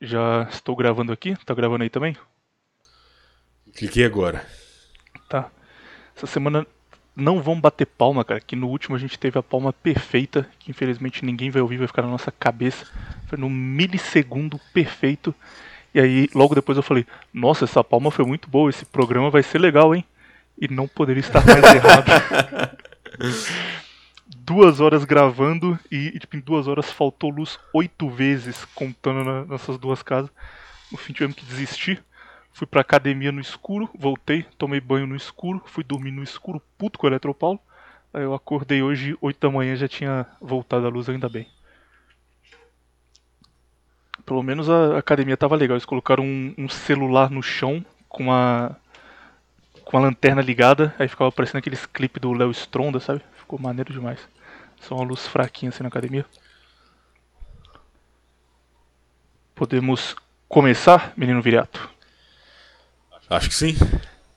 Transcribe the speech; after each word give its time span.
Já 0.00 0.46
estou 0.50 0.76
gravando 0.76 1.12
aqui. 1.12 1.36
Tá 1.44 1.54
gravando 1.54 1.82
aí 1.82 1.90
também? 1.90 2.16
Cliquei 3.74 4.04
agora. 4.04 4.46
Tá. 5.28 5.50
Essa 6.16 6.26
semana 6.26 6.66
não 7.14 7.42
vão 7.42 7.60
bater 7.60 7.86
palma, 7.86 8.24
cara. 8.24 8.40
Que 8.40 8.54
no 8.54 8.68
último 8.68 8.94
a 8.94 8.98
gente 8.98 9.18
teve 9.18 9.38
a 9.38 9.42
palma 9.42 9.72
perfeita, 9.72 10.48
que 10.58 10.70
infelizmente 10.70 11.24
ninguém 11.24 11.50
vai 11.50 11.60
ouvir, 11.60 11.78
vai 11.78 11.86
ficar 11.86 12.02
na 12.02 12.08
nossa 12.08 12.30
cabeça. 12.30 12.86
Foi 13.26 13.38
no 13.38 13.50
milissegundo 13.50 14.60
perfeito. 14.72 15.34
E 15.94 16.00
aí, 16.00 16.28
logo 16.34 16.54
depois 16.54 16.76
eu 16.76 16.82
falei: 16.82 17.06
Nossa, 17.32 17.64
essa 17.64 17.82
palma 17.82 18.10
foi 18.10 18.24
muito 18.24 18.48
boa, 18.48 18.70
esse 18.70 18.84
programa 18.84 19.30
vai 19.30 19.42
ser 19.42 19.58
legal, 19.58 19.94
hein? 19.94 20.04
E 20.60 20.68
não 20.68 20.86
poderia 20.86 21.20
estar 21.20 21.44
mais 21.44 21.64
errado. 21.74 22.10
duas 24.36 24.80
horas 24.80 25.04
gravando 25.04 25.78
e, 25.90 26.08
e, 26.08 26.18
tipo, 26.18 26.36
em 26.36 26.40
duas 26.40 26.66
horas 26.66 26.90
faltou 26.90 27.30
luz 27.30 27.58
oito 27.72 28.08
vezes, 28.08 28.64
contando 28.74 29.24
na, 29.24 29.44
nessas 29.44 29.78
duas 29.78 30.02
casas. 30.02 30.30
No 30.90 30.98
fim 30.98 31.12
tivemos 31.12 31.36
que 31.36 31.44
desistir. 31.44 32.02
Fui 32.52 32.66
pra 32.66 32.80
academia 32.80 33.30
no 33.30 33.40
escuro, 33.40 33.88
voltei, 33.96 34.44
tomei 34.56 34.80
banho 34.80 35.06
no 35.06 35.14
escuro, 35.14 35.62
fui 35.66 35.84
dormir 35.84 36.10
no 36.10 36.22
escuro, 36.22 36.60
puto 36.76 36.98
com 36.98 37.06
o 37.06 37.10
Eletropaulo. 37.10 37.60
Aí 38.12 38.22
eu 38.22 38.34
acordei 38.34 38.82
hoje, 38.82 39.16
8 39.20 39.38
da 39.38 39.50
manhã, 39.50 39.76
já 39.76 39.86
tinha 39.86 40.26
voltado 40.40 40.86
a 40.86 40.88
luz, 40.88 41.08
ainda 41.08 41.28
bem. 41.28 41.46
Pelo 44.26 44.42
menos 44.42 44.68
a 44.68 44.98
academia 44.98 45.36
tava 45.36 45.56
legal. 45.56 45.76
Eles 45.76 45.84
colocaram 45.84 46.24
um, 46.24 46.54
um 46.58 46.68
celular 46.68 47.30
no 47.30 47.42
chão 47.42 47.84
com 48.08 48.32
a 48.32 48.74
com 49.84 49.96
a 49.96 50.00
lanterna 50.00 50.42
ligada, 50.42 50.94
aí 50.98 51.08
ficava 51.08 51.32
parecendo 51.32 51.60
aqueles 51.60 51.86
clipes 51.86 52.20
do 52.20 52.34
Léo 52.34 52.50
Stronda, 52.50 53.00
sabe? 53.00 53.22
Ficou 53.48 53.58
maneiro 53.58 53.94
demais. 53.94 54.20
Só 54.78 54.94
uma 54.94 55.06
luz 55.06 55.26
fraquinha 55.26 55.70
assim 55.70 55.82
na 55.82 55.88
academia. 55.88 56.26
Podemos 59.54 60.14
começar, 60.46 61.14
menino 61.16 61.40
Viriato? 61.40 61.88
Acho 63.30 63.48
que 63.48 63.54
sim. 63.54 63.74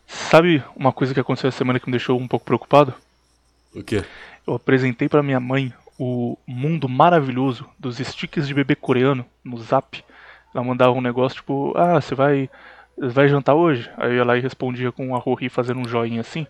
Sabe 0.08 0.64
uma 0.78 0.94
coisa 0.94 1.14
que 1.14 1.20
aconteceu 1.20 1.50
essa 1.50 1.58
semana 1.58 1.78
que 1.78 1.88
me 1.88 1.92
deixou 1.92 2.18
um 2.18 2.26
pouco 2.26 2.46
preocupado? 2.46 2.94
O 3.76 3.84
quê? 3.84 4.06
Eu 4.48 4.54
apresentei 4.54 5.10
para 5.10 5.22
minha 5.22 5.42
mãe 5.42 5.74
o 6.00 6.38
mundo 6.48 6.88
maravilhoso 6.88 7.70
dos 7.78 7.98
stickers 7.98 8.48
de 8.48 8.54
bebê 8.54 8.76
coreano 8.76 9.26
no 9.44 9.58
Zap. 9.58 10.02
Ela 10.56 10.64
mandava 10.64 10.94
um 10.94 11.02
negócio 11.02 11.36
tipo, 11.36 11.74
ah, 11.76 12.00
você 12.00 12.16
vai 12.16 12.50
vai 12.98 13.28
jantar 13.28 13.56
hoje? 13.56 13.90
Aí 13.98 14.18
ela 14.18 14.40
respondia 14.40 14.92
com 14.92 15.16
a 15.16 15.20
Rory 15.20 15.50
fazendo 15.50 15.80
um 15.80 15.88
joinha 15.88 16.22
assim. 16.22 16.46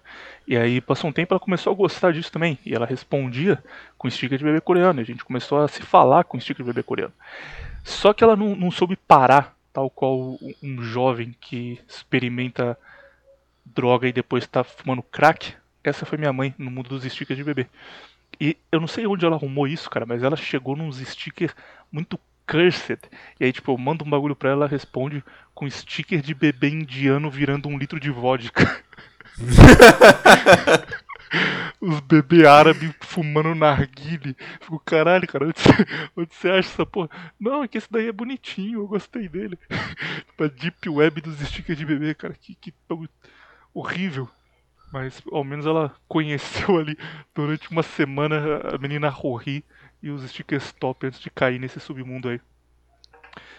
E 0.48 0.58
aí 0.58 0.82
passou 0.82 1.10
um 1.10 1.14
tempo 1.14 1.34
ela 1.34 1.40
começou 1.40 1.74
a 1.74 1.76
gostar 1.76 2.12
disso 2.12 2.32
também. 2.32 2.58
E 2.66 2.74
ela 2.74 2.86
respondia 2.86 3.64
com 3.98 4.10
sticker 4.10 4.38
de 4.38 4.44
bebê 4.44 4.62
coreano. 4.62 5.00
E 5.00 5.04
a 5.04 5.06
gente 5.06 5.24
começou 5.24 5.60
a 5.60 5.68
se 5.68 5.82
falar 5.82 6.24
com 6.24 6.40
sticker 6.40 6.66
de 6.66 6.72
bebê 6.72 6.84
coreano. 6.84 7.14
Só 7.84 8.14
que 8.14 8.24
ela 8.24 8.36
não, 8.36 8.56
não 8.56 8.72
soube 8.72 8.96
parar, 8.96 9.56
tal 9.74 9.90
qual 9.90 10.38
um 10.62 10.82
jovem 10.84 11.36
que 11.40 11.80
experimenta 11.88 12.78
droga 13.66 14.08
e 14.08 14.14
depois 14.14 14.44
está 14.44 14.64
fumando 14.64 15.02
crack. 15.02 15.54
Essa 15.84 16.06
foi 16.06 16.18
minha 16.18 16.34
mãe 16.34 16.54
no 16.58 16.70
mundo 16.70 16.90
dos 16.90 17.04
stickers 17.04 17.38
de 17.38 17.44
bebê. 17.44 17.68
E 18.40 18.58
eu 18.72 18.80
não 18.80 18.88
sei 18.88 19.06
onde 19.06 19.26
ela 19.26 19.36
arrumou 19.36 19.68
isso, 19.68 19.90
cara, 19.90 20.06
mas 20.06 20.24
ela 20.24 20.36
chegou 20.36 20.76
nos 20.76 20.98
stickers 20.98 21.56
muito 21.92 22.20
cursed. 22.52 23.00
E 23.40 23.46
aí, 23.46 23.54
tipo, 23.54 23.72
eu 23.72 23.78
mando 23.78 24.04
um 24.04 24.10
bagulho 24.10 24.36
pra 24.36 24.50
ela, 24.50 24.66
ela 24.66 24.70
responde 24.70 25.24
com 25.56 25.70
sticker 25.70 26.22
de 26.22 26.34
bebê 26.34 26.70
indiano 26.70 27.32
virando 27.32 27.70
um 27.70 27.78
litro 27.78 27.98
de 27.98 28.12
vodka. 28.12 28.84
Os 31.80 32.02
bebês 32.02 32.46
árabes 32.46 32.94
fumando 33.00 33.56
narguile. 33.56 34.36
Fico, 34.60 34.78
caralho, 34.80 35.26
cara, 35.28 35.46
onde 36.16 36.36
você, 36.36 36.50
acha 36.50 36.70
essa 36.70 36.86
porra? 36.86 37.10
Não, 37.40 37.64
é 37.64 37.68
que 37.68 37.78
esse 37.78 37.88
daí 37.90 38.10
é 38.10 38.12
bonitinho, 38.12 38.82
eu 38.82 38.88
gostei 38.88 39.30
dele. 39.30 39.58
Pra 40.36 40.48
deep 40.48 40.90
web 40.90 41.22
dos 41.22 41.40
stickers 41.40 41.78
de 41.78 41.86
bebê, 41.86 42.14
cara, 42.14 42.34
que, 42.34 42.54
que 42.56 42.74
horrível. 43.74 44.30
Mas 44.92 45.24
ao 45.32 45.44
menos 45.44 45.66
ela 45.66 45.96
conheceu 46.08 46.78
ali 46.78 46.98
durante 47.34 47.72
uma 47.72 47.82
semana 47.82 48.76
a 48.76 48.78
menina 48.78 49.08
Rory 49.08 49.64
e 50.02 50.10
os 50.10 50.28
stickers 50.30 50.72
top 50.74 51.08
antes 51.08 51.20
de 51.20 51.30
cair 51.30 51.60
nesse 51.60 51.80
submundo 51.80 52.30
aí. 52.30 52.42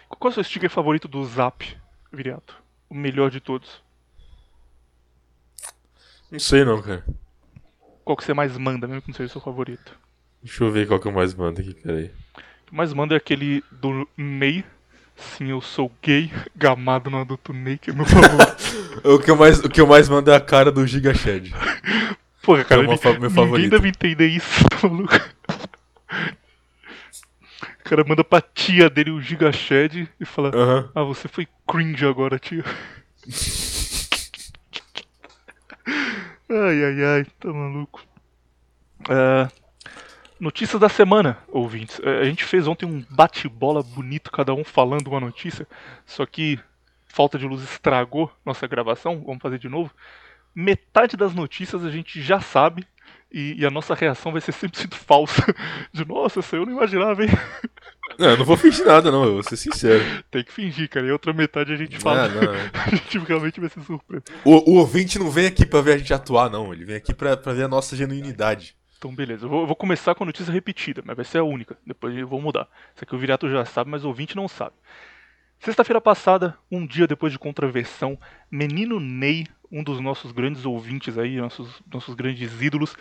Qual 0.08 0.28
é 0.28 0.32
o 0.32 0.34
seu 0.34 0.44
sticker 0.44 0.70
favorito 0.70 1.08
do 1.08 1.24
Zap, 1.24 1.76
Viriato? 2.12 2.56
O 2.88 2.94
melhor 2.94 3.30
de 3.30 3.40
todos? 3.40 3.82
Não 6.30 6.38
sei 6.38 6.64
não, 6.64 6.80
cara. 6.80 7.04
Qual 8.04 8.16
que 8.16 8.24
você 8.24 8.34
mais 8.34 8.56
manda, 8.58 8.86
mesmo 8.86 9.02
que 9.02 9.08
não 9.08 9.14
seja 9.14 9.28
o 9.28 9.32
seu 9.32 9.40
favorito? 9.40 9.96
Deixa 10.42 10.64
eu 10.64 10.70
ver 10.70 10.86
qual 10.86 10.98
que 10.98 11.06
eu 11.06 11.12
mais 11.12 11.34
mando 11.34 11.60
aqui, 11.60 11.74
peraí. 11.74 12.06
O 12.06 12.66
que 12.66 12.74
mais 12.74 12.92
manda 12.92 13.14
é 13.14 13.16
aquele 13.16 13.62
do 13.70 14.08
Ney. 14.16 14.64
Sim, 15.14 15.50
eu 15.50 15.60
sou 15.60 15.92
gay, 16.02 16.32
gamado 16.56 17.10
no 17.10 17.18
adulto 17.18 17.52
Ney, 17.52 17.78
que 17.78 17.90
é 17.90 17.94
meu 17.94 18.04
favorito. 18.04 18.56
o, 19.04 19.18
que 19.18 19.30
eu 19.30 19.36
mais, 19.36 19.58
o 19.60 19.68
que 19.68 19.80
eu 19.80 19.86
mais 19.86 20.08
mando 20.08 20.30
é 20.30 20.36
a 20.36 20.40
cara 20.40 20.72
do 20.72 20.86
Giga 20.86 21.14
Shed. 21.14 21.54
Porra, 22.42 22.64
cara, 22.64 22.82
é 22.82 22.86
meu 22.86 22.96
ninguém 22.96 23.30
favorito. 23.30 23.70
deve 23.70 23.88
entender 23.88 24.26
isso, 24.26 24.64
maluco. 24.82 25.14
O 27.80 27.84
cara 27.84 28.04
manda 28.04 28.24
pra 28.24 28.40
tia 28.40 28.90
dele 28.90 29.10
o 29.10 29.20
Gigashed 29.20 30.08
e 30.18 30.24
fala: 30.24 30.50
uhum. 30.54 30.88
Ah, 30.94 31.04
você 31.04 31.28
foi 31.28 31.46
cringe 31.66 32.06
agora, 32.06 32.38
tia. 32.38 32.64
ai, 36.48 36.84
ai, 36.84 37.04
ai, 37.04 37.26
tá 37.38 37.52
maluco. 37.52 38.02
É, 39.08 39.48
notícias 40.38 40.80
da 40.80 40.88
semana, 40.88 41.38
ouvintes. 41.48 42.00
É, 42.02 42.20
a 42.20 42.24
gente 42.24 42.44
fez 42.44 42.66
ontem 42.66 42.86
um 42.86 43.04
bate-bola 43.10 43.82
bonito, 43.82 44.30
cada 44.30 44.54
um 44.54 44.64
falando 44.64 45.08
uma 45.08 45.20
notícia, 45.20 45.66
só 46.04 46.26
que 46.26 46.58
falta 47.06 47.38
de 47.38 47.46
luz 47.46 47.62
estragou 47.62 48.30
nossa 48.44 48.66
gravação. 48.66 49.22
Vamos 49.24 49.42
fazer 49.42 49.58
de 49.58 49.68
novo. 49.68 49.92
Metade 50.54 51.16
das 51.16 51.34
notícias 51.34 51.84
a 51.84 51.90
gente 51.90 52.20
já 52.20 52.40
sabe, 52.40 52.86
e, 53.32 53.60
e, 53.60 53.66
a 53.66 53.70
nossa 53.70 53.94
reação 53.94 54.32
vai 54.32 54.40
ser 54.40 54.52
sempre 54.52 54.78
sido 54.78 54.94
falsa. 54.94 55.42
De 55.92 56.04
nossa, 56.04 56.40
isso 56.40 56.54
eu 56.54 56.66
não 56.66 56.72
imaginava, 56.72 57.24
hein? 57.24 57.30
Não, 58.18 58.30
eu 58.30 58.36
não 58.36 58.44
vou 58.44 58.56
fingir 58.56 58.84
nada, 58.84 59.10
não, 59.10 59.24
eu 59.24 59.34
vou 59.34 59.42
ser 59.42 59.56
sincero. 59.56 60.04
Tem 60.30 60.44
que 60.44 60.52
fingir, 60.52 60.88
cara. 60.88 61.06
E 61.06 61.10
a 61.10 61.12
outra 61.12 61.32
metade 61.32 61.72
a 61.72 61.76
gente 61.76 61.98
fala. 61.98 62.28
Não, 62.28 62.42
não. 62.42 62.52
a 62.86 62.90
gente 62.90 63.18
realmente 63.18 63.60
vai 63.60 63.68
ser 63.70 63.80
surpreso. 63.82 64.24
O, 64.44 64.72
o 64.72 64.74
ouvinte 64.76 65.18
não 65.18 65.30
vem 65.30 65.46
aqui 65.46 65.64
pra 65.64 65.80
ver 65.80 65.94
a 65.94 65.98
gente 65.98 66.12
atuar, 66.12 66.50
não. 66.50 66.72
Ele 66.72 66.84
vem 66.84 66.96
aqui 66.96 67.14
pra, 67.14 67.36
pra 67.36 67.52
ver 67.52 67.64
a 67.64 67.68
nossa 67.68 67.96
genuinidade. 67.96 68.76
Então, 68.98 69.14
beleza. 69.14 69.46
Eu 69.46 69.50
vou, 69.50 69.60
eu 69.62 69.66
vou, 69.66 69.76
começar 69.76 70.14
com 70.14 70.24
a 70.24 70.26
notícia 70.26 70.52
repetida, 70.52 71.02
mas 71.04 71.16
vai 71.16 71.24
ser 71.24 71.38
a 71.38 71.44
única. 71.44 71.76
Depois 71.86 72.16
eu 72.16 72.28
vou 72.28 72.40
mudar. 72.40 72.68
Isso 72.94 73.02
aqui 73.02 73.14
o 73.14 73.18
Virato 73.18 73.48
já 73.50 73.64
sabe, 73.64 73.90
mas 73.90 74.04
o 74.04 74.08
ouvinte 74.08 74.36
não 74.36 74.46
sabe. 74.46 74.74
Sexta-feira 75.58 76.00
passada, 76.00 76.56
um 76.70 76.84
dia 76.84 77.06
depois 77.06 77.32
de 77.32 77.38
contraversão, 77.38 78.18
menino 78.50 78.98
Ney, 78.98 79.46
um 79.70 79.82
dos 79.82 80.00
nossos 80.00 80.32
grandes 80.32 80.66
ouvintes 80.66 81.16
aí, 81.16 81.36
nossos, 81.36 81.80
nossos 81.90 82.14
grandes 82.14 82.60
ídolos, 82.60 82.96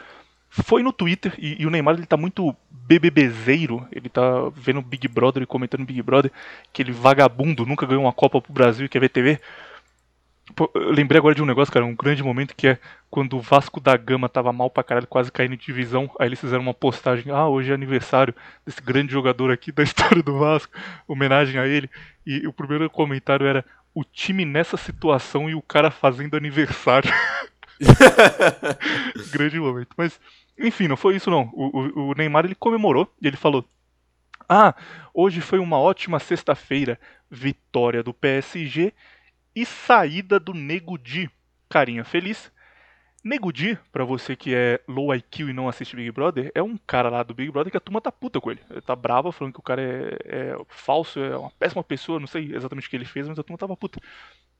foi 0.51 0.83
no 0.83 0.91
Twitter 0.91 1.33
e, 1.37 1.61
e, 1.61 1.65
o 1.65 1.69
Neymar 1.69 1.95
ele 1.95 2.05
tá 2.05 2.17
muito 2.17 2.53
bebebezeiro, 2.69 3.87
ele 3.89 4.09
tá 4.09 4.21
vendo 4.53 4.81
Big 4.81 5.07
Brother 5.07 5.41
e 5.41 5.45
comentando 5.45 5.85
Big 5.85 6.01
Brother, 6.01 6.29
que 6.73 6.81
ele 6.81 6.91
vagabundo, 6.91 7.65
nunca 7.65 7.85
ganhou 7.85 8.03
uma 8.03 8.11
Copa 8.11 8.41
pro 8.41 8.51
Brasil 8.51 8.85
e 8.85 8.89
quer 8.89 8.99
ver 8.99 9.07
TV. 9.07 9.39
Pô, 10.53 10.69
eu 10.75 10.91
lembrei 10.91 11.17
agora 11.17 11.33
de 11.33 11.41
um 11.41 11.45
negócio, 11.45 11.73
cara, 11.73 11.85
um 11.85 11.95
grande 11.95 12.21
momento 12.21 12.53
que 12.53 12.67
é 12.67 12.77
quando 13.09 13.37
o 13.37 13.39
Vasco 13.39 13.79
da 13.79 13.95
Gama 13.95 14.27
tava 14.27 14.51
mal 14.51 14.69
pra 14.69 14.83
caralho, 14.83 15.07
quase 15.07 15.31
caindo 15.31 15.55
de 15.55 15.65
divisão, 15.65 16.11
aí 16.19 16.27
eles 16.27 16.41
fizeram 16.41 16.63
uma 16.63 16.73
postagem, 16.73 17.31
ah, 17.31 17.47
hoje 17.47 17.71
é 17.71 17.73
aniversário 17.73 18.35
desse 18.65 18.81
grande 18.81 19.13
jogador 19.13 19.51
aqui 19.51 19.71
da 19.71 19.83
história 19.83 20.21
do 20.21 20.37
Vasco, 20.37 20.73
homenagem 21.07 21.57
a 21.61 21.65
ele, 21.65 21.89
e 22.25 22.45
o 22.45 22.51
primeiro 22.51 22.89
comentário 22.89 23.47
era 23.47 23.63
o 23.95 24.03
time 24.03 24.43
nessa 24.43 24.75
situação 24.75 25.49
e 25.49 25.55
o 25.55 25.61
cara 25.61 25.89
fazendo 25.89 26.35
aniversário. 26.35 27.09
grande 29.31 29.59
momento, 29.59 29.89
mas 29.97 30.19
enfim, 30.61 30.87
não 30.87 30.97
foi 30.97 31.15
isso 31.15 31.29
não. 31.29 31.49
O, 31.53 31.79
o, 31.79 32.09
o 32.09 32.13
Neymar 32.13 32.45
ele 32.45 32.55
comemorou 32.55 33.11
e 33.21 33.27
ele 33.27 33.37
falou: 33.37 33.65
Ah, 34.47 34.75
hoje 35.13 35.41
foi 35.41 35.59
uma 35.59 35.77
ótima 35.77 36.19
sexta-feira, 36.19 36.99
vitória 37.29 38.03
do 38.03 38.13
PSG 38.13 38.93
e 39.55 39.65
saída 39.65 40.39
do 40.39 40.53
Nego 40.53 40.97
Di. 40.97 41.29
Carinha 41.69 42.03
feliz. 42.03 42.51
Nego 43.23 43.51
Di, 43.51 43.77
pra 43.91 44.03
você 44.03 44.35
que 44.35 44.53
é 44.53 44.79
low 44.87 45.13
IQ 45.13 45.49
e 45.49 45.53
não 45.53 45.69
assiste 45.69 45.95
Big 45.95 46.11
Brother, 46.11 46.51
é 46.55 46.63
um 46.63 46.75
cara 46.75 47.07
lá 47.07 47.21
do 47.21 47.35
Big 47.35 47.51
Brother 47.51 47.69
que 47.69 47.77
a 47.77 47.81
turma 47.81 48.01
tá 48.01 48.11
puta 48.11 48.41
com 48.41 48.49
ele. 48.49 48.61
Ele 48.69 48.81
tá 48.81 48.95
brava, 48.95 49.31
falando 49.31 49.53
que 49.53 49.59
o 49.59 49.63
cara 49.63 49.81
é, 49.81 50.17
é 50.25 50.57
falso, 50.67 51.19
é 51.19 51.37
uma 51.37 51.51
péssima 51.51 51.83
pessoa, 51.83 52.19
não 52.19 52.25
sei 52.25 52.55
exatamente 52.55 52.87
o 52.87 52.89
que 52.89 52.95
ele 52.95 53.05
fez, 53.05 53.27
mas 53.27 53.37
a 53.37 53.43
turma 53.43 53.59
tava 53.59 53.77
puta. 53.77 53.99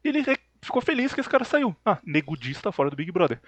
Ele 0.03 0.23
ficou 0.61 0.81
feliz 0.81 1.11
que 1.13 1.19
esse 1.19 1.29
cara 1.29 1.43
saiu. 1.43 1.75
Ah, 1.83 1.97
Nego 2.05 2.37
Di 2.37 2.51
está 2.51 2.71
fora 2.71 2.91
do 2.91 2.95
Big 2.95 3.11
Brother. 3.11 3.41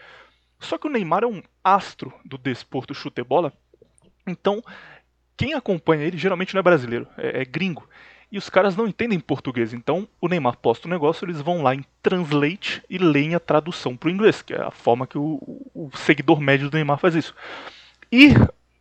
Só 0.63 0.77
que 0.77 0.87
o 0.87 0.89
Neymar 0.89 1.23
é 1.23 1.27
um 1.27 1.41
astro 1.63 2.13
do 2.23 2.37
desporto 2.37 2.93
chute-bola, 2.93 3.53
então 4.25 4.63
quem 5.35 5.53
acompanha 5.53 6.03
ele 6.05 6.17
geralmente 6.17 6.53
não 6.53 6.59
é 6.59 6.63
brasileiro, 6.63 7.07
é, 7.17 7.41
é, 7.41 7.45
gringo. 7.45 7.87
E 8.31 8.37
os 8.37 8.49
caras 8.49 8.75
não 8.75 8.87
entendem 8.87 9.19
português, 9.19 9.73
então 9.73 10.07
o 10.19 10.27
Neymar 10.27 10.57
posta 10.57 10.87
o 10.87 10.89
um 10.89 10.93
negócio, 10.93 11.25
eles 11.25 11.39
vão 11.39 11.61
lá 11.61 11.75
em 11.75 11.85
Translate 12.01 12.81
e 12.89 12.97
leem 12.97 13.35
a 13.35 13.39
tradução 13.39 13.95
para 13.95 14.07
o 14.07 14.11
inglês, 14.11 14.41
que 14.41 14.53
é 14.53 14.61
a 14.61 14.71
forma 14.71 15.05
que 15.05 15.17
o, 15.17 15.39
o 15.73 15.89
seguidor 15.95 16.41
médio 16.41 16.69
do 16.69 16.75
Neymar 16.75 16.97
faz 16.97 17.13
isso. 17.13 17.35
E 18.11 18.29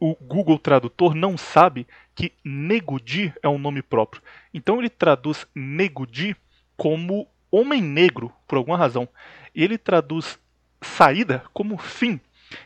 o 0.00 0.16
Google 0.20 0.58
Tradutor 0.58 1.14
não 1.14 1.36
sabe 1.36 1.86
que 2.14 2.32
Negudi 2.44 3.32
é 3.42 3.48
um 3.48 3.58
nome 3.58 3.82
próprio. 3.82 4.22
Então 4.52 4.78
ele 4.78 4.88
traduz 4.88 5.46
Negudi 5.54 6.34
como 6.76 7.28
homem 7.50 7.82
negro, 7.82 8.32
por 8.48 8.56
alguma 8.56 8.76
razão. 8.76 9.08
E 9.54 9.62
ele 9.62 9.76
traduz 9.76 10.38
saída 10.82 11.44
como 11.52 11.78
fim. 11.78 12.20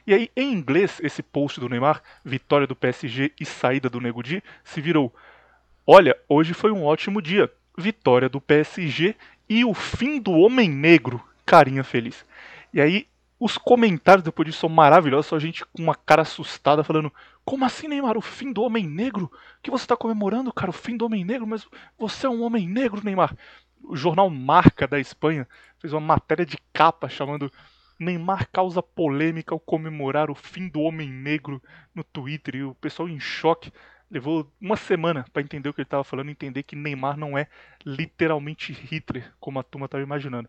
E 0.06 0.12
aí, 0.12 0.30
em 0.36 0.52
inglês, 0.52 0.98
esse 1.02 1.22
post 1.22 1.60
do 1.60 1.68
Neymar, 1.68 2.02
vitória 2.24 2.66
do 2.66 2.74
PSG 2.74 3.32
e 3.38 3.44
saída 3.44 3.88
do 3.88 4.00
Negudi, 4.00 4.42
se 4.64 4.80
virou: 4.80 5.14
Olha, 5.86 6.16
hoje 6.28 6.54
foi 6.54 6.72
um 6.72 6.84
ótimo 6.84 7.22
dia. 7.22 7.52
Vitória 7.78 8.28
do 8.28 8.40
PSG 8.40 9.14
e 9.48 9.64
o 9.64 9.74
fim 9.74 10.20
do 10.20 10.32
homem 10.32 10.68
negro. 10.68 11.22
Carinha 11.44 11.84
feliz. 11.84 12.24
E 12.72 12.80
aí, 12.80 13.06
os 13.38 13.58
comentários 13.58 14.24
depois 14.24 14.46
disso 14.46 14.60
são 14.60 14.68
maravilhosos, 14.68 15.26
só 15.26 15.38
gente 15.38 15.64
com 15.64 15.82
uma 15.82 15.94
cara 15.94 16.22
assustada 16.22 16.82
falando: 16.82 17.12
Como 17.44 17.64
assim, 17.64 17.86
Neymar? 17.86 18.16
O 18.16 18.22
fim 18.22 18.52
do 18.52 18.62
homem 18.62 18.86
negro? 18.86 19.30
que 19.62 19.70
você 19.70 19.84
está 19.84 19.96
comemorando, 19.96 20.52
cara? 20.52 20.70
O 20.70 20.72
fim 20.72 20.96
do 20.96 21.04
homem 21.04 21.24
negro? 21.24 21.46
Mas 21.46 21.66
você 21.98 22.26
é 22.26 22.30
um 22.30 22.42
homem 22.42 22.66
negro, 22.66 23.02
Neymar. 23.04 23.36
O 23.82 23.94
jornal 23.94 24.28
Marca 24.30 24.88
da 24.88 24.98
Espanha 24.98 25.46
fez 25.78 25.92
uma 25.92 26.00
matéria 26.00 26.46
de 26.46 26.58
capa 26.72 27.08
chamando 27.08 27.52
Neymar 27.98 28.48
causa 28.50 28.82
polêmica 28.82 29.54
ao 29.54 29.60
comemorar 29.60 30.31
o 30.31 30.34
fim 30.34 30.69
do 30.69 30.81
homem 30.81 31.08
negro 31.08 31.62
no 31.94 32.04
Twitter 32.04 32.56
e 32.56 32.64
o 32.64 32.75
pessoal 32.75 33.08
em 33.08 33.19
choque. 33.19 33.72
Levou 34.10 34.52
uma 34.60 34.76
semana 34.76 35.25
para 35.32 35.43
entender 35.43 35.69
o 35.69 35.75
que 35.75 35.81
ele 35.81 35.87
estava 35.87 36.04
falando, 36.04 36.31
entender 36.31 36.62
que 36.62 36.76
Neymar 36.76 37.16
não 37.16 37.37
é 37.37 37.48
literalmente 37.84 38.72
Hitler, 38.72 39.32
como 39.40 39.58
a 39.58 39.62
turma 39.62 39.87
estava 39.87 40.02
imaginando. 40.02 40.48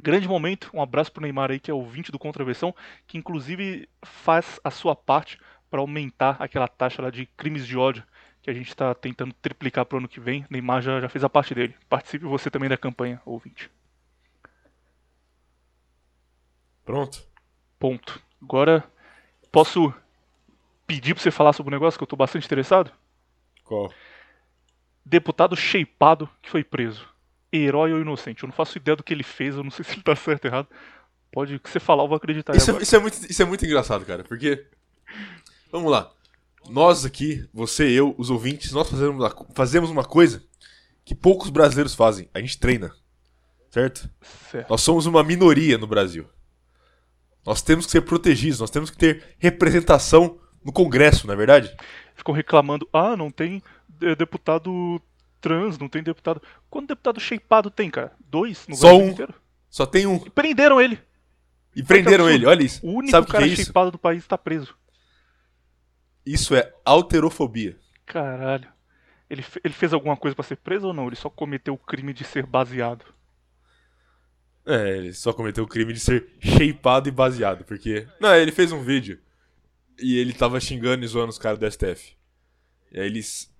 Grande 0.00 0.28
momento, 0.28 0.70
um 0.72 0.82
abraço 0.82 1.12
pro 1.12 1.22
Neymar 1.22 1.50
aí, 1.50 1.60
que 1.60 1.70
é 1.70 1.74
ouvinte 1.74 2.10
do 2.10 2.18
Contraversão, 2.18 2.74
que 3.06 3.18
inclusive 3.18 3.88
faz 4.02 4.60
a 4.62 4.70
sua 4.70 4.96
parte 4.96 5.38
para 5.70 5.80
aumentar 5.80 6.36
aquela 6.40 6.68
taxa 6.68 7.02
lá 7.02 7.10
de 7.10 7.26
crimes 7.26 7.66
de 7.66 7.76
ódio 7.76 8.04
que 8.42 8.50
a 8.50 8.52
gente 8.52 8.68
está 8.68 8.94
tentando 8.94 9.34
triplicar 9.40 9.86
pro 9.86 9.98
ano 9.98 10.08
que 10.08 10.20
vem. 10.20 10.44
Neymar 10.50 10.82
já, 10.82 11.00
já 11.00 11.08
fez 11.08 11.24
a 11.24 11.28
parte 11.30 11.54
dele. 11.54 11.74
Participe 11.88 12.26
você 12.26 12.50
também 12.50 12.68
da 12.68 12.76
campanha, 12.76 13.20
ouvinte. 13.24 13.70
Pronto. 16.84 17.22
Ponto. 17.78 18.20
Agora, 18.42 18.84
posso 19.50 19.92
pedir 20.86 21.14
para 21.14 21.22
você 21.22 21.30
falar 21.30 21.52
sobre 21.52 21.74
um 21.74 21.78
negócio 21.78 21.98
que 21.98 22.02
eu 22.02 22.06
estou 22.06 22.16
bastante 22.16 22.46
interessado? 22.46 22.90
Qual? 23.64 23.92
Deputado 25.04 25.56
shapeado 25.56 26.28
que 26.42 26.50
foi 26.50 26.62
preso 26.62 27.14
herói 27.56 27.92
ou 27.92 28.00
inocente. 28.00 28.42
Eu 28.42 28.48
não 28.48 28.54
faço 28.54 28.78
ideia 28.78 28.96
do 28.96 29.02
que 29.02 29.14
ele 29.14 29.22
fez, 29.22 29.54
eu 29.54 29.62
não 29.62 29.70
sei 29.70 29.84
se 29.84 29.92
ele 29.92 30.02
tá 30.02 30.16
certo 30.16 30.44
ou 30.44 30.50
errado. 30.50 30.68
Pode 31.30 31.58
que 31.58 31.70
você 31.70 31.80
falar, 31.80 32.04
eu 32.04 32.08
vou 32.08 32.16
acreditar. 32.16 32.54
Isso 32.56 32.70
é, 32.70 32.82
isso 32.82 32.96
é, 32.96 32.98
muito, 32.98 33.30
isso 33.30 33.42
é 33.42 33.44
muito 33.44 33.64
engraçado, 33.64 34.04
cara, 34.04 34.24
porque. 34.24 34.66
Vamos 35.70 35.90
lá. 35.90 36.10
Nós 36.68 37.04
aqui, 37.04 37.46
você, 37.52 37.90
eu, 37.90 38.14
os 38.16 38.30
ouvintes, 38.30 38.72
nós 38.72 38.88
fazemos 38.88 39.16
uma, 39.16 39.46
fazemos 39.54 39.90
uma 39.90 40.04
coisa 40.04 40.42
que 41.04 41.14
poucos 41.14 41.50
brasileiros 41.50 41.94
fazem. 41.94 42.28
A 42.32 42.40
gente 42.40 42.58
treina. 42.58 42.94
Certo? 43.70 44.08
certo? 44.50 44.70
Nós 44.70 44.80
somos 44.80 45.04
uma 45.06 45.22
minoria 45.24 45.76
no 45.76 45.86
Brasil. 45.86 46.26
Nós 47.44 47.62
temos 47.62 47.86
que 47.86 47.92
ser 47.92 48.00
protegidos, 48.02 48.60
nós 48.60 48.70
temos 48.70 48.90
que 48.90 48.96
ter 48.96 49.36
representação 49.38 50.38
no 50.64 50.72
Congresso, 50.72 51.26
não 51.26 51.34
é 51.34 51.36
verdade? 51.36 51.76
Ficam 52.14 52.34
reclamando, 52.34 52.88
ah, 52.92 53.16
não 53.16 53.30
tem 53.30 53.62
deputado 54.16 55.00
trans, 55.40 55.78
não 55.78 55.88
tem 55.88 56.02
deputado. 56.02 56.40
Quanto 56.70 56.88
deputado 56.88 57.20
shapeado 57.20 57.70
tem, 57.70 57.90
cara? 57.90 58.12
Dois 58.18 58.66
no 58.66 58.74
Só 58.74 58.96
um. 58.96 59.10
inteiro? 59.10 59.34
Só 59.68 59.84
tem 59.84 60.06
um. 60.06 60.16
E 60.24 60.30
prenderam 60.30 60.80
ele. 60.80 60.98
E 61.76 61.82
prenderam 61.82 62.30
ele, 62.30 62.46
olha 62.46 62.62
isso. 62.62 62.84
O 62.86 62.92
único 62.92 63.10
Sabe 63.10 63.26
cara 63.26 63.46
que 63.46 63.52
é 63.52 63.56
shapeado 63.56 63.90
do 63.90 63.98
país 63.98 64.22
está 64.22 64.38
preso. 64.38 64.74
Isso 66.24 66.54
é 66.54 66.72
alterofobia. 66.84 67.78
Caralho. 68.06 68.68
Ele, 69.28 69.44
ele 69.62 69.74
fez 69.74 69.92
alguma 69.92 70.16
coisa 70.16 70.34
para 70.34 70.44
ser 70.44 70.56
preso 70.56 70.86
ou 70.86 70.94
não? 70.94 71.08
Ele 71.08 71.16
só 71.16 71.28
cometeu 71.28 71.74
o 71.74 71.78
crime 71.78 72.12
de 72.14 72.24
ser 72.24 72.46
baseado. 72.46 73.04
É, 74.66 74.96
ele 74.96 75.12
só 75.12 75.32
cometeu 75.32 75.64
o 75.64 75.68
crime 75.68 75.92
de 75.92 76.00
ser 76.00 76.26
shapeado 76.40 77.08
e 77.08 77.12
baseado, 77.12 77.64
porque. 77.64 78.06
Não, 78.18 78.34
ele 78.34 78.52
fez 78.52 78.72
um 78.72 78.82
vídeo 78.82 79.18
e 79.98 80.18
ele 80.18 80.32
tava 80.32 80.58
xingando 80.60 81.04
e 81.04 81.08
zoando 81.08 81.30
os 81.30 81.38
caras 81.38 81.58
do 81.58 81.70
STF. 81.70 82.16
E 82.90 83.00
aí 83.00 83.06
eles 83.06 83.52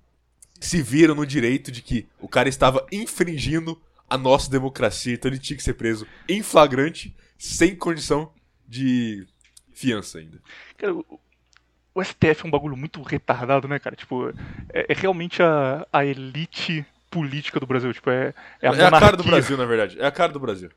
se 0.61 0.83
viram 0.83 1.15
no 1.15 1.27
direito 1.27 1.71
de 1.71 1.83
que 1.83 2.07
o 2.19 2.29
cara 2.29 2.49
estava 2.49 2.87
infringindo 2.91 3.81
a 4.09 4.17
nossa 4.17 4.51
democracia, 4.51 5.15
então 5.15 5.31
ele 5.31 5.39
tinha 5.39 5.57
que 5.57 5.63
ser 5.63 5.75
preso 5.75 6.07
em 6.29 6.43
flagrante, 6.43 7.15
sem 7.37 7.75
condição 7.75 8.33
de 8.67 9.27
fiança 9.73 10.19
ainda. 10.19 10.41
Cara, 10.77 10.95
o 10.95 12.03
STF 12.03 12.45
é 12.45 12.47
um 12.47 12.51
bagulho 12.51 12.77
muito 12.77 13.03
retardado, 13.03 13.69
né, 13.69 13.79
cara? 13.79 13.95
Tipo, 13.95 14.31
é, 14.73 14.87
é 14.89 14.95
realmente 14.95 15.43
a, 15.43 15.87
a 15.93 16.05
elite 16.05 16.87
política 17.11 17.61
do 17.61 17.67
Brasil. 17.67 17.93
Tipo, 17.93 18.11
é, 18.11 18.35
é, 18.61 18.69
a, 18.69 18.73
é 18.73 18.85
a 18.85 18.91
cara 18.91 19.17
do 19.17 19.23
Brasil, 19.23 19.57
na 19.57 19.65
verdade. 19.65 20.01
É 20.01 20.07
a 20.07 20.11
cara 20.11 20.33
do 20.33 20.41
Brasil. 20.41 20.71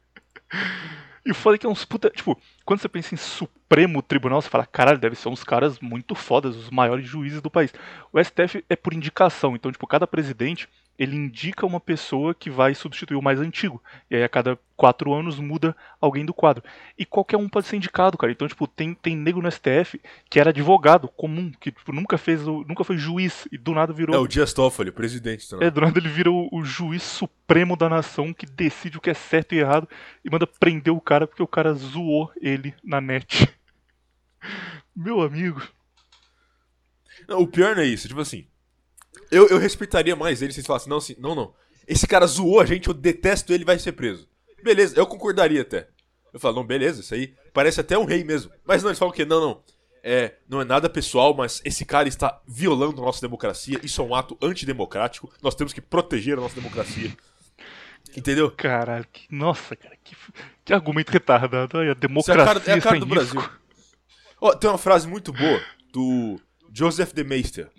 E 1.26 1.34
foda 1.34 1.56
é 1.56 1.60
que 1.60 1.66
é 1.66 1.70
uns 1.70 1.84
puta. 1.84 2.10
Tipo, 2.10 2.40
quando 2.64 2.80
você 2.80 2.88
pensa 2.88 3.14
em 3.14 3.18
Supremo 3.18 4.02
Tribunal, 4.02 4.42
você 4.42 4.50
fala, 4.50 4.66
caralho, 4.66 4.98
deve 4.98 5.16
ser 5.16 5.28
uns 5.28 5.44
caras 5.44 5.80
muito 5.80 6.16
fodas, 6.16 6.56
os 6.56 6.70
maiores 6.70 7.06
juízes 7.06 7.42
do 7.42 7.52
país. 7.52 7.74
O 8.14 8.24
STF 8.24 8.64
é 8.70 8.76
por 8.78 8.94
indicação, 8.94 9.56
então, 9.56 9.72
tipo, 9.72 9.86
cada 9.86 10.08
presidente 10.08 10.70
ele 10.98 11.16
indica 11.16 11.66
uma 11.66 11.80
pessoa 11.80 12.34
que 12.34 12.50
vai 12.50 12.74
substituir 12.74 13.16
o 13.16 13.22
mais 13.22 13.40
antigo. 13.40 13.82
E 14.10 14.16
aí 14.16 14.24
a 14.24 14.30
cada 14.30 14.58
quatro 14.76 15.14
anos 15.14 15.40
muda 15.40 15.76
alguém 16.02 16.26
do 16.26 16.34
quadro. 16.34 16.64
E 16.98 17.06
qualquer 17.06 17.38
um 17.38 17.48
pode 17.48 17.68
ser 17.68 17.76
indicado, 17.76 18.18
cara. 18.18 18.32
Então, 18.32 18.48
tipo, 18.48 18.68
tem, 18.68 18.94
tem 18.94 19.16
nego 19.16 19.42
no 19.42 19.52
STF 19.52 20.00
que 20.30 20.40
era 20.40 20.50
advogado 20.50 21.08
comum, 21.08 21.52
que 21.60 21.72
tipo, 21.72 21.92
nunca 21.92 22.18
fez 22.18 22.44
nunca 22.46 22.84
foi 22.84 22.98
juiz 22.98 23.48
e 23.52 23.58
do 23.58 23.74
nada 23.74 23.94
virou. 23.94 24.16
É 24.16 24.20
o 24.20 24.28
Dias 24.28 24.54
Toffoli, 24.54 24.92
presidente 24.92 25.48
também. 25.50 25.68
É, 25.68 25.72
do 25.72 25.82
nada 25.82 26.00
ele 26.00 26.10
vira 26.10 26.32
o, 26.32 26.50
o, 26.52 26.64
juiz 26.64 27.04
supremo 27.04 27.76
da 27.76 27.90
nação 27.90 28.34
que 28.34 28.46
decide 28.46 28.98
o 28.98 29.02
que 29.02 29.10
é 29.10 29.14
certo 29.14 29.54
e 29.54 29.60
errado 29.60 29.88
e 30.24 30.30
manda 30.30 30.48
prender 30.48 30.94
o 30.94 31.02
cara 31.02 31.28
porque 31.28 31.44
o 31.44 31.48
cara 31.48 31.74
zoou 31.74 32.32
ele 32.42 32.74
na 32.84 33.00
net. 33.00 33.48
Meu 34.96 35.22
amigo. 35.22 35.62
Não, 37.28 37.42
o 37.42 37.48
pior 37.48 37.76
não 37.76 37.84
é 37.84 37.86
isso, 37.86 38.08
tipo 38.08 38.22
assim. 38.22 38.48
Eu, 39.32 39.48
eu 39.48 39.58
respeitaria 39.58 40.16
mais 40.16 40.42
ele 40.42 40.54
se 40.54 40.60
eles 40.60 40.68
falassem, 40.68 40.90
não, 40.90 40.98
assim, 40.98 41.16
não, 41.20 41.36
não. 41.36 41.54
Esse 41.88 42.08
cara 42.08 42.28
zoou 42.28 42.60
a 42.60 42.66
gente, 42.66 42.88
eu 42.88 42.94
detesto 42.94 43.54
ele, 43.54 43.64
vai 43.64 43.80
ser 43.80 43.94
preso. 43.94 44.28
Beleza, 44.64 44.98
eu 44.98 45.06
concordaria 45.06 45.62
até. 45.62 45.88
Eu 46.34 46.40
falo, 46.40 46.58
não, 46.58 46.66
beleza, 46.66 47.02
isso 47.02 47.14
aí 47.14 47.34
parece 47.54 47.80
até 47.80 47.98
um 47.98 48.06
rei 48.06 48.24
mesmo. 48.24 48.52
Mas 48.66 48.84
não, 48.84 48.90
eles 48.90 49.00
falam 49.00 49.12
o 49.12 49.16
quê? 49.16 49.26
Não, 49.26 49.40
não. 49.40 49.64
É, 50.04 50.36
não 50.48 50.62
é 50.62 50.66
nada 50.66 50.90
pessoal, 50.90 51.34
mas 51.34 51.62
esse 51.66 51.84
cara 51.84 52.08
está 52.08 52.42
violando 52.48 53.02
a 53.02 53.06
nossa 53.06 53.22
democracia. 53.22 53.80
Isso 53.84 54.02
é 54.02 54.04
um 54.04 54.14
ato 54.14 54.38
antidemocrático. 54.42 55.32
Nós 55.42 55.56
temos 55.56 55.74
que 55.74 55.82
proteger 55.82 56.38
a 56.38 56.42
nossa 56.42 56.56
democracia. 56.56 57.12
Entendeu? 58.16 58.50
Caralho, 58.52 59.06
que, 59.12 59.28
nossa, 59.30 59.76
cara, 59.76 59.98
que, 60.04 60.16
que 60.64 60.74
argumento 60.74 61.12
retardado. 61.12 61.78
a 61.78 61.94
democracia 61.94 62.42
é 62.42 62.44
a 62.44 62.46
cara, 62.46 62.64
é 62.66 62.74
a 62.74 62.82
cara 62.82 63.00
do 63.00 63.06
risco. 63.06 63.36
Brasil. 63.36 63.52
Oh, 64.40 64.56
tem 64.56 64.70
uma 64.70 64.78
frase 64.78 65.08
muito 65.08 65.34
boa 65.34 65.62
do 65.92 66.40
Joseph 66.72 67.14
de 67.14 67.24
Meister 67.24 67.70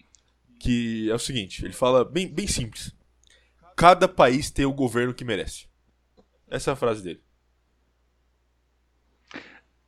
que 0.59 1.11
é 1.11 1.15
o 1.15 1.19
seguinte, 1.19 1.65
ele 1.65 1.73
fala 1.73 2.05
bem, 2.05 2.29
bem 2.29 2.47
simples. 2.47 2.95
Cada 3.77 4.09
país 4.09 4.51
tem 4.51 4.65
o 4.65 4.73
governo 4.73 5.15
que 5.15 5.25
merece. 5.25 5.69
Essa 6.49 6.71
é 6.71 6.73
a 6.73 6.77
frase 6.77 7.03
dele. 7.03 7.23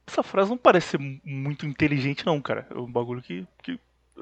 Essa 0.07 0.23
frase 0.23 0.51
não 0.51 0.59
parece 0.59 0.89
ser 0.89 0.99
muito 1.25 1.67
inteligente 1.67 2.27
não, 2.27 2.41
cara. 2.41 2.67
É 2.71 2.79
um 2.79 2.91
bagulho 2.91 3.23
que, 3.23 3.47
que 3.63 3.79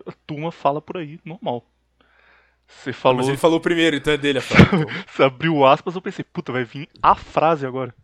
a 0.06 0.12
turma 0.26 0.52
fala 0.52 0.80
por 0.80 0.96
aí, 0.96 1.18
normal. 1.24 1.66
Você 2.66 2.92
falou. 2.92 3.18
Mas 3.18 3.28
ele 3.28 3.38
falou 3.38 3.60
primeiro, 3.60 3.96
então 3.96 4.12
é 4.12 4.18
dele 4.18 4.38
a 4.38 4.42
frase. 4.42 4.66
Então. 4.66 4.86
Você 5.08 5.22
abriu 5.22 5.64
aspas, 5.64 5.94
eu 5.94 6.02
pensei, 6.02 6.24
puta, 6.24 6.52
vai 6.52 6.64
vir 6.64 6.88
a 7.02 7.14
frase 7.14 7.66
agora. 7.66 7.94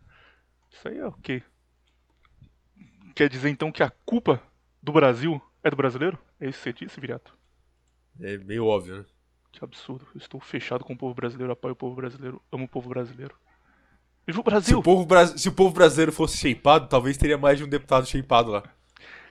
Isso 0.71 0.87
aí 0.87 0.97
é 0.97 1.05
ok. 1.05 1.43
Quer 3.13 3.29
dizer 3.29 3.49
então 3.49 3.71
que 3.71 3.83
a 3.83 3.91
culpa 4.05 4.41
do 4.81 4.91
Brasil 4.91 5.41
é 5.63 5.69
do 5.69 5.75
brasileiro? 5.75 6.17
É 6.39 6.49
isso 6.49 6.57
que 6.57 6.63
você 6.63 6.73
disse, 6.73 6.99
Viriato? 6.99 7.34
É 8.19 8.37
meio 8.37 8.65
óbvio, 8.65 8.97
né? 8.97 9.05
Que 9.51 9.63
absurdo. 9.63 10.07
Eu 10.13 10.19
estou 10.19 10.39
fechado 10.39 10.83
com 10.83 10.93
o 10.93 10.97
povo 10.97 11.13
brasileiro, 11.13 11.53
apoio 11.53 11.73
o 11.73 11.77
povo 11.77 11.95
brasileiro, 11.95 12.41
amo 12.51 12.65
o 12.65 12.69
povo 12.69 12.89
brasileiro. 12.89 13.35
Viva 14.27 14.39
o 14.39 14.43
Brasil! 14.43 14.69
Se 14.69 14.75
o 14.75 14.81
povo, 14.81 15.37
se 15.37 15.49
o 15.49 15.51
povo 15.51 15.73
brasileiro 15.73 16.11
fosse 16.11 16.37
shapeado, 16.37 16.87
talvez 16.87 17.15
teria 17.15 17.37
mais 17.37 17.57
de 17.57 17.63
um 17.63 17.67
deputado 17.69 18.07
shapeado 18.07 18.51
lá. 18.51 18.63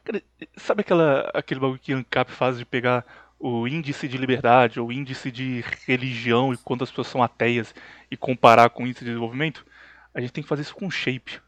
Cara, 0.04 0.22
sabe 0.56 0.82
aquela, 0.82 1.30
aquele 1.34 1.60
bagulho 1.60 1.80
que 1.80 1.92
ANCAP 1.92 2.30
faz 2.30 2.58
de 2.58 2.64
pegar 2.64 3.04
o 3.38 3.66
índice 3.66 4.06
de 4.06 4.16
liberdade 4.16 4.78
ou 4.78 4.92
índice 4.92 5.30
de 5.30 5.64
religião 5.86 6.52
e 6.52 6.56
quantas 6.58 6.90
pessoas 6.90 7.08
são 7.08 7.22
ateias 7.22 7.74
e 8.10 8.16
comparar 8.16 8.70
com 8.70 8.84
o 8.84 8.86
índice 8.86 9.04
de 9.04 9.10
desenvolvimento? 9.10 9.66
A 10.14 10.20
gente 10.20 10.32
tem 10.32 10.42
que 10.42 10.48
fazer 10.48 10.62
isso 10.62 10.74
com 10.74 10.90
shape. 10.90 11.40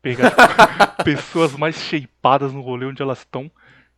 Pegar 0.00 0.30
pessoas 1.04 1.52
mais 1.54 1.76
shapeadas 1.76 2.52
no 2.52 2.62
rolê 2.62 2.86
onde 2.86 3.02
elas 3.02 3.18
estão 3.18 3.50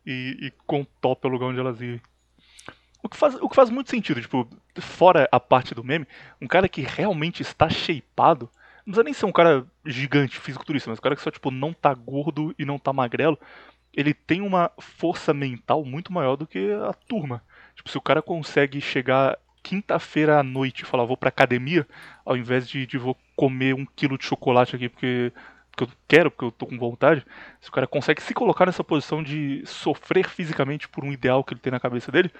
e, 0.05 0.37
e 0.41 0.51
com 0.67 0.83
top 0.99 1.25
o 1.25 1.29
lugar 1.29 1.47
onde 1.47 1.59
elas 1.59 1.77
vivem. 1.77 2.01
O 3.01 3.07
que, 3.07 3.15
faz, 3.15 3.35
o 3.35 3.47
que 3.47 3.55
faz 3.55 3.69
muito 3.69 3.89
sentido, 3.89 4.21
tipo, 4.21 4.47
fora 4.79 5.27
a 5.31 5.39
parte 5.39 5.73
do 5.73 5.83
meme, 5.83 6.05
um 6.41 6.47
cara 6.47 6.67
que 6.67 6.81
realmente 6.81 7.41
está 7.41 7.69
shapeado, 7.69 8.49
não 8.85 8.91
precisa 8.91 9.03
nem 9.03 9.13
ser 9.13 9.25
um 9.25 9.31
cara 9.31 9.65
gigante, 9.85 10.37
fisiculturista, 10.37 10.89
mas 10.89 10.99
um 10.99 11.01
cara 11.01 11.15
que 11.15 11.21
só, 11.21 11.31
tipo, 11.31 11.49
não 11.49 11.71
tá 11.71 11.93
gordo 11.93 12.53
e 12.59 12.65
não 12.65 12.77
tá 12.77 12.91
magrelo, 12.91 13.39
ele 13.93 14.13
tem 14.13 14.41
uma 14.41 14.71
força 14.77 15.33
mental 15.33 15.83
muito 15.85 16.11
maior 16.11 16.35
do 16.35 16.45
que 16.45 16.71
a 16.73 16.93
turma. 16.93 17.41
Tipo, 17.75 17.89
se 17.89 17.97
o 17.97 18.01
cara 18.01 18.21
consegue 18.21 18.81
chegar 18.81 19.37
quinta-feira 19.63 20.39
à 20.39 20.43
noite 20.43 20.81
e 20.81 20.85
falar 20.85 21.05
vou 21.05 21.17
pra 21.17 21.29
academia, 21.29 21.87
ao 22.25 22.35
invés 22.35 22.67
de, 22.67 22.85
de 22.85 22.97
vou 22.97 23.17
comer 23.35 23.73
um 23.73 23.85
quilo 23.85 24.17
de 24.17 24.25
chocolate 24.25 24.75
aqui 24.75 24.89
porque, 24.89 25.31
porque 25.71 25.83
eu 25.83 25.89
quero, 26.07 26.31
porque 26.31 26.45
eu 26.45 26.51
tô 26.51 26.65
com 26.65 26.77
vontade, 26.77 27.25
se 27.61 27.69
o 27.69 27.71
cara 27.71 27.87
consegue 27.87 28.21
se 28.21 28.33
colocar 28.33 28.65
nessa 28.65 28.83
posição 28.83 29.23
de 29.23 29.63
sofrer 29.65 30.27
fisicamente 30.27 30.87
por 30.87 31.03
um 31.03 31.11
ideal 31.11 31.43
que 31.43 31.53
ele 31.53 31.61
tem 31.61 31.71
na 31.71 31.79
cabeça 31.79 32.11
dele, 32.11 32.31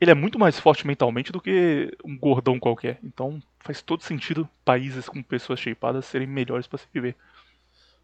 ele 0.00 0.10
é 0.10 0.14
muito 0.14 0.38
mais 0.38 0.58
forte 0.60 0.86
mentalmente 0.86 1.32
do 1.32 1.40
que 1.40 1.90
um 2.04 2.16
gordão 2.16 2.58
qualquer. 2.58 2.98
Então 3.02 3.42
faz 3.60 3.82
todo 3.82 4.02
sentido 4.02 4.48
países 4.64 5.08
com 5.08 5.22
pessoas 5.22 5.58
shapeadas 5.58 6.04
serem 6.04 6.26
melhores 6.26 6.66
para 6.66 6.78
se 6.78 6.86
viver. 6.92 7.16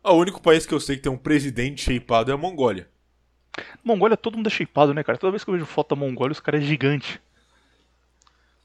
O 0.03 0.15
único 0.15 0.43
país 0.43 0.67
que 0.67 0.75
eu 0.75 0.81
sei 0.81 0.97
que 0.97 1.03
tem 1.03 1.13
um 1.13 1.17
presidente 1.17 1.83
shapeado 1.83 2.31
é 2.31 2.35
a 2.35 2.37
Mongólia. 2.37 2.89
Mongólia 3.85 4.17
todo 4.17 4.37
mundo 4.37 4.47
é 4.47 4.51
shapeado, 4.51 4.93
né, 4.93 5.05
cara? 5.05 5.19
Toda 5.19 5.31
vez 5.31 5.45
que 5.45 5.51
eu 5.51 5.55
vejo 5.55 5.67
foto 5.67 5.95
da 5.95 6.01
Mongólia, 6.01 6.33
os 6.33 6.41
caras 6.41 6.63
é 6.63 6.65
gigante. 6.65 7.21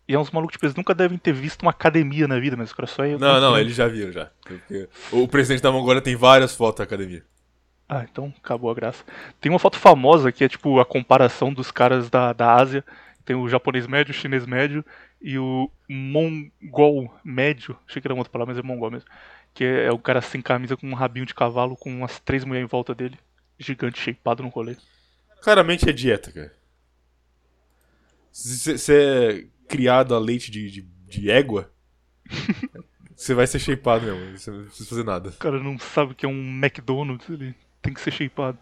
E 0.08 0.14
é 0.14 0.20
uns 0.20 0.32
malucos, 0.32 0.54
tipo, 0.54 0.66
eles 0.66 0.76
nunca 0.76 0.96
devem 0.96 1.18
ter 1.18 1.34
visto 1.34 1.62
uma 1.64 1.72
academia 1.72 2.28
na 2.28 2.40
vida, 2.40 2.56
mas 2.56 2.70
os 2.70 2.74
caras 2.74 2.92
só 2.92 3.04
é. 3.04 3.18
Não, 3.18 3.42
não, 3.42 3.58
eles 3.58 3.76
já 3.76 3.88
viram 3.88 4.12
já. 4.12 4.32
Porque 4.42 4.88
o 5.12 5.28
presidente 5.28 5.62
da 5.62 5.72
Mongólia 5.72 6.02
tem 6.02 6.16
várias 6.16 6.56
fotos 6.56 6.78
da 6.78 6.86
academia. 6.86 7.24
Ah, 7.90 8.06
então 8.10 8.34
acabou 8.42 8.72
a 8.72 8.74
graça. 8.74 9.04
Tem 9.40 9.52
uma 9.52 9.60
foto 9.60 9.78
famosa 9.78 10.32
que 10.32 10.44
é 10.44 10.50
tipo 10.50 10.80
a 10.80 10.86
comparação 10.86 11.54
dos 11.54 11.72
caras 11.72 12.10
da, 12.10 12.32
da 12.32 12.54
Ásia. 12.54 12.84
Tem 13.28 13.36
o 13.36 13.50
japonês 13.50 13.86
médio, 13.86 14.12
o 14.12 14.16
chinês 14.16 14.46
médio 14.46 14.86
e 15.22 15.38
o 15.38 15.70
mongol 15.90 17.14
médio. 17.26 17.78
Achei 17.86 18.02
que 18.02 18.08
era 18.08 18.14
uma 18.14 18.22
outra 18.22 18.32
palavra, 18.32 18.54
mas 18.54 18.64
é 18.64 18.66
mongol 18.66 18.90
mesmo. 18.90 19.10
Que 19.54 19.66
é, 19.66 19.88
é 19.88 19.92
o 19.92 20.00
cara 20.00 20.22
sem 20.22 20.42
camisa 20.42 20.78
com 20.78 20.88
um 20.88 20.94
rabinho 20.94 21.26
de 21.26 21.36
cavalo 21.36 21.76
com 21.76 21.90
umas 21.90 22.22
três 22.22 22.46
mulheres 22.46 22.66
em 22.66 22.72
volta 22.72 22.96
dele. 22.96 23.20
Gigante, 23.60 24.00
shapeado 24.00 24.44
no 24.44 24.48
rolê. 24.48 24.78
Claramente 25.42 25.90
é 25.90 25.92
dieta, 25.92 26.32
cara. 26.32 26.54
Você 28.32 28.94
é 28.94 29.46
criado 29.68 30.16
a 30.16 30.20
leite 30.20 30.50
de, 30.50 30.72
de, 30.72 30.82
de 30.82 31.30
égua, 31.30 31.70
você 33.14 33.34
vai 33.34 33.46
ser 33.46 33.60
shapeado 33.60 34.06
mesmo. 34.06 34.38
Você 34.38 34.52
não 34.52 34.64
precisa 34.64 34.88
fazer 34.88 35.04
nada. 35.04 35.30
O 35.32 35.34
cara 35.34 35.62
não 35.62 35.78
sabe 35.78 36.14
o 36.14 36.16
que 36.16 36.26
é 36.26 36.30
um 36.30 36.64
McDonald's, 36.64 37.30
ele 37.30 37.54
tem 37.82 37.94
que 37.94 38.00
ser 38.00 38.12
shapeado. 38.12 38.58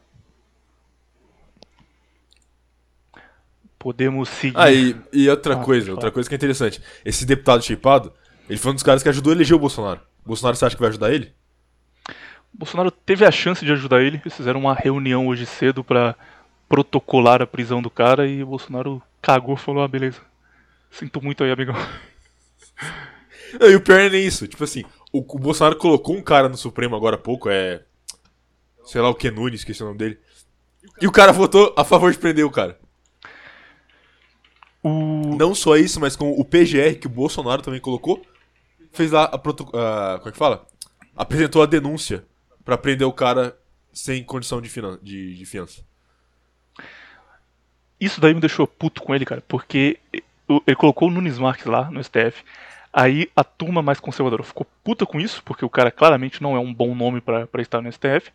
Podemos 3.85 4.29
seguir. 4.29 4.57
Ah, 4.57 4.71
e, 4.71 4.95
e 5.13 5.29
outra 5.29 5.53
ah, 5.53 5.63
coisa, 5.63 5.91
outra 5.91 6.09
coisa 6.09 6.27
que 6.27 6.33
é 6.33 6.37
interessante. 6.37 6.81
Esse 7.05 7.23
deputado 7.23 7.61
shapeado, 7.61 8.11
ele 8.49 8.57
foi 8.57 8.71
um 8.71 8.73
dos 8.73 8.81
caras 8.81 9.03
que 9.03 9.09
ajudou 9.09 9.31
a 9.31 9.35
eleger 9.35 9.55
o 9.55 9.59
Bolsonaro. 9.59 10.01
O 10.23 10.29
Bolsonaro, 10.29 10.57
você 10.57 10.65
acha 10.65 10.75
que 10.75 10.81
vai 10.81 10.89
ajudar 10.89 11.13
ele? 11.13 11.31
O 12.51 12.57
Bolsonaro 12.57 12.89
teve 12.89 13.23
a 13.23 13.29
chance 13.29 13.63
de 13.63 13.71
ajudar 13.71 14.01
ele. 14.01 14.19
Eles 14.23 14.35
fizeram 14.35 14.59
uma 14.59 14.73
reunião 14.73 15.27
hoje 15.27 15.45
cedo 15.45 15.83
para 15.83 16.15
protocolar 16.67 17.43
a 17.43 17.45
prisão 17.45 17.79
do 17.79 17.91
cara 17.91 18.25
e 18.25 18.41
o 18.41 18.47
Bolsonaro 18.47 19.03
cagou 19.21 19.53
e 19.53 19.59
falou: 19.59 19.83
ah, 19.83 19.87
beleza. 19.87 20.19
Sinto 20.89 21.21
muito 21.21 21.43
aí, 21.43 21.51
amigão. 21.51 21.75
e 23.61 23.75
o 23.75 23.81
pior 23.81 23.99
é 23.99 24.07
isso. 24.17 24.47
Tipo 24.47 24.63
assim, 24.63 24.83
o, 25.13 25.19
o, 25.19 25.37
Bolsonaro 25.37 25.75
colocou 25.75 26.17
um 26.17 26.23
cara 26.23 26.49
no 26.49 26.57
Supremo 26.57 26.95
agora 26.95 27.17
há 27.17 27.19
pouco, 27.19 27.51
é. 27.51 27.83
Sei 28.83 28.99
lá 28.99 29.09
o 29.09 29.13
que 29.13 29.29
Nunes, 29.29 29.59
esqueci 29.59 29.83
o 29.83 29.85
nome 29.85 29.99
dele. 29.99 30.17
E 30.99 31.05
o 31.05 31.11
cara 31.11 31.31
votou 31.31 31.71
a 31.77 31.83
favor 31.83 32.11
de 32.11 32.17
prender 32.17 32.43
o 32.47 32.49
cara. 32.49 32.79
O... 34.87 35.35
Não 35.35 35.55
só 35.55 35.75
isso, 35.77 35.99
mas 35.99 36.15
com 36.15 36.31
o 36.39 36.45
PGR 36.45 36.99
que 36.99 37.07
o 37.07 37.09
Bolsonaro 37.09 37.63
também 37.63 37.79
colocou, 37.79 38.23
fez 38.93 39.11
lá 39.11 39.23
a 39.23 39.35
proto... 39.35 39.65
Como 39.65 39.79
é 39.79 40.31
que 40.31 40.37
fala? 40.37 40.63
Apresentou 41.17 41.63
a 41.63 41.65
denúncia 41.65 42.23
para 42.63 42.77
prender 42.77 43.07
o 43.07 43.11
cara 43.11 43.57
sem 43.91 44.23
condição 44.23 44.61
de, 44.61 44.69
finan... 44.69 44.99
de, 45.01 45.33
de 45.33 45.45
fiança. 45.47 45.81
Isso 47.99 48.21
daí 48.21 48.35
me 48.35 48.39
deixou 48.39 48.67
puto 48.67 49.01
com 49.01 49.15
ele, 49.15 49.25
cara, 49.25 49.43
porque 49.47 49.97
ele 50.67 50.75
colocou 50.75 51.07
o 51.07 51.11
Nunes 51.11 51.39
Marques 51.39 51.65
lá 51.65 51.89
no 51.89 52.03
STF. 52.03 52.43
Aí 52.93 53.27
a 53.35 53.43
turma 53.43 53.81
mais 53.81 53.99
conservadora 53.99 54.43
ficou 54.43 54.67
puta 54.83 55.03
com 55.03 55.19
isso, 55.19 55.41
porque 55.43 55.65
o 55.65 55.69
cara 55.69 55.89
claramente 55.89 56.43
não 56.43 56.55
é 56.55 56.59
um 56.59 56.71
bom 56.71 56.93
nome 56.93 57.21
para 57.21 57.49
estar 57.59 57.81
no 57.81 57.91
STF. 57.91 58.31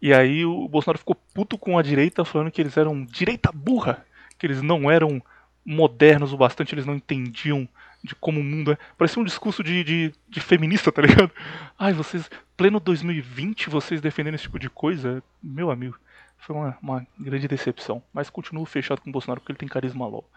E 0.00 0.14
aí 0.14 0.46
o 0.46 0.66
Bolsonaro 0.66 0.98
ficou 0.98 1.14
puto 1.34 1.58
com 1.58 1.76
a 1.76 1.82
direita, 1.82 2.24
falando 2.24 2.50
que 2.50 2.62
eles 2.62 2.78
eram 2.78 3.04
direita 3.04 3.52
burra, 3.52 4.06
que 4.38 4.46
eles 4.46 4.62
não 4.62 4.90
eram 4.90 5.22
modernos 5.70 6.32
o 6.32 6.36
bastante, 6.36 6.74
eles 6.74 6.84
não 6.84 6.96
entendiam 6.96 7.68
de 8.02 8.14
como 8.14 8.40
o 8.40 8.44
mundo 8.44 8.72
é. 8.72 8.78
Parecia 8.98 9.22
um 9.22 9.24
discurso 9.24 9.62
de, 9.62 9.84
de, 9.84 10.12
de 10.28 10.40
feminista, 10.40 10.90
tá 10.90 11.02
ligado? 11.02 11.30
Ai, 11.78 11.92
vocês, 11.92 12.28
pleno 12.56 12.80
2020, 12.80 13.70
vocês 13.70 14.00
defendendo 14.00 14.34
esse 14.34 14.44
tipo 14.44 14.58
de 14.58 14.68
coisa, 14.68 15.22
meu 15.42 15.70
amigo. 15.70 15.96
Foi 16.38 16.56
uma, 16.56 16.78
uma 16.82 17.06
grande 17.18 17.46
decepção. 17.46 18.02
Mas 18.12 18.30
continuo 18.30 18.64
fechado 18.64 19.00
com 19.00 19.10
o 19.10 19.12
Bolsonaro 19.12 19.40
porque 19.40 19.52
ele 19.52 19.58
tem 19.58 19.68
carisma 19.68 20.06
LOL. 20.06 20.28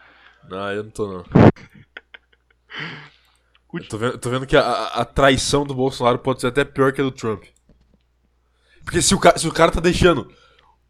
Não, 0.49 0.71
eu 0.71 0.83
não 0.83 0.91
tô 0.91 1.07
não. 1.07 1.23
Eu 3.73 3.87
tô 3.87 3.97
vendo, 3.97 4.17
tô 4.19 4.29
vendo 4.29 4.45
que 4.45 4.55
a, 4.55 4.85
a, 4.87 5.03
traição 5.03 5.65
do 5.65 5.73
Bolsonaro 5.73 6.19
pode 6.19 6.41
ser 6.41 6.47
até 6.47 6.63
pior 6.63 6.93
que 6.93 7.01
a 7.01 7.03
do 7.03 7.09
Trump. 7.09 7.43
Porque 8.83 9.01
se 9.01 9.15
o, 9.15 9.19
se 9.35 9.47
o 9.47 9.51
cara 9.51 9.71
tá 9.71 9.79
deixando 9.79 10.31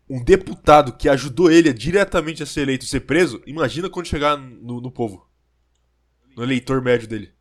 um 0.09 0.23
deputado 0.23 0.95
que 0.95 1.07
ajudou 1.07 1.51
ele 1.51 1.69
a 1.69 1.73
diretamente 1.73 2.43
a 2.43 2.45
ser 2.45 2.61
eleito 2.61 2.85
ser 2.85 3.01
preso, 3.01 3.41
imagina 3.45 3.89
quando 3.89 4.07
chegar 4.07 4.37
no, 4.37 4.81
no 4.81 4.91
povo. 4.91 5.27
No 6.35 6.43
eleitor 6.43 6.81
médio 6.81 7.07
dele. 7.07 7.33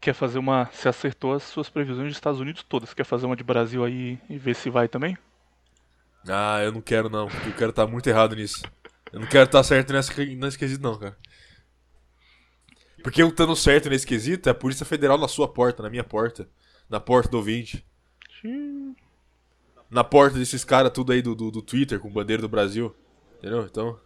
Quer 0.00 0.14
fazer 0.14 0.38
uma. 0.38 0.70
Se 0.72 0.88
acertou 0.88 1.34
as 1.34 1.42
suas 1.42 1.68
previsões 1.68 2.08
dos 2.08 2.16
Estados 2.16 2.40
Unidos 2.40 2.62
todas. 2.62 2.94
Quer 2.94 3.04
fazer 3.04 3.26
uma 3.26 3.36
de 3.36 3.42
Brasil 3.42 3.84
aí 3.84 4.18
e 4.30 4.38
ver 4.38 4.54
se 4.54 4.70
vai 4.70 4.88
também? 4.88 5.16
Ah, 6.28 6.60
eu 6.62 6.72
não 6.72 6.80
quero 6.80 7.08
não. 7.08 7.28
Eu 7.28 7.52
quero 7.56 7.70
estar 7.70 7.86
tá 7.86 7.90
muito 7.90 8.08
errado 8.08 8.34
nisso. 8.34 8.62
Eu 9.12 9.20
não 9.20 9.26
quero 9.26 9.44
estar 9.44 9.58
tá 9.58 9.64
certo 9.64 9.92
nessa, 9.92 10.12
nesse 10.24 10.58
quesito 10.58 10.82
não, 10.82 10.98
cara. 10.98 11.16
Porque 13.02 13.22
eu 13.22 13.28
estando 13.28 13.54
certo 13.54 13.88
nesse 13.88 14.06
quesito 14.06 14.48
é 14.48 14.52
a 14.52 14.54
Polícia 14.54 14.86
Federal 14.86 15.18
na 15.18 15.28
sua 15.28 15.52
porta, 15.52 15.82
na 15.82 15.90
minha 15.90 16.04
porta. 16.04 16.48
Na 16.88 17.00
porta 17.00 17.30
do 17.30 17.36
ouvinte. 17.36 17.84
Na 19.90 20.02
porta 20.02 20.38
desses 20.38 20.64
caras 20.64 20.92
tudo 20.92 21.12
aí 21.12 21.22
do, 21.22 21.34
do, 21.34 21.50
do, 21.50 21.62
Twitter 21.62 22.00
com 22.00 22.10
bandeira 22.10 22.42
do 22.42 22.48
Brasil. 22.48 22.94
Entendeu? 23.38 23.62
Então. 23.64 23.98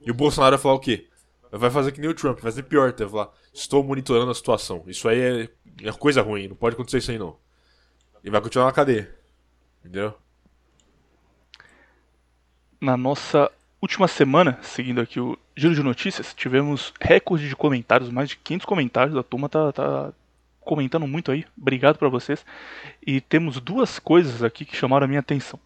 E 0.00 0.10
o 0.10 0.14
Bolsonaro 0.14 0.56
vai 0.56 0.62
falar 0.62 0.74
o 0.74 0.80
quê? 0.80 1.08
Vai 1.50 1.70
fazer 1.70 1.92
que 1.92 2.00
nem 2.00 2.10
o 2.10 2.14
Trump, 2.14 2.34
vai 2.34 2.50
fazer 2.50 2.64
pior, 2.64 2.92
vai 2.92 3.08
falar, 3.08 3.32
estou 3.52 3.84
monitorando 3.84 4.30
a 4.30 4.34
situação. 4.34 4.82
Isso 4.86 5.08
aí 5.08 5.20
é, 5.20 5.48
é 5.82 5.92
coisa 5.92 6.20
ruim, 6.20 6.48
não 6.48 6.56
pode 6.56 6.74
acontecer 6.74 6.98
isso 6.98 7.12
aí 7.12 7.18
não. 7.18 7.36
E 8.24 8.28
vai 8.28 8.40
continuar 8.40 8.66
na 8.66 8.72
cadeia. 8.72 9.14
Entendeu? 9.80 10.14
Na 12.80 12.96
nossa 12.96 13.50
última 13.80 14.08
semana, 14.08 14.58
seguindo 14.62 15.00
aqui 15.00 15.20
o 15.20 15.38
giro 15.54 15.74
de 15.74 15.82
notícias, 15.82 16.34
tivemos 16.34 16.92
recorde 17.00 17.48
de 17.48 17.54
comentários, 17.54 18.10
mais 18.10 18.30
de 18.30 18.36
500 18.36 18.66
comentários, 18.66 19.16
a 19.16 19.22
turma 19.22 19.48
tá, 19.48 19.72
tá 19.72 20.12
comentando 20.64 21.06
muito 21.06 21.30
aí, 21.30 21.44
obrigado 21.56 21.98
para 21.98 22.08
vocês. 22.08 22.44
E 23.06 23.20
temos 23.20 23.60
duas 23.60 23.98
coisas 23.98 24.42
aqui 24.42 24.64
que 24.64 24.76
chamaram 24.76 25.04
a 25.04 25.08
minha 25.08 25.20
atenção. 25.20 25.58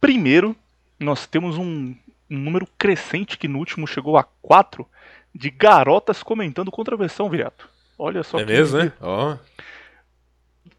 Primeiro, 0.00 0.56
nós 0.98 1.26
temos 1.26 1.56
um, 1.56 1.94
um 2.30 2.38
número 2.38 2.66
crescente 2.78 3.38
que 3.38 3.48
no 3.48 3.58
último 3.58 3.86
chegou 3.86 4.16
a 4.16 4.24
4 4.24 4.86
de 5.34 5.50
garotas 5.50 6.22
comentando 6.22 6.70
contra 6.70 6.94
a 6.94 6.98
versão, 6.98 7.30
Viriato. 7.30 7.68
Olha 7.98 8.22
só 8.22 8.38
É 8.38 8.44
mesmo, 8.44 8.78
né? 8.78 8.92
Ó. 9.00 9.36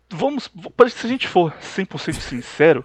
Vamos, 0.09 0.51
se 0.89 1.07
a 1.07 1.09
gente 1.09 1.27
for 1.27 1.51
100% 1.53 2.13
sincero, 2.19 2.83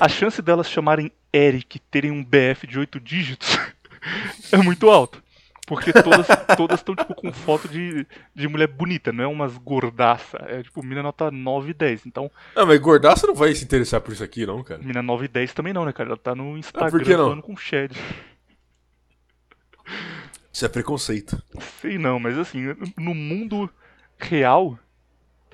a 0.00 0.08
chance 0.08 0.42
delas 0.42 0.68
chamarem 0.68 1.12
Eric 1.32 1.78
terem 1.78 2.10
um 2.10 2.24
BF 2.24 2.66
de 2.66 2.78
8 2.78 2.98
dígitos 2.98 3.56
é 4.50 4.56
muito 4.56 4.90
alto. 4.90 5.22
Porque 5.70 5.92
todas 5.92 6.26
todas 6.58 6.80
estão 6.80 6.96
tipo 6.96 7.14
com 7.14 7.32
foto 7.32 7.68
de, 7.68 8.04
de 8.34 8.48
mulher 8.48 8.66
bonita, 8.66 9.12
não 9.12 9.22
é 9.22 9.26
umas 9.28 9.56
gordaça, 9.56 10.36
é 10.48 10.64
tipo 10.64 10.84
mina 10.84 11.00
nota 11.00 11.30
9 11.30 11.70
e 11.70 11.74
10. 11.74 12.06
Então, 12.06 12.28
Não, 12.56 12.66
mas 12.66 12.80
gordaça 12.80 13.24
não 13.24 13.36
vai 13.36 13.54
se 13.54 13.62
interessar 13.62 14.00
por 14.00 14.12
isso 14.12 14.24
aqui, 14.24 14.44
não, 14.44 14.64
cara. 14.64 14.82
mina 14.82 15.00
9 15.00 15.26
e 15.26 15.28
10 15.28 15.54
também 15.54 15.72
não, 15.72 15.84
né, 15.84 15.92
cara? 15.92 16.08
Ela 16.08 16.16
tá 16.16 16.34
no 16.34 16.58
Instagram 16.58 16.90
por 16.90 17.04
que 17.04 17.16
não? 17.16 17.26
falando 17.26 17.42
com 17.42 17.56
Shed. 17.56 17.96
Isso 20.52 20.64
é 20.66 20.68
preconceito. 20.68 21.40
Sei 21.80 21.98
não, 21.98 22.18
mas 22.18 22.36
assim, 22.36 22.74
no 22.98 23.14
mundo 23.14 23.70
real, 24.18 24.76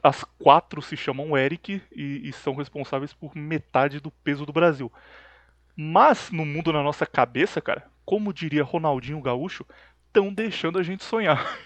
as 0.02 0.24
quatro 0.38 0.80
se 0.80 0.96
chamam 0.96 1.36
Eric 1.36 1.82
e, 1.94 2.26
e, 2.26 2.32
são 2.32 2.54
responsáveis 2.54 3.12
por 3.12 3.36
metade 3.36 4.00
do 4.00 4.10
peso 4.10 4.46
do 4.46 4.52
Brasil. 4.52 4.90
Mas 5.76 6.30
no 6.30 6.46
mundo 6.46 6.72
na 6.72 6.82
nossa 6.82 7.04
cabeça, 7.04 7.60
cara, 7.60 7.84
como 8.02 8.32
diria 8.32 8.64
Ronaldinho 8.64 9.20
Gaúcho, 9.20 9.66
estão 10.16 10.32
deixando 10.32 10.78
a 10.78 10.82
gente 10.82 11.04
sonhar. 11.04 11.58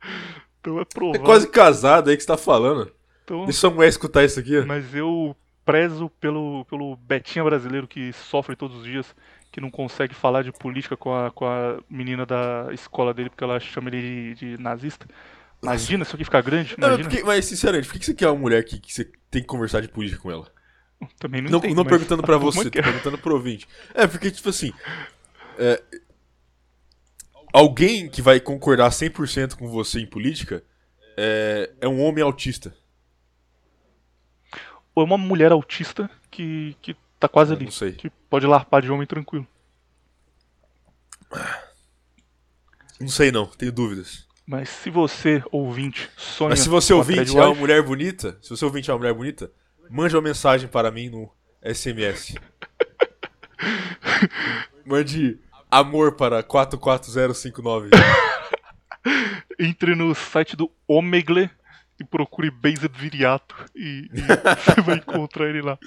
então 0.60 0.80
é 0.80 0.84
provável. 0.84 1.20
É 1.20 1.24
quase 1.24 1.48
casado 1.48 2.08
aí 2.08 2.16
que 2.16 2.22
você 2.22 2.28
tá 2.28 2.36
falando. 2.36 2.90
Então, 3.24 3.44
Deixa 3.44 3.66
a 3.66 3.70
mulher 3.70 3.88
escutar 3.88 4.24
isso 4.24 4.40
aqui. 4.40 4.60
Mas 4.60 4.94
eu 4.94 5.36
prezo 5.64 6.08
pelo, 6.20 6.64
pelo 6.66 6.96
Betinha 6.96 7.44
brasileiro 7.44 7.88
que 7.88 8.12
sofre 8.12 8.54
todos 8.54 8.78
os 8.78 8.84
dias, 8.84 9.14
que 9.50 9.60
não 9.60 9.70
consegue 9.70 10.14
falar 10.14 10.42
de 10.42 10.52
política 10.52 10.96
com 10.96 11.14
a, 11.14 11.30
com 11.30 11.44
a 11.44 11.78
menina 11.90 12.24
da 12.24 12.68
escola 12.72 13.12
dele 13.12 13.28
porque 13.28 13.42
ela 13.44 13.58
chama 13.58 13.88
ele 13.90 14.34
de, 14.34 14.56
de 14.56 14.62
nazista. 14.62 15.06
Imagina 15.62 16.04
isso 16.04 16.14
aqui 16.14 16.24
ficar 16.24 16.42
grande? 16.42 16.74
Imagina. 16.78 17.02
Não, 17.02 17.10
porque, 17.10 17.24
mas, 17.24 17.44
sinceramente, 17.46 17.88
por 17.88 17.98
que 17.98 18.04
você 18.04 18.14
quer 18.14 18.28
uma 18.28 18.38
mulher 18.38 18.64
que, 18.64 18.78
que 18.78 18.92
você 18.92 19.04
tem 19.30 19.42
que 19.42 19.48
conversar 19.48 19.80
de 19.80 19.88
política 19.88 20.20
com 20.22 20.30
ela? 20.30 20.46
Também 21.18 21.42
não 21.42 21.50
Não, 21.50 21.58
entendo, 21.58 21.74
não 21.74 21.84
perguntando 21.84 22.22
a 22.22 22.26
pra 22.26 22.36
turma 22.38 22.52
você, 22.52 22.64
tô 22.64 22.70
quer. 22.70 22.84
perguntando 22.84 23.18
pro 23.18 23.34
ouvinte. 23.34 23.66
É, 23.92 24.06
porque, 24.06 24.30
tipo 24.30 24.48
assim. 24.48 24.72
é, 25.58 25.82
alguém 27.52 28.08
que 28.08 28.22
vai 28.22 28.40
concordar 28.40 28.90
100% 28.90 29.56
com 29.56 29.68
você 29.68 30.00
em 30.00 30.06
política 30.06 30.62
é, 31.16 31.70
é 31.80 31.88
um 31.88 32.00
homem 32.00 32.22
autista. 32.22 32.74
Ou 34.94 35.02
é 35.02 35.06
uma 35.06 35.18
mulher 35.18 35.52
autista 35.52 36.10
que, 36.30 36.76
que 36.80 36.96
tá 37.18 37.28
quase 37.28 37.52
Eu 37.52 37.56
ali. 37.56 37.64
não 37.66 37.72
sei. 37.72 37.92
Que 37.92 38.10
pode 38.30 38.46
larpar 38.46 38.82
de 38.82 38.90
homem 38.90 39.06
tranquilo. 39.06 39.46
Não 43.00 43.08
sei 43.08 43.30
não, 43.30 43.46
tenho 43.46 43.72
dúvidas. 43.72 44.26
Mas 44.46 44.68
se 44.68 44.90
você, 44.90 45.42
ouvinte, 45.50 46.08
sonha. 46.16 46.50
Mas 46.50 46.60
se 46.60 46.68
você 46.68 46.92
ouvinte 46.92 47.36
é 47.36 47.40
uma 47.40 47.54
mulher 47.54 47.82
bonita, 47.82 48.38
se 48.40 48.50
você 48.50 48.64
ouvinte 48.64 48.88
é 48.90 48.92
uma 48.92 49.00
mulher 49.00 49.12
bonita, 49.12 49.50
mande 49.90 50.14
uma 50.14 50.22
mensagem 50.22 50.68
para 50.68 50.90
mim 50.90 51.08
no 51.10 51.30
SMS. 51.62 52.36
Mande 54.86 55.40
amor 55.70 56.16
para 56.16 56.42
44059. 56.42 57.90
entre 59.58 59.94
no 59.94 60.14
site 60.14 60.56
do 60.56 60.70
Omegle 60.86 61.50
e 61.98 62.04
procure 62.04 62.50
Based 62.50 62.88
Viriato 62.94 63.54
e, 63.74 64.10
e 64.12 64.20
você 64.20 64.80
vai 64.82 64.96
encontrar 64.96 65.48
ele 65.48 65.62
lá. 65.62 65.78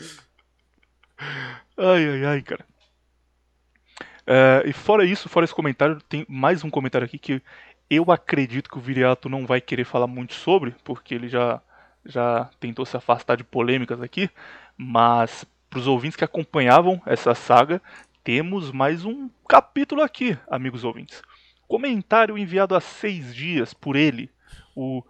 Ai, 1.78 2.10
ai, 2.10 2.26
ai, 2.26 2.42
cara. 2.42 2.66
É, 4.26 4.64
e 4.66 4.74
fora 4.74 5.06
isso, 5.06 5.28
fora 5.30 5.44
esse 5.44 5.54
comentário, 5.54 6.00
tem 6.08 6.26
mais 6.30 6.64
um 6.64 6.70
comentário 6.70 7.06
aqui 7.06 7.18
que 7.18 7.42
eu 7.90 8.12
acredito 8.12 8.70
que 8.70 8.78
o 8.78 8.82
Viriato 8.82 9.28
não 9.28 9.46
vai 9.46 9.60
querer 9.60 9.84
falar 9.84 10.08
muito 10.08 10.36
sobre, 10.36 10.76
porque 10.84 11.16
ele 11.16 11.28
já, 11.28 11.62
já 12.06 12.50
tentou 12.60 12.86
se 12.86 12.96
afastar 12.96 13.36
de 13.36 13.44
polêmicas 13.44 14.02
aqui, 14.02 14.30
mas 14.78 15.46
para 15.70 15.80
os 15.80 15.88
ouvintes 15.88 16.16
que 16.16 16.24
acompanhavam 16.24 17.02
essa 17.06 17.34
saga, 17.34 17.82
temos 18.30 18.72
mais 18.72 19.06
um 19.06 19.28
capítulo 19.48 20.04
aqui, 20.04 20.38
amigos 20.48 20.84
ouvintes. 20.84 21.20
Comentário 21.68 22.38
enviado 22.38 22.76
há 22.76 22.80
seis 22.80 23.34
dias 23.34 23.74
por 23.74 23.96
ele, 23.96 24.30
o 24.76 25.04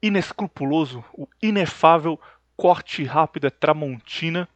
inescrupuloso, 0.00 1.04
o 1.12 1.28
inefável 1.42 2.18
corte 2.56 3.04
rápido 3.04 3.46
é 3.46 3.50
Tramontina, 3.50 4.48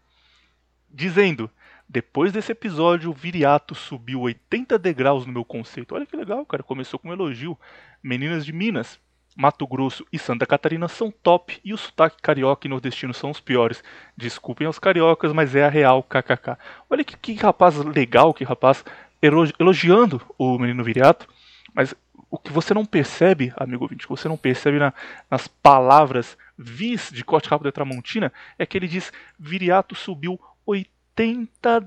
dizendo: 0.88 1.50
Depois 1.86 2.32
desse 2.32 2.50
episódio, 2.50 3.10
o 3.10 3.12
Viriato 3.12 3.74
subiu 3.74 4.22
80 4.22 4.78
degraus 4.78 5.26
no 5.26 5.32
meu 5.34 5.44
conceito. 5.44 5.94
Olha 5.94 6.06
que 6.06 6.16
legal, 6.16 6.46
cara. 6.46 6.62
Começou 6.62 6.98
com 6.98 7.10
um 7.10 7.12
elogio. 7.12 7.58
Meninas 8.02 8.42
de 8.42 8.54
Minas, 8.54 8.98
Mato 9.40 9.68
Grosso 9.68 10.04
e 10.12 10.18
Santa 10.18 10.44
Catarina 10.44 10.88
são 10.88 11.12
top 11.12 11.60
e 11.64 11.72
o 11.72 11.78
sotaque 11.78 12.20
carioca 12.20 12.66
e 12.66 12.70
nordestino 12.70 13.14
são 13.14 13.30
os 13.30 13.38
piores. 13.38 13.84
Desculpem 14.16 14.66
aos 14.66 14.80
cariocas, 14.80 15.32
mas 15.32 15.54
é 15.54 15.64
a 15.64 15.68
real, 15.68 16.02
kkk. 16.02 16.56
Olha 16.90 17.04
que, 17.04 17.16
que 17.16 17.34
rapaz 17.34 17.76
legal, 17.76 18.34
que 18.34 18.42
rapaz 18.42 18.84
elo- 19.22 19.48
elogiando 19.56 20.20
o 20.36 20.58
menino 20.58 20.82
Viriato. 20.82 21.28
Mas 21.72 21.94
o 22.28 22.36
que 22.36 22.52
você 22.52 22.74
não 22.74 22.84
percebe, 22.84 23.52
amigo 23.56 23.84
ouvinte, 23.84 24.06
o 24.06 24.08
que 24.08 24.20
você 24.20 24.26
não 24.28 24.36
percebe 24.36 24.80
na- 24.80 24.92
nas 25.30 25.46
palavras 25.46 26.36
vis 26.58 27.08
de 27.12 27.24
corte 27.24 27.48
rápido 27.48 27.66
da 27.66 27.72
Tramontina, 27.72 28.32
é 28.58 28.66
que 28.66 28.76
ele 28.76 28.88
diz 28.88 29.12
Viriato 29.38 29.94
subiu 29.94 30.36
80 30.66 30.97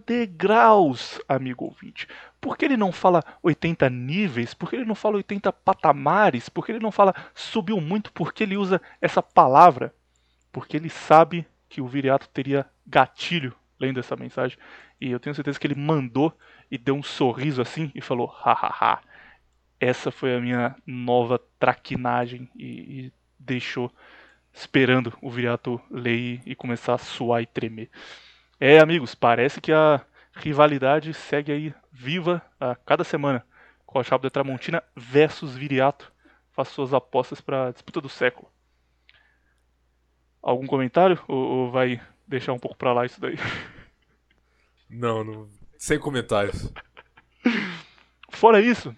degraus, 0.06 1.22
amigo 1.28 1.66
ouvinte. 1.66 2.08
Por 2.40 2.58
que 2.58 2.66
ele 2.66 2.76
não 2.76 2.92
fala 2.92 3.24
80 3.42 3.90
níveis? 3.90 4.54
Por 4.54 4.70
que 4.70 4.76
ele 4.76 4.86
não 4.86 4.96
fala 4.96 5.18
80 5.18 5.54
patamares? 5.54 6.50
Por 6.50 6.66
que 6.66 6.72
ele 6.72 6.80
não 6.80 6.92
fala 6.92 7.14
subiu 7.34 7.80
muito? 7.80 8.12
Por 8.12 8.34
que 8.34 8.44
ele 8.44 8.58
usa 8.58 8.82
essa 9.00 9.22
palavra? 9.22 9.94
Porque 10.52 10.76
ele 10.76 10.90
sabe 10.90 11.48
que 11.70 11.82
o 11.82 11.88
Viriato 11.88 12.28
teria 12.30 12.66
gatilho 12.86 13.54
lendo 13.80 14.00
essa 14.00 14.16
mensagem. 14.16 14.58
E 15.00 15.10
eu 15.10 15.20
tenho 15.20 15.36
certeza 15.36 15.60
que 15.60 15.66
ele 15.66 15.76
mandou 15.76 16.36
e 16.70 16.78
deu 16.78 16.96
um 16.96 17.04
sorriso 17.04 17.62
assim 17.62 17.92
e 17.96 18.02
falou: 18.02 18.28
hahaha. 18.28 19.02
Essa 19.80 20.12
foi 20.12 20.36
a 20.36 20.40
minha 20.40 20.76
nova 20.86 21.42
traquinagem 21.58 22.48
e, 22.56 22.66
e 22.66 23.14
deixou 23.40 23.92
esperando 24.54 25.18
o 25.22 25.30
Viriato 25.30 25.82
ler 25.90 26.42
e 26.46 26.54
começar 26.54 26.94
a 26.96 27.00
suar 27.00 27.42
e 27.42 27.46
tremer. 27.46 27.90
É, 28.64 28.78
amigos, 28.80 29.16
parece 29.16 29.60
que 29.60 29.72
a 29.72 30.06
rivalidade 30.36 31.14
segue 31.16 31.52
aí 31.52 31.74
viva 31.92 32.42
a 32.60 32.76
cada 32.76 33.04
semana. 33.04 33.44
Coachab 33.88 34.22
da 34.22 34.30
Tramontina 34.30 34.84
versus 34.96 35.56
Viriato. 35.56 36.14
Faça 36.54 36.72
suas 36.72 36.94
apostas 36.94 37.42
para 37.42 37.68
a 37.68 37.72
disputa 37.72 38.00
do 38.00 38.08
século. 38.08 38.48
Algum 40.44 40.68
comentário? 40.68 41.20
Ou, 41.28 41.38
ou 41.38 41.72
vai 41.72 42.00
deixar 42.28 42.54
um 42.54 42.60
pouco 42.60 42.78
pra 42.78 42.94
lá 42.94 43.04
isso 43.06 43.20
daí? 43.20 43.36
Não, 44.90 45.24
não. 45.24 45.50
Sem 45.78 45.98
comentários. 45.98 46.72
Fora 48.30 48.62
isso, 48.62 48.96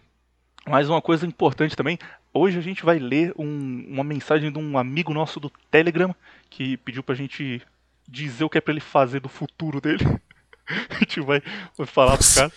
mais 0.67 0.89
uma 0.89 1.01
coisa 1.01 1.25
importante 1.25 1.75
também. 1.75 1.97
Hoje 2.33 2.57
a 2.57 2.61
gente 2.61 2.83
vai 2.83 2.99
ler 2.99 3.33
um- 3.37 3.85
uma 3.89 4.03
mensagem 4.03 4.51
de 4.51 4.59
um 4.59 4.77
amigo 4.77 5.13
nosso 5.13 5.39
do 5.39 5.49
Telegram 5.71 6.13
que 6.49 6.75
pediu 6.77 7.01
pra 7.03 7.15
gente 7.15 7.61
dizer 8.07 8.43
o 8.43 8.49
que 8.49 8.57
é 8.57 8.61
pra 8.61 8.73
ele 8.73 8.81
fazer 8.81 9.19
do 9.19 9.29
futuro 9.29 9.79
dele. 9.81 10.05
a 10.89 10.99
gente 10.99 11.19
vai, 11.21 11.41
vai 11.77 11.87
falar 11.87 12.17
pro 12.17 12.27
cara. 12.33 12.51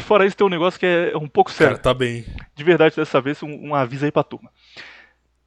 Fora 0.00 0.26
isso, 0.26 0.36
tem 0.36 0.46
um 0.46 0.50
negócio 0.50 0.80
que 0.80 0.86
é 0.86 1.16
um 1.16 1.28
pouco 1.28 1.50
sério. 1.50 1.76
Cara, 1.76 1.82
tá 1.82 1.94
bem. 1.94 2.24
De 2.54 2.64
verdade, 2.64 2.96
dessa 2.96 3.20
vez, 3.20 3.42
um, 3.42 3.68
um 3.68 3.74
aviso 3.74 4.04
aí 4.04 4.10
pra 4.10 4.24
turma. 4.24 4.50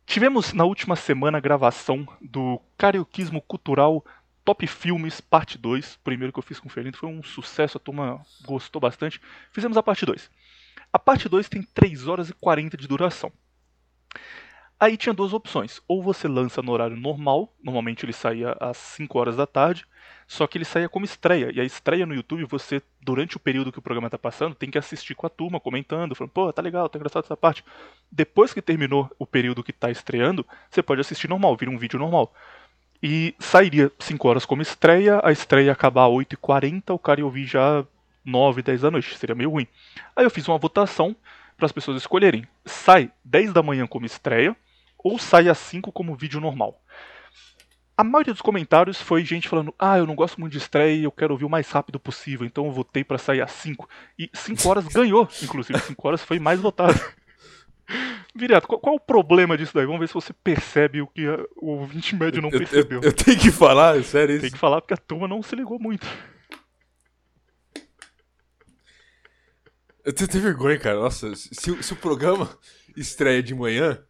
Tivemos 0.05 0.53
na 0.53 0.63
última 0.63 0.95
semana 0.95 1.37
a 1.37 1.41
gravação 1.41 2.07
do 2.19 2.59
Carioquismo 2.77 3.41
Cultural 3.41 4.03
Top 4.43 4.65
Filmes 4.65 5.21
Parte 5.21 5.57
2. 5.57 5.93
O 5.93 5.99
primeiro 5.99 6.33
que 6.33 6.39
eu 6.39 6.43
fiz 6.43 6.59
com 6.59 6.67
o 6.67 6.71
Felindo 6.71 6.97
foi 6.97 7.07
um 7.07 7.21
sucesso, 7.21 7.77
a 7.77 7.79
turma 7.79 8.25
gostou 8.43 8.81
bastante. 8.81 9.21
Fizemos 9.51 9.77
a 9.77 9.83
parte 9.83 10.05
2. 10.07 10.31
A 10.91 10.97
parte 10.97 11.29
2 11.29 11.47
tem 11.47 11.61
3 11.61 12.07
horas 12.07 12.29
e 12.29 12.33
40 12.33 12.75
de 12.75 12.87
duração. 12.87 13.31
Aí 14.79 14.95
tinha 14.95 15.13
duas 15.13 15.33
opções. 15.33 15.81
Ou 15.87 16.01
você 16.01 16.27
lança 16.27 16.61
no 16.61 16.71
horário 16.71 16.95
normal, 16.95 17.53
normalmente 17.61 18.05
ele 18.05 18.13
saía 18.13 18.55
às 18.61 18.77
5 18.77 19.19
horas 19.19 19.35
da 19.35 19.45
tarde, 19.45 19.85
só 20.25 20.47
que 20.47 20.57
ele 20.57 20.63
saía 20.63 20.87
como 20.87 21.03
estreia. 21.03 21.51
E 21.53 21.59
a 21.59 21.65
estreia 21.65 22.05
no 22.05 22.15
YouTube, 22.15 22.45
você, 22.45 22.81
durante 23.01 23.35
o 23.35 23.39
período 23.39 23.73
que 23.73 23.79
o 23.79 23.81
programa 23.81 24.09
tá 24.09 24.17
passando, 24.17 24.55
tem 24.55 24.71
que 24.71 24.77
assistir 24.77 25.15
com 25.15 25.27
a 25.27 25.29
turma, 25.29 25.59
comentando, 25.59 26.15
falando, 26.15 26.31
pô, 26.31 26.53
tá 26.53 26.61
legal, 26.61 26.87
tá 26.87 26.97
engraçado 26.97 27.25
essa 27.25 27.35
parte. 27.35 27.63
Depois 28.09 28.53
que 28.53 28.61
terminou 28.61 29.11
o 29.19 29.25
período 29.25 29.63
que 29.63 29.73
tá 29.73 29.91
estreando, 29.91 30.45
você 30.69 30.81
pode 30.81 31.01
assistir 31.01 31.27
normal, 31.27 31.57
vira 31.57 31.71
um 31.71 31.77
vídeo 31.77 31.99
normal. 31.99 32.33
E 33.03 33.35
sairia 33.37 33.91
5 33.99 34.27
horas 34.29 34.45
como 34.45 34.61
estreia, 34.61 35.19
a 35.23 35.31
estreia 35.31 35.65
ia 35.65 35.71
acabar 35.73 36.05
às 36.05 36.11
8h40, 36.11 36.93
o 36.93 36.99
cara 36.99 37.19
ia 37.19 37.25
ouvir 37.25 37.45
já 37.45 37.85
9, 38.23 38.61
10 38.61 38.81
da 38.81 38.91
noite, 38.91 39.17
seria 39.17 39.35
meio 39.35 39.49
ruim. 39.49 39.67
Aí 40.15 40.23
eu 40.23 40.29
fiz 40.29 40.47
uma 40.47 40.57
votação 40.57 41.13
para 41.57 41.65
as 41.65 41.71
pessoas 41.73 41.97
escolherem. 41.97 42.47
Sai 42.65 43.11
10 43.25 43.51
da 43.51 43.61
manhã 43.61 43.85
como 43.85 44.05
estreia 44.05 44.55
ou 45.03 45.17
sai 45.17 45.49
às 45.49 45.57
5 45.57 45.91
como 45.91 46.15
vídeo 46.15 46.39
normal. 46.39 46.81
A 47.97 48.03
maioria 48.03 48.31
dos 48.33 48.41
comentários 48.41 49.01
foi 49.01 49.25
gente 49.25 49.49
falando: 49.49 49.73
"Ah, 49.77 49.97
eu 49.97 50.05
não 50.07 50.15
gosto 50.15 50.39
muito 50.39 50.53
de 50.53 50.57
estreia 50.59 50.95
e 50.95 51.03
eu 51.03 51.11
quero 51.11 51.33
ouvir 51.33 51.45
o 51.45 51.49
mais 51.49 51.69
rápido 51.69 51.99
possível, 51.99 52.45
então 52.45 52.65
eu 52.65 52.71
votei 52.71 53.03
para 53.03 53.17
sair 53.17 53.41
às 53.41 53.51
5". 53.51 53.89
E 54.17 54.29
5 54.33 54.69
horas 54.69 54.85
ganhou, 54.87 55.27
inclusive 55.43 55.77
5 55.79 56.07
horas 56.07 56.23
foi 56.23 56.39
mais 56.39 56.59
votado. 56.59 56.93
Viriato, 58.35 58.67
qual, 58.67 58.79
qual 58.79 58.95
o 58.95 58.99
problema 58.99 59.57
disso 59.57 59.73
daí? 59.73 59.85
Vamos 59.85 59.99
ver 59.99 60.07
se 60.07 60.13
você 60.13 60.31
percebe 60.31 61.01
o 61.01 61.07
que 61.07 61.25
a- 61.27 61.43
o 61.57 61.71
ouvinte 61.71 62.15
médio 62.15 62.41
não 62.41 62.49
Eu, 62.49 62.53
eu, 62.53 62.59
percebeu. 62.59 63.01
eu 63.03 63.11
tenho 63.11 63.37
que 63.39 63.51
falar, 63.51 63.97
é 63.97 64.03
sério 64.03 64.33
isso. 64.35 64.41
Tem 64.43 64.51
que 64.51 64.57
falar 64.57 64.79
porque 64.79 64.93
a 64.93 64.97
turma 64.97 65.27
não 65.27 65.41
se 65.43 65.55
ligou 65.55 65.79
muito. 65.79 66.07
Eu 70.05 70.13
tenho 70.13 70.29
até 70.29 70.39
vergonha, 70.39 70.79
cara. 70.79 70.99
Nossa, 70.99 71.35
se, 71.35 71.49
se 71.83 71.93
o 71.93 71.95
programa 71.95 72.49
estreia 72.95 73.43
de 73.43 73.53
manhã, 73.53 74.01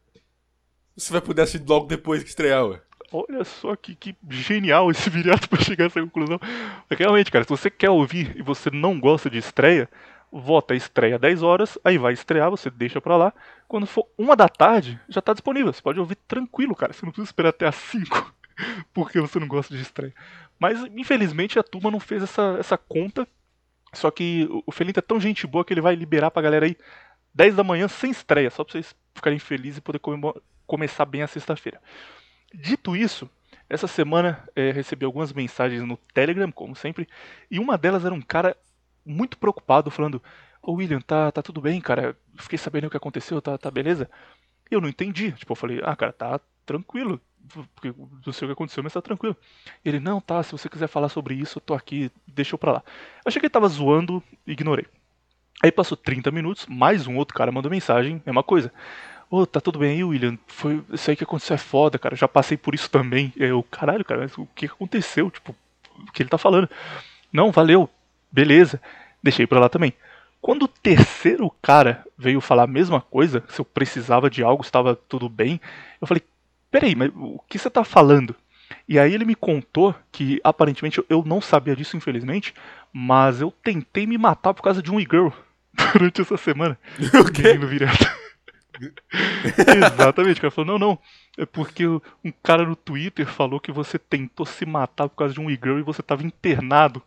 você 1.00 1.12
vai 1.14 1.22
poder 1.22 1.42
assistir 1.44 1.68
logo 1.68 1.86
depois 1.88 2.22
que 2.24 2.30
estrear, 2.30 2.66
ué. 2.66 2.82
Olha 3.12 3.44
só 3.44 3.76
que, 3.76 3.96
que 3.96 4.16
genial 4.30 4.92
esse 4.92 5.10
viriato 5.10 5.50
pra 5.50 5.60
chegar 5.62 5.86
a 5.86 5.88
essa 5.88 6.00
conclusão. 6.02 6.40
Porque, 6.88 7.02
realmente, 7.04 7.32
cara, 7.32 7.44
se 7.44 7.50
você 7.50 7.70
quer 7.70 7.90
ouvir 7.90 8.36
e 8.38 8.42
você 8.44 8.70
não 8.70 9.00
gosta 9.00 9.30
de 9.30 9.38
estreia, 9.40 9.90
vota 10.32 10.76
a 10.76 10.78
estreia 10.78 11.18
10 11.18 11.42
horas, 11.42 11.78
aí 11.84 11.98
vai 11.98 12.14
estrear, 12.14 12.52
você 12.52 12.70
deixa 12.70 13.02
pra 13.02 13.18
lá. 13.18 13.34
Quando 13.68 13.88
for 13.88 14.08
uma 14.16 14.36
da 14.36 14.48
tarde, 14.48 15.00
já 15.10 15.22
tá 15.22 15.34
disponível. 15.34 15.74
Você 15.74 15.82
pode 15.82 16.00
ouvir 16.00 16.16
tranquilo, 16.28 16.76
cara. 16.76 16.94
Você 16.94 17.04
não 17.04 17.12
precisa 17.12 17.30
esperar 17.30 17.50
até 17.50 17.66
as 17.68 17.76
5 17.76 18.32
porque 18.94 19.20
você 19.20 19.40
não 19.40 19.48
gosta 19.48 19.76
de 19.76 19.82
estreia. 19.82 20.14
Mas, 20.60 20.80
infelizmente, 20.96 21.58
a 21.58 21.64
turma 21.64 21.90
não 21.90 22.00
fez 22.00 22.22
essa, 22.22 22.58
essa 22.60 22.78
conta. 22.78 23.28
Só 23.92 24.12
que 24.12 24.48
o- 24.68 24.72
Felinto 24.72 25.00
é 25.00 25.02
tão 25.02 25.20
gente 25.20 25.48
boa 25.48 25.66
que 25.66 25.74
ele 25.74 25.82
vai 25.82 25.96
liberar 25.96 26.30
pra 26.30 26.44
galera 26.44 26.68
aí 26.68 26.78
10 27.34 27.56
da 27.56 27.64
manhã 27.64 27.88
sem 27.88 28.12
estreia, 28.12 28.52
só 28.52 28.64
pra 28.64 28.74
vocês 28.74 28.96
ficarem 29.16 29.40
felizes 29.40 29.78
e 29.80 29.82
poder 29.82 29.98
comemo- 29.98 30.40
começar 30.70 31.04
bem 31.06 31.24
a 31.24 31.28
sexta-feira. 31.28 31.82
Dito 32.54 32.96
isso, 32.96 33.30
essa 33.68 33.88
semana 33.88 34.48
eh, 34.56 34.72
recebi 34.72 35.04
algumas 35.04 35.34
mensagens 35.34 35.82
no 35.82 35.98
Telegram, 36.14 36.52
como 36.52 36.76
sempre, 36.76 37.10
e 37.50 37.60
uma 37.60 37.78
delas 37.78 38.06
era 38.06 38.14
um 38.14 38.22
cara 38.22 38.56
muito 39.06 39.38
preocupado, 39.38 39.90
falando: 39.90 40.22
Ô 40.62 40.74
William, 40.74 41.02
tá, 41.02 41.32
tá 41.32 41.42
tudo 41.42 41.60
bem, 41.60 41.82
cara? 41.82 42.16
Fiquei 42.38 42.58
sabendo 42.58 42.86
o 42.86 42.90
que 42.90 42.98
aconteceu, 42.98 43.42
tá, 43.42 43.58
tá 43.58 43.72
beleza? 43.72 44.10
E 44.70 44.76
eu 44.76 44.80
não 44.80 44.88
entendi. 44.88 45.32
Tipo, 45.32 45.54
eu 45.54 45.56
falei: 45.56 45.82
Ah, 45.84 45.96
cara, 45.96 46.14
tá 46.14 46.40
tranquilo, 46.66 47.20
porque 47.76 47.94
não 48.26 48.32
sei 48.32 48.46
o 48.46 48.50
que 48.50 48.54
aconteceu, 48.54 48.84
mas 48.84 48.94
tá 48.94 49.02
tranquilo. 49.02 49.36
Ele, 49.84 50.00
não, 50.00 50.22
tá, 50.22 50.42
se 50.44 50.52
você 50.52 50.70
quiser 50.70 50.88
falar 50.88 51.10
sobre 51.10 51.34
isso, 51.34 51.58
eu 51.58 51.62
tô 51.62 51.74
aqui, 51.74 52.12
deixa 52.28 52.54
eu 52.54 52.60
pra 52.60 52.74
lá. 52.74 52.84
Eu 53.18 53.30
achei 53.30 53.40
que 53.40 53.48
ele 53.48 53.52
tava 53.52 53.68
zoando, 53.68 54.24
ignorei. 54.46 54.86
Aí 55.62 55.72
passou 55.72 55.98
30 55.98 56.32
minutos, 56.32 56.66
mais 56.68 57.06
um 57.08 57.18
outro 57.18 57.36
cara 57.36 57.52
mandou 57.52 57.70
mensagem, 57.70 58.22
mesma 58.26 58.44
coisa. 58.44 58.72
Ô, 59.30 59.42
oh, 59.42 59.46
tá 59.46 59.62
tudo 59.62 59.78
bem 59.78 59.92
aí, 59.92 60.04
William? 60.04 60.38
Foi 60.48 60.84
isso 60.92 61.10
aí 61.10 61.16
que 61.16 61.24
aconteceu 61.24 61.54
é 61.54 61.58
foda, 61.58 62.00
cara. 62.00 62.16
Já 62.16 62.28
passei 62.28 62.58
por 62.58 62.74
isso 62.74 62.90
também. 62.90 63.32
Eu, 63.38 63.62
caralho, 63.62 64.04
cara, 64.04 64.22
mas 64.22 64.36
o 64.38 64.48
que 64.56 64.66
aconteceu? 64.66 65.30
Tipo, 65.30 65.56
o 66.00 66.12
que 66.12 66.24
ele 66.24 66.30
tá 66.30 66.38
falando? 66.38 66.68
Não, 67.32 67.52
valeu, 67.52 67.88
beleza. 68.32 68.82
Deixei 69.22 69.46
pra 69.46 69.60
lá 69.60 69.70
também. 69.70 69.94
Quando 70.42 70.64
o 70.64 70.68
terceiro 70.68 71.52
cara 71.62 72.04
veio 72.18 72.42
falar 72.42 72.64
a 72.64 72.68
mesma 72.68 73.02
coisa, 73.02 73.44
se 73.50 73.62
eu 73.62 73.66
precisava 73.66 74.30
de 74.30 74.42
algo, 74.42 74.64
estava 74.64 74.96
tudo 74.96 75.30
bem, 75.30 75.62
eu 76.02 76.08
falei, 76.08 76.24
peraí, 76.72 76.96
mas 76.96 77.12
o 77.14 77.40
que 77.48 77.60
você 77.60 77.70
tá 77.70 77.84
falando? 77.84 78.36
E 78.88 78.98
aí 78.98 79.14
ele 79.14 79.26
me 79.26 79.36
contou 79.36 79.94
que 80.12 80.40
aparentemente 80.44 81.04
eu 81.10 81.24
não 81.24 81.42
sabia 81.42 81.76
disso, 81.76 81.98
infelizmente, 81.98 82.54
mas 82.92 83.42
eu 83.42 83.54
tentei 83.64 84.08
me 84.08 84.18
matar 84.18 84.54
por 84.54 84.64
causa 84.64 84.82
de 84.82 84.92
um 84.92 85.00
e-girl 85.00 85.30
durante 85.94 86.22
essa 86.22 86.38
semana. 86.38 86.80
O 87.20 87.32
quê? 87.32 87.44
Menino 87.44 87.68
virado. 87.68 88.19
Exatamente, 89.94 90.38
o 90.38 90.42
cara 90.42 90.52
falou, 90.52 90.80
não, 90.80 90.88
não, 90.88 91.00
é 91.38 91.46
porque 91.46 91.88
um 91.88 92.32
cara 92.44 92.66
no 92.66 92.76
Twitter 92.76 93.26
falou 93.26 93.60
que 93.60 93.72
você 93.72 93.98
tentou 93.98 94.46
se 94.46 94.66
matar 94.66 95.10
por 95.10 95.16
causa 95.16 95.34
de 95.34 95.40
um 95.40 95.50
e-girl 95.50 95.80
e 95.80 95.84
você 95.84 96.02
tava 96.02 96.24
internado. 96.24 97.02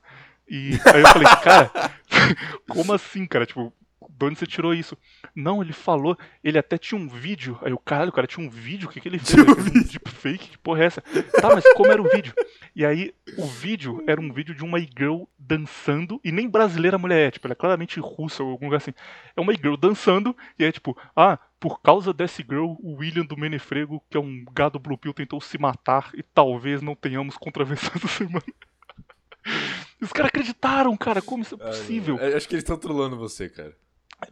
E 0.48 0.72
aí 0.92 1.00
eu 1.00 1.08
falei, 1.08 1.28
cara, 1.42 1.70
como 2.68 2.92
assim, 2.92 3.26
cara? 3.26 3.46
Tipo, 3.46 3.72
de 4.10 4.24
onde 4.24 4.38
você 4.38 4.46
tirou 4.46 4.74
isso? 4.74 4.96
Não, 5.34 5.62
ele 5.62 5.72
falou, 5.72 6.16
ele 6.42 6.58
até 6.58 6.78
tinha 6.78 7.00
um 7.00 7.08
vídeo. 7.08 7.58
Aí 7.62 7.72
o 7.72 7.78
caralho, 7.78 8.10
o 8.10 8.12
cara 8.12 8.26
tinha 8.26 8.46
um 8.46 8.50
vídeo, 8.50 8.88
o 8.88 8.92
que, 8.92 9.00
que 9.00 9.08
ele 9.08 9.18
fez? 9.18 9.32
Fez 9.32 9.76
um 9.76 9.82
deepfake, 9.82 10.50
que 10.50 10.58
porra 10.58 10.82
é 10.82 10.86
essa? 10.86 11.00
Tá, 11.00 11.54
mas 11.54 11.64
como 11.74 11.90
era 11.90 12.00
o 12.00 12.08
vídeo? 12.08 12.34
E 12.74 12.84
aí, 12.84 13.14
o 13.36 13.46
vídeo 13.46 14.02
era 14.06 14.20
um 14.20 14.32
vídeo 14.32 14.54
de 14.54 14.64
uma 14.64 14.78
girl 14.78 15.24
dançando, 15.38 16.20
e 16.24 16.32
nem 16.32 16.48
brasileira 16.48 16.96
a 16.96 16.98
mulher 16.98 17.28
é, 17.28 17.30
tipo, 17.30 17.46
ela 17.46 17.52
é 17.52 17.56
claramente 17.56 18.00
russa 18.00 18.42
ou 18.42 18.50
algum 18.50 18.66
lugar 18.66 18.78
assim. 18.78 18.94
É 19.36 19.40
uma 19.40 19.52
girl 19.54 19.76
dançando, 19.76 20.36
e 20.58 20.64
é 20.64 20.72
tipo, 20.72 20.96
ah, 21.14 21.38
por 21.60 21.80
causa 21.80 22.12
dessa 22.12 22.42
girl, 22.42 22.74
o 22.80 22.96
William 22.98 23.24
do 23.24 23.36
Menefrego, 23.36 24.02
que 24.10 24.16
é 24.16 24.20
um 24.20 24.44
gado 24.52 24.78
blue 24.78 24.98
pill, 24.98 25.14
tentou 25.14 25.40
se 25.40 25.58
matar, 25.58 26.10
e 26.14 26.22
talvez 26.22 26.82
não 26.82 26.94
tenhamos 26.94 27.36
contravenção 27.36 27.90
essa 27.96 28.08
semana. 28.08 28.42
Os 30.00 30.12
caras 30.12 30.28
acreditaram, 30.28 30.96
cara, 30.96 31.22
como 31.22 31.42
isso 31.42 31.54
é 31.54 31.58
possível? 31.58 32.18
Ah, 32.20 32.36
acho 32.36 32.48
que 32.48 32.54
eles 32.54 32.64
estão 32.64 32.76
trolando 32.76 33.16
você, 33.16 33.48
cara. 33.48 33.76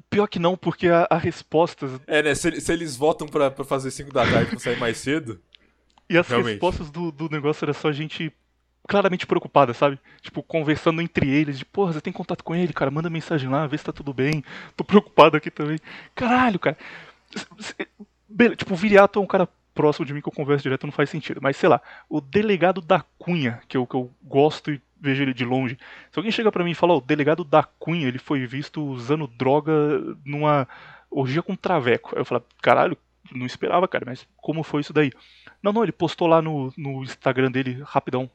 Pior 0.09 0.26
que 0.26 0.38
não, 0.38 0.57
porque 0.57 0.88
a, 0.88 1.07
a 1.11 1.16
resposta. 1.18 2.00
É, 2.07 2.22
né? 2.22 2.35
Se, 2.35 2.61
se 2.61 2.72
eles 2.72 2.96
votam 2.96 3.26
pra, 3.26 3.50
pra 3.50 3.64
fazer 3.64 3.90
5 3.90 4.12
da 4.12 4.24
tarde 4.24 4.50
pra 4.50 4.59
sair 4.59 4.79
mais 4.79 4.98
cedo. 4.98 5.40
E 6.09 6.16
as 6.18 6.26
Realmente. 6.29 6.53
respostas 6.53 6.90
do, 6.90 7.11
do 7.12 7.29
negócio 7.29 7.64
era 7.64 7.72
só 7.72 7.90
gente 7.92 8.33
claramente 8.88 9.26
preocupada, 9.26 9.72
sabe? 9.72 9.98
Tipo, 10.20 10.42
conversando 10.42 11.00
entre 11.00 11.29
eles, 11.29 11.59
de 11.59 11.64
porra, 11.64 11.92
você 11.92 12.00
tem 12.00 12.12
contato 12.12 12.42
com 12.42 12.55
ele, 12.55 12.72
cara, 12.72 12.90
manda 12.90 13.09
mensagem 13.11 13.48
lá, 13.48 13.66
vê 13.66 13.79
se 13.79 13.85
tá 13.85 13.92
tudo 13.92 14.12
bem. 14.12 14.42
Tô 14.76 14.83
preocupado 14.83 15.37
aqui 15.37 15.50
também. 15.50 15.79
Caralho, 16.14 16.59
cara. 16.59 16.76
Bele- 18.29 18.57
Tipo, 18.57 18.74
o 18.74 18.76
Viriato 18.76 19.18
é 19.18 19.22
um 19.22 19.26
cara 19.26 19.48
próximo 19.74 20.05
de 20.05 20.12
mim 20.12 20.20
que 20.20 20.29
eu 20.29 20.33
converso 20.33 20.62
direto, 20.64 20.87
não 20.87 20.92
faz 20.92 21.09
sentido. 21.11 21.40
Mas 21.42 21.57
sei 21.57 21.68
lá, 21.68 21.81
o 22.09 22.20
delegado 22.20 22.81
da 22.81 23.05
Cunha, 23.18 23.61
que 23.68 23.76
eu, 23.76 23.87
que 23.87 23.94
eu 23.94 24.11
gosto 24.22 24.70
e 24.72 24.81
vejo 25.01 25.23
ele 25.23 25.35
de 25.35 25.45
longe. 25.45 25.79
Se 26.11 26.19
alguém 26.19 26.33
chega 26.33 26.53
pra 26.53 26.65
mim 26.65 26.73
e 26.73 26.75
fala, 26.75 26.95
ó, 26.95 26.99
o 26.99 27.01
delegado 27.01 27.45
da 27.45 27.63
Cunha, 27.63 28.07
ele 28.07 28.19
foi 28.19 28.47
visto 28.47 28.85
usando 28.85 29.27
droga 29.27 29.73
numa 30.25 30.69
orgia 31.11 31.43
com 31.43 31.57
traveco. 31.57 32.15
Aí 32.15 32.21
eu 32.21 32.25
falo, 32.25 32.45
caralho, 32.63 32.97
não 33.33 33.47
esperava, 33.47 33.87
cara, 33.89 34.05
mas 34.07 34.27
como 34.37 34.63
foi 34.63 34.81
isso 34.81 34.93
daí? 34.93 35.13
Não, 35.63 35.73
não, 35.73 35.83
ele 35.83 35.93
postou 35.93 36.27
lá 36.29 36.41
no, 36.43 36.73
no 36.77 37.03
Instagram 37.03 37.51
dele 37.51 37.83
rapidão 37.85 38.31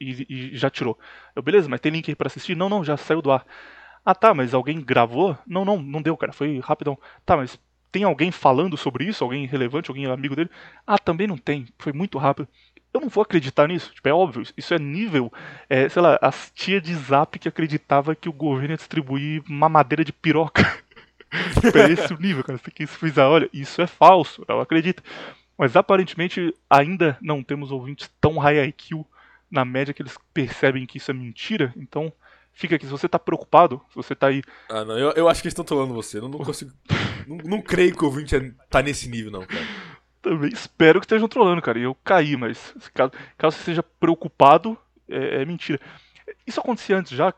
e, 0.00 0.26
e 0.28 0.56
já 0.56 0.70
tirou. 0.70 0.98
Eu, 1.34 1.42
beleza, 1.42 1.68
mas 1.68 1.80
tem 1.80 1.92
link 1.92 2.10
aí 2.10 2.14
pra 2.14 2.26
assistir? 2.26 2.56
Não, 2.56 2.68
não, 2.68 2.84
já 2.84 2.96
saiu 2.96 3.22
do 3.22 3.30
ar. 3.30 3.44
Ah 4.04 4.14
tá, 4.14 4.32
mas 4.32 4.54
alguém 4.54 4.80
gravou? 4.80 5.36
Não, 5.46 5.64
não, 5.64 5.80
não 5.80 6.02
deu, 6.02 6.16
cara, 6.16 6.32
foi 6.32 6.58
rapidão. 6.60 6.98
Tá, 7.24 7.36
mas 7.36 7.58
tem 7.92 8.04
alguém 8.04 8.30
falando 8.30 8.76
sobre 8.76 9.04
isso? 9.04 9.22
Alguém 9.24 9.46
relevante, 9.46 9.90
alguém 9.90 10.06
amigo 10.06 10.36
dele? 10.36 10.50
Ah, 10.86 10.98
também 10.98 11.26
não 11.26 11.36
tem, 11.36 11.66
foi 11.78 11.92
muito 11.92 12.18
rápido. 12.18 12.48
Eu 12.92 13.00
não 13.00 13.08
vou 13.08 13.22
acreditar 13.22 13.68
nisso, 13.68 13.92
tipo, 13.94 14.08
é 14.08 14.12
óbvio, 14.12 14.42
isso 14.56 14.74
é 14.74 14.78
nível, 14.78 15.32
é, 15.68 15.88
sei 15.88 16.02
lá, 16.02 16.18
as 16.20 16.50
tia 16.54 16.80
de 16.80 16.94
zap 16.94 17.38
que 17.38 17.48
acreditava 17.48 18.16
que 18.16 18.28
o 18.28 18.32
governo 18.32 18.72
ia 18.72 18.76
distribuir 18.76 19.42
mamadeira 19.46 20.04
de 20.04 20.12
piroca. 20.12 20.62
Tipo, 21.60 21.78
é 21.78 21.92
esse 21.92 22.12
o 22.12 22.18
nível, 22.18 22.42
cara. 22.42 22.58
Você 22.58 22.72
que 22.72 22.88
frisar, 22.88 23.28
olha, 23.28 23.48
isso 23.52 23.80
é 23.80 23.86
falso, 23.86 24.44
ela 24.48 24.64
acredita. 24.64 25.00
Mas 25.56 25.76
aparentemente 25.76 26.52
ainda 26.68 27.16
não 27.22 27.40
temos 27.40 27.70
ouvintes 27.70 28.10
tão 28.20 28.36
high 28.38 28.66
IQ 28.66 29.04
na 29.48 29.64
média 29.64 29.94
que 29.94 30.02
eles 30.02 30.16
percebem 30.34 30.86
que 30.86 30.98
isso 30.98 31.10
é 31.10 31.14
mentira. 31.14 31.72
Então, 31.76 32.12
fica 32.52 32.76
aqui. 32.76 32.84
Se 32.84 32.90
você 32.90 33.08
tá 33.08 33.18
preocupado, 33.18 33.80
se 33.90 33.94
você 33.94 34.14
tá 34.14 34.28
aí. 34.28 34.42
Ah, 34.68 34.84
não, 34.84 34.98
eu, 34.98 35.12
eu 35.12 35.28
acho 35.28 35.40
que 35.40 35.46
eles 35.46 35.52
estão 35.52 35.64
trolando 35.64 35.94
você. 35.94 36.18
Eu 36.18 36.22
não, 36.22 36.30
não 36.30 36.38
consigo. 36.40 36.72
não, 37.28 37.36
não 37.36 37.62
creio 37.62 37.94
que 37.94 38.02
o 38.02 38.06
ouvinte 38.06 38.34
é- 38.34 38.52
tá 38.68 38.82
nesse 38.82 39.08
nível, 39.08 39.30
não, 39.30 39.46
cara. 39.46 39.64
Também 40.22 40.50
espero 40.50 41.00
que 41.00 41.06
estejam 41.06 41.28
trolando, 41.28 41.62
cara. 41.62 41.78
E 41.78 41.82
eu 41.82 41.94
caí, 41.94 42.36
mas 42.36 42.74
caso, 42.94 43.12
caso 43.38 43.56
você 43.56 43.60
esteja 43.60 43.82
preocupado, 43.82 44.76
é, 45.08 45.42
é 45.42 45.44
mentira. 45.44 45.80
Isso 46.46 46.60
acontecia 46.60 46.96
antes 46.96 47.12
já, 47.12 47.34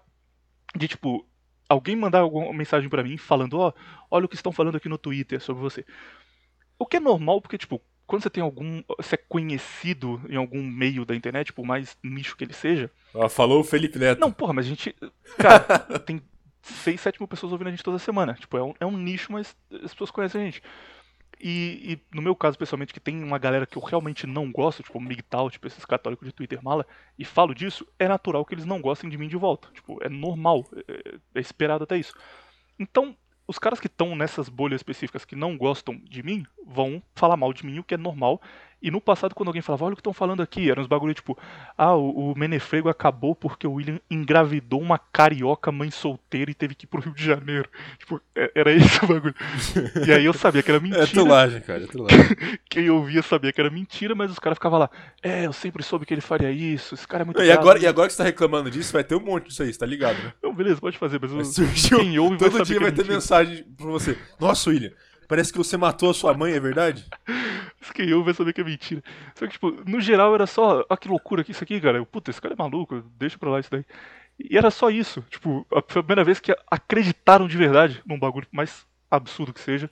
de 0.74 0.88
tipo, 0.88 1.26
alguém 1.68 1.96
mandar 1.96 2.20
alguma 2.20 2.52
mensagem 2.52 2.88
pra 2.88 3.02
mim 3.02 3.16
falando, 3.16 3.58
ó, 3.58 3.72
olha 4.10 4.26
o 4.26 4.28
que 4.28 4.34
estão 4.34 4.52
falando 4.52 4.76
aqui 4.76 4.88
no 4.88 4.98
Twitter 4.98 5.40
sobre 5.40 5.62
você. 5.62 5.84
O 6.78 6.86
que 6.86 6.96
é 6.96 7.00
normal, 7.00 7.40
porque, 7.40 7.56
tipo, 7.56 7.80
quando 8.06 8.22
você 8.22 8.30
tem 8.30 8.42
algum. 8.42 8.82
Você 8.98 9.14
é 9.14 9.24
conhecido 9.28 10.20
em 10.28 10.36
algum 10.36 10.62
meio 10.62 11.04
da 11.04 11.14
internet, 11.14 11.52
por 11.52 11.64
mais 11.64 11.96
nicho 12.02 12.36
que 12.36 12.44
ele 12.44 12.52
seja. 12.52 12.90
Ah, 13.14 13.28
falou 13.28 13.60
o 13.60 13.64
Felipe 13.64 13.98
Neto. 13.98 14.20
Não, 14.20 14.32
porra, 14.32 14.52
mas 14.52 14.66
a 14.66 14.68
gente. 14.68 14.94
Cara, 15.38 15.78
tem 16.04 16.20
6, 16.62 17.00
7 17.00 17.20
mil 17.20 17.28
pessoas 17.28 17.52
ouvindo 17.52 17.68
a 17.68 17.70
gente 17.70 17.82
toda 17.82 17.98
semana. 17.98 18.34
Tipo, 18.34 18.56
é 18.58 18.62
um, 18.62 18.74
é 18.80 18.86
um 18.86 18.96
nicho, 18.96 19.32
mas 19.32 19.56
as 19.82 19.92
pessoas 19.92 20.10
conhecem 20.10 20.42
a 20.42 20.44
gente. 20.44 20.62
E, 21.44 21.94
e 21.94 22.16
no 22.16 22.22
meu 22.22 22.36
caso, 22.36 22.56
pessoalmente, 22.56 22.94
que 22.94 23.00
tem 23.00 23.20
uma 23.24 23.36
galera 23.36 23.66
que 23.66 23.76
eu 23.76 23.82
realmente 23.82 24.28
não 24.28 24.52
gosto, 24.52 24.84
tipo 24.84 24.96
o 24.96 25.00
MGTOW, 25.00 25.50
tipo 25.50 25.66
esses 25.66 25.84
católicos 25.84 26.24
de 26.24 26.32
Twitter 26.32 26.62
mala, 26.62 26.86
e 27.18 27.24
falo 27.24 27.52
disso, 27.52 27.84
é 27.98 28.06
natural 28.06 28.44
que 28.44 28.54
eles 28.54 28.64
não 28.64 28.80
gostem 28.80 29.10
de 29.10 29.18
mim 29.18 29.26
de 29.26 29.36
volta. 29.36 29.68
Tipo, 29.74 29.98
é 30.04 30.08
normal, 30.08 30.64
é, 30.88 31.18
é 31.34 31.40
esperado 31.40 31.82
até 31.82 31.96
isso. 31.96 32.14
Então, 32.78 33.16
os 33.46 33.58
caras 33.58 33.80
que 33.80 33.88
estão 33.88 34.14
nessas 34.14 34.48
bolhas 34.48 34.78
específicas 34.78 35.24
que 35.24 35.34
não 35.34 35.58
gostam 35.58 36.00
de 36.04 36.22
mim 36.22 36.46
vão 36.64 37.02
falar 37.16 37.36
mal 37.36 37.52
de 37.52 37.66
mim, 37.66 37.80
o 37.80 37.84
que 37.84 37.94
é 37.94 37.98
normal. 37.98 38.40
E 38.82 38.90
no 38.90 39.00
passado, 39.00 39.34
quando 39.34 39.48
alguém 39.48 39.62
falava, 39.62 39.84
olha 39.84 39.92
o 39.92 39.96
que 39.96 40.00
estão 40.00 40.12
falando 40.12 40.42
aqui, 40.42 40.70
eram 40.70 40.82
uns 40.82 40.88
bagulho 40.88 41.14
tipo, 41.14 41.38
ah, 41.78 41.94
o, 41.94 42.32
o 42.32 42.38
Menefrego 42.38 42.88
acabou 42.88 43.34
porque 43.34 43.66
o 43.66 43.74
William 43.74 44.00
engravidou 44.10 44.80
uma 44.80 44.98
carioca 44.98 45.70
mãe 45.70 45.90
solteira 45.90 46.50
e 46.50 46.54
teve 46.54 46.74
que 46.74 46.84
ir 46.84 46.88
pro 46.88 47.00
Rio 47.00 47.14
de 47.14 47.24
Janeiro. 47.24 47.68
Tipo, 47.98 48.20
é- 48.34 48.50
era 48.54 48.72
esse 48.74 49.04
o 49.04 49.08
bagulho. 49.08 49.34
E 50.06 50.12
aí 50.12 50.24
eu 50.24 50.32
sabia 50.32 50.62
que 50.62 50.70
era 50.70 50.80
mentira. 50.82 51.04
É 51.04 51.06
trollagem, 51.06 51.60
cara, 51.60 51.84
é 51.84 51.86
trollagem. 51.86 52.18
Quem 52.68 52.90
ouvia 52.90 53.22
sabia 53.22 53.52
que 53.52 53.60
era 53.60 53.70
mentira, 53.70 54.14
mas 54.14 54.30
os 54.30 54.38
caras 54.38 54.56
ficavam 54.56 54.78
lá, 54.80 54.90
é, 55.22 55.46
eu 55.46 55.52
sempre 55.52 55.82
soube 55.82 56.04
que 56.04 56.12
ele 56.14 56.20
faria 56.20 56.50
isso, 56.50 56.94
esse 56.94 57.06
cara 57.06 57.22
é 57.22 57.24
muito 57.24 57.40
e, 57.40 57.46
gado." 57.46 57.60
agora, 57.60 57.78
e 57.78 57.86
agora 57.86 58.08
que 58.08 58.14
você 58.14 58.18
tá 58.18 58.24
reclamando 58.24 58.70
disso, 58.70 58.92
vai 58.92 59.04
ter 59.04 59.14
um 59.14 59.20
monte 59.20 59.48
disso 59.48 59.62
aí, 59.62 59.72
você 59.72 59.78
tá 59.78 59.86
ligado, 59.86 60.16
né? 60.22 60.32
Não, 60.42 60.52
beleza, 60.54 60.80
pode 60.80 60.98
fazer, 60.98 61.18
mas 61.20 61.30
Vai 61.30 61.44
surgir 61.44 61.94
um- 61.94 61.98
quem 61.98 62.18
ouve 62.18 62.36
vai 62.36 62.50
Todo 62.50 62.58
saber 62.58 62.64
dia 62.66 62.76
é 62.76 62.80
vai 62.80 62.90
ter 62.90 62.96
mentira. 63.02 63.14
mensagem 63.14 63.64
pra 63.76 63.86
você. 63.86 64.18
Nossa, 64.40 64.70
William, 64.70 64.90
parece 65.32 65.50
que 65.50 65.56
você 65.56 65.78
matou 65.78 66.10
a 66.10 66.14
sua 66.14 66.34
mãe, 66.34 66.52
é 66.52 66.60
verdade? 66.60 67.06
Quem 67.94 68.12
ouve 68.12 68.26
vai 68.26 68.34
saber 68.34 68.52
que 68.52 68.60
é 68.60 68.64
mentira. 68.64 69.02
Só 69.34 69.46
que, 69.46 69.52
tipo, 69.54 69.70
no 69.86 69.98
geral 70.00 70.34
era 70.34 70.46
só, 70.46 70.84
ah, 70.90 70.96
que 70.96 71.08
loucura 71.08 71.42
que 71.42 71.52
isso 71.52 71.64
aqui, 71.64 71.80
cara. 71.80 71.96
Eu, 71.98 72.04
Puta, 72.06 72.30
esse 72.30 72.40
cara 72.40 72.54
é 72.54 72.56
maluco, 72.56 73.02
deixa 73.18 73.38
pra 73.38 73.48
lá 73.50 73.60
isso 73.60 73.70
daí. 73.70 73.84
E 74.38 74.58
era 74.58 74.70
só 74.70 74.90
isso. 74.90 75.24
Tipo, 75.30 75.66
a- 75.72 75.82
foi 75.88 76.00
a 76.00 76.02
primeira 76.02 76.22
vez 76.24 76.38
que 76.38 76.54
acreditaram 76.70 77.48
de 77.48 77.56
verdade 77.56 78.02
num 78.06 78.18
bagulho 78.18 78.46
mais 78.52 78.84
absurdo 79.10 79.52
que 79.54 79.60
seja. 79.60 79.90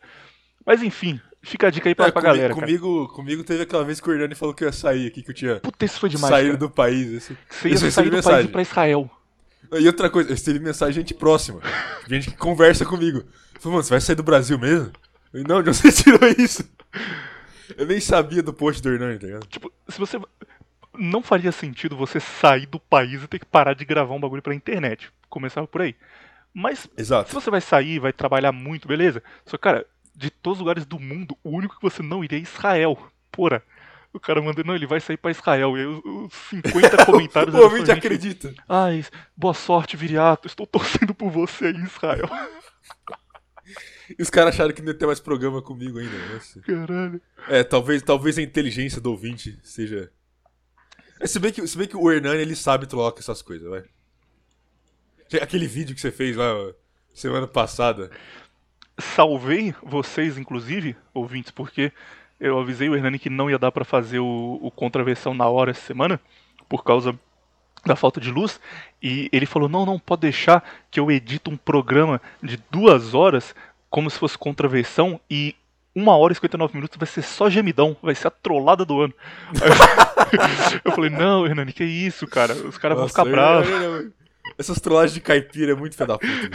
Mas 0.66 0.82
enfim, 0.82 1.18
fica 1.42 1.68
a 1.68 1.70
dica 1.70 1.88
aí 1.88 1.94
pra, 1.94 2.08
É, 2.08 2.10
pra 2.12 2.20
comi- 2.20 2.34
galera, 2.34 2.54
cara. 2.54 2.66
comigo, 2.66 3.08
comigo 3.08 3.42
teve 3.44 3.62
aquela 3.62 3.84
vez 3.84 3.98
que 4.00 4.08
o 4.08 4.12
Hernani 4.12 4.34
falou 4.34 4.54
que 4.54 4.62
eu 4.64 4.68
ia 4.68 4.72
sair 4.72 5.06
aqui, 5.06 5.22
que 5.22 5.30
eu 5.30 5.34
tinha 5.34 5.56
Puta, 5.60 5.84
isso 5.84 5.98
foi 5.98 6.10
demais. 6.10 6.30
saído 6.34 6.56
do 6.58 6.68
país. 6.70 7.16
Assim. 7.16 7.36
Você 7.48 7.68
ia 7.68 7.74
eu 7.74 7.78
sair 7.90 7.90
do 7.90 7.94
país 7.94 8.06
e 8.12 8.16
mensagem. 8.16 8.44
ir 8.44 8.52
pra 8.52 8.62
Israel. 8.62 9.10
E 9.72 9.86
outra 9.86 10.10
coisa, 10.10 10.28
eu 10.28 10.34
recebi 10.34 10.58
mensagem 10.60 11.02
de 11.02 11.08
gente 11.10 11.14
próxima. 11.18 11.60
Gente 12.08 12.30
que 12.30 12.36
conversa 12.36 12.84
comigo. 12.84 13.22
Falei, 13.58 13.72
mano, 13.74 13.82
você 13.84 13.90
vai 13.90 14.00
sair 14.00 14.16
do 14.16 14.22
Brasil 14.22 14.58
mesmo? 14.58 14.90
Não, 15.32 15.62
de 15.62 15.70
onde 15.70 15.74
você 15.74 15.92
tirou 16.02 16.28
isso? 16.38 16.68
Eu 17.76 17.86
nem 17.86 18.00
sabia 18.00 18.42
do 18.42 18.52
post 18.52 18.82
do 18.82 18.90
Hernani, 18.90 19.18
tá 19.18 19.26
ligado? 19.26 19.46
Tipo, 19.46 19.72
se 19.88 19.98
você. 19.98 20.20
Não 20.98 21.22
faria 21.22 21.52
sentido 21.52 21.96
você 21.96 22.18
sair 22.18 22.66
do 22.66 22.80
país 22.80 23.22
e 23.22 23.28
ter 23.28 23.38
que 23.38 23.46
parar 23.46 23.74
de 23.74 23.84
gravar 23.84 24.12
um 24.12 24.20
bagulho 24.20 24.42
pra 24.42 24.54
internet. 24.54 25.10
Começava 25.28 25.66
por 25.66 25.82
aí. 25.82 25.94
Mas 26.52 26.80
Se 26.80 26.90
Exato. 26.96 27.32
você 27.32 27.48
vai 27.48 27.60
sair, 27.60 28.00
vai 28.00 28.12
trabalhar 28.12 28.50
muito, 28.50 28.88
beleza. 28.88 29.22
Só 29.46 29.56
que, 29.56 29.62
cara, 29.62 29.86
de 30.16 30.30
todos 30.30 30.58
os 30.58 30.60
lugares 30.60 30.84
do 30.84 30.98
mundo, 30.98 31.36
o 31.44 31.50
único 31.50 31.76
que 31.76 31.82
você 31.82 32.02
não 32.02 32.24
iria 32.24 32.38
é 32.38 32.42
Israel. 32.42 32.98
Porra. 33.30 33.62
O 34.12 34.18
cara 34.18 34.42
manda, 34.42 34.64
não, 34.64 34.74
ele 34.74 34.88
vai 34.88 34.98
sair 34.98 35.16
pra 35.16 35.30
Israel. 35.30 35.78
E 35.78 35.80
aí 35.80 35.86
os, 35.86 36.04
os 36.04 36.34
50 36.50 37.06
comentários 37.06 37.54
O 37.54 37.58
ouvinte 37.62 37.92
acredita. 37.92 38.52
Ai, 38.68 39.04
boa 39.36 39.54
sorte, 39.54 39.96
Viriato. 39.96 40.48
Estou 40.48 40.66
torcendo 40.66 41.14
por 41.14 41.30
você 41.30 41.66
aí 41.66 41.74
em 41.76 41.84
Israel. 41.84 42.28
E 44.18 44.22
os 44.22 44.30
caras 44.30 44.54
acharam 44.54 44.72
que 44.72 44.82
não 44.82 44.88
ia 44.88 44.98
ter 44.98 45.06
mais 45.06 45.20
programa 45.20 45.62
comigo 45.62 45.98
ainda. 45.98 46.16
Nossa. 46.32 46.60
Caralho. 46.60 47.20
É, 47.48 47.62
talvez, 47.62 48.02
talvez 48.02 48.38
a 48.38 48.42
inteligência 48.42 49.00
do 49.00 49.10
ouvinte 49.10 49.58
seja. 49.62 50.10
É, 51.20 51.26
se, 51.26 51.38
bem 51.38 51.52
que, 51.52 51.66
se 51.66 51.76
bem 51.76 51.86
que 51.86 51.96
o 51.96 52.10
Hernani 52.10 52.40
ele 52.40 52.56
sabe 52.56 52.86
trollar 52.86 53.12
com 53.12 53.18
essas 53.18 53.42
coisas, 53.42 53.68
vai. 53.68 53.84
Aquele 55.40 55.66
vídeo 55.66 55.94
que 55.94 56.00
você 56.00 56.10
fez 56.10 56.36
lá 56.36 56.52
semana 57.14 57.46
passada. 57.46 58.10
Salvei 58.98 59.74
vocês, 59.82 60.36
inclusive, 60.36 60.96
ouvintes, 61.14 61.50
porque 61.50 61.92
eu 62.38 62.58
avisei 62.58 62.88
o 62.88 62.96
Hernani 62.96 63.18
que 63.18 63.30
não 63.30 63.48
ia 63.48 63.58
dar 63.58 63.70
pra 63.70 63.84
fazer 63.84 64.18
o, 64.18 64.58
o 64.60 64.70
contraversão 64.70 65.34
na 65.34 65.46
hora 65.48 65.70
essa 65.70 65.86
semana, 65.86 66.20
por 66.68 66.82
causa 66.82 67.18
da 67.84 67.96
falta 67.96 68.20
de 68.20 68.30
luz, 68.30 68.60
e 69.02 69.28
ele 69.32 69.46
falou: 69.46 69.68
não, 69.68 69.86
não, 69.86 69.98
pode 69.98 70.22
deixar 70.22 70.64
que 70.90 71.00
eu 71.00 71.10
edito 71.10 71.50
um 71.50 71.56
programa 71.56 72.20
de 72.42 72.58
duas 72.70 73.14
horas, 73.14 73.54
como 73.90 74.08
se 74.08 74.18
fosse 74.18 74.38
contraversão, 74.38 75.20
e 75.28 75.54
uma 75.94 76.16
hora 76.16 76.32
e 76.32 76.36
59 76.36 76.74
minutos 76.74 76.96
vai 76.96 77.06
ser 77.06 77.22
só 77.22 77.50
gemidão, 77.50 77.96
vai 78.00 78.14
ser 78.14 78.28
a 78.28 78.30
trollada 78.30 78.84
do 78.84 79.00
ano. 79.00 79.14
Eu 80.84 80.92
falei: 80.92 81.10
não, 81.10 81.44
Hernani, 81.44 81.72
que 81.72 81.84
isso, 81.84 82.26
cara, 82.26 82.54
os 82.54 82.78
caras 82.78 82.96
vão 82.96 83.08
ficar 83.08 83.24
bravos. 83.24 83.68
Essas 84.56 84.80
trollagens 84.80 85.14
de 85.14 85.20
caipira 85.20 85.72
é 85.72 85.74
muito 85.74 85.96
fé 85.96 86.06
da 86.06 86.18
puta. 86.18 86.26
velho. 86.28 86.50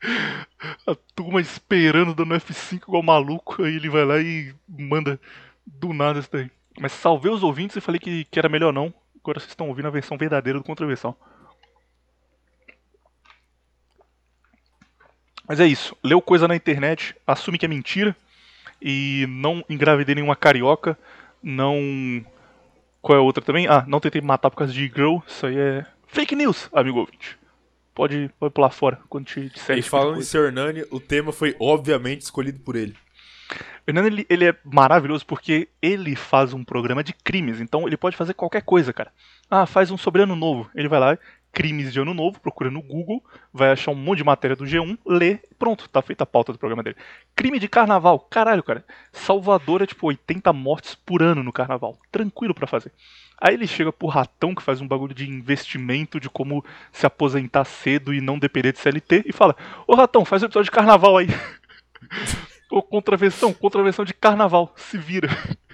A 0.86 0.94
turma 1.14 1.40
esperando, 1.40 2.14
dando 2.14 2.34
F5 2.34 2.82
igual 2.82 3.02
maluco, 3.02 3.62
aí 3.62 3.76
ele 3.76 3.88
vai 3.88 4.04
lá 4.04 4.18
e 4.20 4.54
manda 4.68 5.20
do 5.66 5.92
nada 5.92 6.20
isso 6.20 6.28
daí. 6.30 6.50
Mas 6.78 6.92
salvei 6.92 7.32
os 7.32 7.42
ouvintes 7.42 7.76
e 7.76 7.80
falei 7.80 7.98
que, 7.98 8.24
que 8.24 8.38
era 8.38 8.48
melhor 8.48 8.72
não. 8.72 8.94
Agora 9.20 9.40
vocês 9.40 9.50
estão 9.50 9.68
ouvindo 9.68 9.88
a 9.88 9.90
versão 9.90 10.16
verdadeira 10.16 10.58
do 10.58 10.64
Contraversão. 10.64 11.16
Mas 15.48 15.58
é 15.60 15.66
isso. 15.66 15.96
Leu 16.04 16.20
coisa 16.20 16.46
na 16.46 16.54
internet, 16.54 17.16
assume 17.26 17.56
que 17.58 17.64
é 17.64 17.68
mentira. 17.68 18.14
E 18.80 19.26
não 19.28 19.64
engravidei 19.68 20.14
nenhuma 20.14 20.36
carioca. 20.36 20.96
Não. 21.42 22.24
Qual 23.00 23.16
é 23.16 23.20
a 23.20 23.24
outra 23.24 23.42
também? 23.42 23.66
Ah, 23.66 23.84
não 23.88 23.98
tentei 23.98 24.20
matar 24.20 24.50
por 24.50 24.58
causa 24.58 24.72
de 24.72 24.86
girl. 24.86 25.18
Isso 25.26 25.46
aí 25.46 25.56
é 25.56 25.86
fake 26.06 26.36
news, 26.36 26.68
amigo 26.72 26.98
ouvinte. 26.98 27.38
Pode, 27.94 28.30
pode 28.38 28.54
pular 28.54 28.70
fora 28.70 29.00
quando 29.08 29.26
te 29.26 29.48
disser 29.48 29.76
E 29.76 29.82
tipo 29.82 29.84
de 29.84 29.90
falando 29.90 30.20
em. 30.20 30.22
Sr. 30.22 30.46
Hernani, 30.46 30.84
o 30.90 31.00
tema 31.00 31.32
foi 31.32 31.56
obviamente 31.58 32.20
escolhido 32.20 32.60
por 32.60 32.76
ele. 32.76 32.94
Hernani, 33.86 34.06
ele, 34.08 34.26
ele 34.28 34.44
é 34.44 34.54
maravilhoso 34.62 35.24
porque 35.26 35.68
ele 35.80 36.14
faz 36.14 36.52
um 36.52 36.62
programa 36.62 37.02
de 37.02 37.12
crimes, 37.12 37.60
então 37.60 37.88
ele 37.88 37.96
pode 37.96 38.16
fazer 38.16 38.34
qualquer 38.34 38.62
coisa, 38.62 38.92
cara. 38.92 39.10
Ah, 39.50 39.66
faz 39.66 39.90
um 39.90 39.96
sobre 39.96 40.22
ano 40.22 40.36
novo. 40.36 40.70
Ele 40.74 40.88
vai 40.88 41.00
lá, 41.00 41.18
crimes 41.52 41.92
de 41.92 42.00
ano 42.00 42.14
novo, 42.14 42.40
procura 42.40 42.70
no 42.70 42.82
Google, 42.82 43.22
vai 43.52 43.70
achar 43.70 43.90
um 43.90 43.94
monte 43.94 44.18
de 44.18 44.24
matéria 44.24 44.56
do 44.56 44.64
G1, 44.64 44.98
lê, 45.04 45.38
pronto, 45.58 45.88
tá 45.88 46.00
feita 46.00 46.24
a 46.24 46.26
pauta 46.26 46.52
do 46.52 46.58
programa 46.58 46.82
dele. 46.82 46.96
Crime 47.34 47.58
de 47.58 47.68
carnaval, 47.68 48.20
caralho, 48.20 48.62
cara. 48.62 48.84
Salvador 49.12 49.82
é 49.82 49.86
tipo 49.86 50.06
80 50.06 50.52
mortes 50.52 50.94
por 50.94 51.22
ano 51.22 51.42
no 51.42 51.52
carnaval. 51.52 51.98
Tranquilo 52.12 52.54
pra 52.54 52.66
fazer. 52.66 52.92
Aí 53.40 53.54
ele 53.54 53.66
chega 53.66 53.92
pro 53.92 54.08
ratão 54.08 54.54
que 54.54 54.62
faz 54.62 54.80
um 54.80 54.88
bagulho 54.88 55.14
de 55.14 55.28
investimento, 55.28 56.18
de 56.18 56.28
como 56.28 56.64
se 56.92 57.06
aposentar 57.06 57.64
cedo 57.64 58.12
e 58.12 58.20
não 58.20 58.38
depender 58.38 58.72
de 58.72 58.78
CLT, 58.78 59.24
e 59.26 59.32
fala: 59.32 59.56
Ô 59.86 59.94
ratão, 59.94 60.24
faz 60.24 60.42
um 60.42 60.46
episódio 60.46 60.70
de 60.70 60.76
carnaval 60.76 61.16
aí. 61.16 61.28
Ô, 62.70 62.82
contravenção, 62.82 63.52
contravenção 63.52 64.04
de 64.04 64.12
carnaval, 64.12 64.74
se 64.76 64.98
vira. 64.98 65.28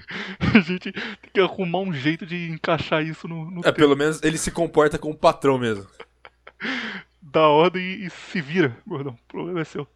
A 0.54 0.60
gente 0.60 0.92
tem 0.92 1.30
que 1.32 1.40
arrumar 1.40 1.80
um 1.80 1.92
jeito 1.92 2.24
de 2.26 2.48
encaixar 2.50 3.02
isso 3.02 3.26
no, 3.26 3.50
no 3.50 3.60
É, 3.60 3.64
tempo 3.64 3.76
pelo 3.76 3.96
menos 3.96 4.22
ele 4.22 4.38
se 4.38 4.50
comporta 4.50 4.98
como 4.98 5.16
patrão 5.16 5.58
mesmo. 5.58 5.86
da 7.20 7.48
ordem 7.48 7.82
e, 8.04 8.10
se 8.10 8.40
vira, 8.40 8.76
gordão. 8.86 9.14
O 9.14 9.28
problema 9.28 9.60
é 9.60 9.64
seu. 9.64 9.86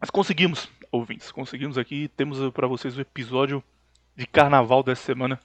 Mas 0.00 0.10
conseguimos, 0.10 0.68
ouvintes, 0.92 1.32
conseguimos 1.32 1.78
aqui. 1.78 2.08
Temos 2.16 2.38
pra 2.52 2.66
vocês 2.66 2.96
o 2.96 3.00
episódio 3.00 3.64
de 4.14 4.26
carnaval 4.26 4.82
dessa 4.82 5.02
semana, 5.02 5.40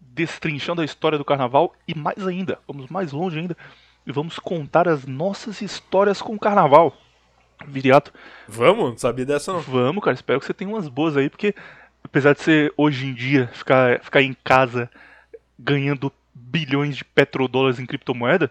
destrinchando 0.00 0.80
a 0.80 0.84
história 0.84 1.18
do 1.18 1.24
carnaval 1.24 1.74
e 1.86 1.94
mais 1.94 2.26
ainda, 2.26 2.58
vamos 2.66 2.88
mais 2.88 3.12
longe 3.12 3.38
ainda 3.38 3.56
e 4.06 4.12
vamos 4.12 4.38
contar 4.38 4.88
as 4.88 5.04
nossas 5.04 5.60
histórias 5.60 6.22
com 6.22 6.34
o 6.34 6.38
carnaval. 6.38 6.96
Viriato, 7.66 8.12
Vamos? 8.46 8.90
Não 8.90 8.98
sabia 8.98 9.24
dessa 9.24 9.52
não. 9.52 9.60
Vamos, 9.60 10.02
cara. 10.04 10.14
Espero 10.14 10.38
que 10.40 10.46
você 10.46 10.54
tenha 10.54 10.70
umas 10.70 10.88
boas 10.88 11.16
aí, 11.16 11.28
porque 11.30 11.54
apesar 12.04 12.34
de 12.34 12.40
você 12.42 12.72
hoje 12.76 13.06
em 13.06 13.14
dia 13.14 13.48
ficar, 13.48 14.00
ficar 14.00 14.22
em 14.22 14.34
casa 14.44 14.90
ganhando 15.58 16.12
bilhões 16.34 16.96
de 16.96 17.04
petrodólares 17.04 17.78
em 17.80 17.86
criptomoeda, 17.86 18.50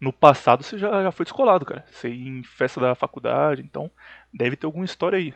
no 0.00 0.12
passado 0.12 0.62
você 0.62 0.78
já, 0.78 1.02
já 1.02 1.10
foi 1.12 1.24
descolado, 1.24 1.64
cara. 1.66 1.84
Você 1.90 2.08
ia 2.08 2.28
em 2.28 2.42
festa 2.44 2.80
da 2.80 2.94
faculdade, 2.94 3.60
então 3.62 3.90
deve 4.32 4.56
ter 4.56 4.66
alguma 4.66 4.84
história 4.84 5.18
aí. 5.18 5.34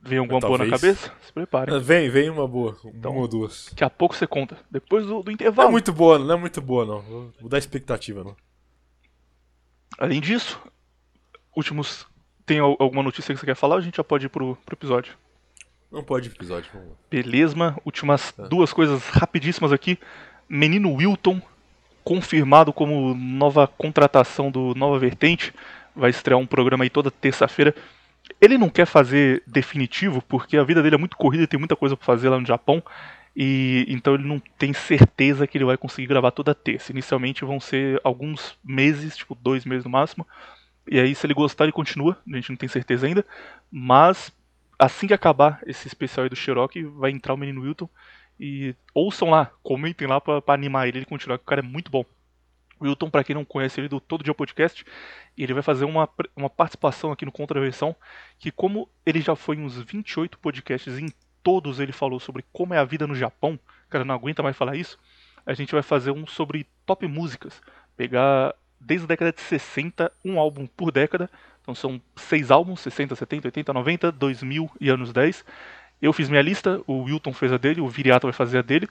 Vem 0.00 0.18
alguma 0.18 0.38
boa 0.40 0.58
na 0.58 0.68
Talvez. 0.70 1.00
cabeça? 1.00 1.12
Se 1.26 1.32
prepare. 1.32 1.74
Ah, 1.74 1.78
Vem, 1.78 2.08
vem 2.08 2.30
uma 2.30 2.46
boa. 2.46 2.76
Então. 2.84 3.10
uma 3.12 3.20
ou 3.22 3.28
duas. 3.28 3.66
Daqui 3.70 3.82
a 3.84 3.90
pouco 3.90 4.14
você 4.14 4.26
conta. 4.26 4.56
Depois 4.70 5.04
do, 5.04 5.18
do 5.20 5.24
Não 5.24 5.30
é 5.30 5.34
intervalo. 5.34 5.70
muito 5.70 5.92
boa, 5.92 6.18
não 6.18 6.34
é 6.34 6.38
muito 6.38 6.60
boa 6.60 6.84
não. 6.86 7.00
Vou, 7.02 7.32
vou 7.40 7.48
dar 7.48 7.58
expectativa 7.58 8.22
não. 8.22 8.36
Além 9.98 10.20
disso, 10.20 10.60
últimos. 11.54 12.06
Tem 12.44 12.58
al- 12.60 12.76
alguma 12.78 13.02
notícia 13.02 13.34
que 13.34 13.40
você 13.40 13.46
quer 13.46 13.56
falar? 13.56 13.74
ou 13.76 13.80
A 13.80 13.84
gente 13.84 13.96
já 13.96 14.04
pode 14.04 14.26
ir 14.26 14.28
pro, 14.28 14.56
pro 14.64 14.74
episódio. 14.74 15.14
Não 15.90 16.02
pode 16.02 16.28
episódio. 16.28 16.70
Vamos. 16.72 16.88
Beleza, 17.10 17.56
últimas 17.84 18.32
Tá. 18.32 18.46
duas 18.46 18.72
coisas 18.72 19.02
rapidíssimas 19.08 19.72
aqui. 19.72 19.98
Menino 20.48 20.92
Wilton, 20.92 21.40
confirmado 22.04 22.72
como 22.72 23.14
nova 23.14 23.66
contratação 23.66 24.50
do 24.50 24.74
Nova 24.76 24.98
Vertente, 24.98 25.52
vai 25.94 26.10
estrear 26.10 26.38
um 26.38 26.46
programa 26.46 26.84
aí 26.84 26.90
toda 26.90 27.10
terça-feira. 27.10 27.74
Ele 28.40 28.58
não 28.58 28.68
quer 28.68 28.86
fazer 28.86 29.42
definitivo 29.46 30.22
porque 30.22 30.56
a 30.56 30.62
vida 30.64 30.82
dele 30.82 30.94
é 30.96 30.98
muito 30.98 31.16
corrida 31.16 31.44
e 31.44 31.46
tem 31.48 31.58
muita 31.58 31.74
coisa 31.76 31.96
pra 31.96 32.04
fazer 32.06 32.28
lá 32.28 32.38
no 32.38 32.46
Japão. 32.46 32.82
E 33.36 33.84
então 33.88 34.14
ele 34.14 34.24
não 34.24 34.40
tem 34.40 34.72
certeza 34.72 35.46
que 35.46 35.58
ele 35.58 35.64
vai 35.66 35.76
conseguir 35.76 36.06
gravar 36.06 36.30
toda 36.30 36.54
terça. 36.54 36.90
Inicialmente 36.90 37.44
vão 37.44 37.60
ser 37.60 38.00
alguns 38.02 38.58
meses, 38.64 39.14
tipo 39.16 39.34
dois 39.34 39.66
meses 39.66 39.84
no 39.84 39.90
máximo. 39.90 40.26
E 40.88 40.98
aí, 40.98 41.14
se 41.14 41.26
ele 41.26 41.34
gostar, 41.34 41.64
ele 41.64 41.72
continua. 41.72 42.16
A 42.26 42.36
gente 42.36 42.48
não 42.48 42.56
tem 42.56 42.68
certeza 42.68 43.06
ainda. 43.06 43.26
Mas 43.70 44.32
assim 44.78 45.06
que 45.06 45.14
acabar 45.14 45.60
esse 45.66 45.86
especial 45.86 46.24
aí 46.24 46.30
do 46.30 46.36
Cherokee, 46.36 46.84
vai 46.84 47.10
entrar 47.10 47.34
o 47.34 47.36
menino 47.36 47.62
Wilton. 47.62 47.88
E 48.40 48.74
ouçam 48.94 49.30
lá, 49.30 49.50
comentem 49.62 50.06
lá 50.06 50.20
pra 50.20 50.42
animar 50.48 50.88
ele, 50.88 50.98
ele 50.98 51.06
continuar, 51.06 51.38
que 51.38 51.44
o 51.44 51.46
cara 51.46 51.60
é 51.60 51.64
muito 51.64 51.90
bom. 51.90 52.04
Wilton, 52.80 53.08
pra 53.08 53.24
quem 53.24 53.34
não 53.34 53.44
conhece 53.44 53.80
ele 53.80 53.88
do 53.88 53.98
Todo 53.98 54.22
Dia 54.22 54.34
Podcast, 54.34 54.84
ele 55.36 55.54
vai 55.54 55.62
fazer 55.62 55.86
uma, 55.86 56.08
uma 56.34 56.50
participação 56.50 57.10
aqui 57.10 57.24
no 57.24 57.32
Contraversão, 57.32 57.96
que 58.38 58.50
como 58.50 58.88
ele 59.04 59.20
já 59.20 59.34
foi 59.34 59.56
em 59.56 59.64
uns 59.64 59.78
28 59.78 60.38
podcasts, 60.38 60.98
em 60.98 61.08
todos 61.46 61.78
ele 61.78 61.92
falou 61.92 62.18
sobre 62.18 62.44
como 62.52 62.74
é 62.74 62.78
a 62.78 62.84
vida 62.84 63.06
no 63.06 63.14
Japão, 63.14 63.56
cara 63.88 64.04
não 64.04 64.16
aguenta 64.16 64.42
mais 64.42 64.56
falar 64.56 64.74
isso, 64.74 64.98
a 65.46 65.54
gente 65.54 65.72
vai 65.72 65.80
fazer 65.80 66.10
um 66.10 66.26
sobre 66.26 66.66
top 66.84 67.06
músicas. 67.06 67.62
Pegar 67.96 68.52
desde 68.80 69.04
a 69.04 69.06
década 69.06 69.32
de 69.32 69.40
60, 69.42 70.10
um 70.24 70.40
álbum 70.40 70.66
por 70.66 70.90
década. 70.90 71.30
Então 71.62 71.72
são 71.72 72.02
seis 72.16 72.50
álbuns, 72.50 72.80
60, 72.80 73.14
70, 73.14 73.46
80, 73.46 73.72
90, 73.72 74.10
2000 74.10 74.70
e 74.80 74.88
anos 74.88 75.12
10. 75.12 75.44
Eu 76.02 76.12
fiz 76.12 76.28
minha 76.28 76.42
lista, 76.42 76.82
o 76.84 77.04
Wilton 77.04 77.32
fez 77.32 77.52
a 77.52 77.56
dele, 77.56 77.80
o 77.80 77.88
Viriato 77.88 78.26
vai 78.26 78.32
fazer 78.32 78.58
a 78.58 78.62
dele. 78.62 78.88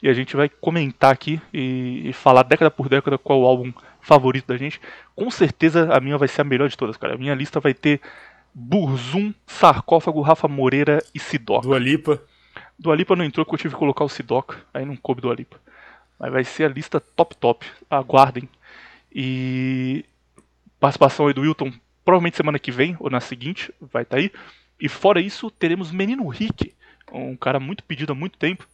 E 0.00 0.08
a 0.08 0.12
gente 0.12 0.36
vai 0.36 0.48
comentar 0.48 1.12
aqui 1.12 1.40
e, 1.52 2.08
e 2.08 2.12
falar 2.12 2.44
década 2.44 2.70
por 2.70 2.88
década 2.88 3.18
qual 3.18 3.40
o 3.40 3.46
álbum 3.46 3.72
favorito 4.00 4.46
da 4.46 4.56
gente. 4.56 4.80
Com 5.16 5.28
certeza 5.28 5.92
a 5.92 5.98
minha 5.98 6.16
vai 6.16 6.28
ser 6.28 6.42
a 6.42 6.44
melhor 6.44 6.68
de 6.68 6.76
todas, 6.76 6.96
cara. 6.96 7.14
A 7.14 7.18
minha 7.18 7.34
lista 7.34 7.58
vai 7.58 7.74
ter 7.74 8.00
Burzum, 8.58 9.34
Sarcófago, 9.46 10.22
Rafa 10.22 10.48
Moreira 10.48 11.04
e 11.14 11.20
Sidoca. 11.20 11.66
Dua 11.68 11.78
Lipa. 11.78 12.22
Do 12.78 12.90
Alipa 12.90 13.14
não 13.14 13.22
entrou 13.22 13.44
porque 13.44 13.56
eu 13.56 13.58
tive 13.60 13.74
que 13.74 13.78
colocar 13.78 14.02
o 14.02 14.08
Sidoca, 14.08 14.56
aí 14.72 14.82
não 14.86 14.96
coube 14.96 15.20
do 15.20 15.30
Alipa. 15.30 15.58
Mas 16.18 16.32
vai 16.32 16.42
ser 16.42 16.64
a 16.64 16.68
lista 16.68 16.98
top 16.98 17.36
top, 17.36 17.66
aguardem. 17.90 18.48
E 19.14 20.06
participação 20.80 21.26
aí 21.26 21.34
do 21.34 21.42
Wilton, 21.42 21.70
provavelmente 22.02 22.38
semana 22.38 22.58
que 22.58 22.72
vem 22.72 22.96
ou 22.98 23.10
na 23.10 23.20
seguinte, 23.20 23.70
vai 23.78 24.04
estar 24.04 24.16
aí. 24.16 24.32
E 24.80 24.88
fora 24.88 25.20
isso, 25.20 25.50
teremos 25.50 25.90
Menino 25.90 26.26
Rick, 26.28 26.72
um 27.12 27.36
cara 27.36 27.60
muito 27.60 27.84
pedido 27.84 28.12
há 28.12 28.16
muito 28.16 28.38
tempo, 28.38 28.66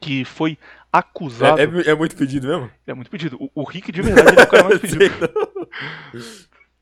que 0.00 0.24
foi 0.24 0.56
acusado. 0.90 1.60
É, 1.60 1.64
é- 1.64 1.90
é 1.90 1.94
muito 1.94 2.16
pedido 2.16 2.48
mesmo? 2.48 2.70
É 2.86 2.94
muito 2.94 3.10
pedido. 3.10 3.36
O, 3.38 3.50
o 3.60 3.64
Rick 3.64 3.92
de 3.92 4.00
verdade 4.00 4.38
é 4.40 4.42
o 4.42 4.46
cara 4.48 4.64
mais 4.64 4.80
pedido. 4.80 5.04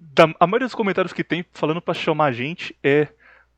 Da- 0.01 0.35
a 0.41 0.47
maioria 0.47 0.67
dos 0.67 0.75
comentários 0.75 1.13
que 1.13 1.23
tem 1.23 1.45
falando 1.53 1.81
pra 1.83 1.93
chamar 1.95 2.27
a 2.27 2.33
gente 2.33 2.75
é 2.83 3.09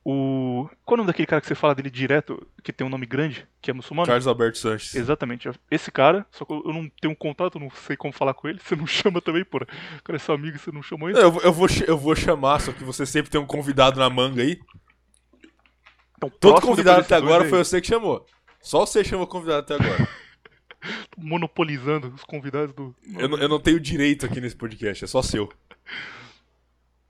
o. 0.04 0.68
Qual 0.84 0.94
é 0.94 0.94
o 0.94 0.96
nome 0.98 1.06
daquele 1.06 1.26
cara 1.26 1.40
que 1.40 1.46
você 1.46 1.54
fala 1.54 1.74
dele 1.76 1.88
direto, 1.88 2.44
que 2.64 2.72
tem 2.72 2.84
um 2.84 2.90
nome 2.90 3.06
grande, 3.06 3.46
que 3.60 3.70
é 3.70 3.74
muçulmano? 3.74 4.06
Carlos 4.08 4.26
Alberto 4.26 4.58
Sanches. 4.58 4.94
Exatamente. 4.96 5.48
Esse 5.70 5.92
cara, 5.92 6.26
só 6.32 6.44
que 6.44 6.52
eu 6.52 6.72
não 6.72 6.88
tenho 7.00 7.12
um 7.12 7.14
contato, 7.14 7.60
não 7.60 7.70
sei 7.70 7.96
como 7.96 8.12
falar 8.12 8.34
com 8.34 8.48
ele. 8.48 8.58
Você 8.64 8.74
não 8.74 8.86
chama 8.86 9.20
também, 9.20 9.44
porra. 9.44 9.66
O 9.98 10.02
cara 10.02 10.16
é 10.16 10.18
seu 10.18 10.34
amigo 10.34 10.58
você 10.58 10.72
não 10.72 10.82
chamou 10.82 11.08
ele. 11.08 11.18
Eu, 11.20 11.30
vou- 11.30 11.42
eu, 11.42 11.52
vou, 11.52 11.68
eu 11.86 11.96
vou 11.98 12.16
chamar, 12.16 12.60
só 12.60 12.72
que 12.72 12.82
você 12.82 13.06
sempre 13.06 13.30
tem 13.30 13.40
um 13.40 13.46
convidado 13.46 14.00
na 14.00 14.10
manga 14.10 14.42
aí. 14.42 14.58
Então, 16.16 16.30
Todo 16.40 16.60
convidado 16.60 17.00
até 17.00 17.14
agora 17.16 17.38
dois 17.40 17.50
foi 17.50 17.58
aí. 17.60 17.64
você 17.64 17.80
que 17.80 17.86
chamou. 17.88 18.26
Só 18.60 18.84
você 18.86 19.02
chamou 19.04 19.26
convidado 19.26 19.60
até 19.60 19.74
agora. 19.74 20.08
Monopolizando 21.16 22.08
os 22.08 22.24
convidados 22.24 22.74
do. 22.74 22.94
Eu, 23.16 23.28
eu 23.38 23.48
não 23.48 23.60
tenho 23.60 23.78
direito 23.78 24.26
aqui 24.26 24.40
nesse 24.40 24.56
podcast, 24.56 25.04
é 25.04 25.06
só 25.06 25.22
seu. 25.22 25.48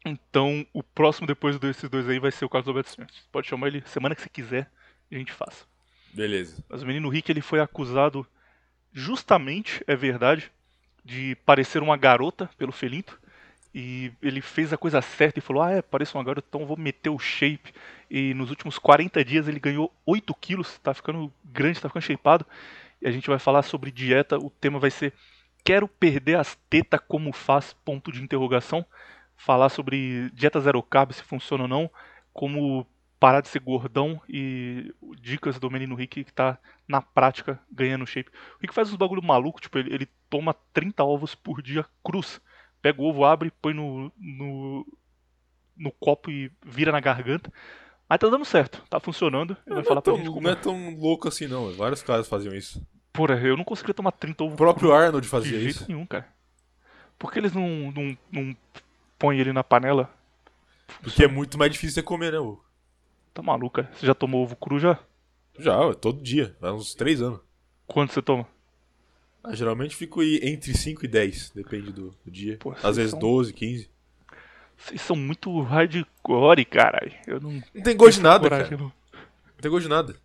Então, 0.04 0.66
o 0.72 0.82
próximo 0.82 1.26
depois 1.26 1.58
desses 1.58 1.88
dois 1.88 2.08
aí 2.08 2.18
vai 2.18 2.32
ser 2.32 2.44
o 2.44 2.48
Carlos 2.48 2.68
Alberto 2.68 2.90
Santos. 2.90 3.22
Pode 3.30 3.46
chamar 3.46 3.68
ele 3.68 3.82
semana 3.86 4.14
que 4.14 4.22
você 4.22 4.28
quiser 4.28 4.70
e 5.10 5.16
a 5.16 5.18
gente 5.18 5.32
faça. 5.32 5.64
Beleza. 6.12 6.62
Mas 6.68 6.82
o 6.82 6.86
menino 6.86 7.08
Rick 7.08 7.30
ele 7.30 7.40
foi 7.40 7.60
acusado, 7.60 8.26
justamente, 8.92 9.82
é 9.86 9.94
verdade, 9.94 10.50
de 11.04 11.36
parecer 11.46 11.82
uma 11.82 11.96
garota 11.96 12.50
pelo 12.58 12.72
Felinto. 12.72 13.18
E 13.74 14.12
ele 14.20 14.42
fez 14.42 14.72
a 14.72 14.76
coisa 14.76 15.00
certa 15.00 15.38
e 15.38 15.42
falou: 15.42 15.62
Ah, 15.62 15.70
é, 15.70 15.80
pareço 15.80 16.18
uma 16.18 16.24
garota, 16.24 16.46
então 16.46 16.66
vou 16.66 16.76
meter 16.76 17.08
o 17.08 17.18
shape. 17.18 17.72
E 18.10 18.34
nos 18.34 18.50
últimos 18.50 18.78
40 18.78 19.24
dias 19.24 19.48
ele 19.48 19.58
ganhou 19.58 19.90
8 20.04 20.34
quilos, 20.34 20.78
tá 20.78 20.92
ficando 20.92 21.32
grande, 21.42 21.80
tá 21.80 21.88
ficando 21.88 22.02
shapeado. 22.02 22.44
E 23.00 23.08
a 23.08 23.10
gente 23.10 23.30
vai 23.30 23.38
falar 23.38 23.62
sobre 23.62 23.90
dieta. 23.90 24.36
O 24.36 24.50
tema 24.50 24.78
vai 24.78 24.90
ser: 24.90 25.14
Quero 25.64 25.88
perder 25.88 26.36
as 26.36 26.54
tetas 26.68 27.00
como 27.08 27.32
faz? 27.32 27.74
Ponto 27.84 28.12
de 28.12 28.22
interrogação. 28.22 28.84
Falar 29.36 29.68
sobre 29.68 30.30
dieta 30.30 30.60
zero 30.60 30.82
carb, 30.82 31.12
se 31.12 31.22
funciona 31.22 31.64
ou 31.64 31.68
não. 31.68 31.90
Como 32.32 32.86
parar 33.18 33.40
de 33.40 33.48
ser 33.48 33.60
gordão 33.60 34.20
e 34.28 34.92
dicas 35.20 35.58
do 35.58 35.70
menino 35.70 35.94
Rick 35.94 36.24
que 36.24 36.32
tá 36.32 36.58
na 36.88 37.00
prática 37.00 37.60
ganhando 37.70 38.06
shape. 38.06 38.30
O 38.30 38.60
Rick 38.60 38.74
faz 38.74 38.88
uns 38.90 38.96
bagulho 38.96 39.22
maluco, 39.22 39.60
tipo, 39.60 39.78
ele, 39.78 39.94
ele 39.94 40.08
toma 40.28 40.54
30 40.72 41.04
ovos 41.04 41.34
por 41.34 41.62
dia 41.62 41.84
cruz. 42.04 42.40
Pega 42.80 43.00
o 43.00 43.04
ovo, 43.04 43.24
abre, 43.24 43.52
põe 43.62 43.72
no, 43.74 44.12
no, 44.18 44.84
no 45.76 45.92
copo 45.92 46.30
e 46.32 46.50
vira 46.66 46.90
na 46.90 46.98
garganta. 46.98 47.52
Mas 48.08 48.18
tá 48.18 48.28
dando 48.28 48.44
certo, 48.44 48.82
tá 48.90 48.98
funcionando. 48.98 49.56
Ele 49.66 49.76
vai 49.76 49.76
Não 49.76 49.82
é, 49.82 49.84
falar 49.84 50.02
pra 50.02 50.12
tão, 50.12 50.16
gente 50.16 50.28
como. 50.28 50.40
não 50.42 50.50
é 50.50 50.54
tão 50.56 50.96
louco 50.98 51.28
assim, 51.28 51.46
não. 51.46 51.72
Vários 51.74 52.02
caras 52.02 52.28
faziam 52.28 52.54
isso. 52.54 52.84
Porra, 53.12 53.34
eu 53.40 53.56
não 53.56 53.64
conseguiria 53.64 53.94
tomar 53.94 54.10
30 54.12 54.42
ovos 54.42 54.54
O 54.54 54.56
próprio 54.56 54.92
Arnold 54.92 55.24
de 55.24 55.30
fazia 55.30 55.60
jeito 55.60 55.76
isso. 55.76 55.84
nenhum, 55.88 56.04
cara. 56.06 56.26
Por 57.18 57.30
que 57.32 57.38
eles 57.38 57.52
não, 57.54 57.92
não, 57.92 58.18
não 58.32 58.56
põem 59.22 59.38
ele 59.38 59.52
na 59.52 59.62
panela? 59.62 60.10
Porque 61.00 61.22
é 61.22 61.28
muito 61.28 61.56
mais 61.56 61.70
difícil 61.70 61.94
você 61.94 62.02
comer, 62.02 62.32
né? 62.32 62.40
ô? 62.40 62.58
Tá 63.32 63.40
maluco, 63.40 63.76
cara. 63.76 63.88
Você 63.94 64.04
já 64.04 64.14
tomou 64.14 64.42
ovo 64.42 64.56
cru 64.56 64.80
já? 64.80 64.98
Já, 65.56 65.78
ué, 65.86 65.94
todo 65.94 66.20
dia. 66.20 66.56
Há 66.60 66.72
uns 66.72 66.92
3 66.94 67.22
anos. 67.22 67.38
Quanto 67.86 68.12
você 68.12 68.20
toma? 68.20 68.46
Ah, 69.44 69.54
geralmente 69.54 69.94
fico 69.94 70.20
aí 70.20 70.40
entre 70.42 70.74
5 70.76 71.04
e 71.04 71.08
10, 71.08 71.50
depende 71.54 71.92
do, 71.92 72.10
do 72.24 72.30
dia. 72.30 72.56
Pô, 72.58 72.74
Às 72.82 72.96
vezes 72.96 73.12
são- 73.12 73.20
12, 73.20 73.52
15. 73.52 73.88
Vocês 74.76 75.00
são 75.00 75.14
muito 75.14 75.60
hardcore, 75.62 76.64
caralho. 76.64 77.12
Eu 77.26 77.40
não. 77.40 77.52
Não 77.74 77.82
tem 77.82 77.96
gosto 77.96 78.16
de 78.18 78.22
nada, 78.24 78.40
coragem, 78.48 78.70
cara. 78.70 78.82
não. 78.82 78.88
Não 79.14 79.60
tem 79.60 79.70
gosto 79.70 79.82
de 79.84 79.88
nada. 79.88 80.16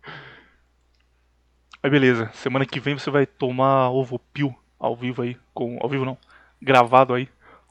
Aí 1.82 1.88
beleza, 1.90 2.30
semana 2.34 2.66
que 2.66 2.80
vem 2.80 2.98
você 2.98 3.10
vai 3.10 3.24
tomar 3.26 3.90
ovo 3.90 4.18
pio 4.32 4.52
ao 4.78 4.96
vivo 4.96 5.22
aí, 5.22 5.36
com. 5.54 5.78
Ao 5.80 5.88
vivo 5.88 6.04
não, 6.04 6.18
gravado 6.60 7.14
aí 7.14 7.28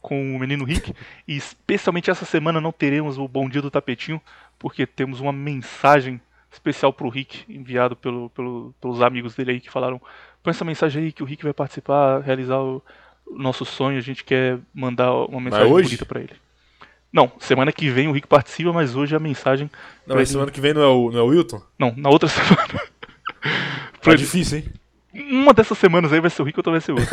com 0.08 0.36
o 0.36 0.40
menino 0.40 0.64
Rick. 0.64 0.94
E 1.28 1.36
especialmente 1.36 2.10
essa 2.10 2.24
semana 2.24 2.62
não 2.62 2.72
teremos 2.72 3.18
o 3.18 3.28
Bom 3.28 3.50
Dia 3.50 3.62
do 3.62 3.70
Tapetinho, 3.70 4.22
porque 4.58 4.86
temos 4.86 5.20
uma 5.20 5.34
mensagem 5.34 6.22
especial 6.50 6.94
pro 6.94 7.10
Rick, 7.10 7.44
enviado 7.50 7.94
pelo, 7.94 8.30
pelo- 8.30 8.74
pelos 8.80 9.02
amigos 9.02 9.36
dele 9.36 9.52
aí 9.52 9.60
que 9.60 9.70
falaram. 9.70 10.02
Põe 10.42 10.52
essa 10.52 10.64
mensagem 10.64 11.04
aí 11.04 11.12
que 11.12 11.22
o 11.22 11.26
Rick 11.26 11.44
vai 11.44 11.54
participar, 11.54 12.22
realizar 12.22 12.58
o, 12.60 12.82
nosso 13.36 13.66
sonho, 13.66 13.98
a 13.98 14.02
gente 14.02 14.24
quer 14.24 14.58
mandar 14.74 15.12
uma 15.14 15.42
mensagem 15.42 15.68
bonita 15.90 16.06
pra 16.06 16.22
ele. 16.22 16.34
Não, 17.12 17.30
semana 17.40 17.74
que 17.74 17.90
vem 17.90 18.08
o 18.08 18.14
Rick 18.14 18.28
participa, 18.28 18.72
mas 18.72 18.96
hoje 18.96 19.14
a 19.14 19.20
mensagem. 19.20 19.70
Não, 20.06 20.16
mas 20.16 20.30
ele- 20.30 20.34
semana 20.38 20.52
que 20.52 20.62
vem 20.62 20.74
não 20.74 20.82
é 20.82 20.88
o, 20.88 21.12
não 21.12 21.20
é 21.20 21.24
o 21.24 21.28
Wilton? 21.28 21.62
Não, 21.78 21.94
na 21.98 22.10
outra 22.10 22.30
semana. 22.32 22.82
Tá 24.02 24.16
difícil, 24.16 24.60
hein? 24.60 24.66
Uma 25.32 25.54
dessas 25.54 25.78
semanas 25.78 26.12
aí 26.14 26.20
vai 26.20 26.30
ser 26.30 26.42
o 26.42 26.46
Rick, 26.46 26.60
outra 26.60 26.72
vai 26.72 26.82
ser 26.82 26.92
o 26.92 26.96
outro. 27.00 27.10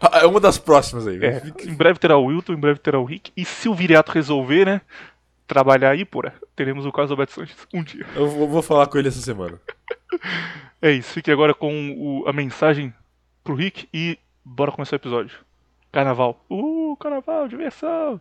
Ah, 0.00 0.20
É 0.22 0.26
uma 0.26 0.40
das 0.40 0.58
próximas 0.58 1.06
aí. 1.06 1.18
É, 1.24 1.42
em 1.64 1.74
breve 1.74 1.98
terá 1.98 2.16
o 2.16 2.24
Wilton, 2.26 2.52
em 2.54 2.60
breve 2.60 2.78
terá 2.80 2.98
o 2.98 3.04
Rick. 3.04 3.30
E 3.36 3.44
se 3.44 3.68
o 3.68 3.74
Viriato 3.74 4.12
resolver, 4.12 4.64
né? 4.64 4.80
Trabalhar 5.46 5.90
aí, 5.90 6.04
porra, 6.04 6.34
teremos 6.56 6.84
o 6.86 6.90
Carlos 6.92 7.10
Alberto 7.10 7.32
Sanches 7.32 7.56
um 7.72 7.82
dia. 7.82 8.04
Eu 8.16 8.28
vou, 8.28 8.48
vou 8.48 8.62
falar 8.62 8.86
com 8.88 8.98
ele 8.98 9.08
essa 9.08 9.20
semana. 9.20 9.60
É 10.82 10.90
isso, 10.90 11.12
fique 11.12 11.30
agora 11.30 11.54
com 11.54 11.92
o- 11.96 12.28
a 12.28 12.32
mensagem 12.32 12.92
pro 13.44 13.54
Rick 13.54 13.88
e 13.94 14.18
bora 14.44 14.72
começar 14.72 14.96
o 14.96 14.98
episódio. 14.98 15.36
Carnaval. 15.92 16.44
Uh, 16.50 16.96
carnaval, 16.98 17.46
diversão. 17.48 18.20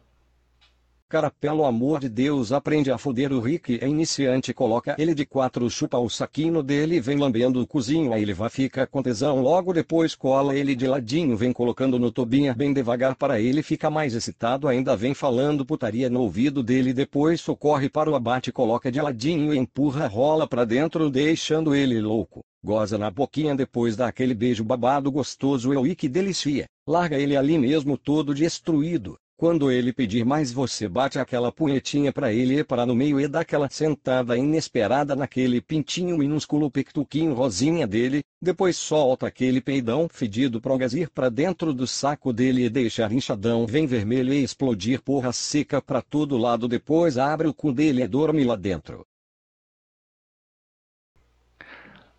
Cara, 1.08 1.30
pelo 1.30 1.66
amor 1.66 2.00
de 2.00 2.10
Deus, 2.10 2.52
aprende 2.52 2.92
a 2.92 2.98
foder 2.98 3.32
o 3.32 3.40
Rick 3.40 3.78
é 3.80 3.88
iniciante, 3.88 4.52
coloca 4.56 4.96
ele 4.98 5.14
de 5.14 5.24
quatro, 5.24 5.70
chupa 5.70 6.00
o 6.00 6.10
saquinho 6.10 6.64
dele, 6.64 7.00
vem 7.00 7.16
lambendo 7.16 7.62
o 7.62 7.68
cozinho, 7.68 8.12
aí 8.12 8.24
ele 8.24 8.34
vai 8.34 8.50
fica 8.50 8.88
com 8.88 9.04
tesão, 9.04 9.40
logo 9.40 9.72
depois 9.72 10.16
cola 10.16 10.56
ele 10.56 10.76
de 10.76 10.88
ladinho, 10.88 11.38
vem 11.38 11.54
colocando 11.54 12.00
no 12.00 12.12
tobinha 12.12 12.56
bem 12.56 12.74
devagar 12.74 13.16
para 13.16 13.40
ele 13.40 13.62
ficar 13.62 13.92
mais 13.92 14.16
excitado, 14.16 14.68
ainda 14.68 14.98
vem 14.98 15.14
falando 15.14 15.64
putaria 15.64 16.10
no 16.10 16.22
ouvido 16.22 16.64
dele, 16.64 16.92
depois 16.92 17.40
socorre 17.40 17.88
para 17.88 18.10
o 18.10 18.16
abate, 18.16 18.52
coloca 18.52 18.92
de 18.92 19.00
ladinho 19.00 19.54
e 19.54 19.60
empurra, 19.60 20.08
rola 20.08 20.48
pra 20.48 20.66
dentro, 20.66 21.12
deixando 21.12 21.76
ele 21.76 22.02
louco. 22.02 22.44
Goza 22.64 22.98
na 22.98 23.12
boquinha 23.12 23.56
depois 23.56 23.96
dá 23.96 24.08
aquele 24.08 24.34
beijo 24.34 24.64
babado 24.64 25.12
gostoso 25.12 25.72
e 25.72 25.78
oi 25.78 25.94
que 25.94 26.10
delicia. 26.10 26.66
Larga 26.88 27.16
ele 27.16 27.38
ali 27.38 27.60
mesmo 27.60 27.96
todo 27.96 28.34
destruído. 28.34 29.20
Quando 29.38 29.70
ele 29.70 29.92
pedir 29.92 30.24
mais 30.24 30.54
você 30.54 30.88
bate 30.88 31.20
aquela 31.20 31.52
punhetinha 31.52 32.14
pra 32.14 32.32
ele 32.32 32.60
e 32.60 32.64
para 32.64 32.86
no 32.86 32.96
meio 32.96 33.20
e 33.20 33.28
dá 33.28 33.42
aquela 33.42 33.70
sentada 33.70 34.38
inesperada 34.38 35.14
naquele 35.14 35.60
pintinho 35.60 36.18
minúsculo 36.18 36.72
pectuquinho 36.72 37.34
rosinha 37.34 37.86
dele, 37.86 38.24
depois 38.42 38.78
solta 38.78 39.28
aquele 39.28 39.60
peidão 39.60 40.08
fedido 40.10 40.62
pra 40.62 40.78
gazir 40.78 41.10
pra 41.10 41.28
dentro 41.28 41.74
do 41.74 41.86
saco 41.86 42.32
dele 42.32 42.64
e 42.64 42.70
deixar 42.70 43.12
inchadão 43.12 43.68
vem 43.68 43.86
vermelho 43.86 44.34
e 44.34 44.42
explodir 44.42 45.02
porra 45.02 45.34
seca 45.34 45.82
pra 45.82 46.02
todo 46.02 46.38
lado 46.38 46.66
depois 46.66 47.18
abre 47.18 47.50
o 47.50 47.54
cu 47.54 47.74
dele 47.74 48.04
e 48.04 48.08
dorme 48.08 48.46
lá 48.46 48.56
dentro. 48.56 49.06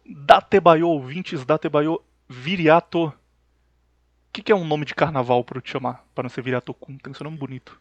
Datebayo, 0.05 0.87
ouvintes, 0.89 1.47
Datebayo, 1.47 2.03
Viriato. 2.29 3.11
O 4.37 4.39
que, 4.39 4.43
que 4.43 4.53
é 4.53 4.55
um 4.55 4.67
nome 4.67 4.85
de 4.85 4.95
carnaval 4.95 5.43
pra 5.43 5.57
eu 5.57 5.63
te 5.63 5.71
chamar? 5.71 6.05
Pra 6.15 6.23
não 6.23 6.29
ser 6.29 6.43
Viriato 6.43 6.75
Kun, 6.75 6.99
tem 6.99 7.11
que 7.11 7.17
ser 7.17 7.25
um 7.25 7.31
nome 7.31 7.39
bonito. 7.39 7.81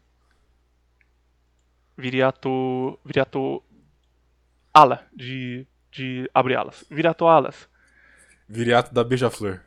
Viriato. 1.97 2.97
Viriato. 3.03 3.61
Ala, 4.73 5.05
de. 5.13 5.67
de 5.91 6.31
abre 6.33 6.55
alas. 6.55 6.85
Viriato 6.89 7.27
Alas. 7.27 7.67
Viriato 8.47 8.93
da 8.93 9.03
Beija-Flor. 9.03 9.59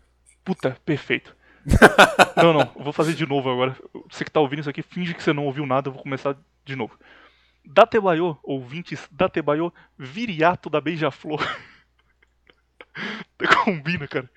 Puta, 0.42 0.78
perfeito. 0.82 1.36
não, 2.42 2.54
não, 2.54 2.64
vou 2.82 2.94
fazer 2.94 3.12
de 3.12 3.26
novo 3.26 3.50
agora. 3.50 3.76
Você 4.08 4.24
que 4.24 4.30
tá 4.30 4.40
ouvindo 4.40 4.60
isso 4.60 4.70
aqui, 4.70 4.80
finge 4.80 5.12
que 5.12 5.22
você 5.22 5.34
não 5.34 5.44
ouviu 5.44 5.66
nada, 5.66 5.90
eu 5.90 5.92
vou 5.92 6.02
começar 6.02 6.38
de 6.64 6.74
novo. 6.74 6.98
Datebayo, 7.66 8.38
ouvintes, 8.42 9.06
Datebayo, 9.12 9.70
Viriato 9.98 10.70
da 10.70 10.80
Beija-Flor. 10.80 11.46
Combina, 13.62 14.08
cara. 14.08 14.30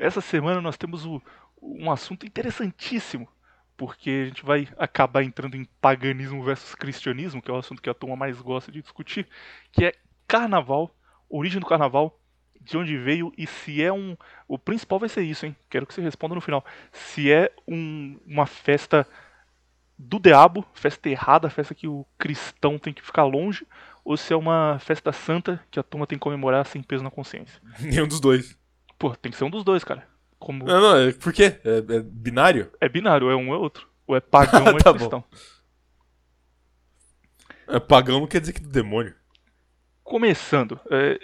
Essa 0.00 0.20
semana 0.20 0.60
nós 0.60 0.76
temos 0.76 1.04
o- 1.04 1.22
um 1.62 1.90
assunto 1.90 2.26
interessantíssimo, 2.26 3.28
porque 3.76 4.10
a 4.10 4.28
gente 4.28 4.44
vai 4.44 4.68
acabar 4.78 5.22
entrando 5.22 5.56
em 5.56 5.64
paganismo 5.80 6.42
versus 6.42 6.74
cristianismo, 6.74 7.40
que 7.40 7.50
é 7.50 7.54
o 7.54 7.58
assunto 7.58 7.80
que 7.82 7.90
a 7.90 7.94
turma 7.94 8.16
mais 8.16 8.40
gosta 8.40 8.72
de 8.72 8.80
discutir, 8.82 9.28
que 9.72 9.84
é 9.84 9.94
carnaval, 10.26 10.94
origem 11.28 11.60
do 11.60 11.66
carnaval, 11.66 12.18
de 12.60 12.76
onde 12.76 12.96
veio 12.98 13.32
e 13.38 13.46
se 13.46 13.82
é 13.82 13.92
um. 13.92 14.16
O 14.46 14.58
principal 14.58 14.98
vai 14.98 15.08
ser 15.08 15.22
isso, 15.22 15.46
hein? 15.46 15.56
Quero 15.70 15.86
que 15.86 15.94
você 15.94 16.02
responda 16.02 16.34
no 16.34 16.40
final. 16.42 16.64
Se 16.92 17.30
é 17.32 17.50
um- 17.66 18.18
uma 18.26 18.44
festa 18.46 19.06
do 19.98 20.18
diabo, 20.18 20.64
festa 20.74 21.08
errada, 21.08 21.50
festa 21.50 21.74
que 21.74 21.86
o 21.88 22.06
cristão 22.18 22.78
tem 22.78 22.92
que 22.92 23.02
ficar 23.02 23.24
longe, 23.24 23.66
ou 24.04 24.16
se 24.16 24.32
é 24.32 24.36
uma 24.36 24.78
festa 24.80 25.12
santa 25.12 25.62
que 25.70 25.78
a 25.78 25.82
turma 25.82 26.06
tem 26.06 26.18
que 26.18 26.22
comemorar 26.22 26.66
sem 26.66 26.82
peso 26.82 27.04
na 27.04 27.10
consciência. 27.10 27.60
Nenhum 27.80 28.06
dos 28.08 28.20
dois. 28.20 28.58
Pô, 29.00 29.16
tem 29.16 29.32
que 29.32 29.38
ser 29.38 29.44
um 29.44 29.50
dos 29.50 29.64
dois, 29.64 29.82
cara. 29.82 30.06
Como 30.38 30.62
Não, 30.62 30.78
não, 30.78 30.96
é, 30.96 31.10
por 31.12 31.32
quê? 31.32 31.58
É, 31.64 31.78
é 31.78 32.00
binário? 32.02 32.70
é 32.78 32.86
binário, 32.86 33.30
é 33.30 33.34
um 33.34 33.48
ou 33.48 33.54
é 33.54 33.58
outro. 33.58 33.88
Ou 34.06 34.14
é 34.14 34.20
pagão 34.20 34.62
ou 34.62 34.76
é 34.76 34.78
Tá 34.78 34.92
bom. 34.92 34.98
cristão. 34.98 35.24
É, 37.66 37.80
pagão 37.80 38.20
não 38.20 38.26
quer 38.26 38.40
dizer 38.40 38.52
que 38.52 38.60
do 38.60 38.68
demônio. 38.68 39.14
Começando, 40.04 40.78
é, 40.90 41.18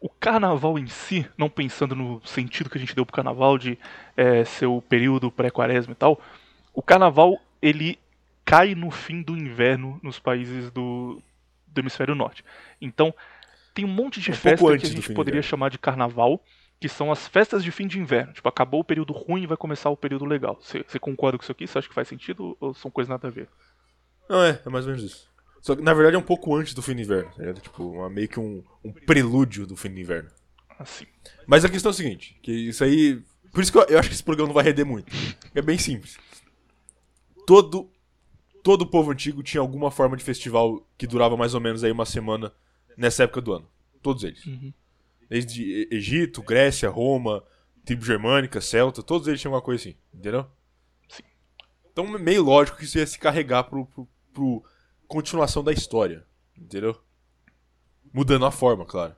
o 0.00 0.08
carnaval 0.08 0.76
em 0.76 0.88
si, 0.88 1.24
não 1.38 1.48
pensando 1.48 1.94
no 1.94 2.20
sentido 2.26 2.68
que 2.68 2.76
a 2.76 2.80
gente 2.80 2.94
deu 2.94 3.06
pro 3.06 3.14
carnaval 3.14 3.56
de 3.56 3.78
é, 4.16 4.44
ser 4.44 4.66
o 4.66 4.82
período 4.82 5.30
pré-quaresma 5.30 5.92
e 5.92 5.96
tal, 5.96 6.20
o 6.72 6.82
carnaval 6.82 7.38
ele 7.62 8.00
cai 8.44 8.74
no 8.74 8.90
fim 8.90 9.22
do 9.22 9.36
inverno 9.36 10.00
nos 10.02 10.18
países 10.18 10.72
do, 10.72 11.22
do 11.68 11.80
hemisfério 11.80 12.16
norte. 12.16 12.44
Então, 12.80 13.14
tem 13.72 13.84
um 13.84 13.88
monte 13.88 14.20
de 14.20 14.30
Um 14.30 14.34
pouco 14.34 14.48
festa 14.48 14.78
que 14.78 14.86
a 14.86 14.90
gente 14.90 15.12
poderia 15.12 15.42
chamar 15.42 15.68
de 15.68 15.78
carnaval, 15.78 16.42
que 16.84 16.88
são 16.90 17.10
as 17.10 17.26
festas 17.26 17.64
de 17.64 17.70
fim 17.70 17.86
de 17.86 17.98
inverno. 17.98 18.34
Tipo, 18.34 18.46
acabou 18.46 18.80
o 18.80 18.84
período 18.84 19.14
ruim 19.14 19.44
e 19.44 19.46
vai 19.46 19.56
começar 19.56 19.88
o 19.88 19.96
período 19.96 20.26
legal. 20.26 20.58
Você 20.60 20.98
concorda 20.98 21.38
com 21.38 21.42
isso 21.42 21.50
aqui? 21.50 21.66
Você 21.66 21.78
acha 21.78 21.88
que 21.88 21.94
faz 21.94 22.06
sentido 22.06 22.54
ou 22.60 22.74
são 22.74 22.90
coisas 22.90 23.08
nada 23.08 23.26
a 23.26 23.30
ver? 23.30 23.48
Não, 24.28 24.42
é, 24.44 24.60
é 24.62 24.68
mais 24.68 24.84
ou 24.86 24.92
menos 24.92 25.02
isso. 25.10 25.32
Só 25.62 25.74
que, 25.74 25.80
na 25.80 25.94
verdade, 25.94 26.14
é 26.14 26.18
um 26.18 26.22
pouco 26.22 26.54
antes 26.54 26.74
do 26.74 26.82
fim 26.82 26.94
do 26.94 27.00
inverno. 27.00 27.30
tá 27.30 27.38
ligado? 27.38 27.60
Tipo, 27.62 27.84
uma- 27.90 28.10
meio 28.10 28.28
que 28.28 28.38
um, 28.38 28.62
um 28.84 28.92
prelúdio 28.92 29.66
do 29.66 29.74
fim 29.76 29.88
do 29.94 29.98
inverno. 29.98 30.28
Assim. 30.78 31.06
Mas 31.46 31.64
a 31.64 31.70
questão 31.70 31.88
é 31.88 31.94
a 31.94 31.96
seguinte, 31.96 32.38
que 32.42 32.52
isso 32.52 32.84
aí. 32.84 33.22
Por 33.50 33.62
isso 33.62 33.72
que 33.72 33.78
eu, 33.78 33.84
eu 33.84 33.98
acho 33.98 34.10
que 34.10 34.14
esse 34.14 34.22
programa 34.22 34.48
não 34.48 34.54
vai 34.54 34.64
render 34.64 34.84
muito. 34.84 35.10
É 35.54 35.62
bem 35.62 35.78
simples. 35.78 36.18
Todo. 37.46 37.90
Todo 38.62 38.82
o 38.82 38.86
povo 38.86 39.10
antigo 39.10 39.42
tinha 39.42 39.62
alguma 39.62 39.90
forma 39.90 40.18
de 40.18 40.24
festival 40.24 40.86
que 40.98 41.06
durava 41.06 41.34
mais 41.34 41.54
ou 41.54 41.60
menos 41.62 41.82
aí 41.82 41.90
uma 41.92 42.04
semana 42.04 42.52
nessa 42.94 43.22
época 43.24 43.40
do 43.40 43.54
ano. 43.54 43.68
Todos 44.02 44.22
eles. 44.24 44.44
Uhum. 44.44 44.70
Desde 45.28 45.88
Egito, 45.90 46.42
Grécia, 46.42 46.88
Roma, 46.88 47.42
tribo 47.84 48.04
germânica, 48.04 48.60
Celta, 48.60 49.02
todos 49.02 49.28
eles 49.28 49.40
tinham 49.40 49.52
alguma 49.52 49.64
coisa 49.64 49.82
assim, 49.82 49.96
entendeu? 50.12 50.46
Sim. 51.08 51.22
Então 51.92 52.14
é 52.14 52.18
meio 52.18 52.42
lógico 52.42 52.78
que 52.78 52.84
isso 52.84 52.98
ia 52.98 53.06
se 53.06 53.18
carregar 53.18 53.64
pro, 53.64 53.86
pro, 53.86 54.08
pro 54.32 54.64
continuação 55.06 55.62
da 55.62 55.72
história, 55.72 56.24
entendeu? 56.56 56.98
Mudando 58.12 58.46
a 58.46 58.50
forma, 58.50 58.84
claro. 58.84 59.14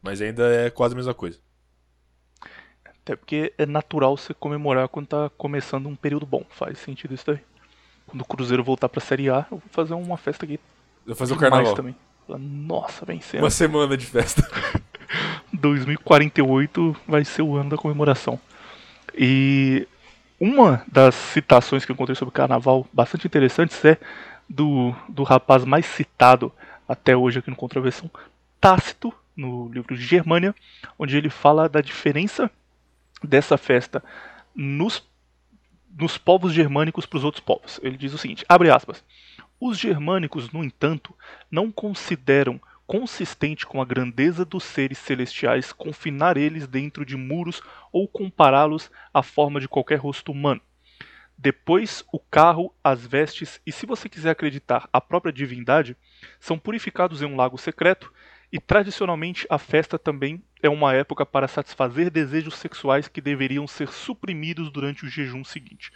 Mas 0.00 0.20
ainda 0.20 0.48
é 0.52 0.70
quase 0.70 0.94
a 0.94 0.96
mesma 0.96 1.14
coisa. 1.14 1.38
Até 2.84 3.16
porque 3.16 3.52
é 3.56 3.66
natural 3.66 4.16
você 4.16 4.34
comemorar 4.34 4.88
quando 4.88 5.06
tá 5.06 5.30
começando 5.30 5.86
um 5.86 5.96
período 5.96 6.26
bom. 6.26 6.44
Faz 6.50 6.78
sentido 6.78 7.14
isso 7.14 7.26
daí. 7.26 7.40
Quando 8.06 8.22
o 8.22 8.24
Cruzeiro 8.24 8.64
voltar 8.64 8.88
pra 8.88 9.00
Série 9.00 9.30
A, 9.30 9.46
eu 9.50 9.58
vou 9.58 9.62
fazer 9.70 9.94
uma 9.94 10.16
festa 10.16 10.44
aqui. 10.44 10.54
Eu 11.04 11.14
vou 11.14 11.16
fazer 11.16 11.32
o 11.32 11.36
demais 11.36 11.52
carnaval. 11.52 11.74
também. 11.74 11.96
Nossa, 12.28 13.06
vencendo. 13.06 13.42
Uma 13.42 13.50
semana 13.50 13.96
de 13.96 14.04
festa. 14.06 14.42
2048 15.52 16.96
vai 17.06 17.24
ser 17.24 17.42
o 17.42 17.56
ano 17.56 17.70
da 17.70 17.76
comemoração. 17.76 18.38
E 19.14 19.86
uma 20.38 20.82
das 20.86 21.14
citações 21.14 21.84
que 21.84 21.90
eu 21.90 21.94
encontrei 21.94 22.14
sobre 22.14 22.34
carnaval 22.34 22.86
bastante 22.92 23.26
interessantes 23.26 23.84
é 23.84 23.98
do, 24.48 24.94
do 25.08 25.22
rapaz 25.22 25.64
mais 25.64 25.84
citado 25.86 26.52
até 26.88 27.16
hoje 27.16 27.40
aqui 27.40 27.50
no 27.50 27.56
Contraversão, 27.56 28.10
Tácito, 28.60 29.12
no 29.36 29.68
livro 29.68 29.96
de 29.96 30.02
Germânia, 30.02 30.54
onde 30.98 31.16
ele 31.16 31.30
fala 31.30 31.68
da 31.68 31.80
diferença 31.80 32.50
dessa 33.22 33.56
festa 33.58 34.02
nos, 34.54 35.06
nos 35.96 36.16
povos 36.16 36.52
germânicos 36.52 37.06
para 37.06 37.18
os 37.18 37.24
outros 37.24 37.42
povos. 37.42 37.78
Ele 37.82 37.96
diz 37.96 38.12
o 38.12 38.18
seguinte, 38.18 38.44
abre 38.48 38.70
aspas, 38.70 39.04
os 39.60 39.78
germânicos, 39.78 40.50
no 40.52 40.64
entanto, 40.64 41.14
não 41.50 41.70
consideram 41.70 42.60
consistente 42.88 43.66
com 43.66 43.82
a 43.82 43.84
grandeza 43.84 44.46
dos 44.46 44.64
seres 44.64 44.96
celestiais 44.96 45.74
confinar 45.74 46.38
eles 46.38 46.66
dentro 46.66 47.04
de 47.04 47.18
muros 47.18 47.60
ou 47.92 48.08
compará-los 48.08 48.90
à 49.12 49.22
forma 49.22 49.60
de 49.60 49.68
qualquer 49.68 49.96
rosto 49.96 50.32
humano. 50.32 50.62
Depois, 51.36 52.02
o 52.10 52.18
carro, 52.18 52.74
as 52.82 53.06
vestes 53.06 53.60
e, 53.66 53.70
se 53.70 53.84
você 53.84 54.08
quiser 54.08 54.30
acreditar, 54.30 54.88
a 54.90 55.02
própria 55.02 55.30
divindade 55.30 55.98
são 56.40 56.58
purificados 56.58 57.20
em 57.20 57.26
um 57.26 57.36
lago 57.36 57.58
secreto 57.58 58.10
e, 58.50 58.58
tradicionalmente, 58.58 59.46
a 59.50 59.58
festa 59.58 59.98
também 59.98 60.42
é 60.62 60.70
uma 60.70 60.94
época 60.94 61.26
para 61.26 61.46
satisfazer 61.46 62.10
desejos 62.10 62.54
sexuais 62.54 63.06
que 63.06 63.20
deveriam 63.20 63.66
ser 63.66 63.88
suprimidos 63.88 64.70
durante 64.72 65.04
o 65.04 65.10
jejum 65.10 65.44
seguinte. 65.44 65.92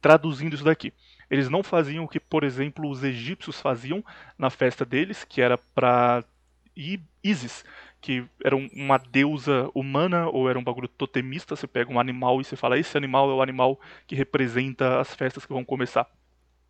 Traduzindo 0.00 0.54
isso 0.54 0.64
daqui, 0.64 0.92
eles 1.30 1.48
não 1.48 1.62
faziam 1.62 2.04
o 2.04 2.08
que, 2.08 2.20
por 2.20 2.44
exemplo, 2.44 2.88
os 2.88 3.02
egípcios 3.04 3.60
faziam 3.60 4.04
na 4.38 4.50
festa 4.50 4.84
deles, 4.84 5.24
que 5.24 5.40
era 5.40 5.56
para 5.58 6.24
Isis, 7.22 7.64
que 8.00 8.24
era 8.42 8.56
um- 8.56 8.70
uma 8.74 8.98
deusa 8.98 9.70
humana 9.74 10.28
ou 10.28 10.48
era 10.48 10.58
um 10.58 10.64
bagulho 10.64 10.88
totemista. 10.88 11.54
Você 11.56 11.66
pega 11.66 11.92
um 11.92 12.00
animal 12.00 12.40
e 12.40 12.44
você 12.44 12.56
fala: 12.56 12.78
esse 12.78 12.96
animal 12.96 13.30
é 13.30 13.34
o 13.34 13.42
animal 13.42 13.78
que 14.06 14.14
representa 14.14 15.00
as 15.00 15.14
festas 15.14 15.44
que 15.46 15.52
vão 15.52 15.64
começar. 15.64 16.06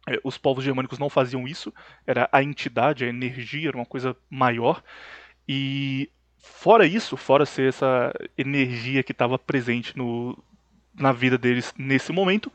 É, 0.09 0.19
Os 0.25 0.39
povos 0.39 0.65
germânicos 0.65 0.99
não 0.99 1.11
faziam 1.11 1.47
isso, 1.47 1.73
era 2.07 2.29
a 2.33 2.43
entidade, 2.43 3.05
a 3.05 3.09
energia, 3.09 3.69
era 3.69 3.77
uma 3.77 3.87
coisa 3.87 4.17
maior. 4.31 4.83
E 5.49 6.11
fora 6.39 6.87
isso, 6.87 7.17
fora 7.17 7.47
ser 7.47 7.69
essa 7.69 8.13
energia 8.39 9.03
que 9.03 9.13
estava 9.13 9.39
presente 9.39 9.97
no, 9.97 10.39
na 10.95 11.13
vida 11.13 11.39
deles 11.39 11.75
nesse 11.79 12.13
momento, 12.13 12.53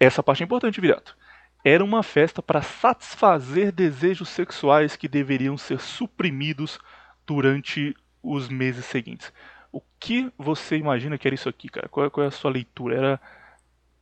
essa 0.00 0.22
parte 0.22 0.42
é 0.42 0.44
importante, 0.44 0.80
Virato. 0.80 1.16
Era 1.62 1.84
uma 1.84 2.02
festa 2.02 2.42
para 2.42 2.62
satisfazer 2.62 3.70
desejos 3.70 4.30
sexuais 4.30 4.96
que 4.96 5.06
deveriam 5.06 5.58
ser 5.58 5.78
suprimidos 5.78 6.78
durante 7.26 7.94
os 8.22 8.48
meses 8.48 8.86
seguintes. 8.86 9.30
O 9.70 9.82
que 10.00 10.32
você 10.38 10.76
imagina 10.78 11.18
que 11.18 11.28
era 11.28 11.34
isso 11.34 11.48
aqui, 11.48 11.68
cara? 11.68 11.88
Qual, 11.88 12.10
qual 12.10 12.24
é 12.24 12.28
a 12.28 12.32
sua 12.32 12.50
leitura? 12.50 12.96
Era 12.96 13.20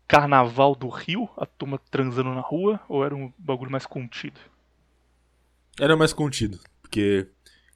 carnaval 0.06 0.74
do 0.74 0.88
Rio, 0.88 1.28
a 1.36 1.44
turma 1.44 1.80
transando 1.90 2.32
na 2.32 2.40
rua, 2.40 2.80
ou 2.88 3.04
era 3.04 3.14
um 3.14 3.32
bagulho 3.36 3.70
mais 3.70 3.84
contido? 3.84 4.40
Era 5.78 5.96
mais 5.96 6.12
contido, 6.12 6.58
porque 6.80 7.28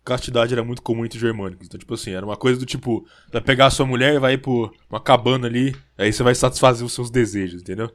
castidade 0.04 0.54
era 0.54 0.64
muito 0.64 0.80
comum 0.80 1.04
entre 1.04 1.18
os 1.18 1.20
germânicos. 1.20 1.66
Então, 1.66 1.78
tipo 1.78 1.92
assim, 1.94 2.12
era 2.12 2.24
uma 2.24 2.36
coisa 2.36 2.58
do 2.58 2.64
tipo, 2.64 3.06
vai 3.30 3.42
pegar 3.42 3.66
a 3.66 3.70
sua 3.70 3.84
mulher 3.84 4.14
e 4.14 4.18
vai 4.18 4.34
ir 4.34 4.38
pra 4.38 4.52
uma 4.88 5.00
cabana 5.00 5.46
ali, 5.46 5.76
aí 5.98 6.12
você 6.12 6.22
vai 6.22 6.34
satisfazer 6.34 6.86
os 6.86 6.92
seus 6.92 7.10
desejos, 7.10 7.60
entendeu? 7.60 7.94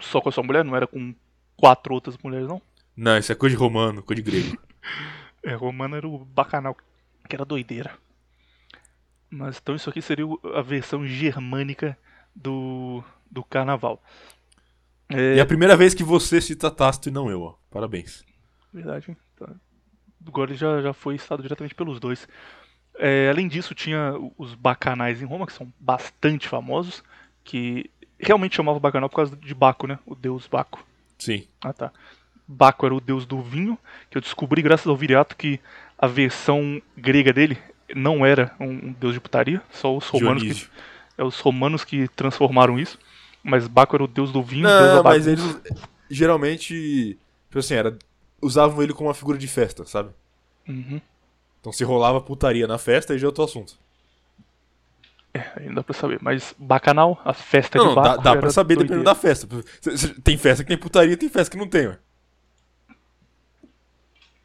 Só 0.00 0.20
com 0.20 0.28
a 0.28 0.32
sua 0.32 0.44
mulher? 0.44 0.64
Não 0.64 0.76
era 0.76 0.86
com 0.86 1.14
quatro 1.56 1.94
outras 1.94 2.16
mulheres, 2.22 2.48
não? 2.48 2.60
Não, 2.96 3.18
isso 3.18 3.32
é 3.32 3.34
coisa 3.34 3.56
de 3.56 3.60
romano, 3.60 4.02
coisa 4.02 4.22
de 4.22 4.30
grego. 4.30 4.58
É, 5.46 5.54
romano 5.54 5.94
era 5.94 6.08
o 6.08 6.24
bacanal, 6.24 6.74
que 7.28 7.36
era 7.36 7.44
doideira. 7.44 7.98
Mas 9.28 9.58
então 9.58 9.74
isso 9.74 9.90
aqui 9.90 10.00
seria 10.00 10.24
a 10.54 10.62
versão 10.62 11.06
germânica 11.06 11.98
do, 12.34 13.04
do 13.30 13.44
carnaval. 13.44 14.02
É 15.08 15.34
E 15.34 15.38
é 15.38 15.42
a 15.42 15.46
primeira 15.46 15.76
vez 15.76 15.92
que 15.92 16.02
você 16.02 16.40
cita 16.40 16.70
Tácito 16.70 17.08
e 17.08 17.12
não 17.12 17.30
eu, 17.30 17.42
ó. 17.42 17.54
Parabéns. 17.70 18.24
verdade. 18.72 19.10
hein? 19.10 19.16
Tá. 19.36 19.50
Agora 20.26 20.50
ele 20.50 20.58
já, 20.58 20.80
já 20.80 20.92
foi 20.94 21.18
citado 21.18 21.42
diretamente 21.42 21.74
pelos 21.74 22.00
dois. 22.00 22.26
É, 22.96 23.28
além 23.28 23.48
disso, 23.48 23.74
tinha 23.74 24.14
os 24.38 24.54
bacanais 24.54 25.20
em 25.20 25.26
Roma, 25.26 25.46
que 25.46 25.52
são 25.52 25.72
bastante 25.78 26.48
famosos, 26.48 27.02
que 27.42 27.90
realmente 28.18 28.56
chamavam 28.56 28.80
bacanal 28.80 29.08
por 29.08 29.16
causa 29.16 29.36
de 29.36 29.54
Baco, 29.54 29.86
né? 29.86 29.98
O 30.06 30.14
deus 30.14 30.46
Baco. 30.46 30.84
Sim. 31.18 31.46
Ah, 31.62 31.72
tá. 31.72 31.92
Baco 32.46 32.84
era 32.84 32.94
o 32.94 33.00
deus 33.00 33.24
do 33.24 33.40
vinho, 33.40 33.78
que 34.10 34.18
eu 34.18 34.22
descobri 34.22 34.60
graças 34.62 34.86
ao 34.86 34.96
Viriato 34.96 35.36
que 35.36 35.58
a 35.98 36.06
versão 36.06 36.80
grega 36.96 37.32
dele 37.32 37.58
não 37.94 38.24
era 38.24 38.54
um 38.60 38.92
deus 38.92 39.14
de 39.14 39.20
putaria, 39.20 39.62
só 39.70 39.96
os 39.96 40.06
romanos 40.08 40.42
que, 40.42 40.68
é 41.16 41.24
os 41.24 41.38
romanos 41.40 41.84
que 41.84 42.08
transformaram 42.08 42.78
isso. 42.78 42.98
Mas 43.42 43.66
Baco 43.66 43.96
era 43.96 44.04
o 44.04 44.08
deus 44.08 44.32
do 44.32 44.42
vinho, 44.42 44.66
deus 44.66 44.78
da 44.78 44.94
Não, 44.96 45.02
mas 45.02 45.26
eles 45.26 45.60
geralmente, 46.08 47.18
tipo 47.46 47.58
assim, 47.58 47.74
era, 47.74 47.98
usavam 48.40 48.82
ele 48.82 48.92
como 48.92 49.08
uma 49.08 49.14
figura 49.14 49.38
de 49.38 49.48
festa, 49.48 49.84
sabe? 49.84 50.10
Uhum. 50.68 51.00
Então 51.60 51.72
se 51.72 51.84
rolava 51.84 52.20
putaria 52.20 52.66
na 52.66 52.78
festa, 52.78 53.12
aí 53.12 53.18
já 53.18 53.26
é 53.26 53.28
outro 53.28 53.44
assunto. 53.44 53.78
É, 55.34 55.60
não 55.66 55.74
dá 55.74 55.82
pra 55.82 55.92
saber. 55.94 56.18
Mas 56.22 56.54
Bacanal, 56.56 57.20
a 57.24 57.32
festa 57.34 57.76
Não, 57.76 57.88
de 57.88 57.94
Baco 57.96 58.22
dá, 58.22 58.34
dá 58.34 58.40
pra 58.40 58.50
saber 58.50 58.76
doideira. 58.76 59.02
dependendo 59.02 59.04
da 59.04 59.14
festa. 59.14 59.48
Tem 60.22 60.38
festa 60.38 60.62
que 60.62 60.68
tem 60.68 60.78
putaria, 60.78 61.16
tem 61.16 61.28
festa 61.28 61.50
que 61.50 61.56
não 61.56 61.66
tem, 61.68 61.88
ué. 61.88 61.98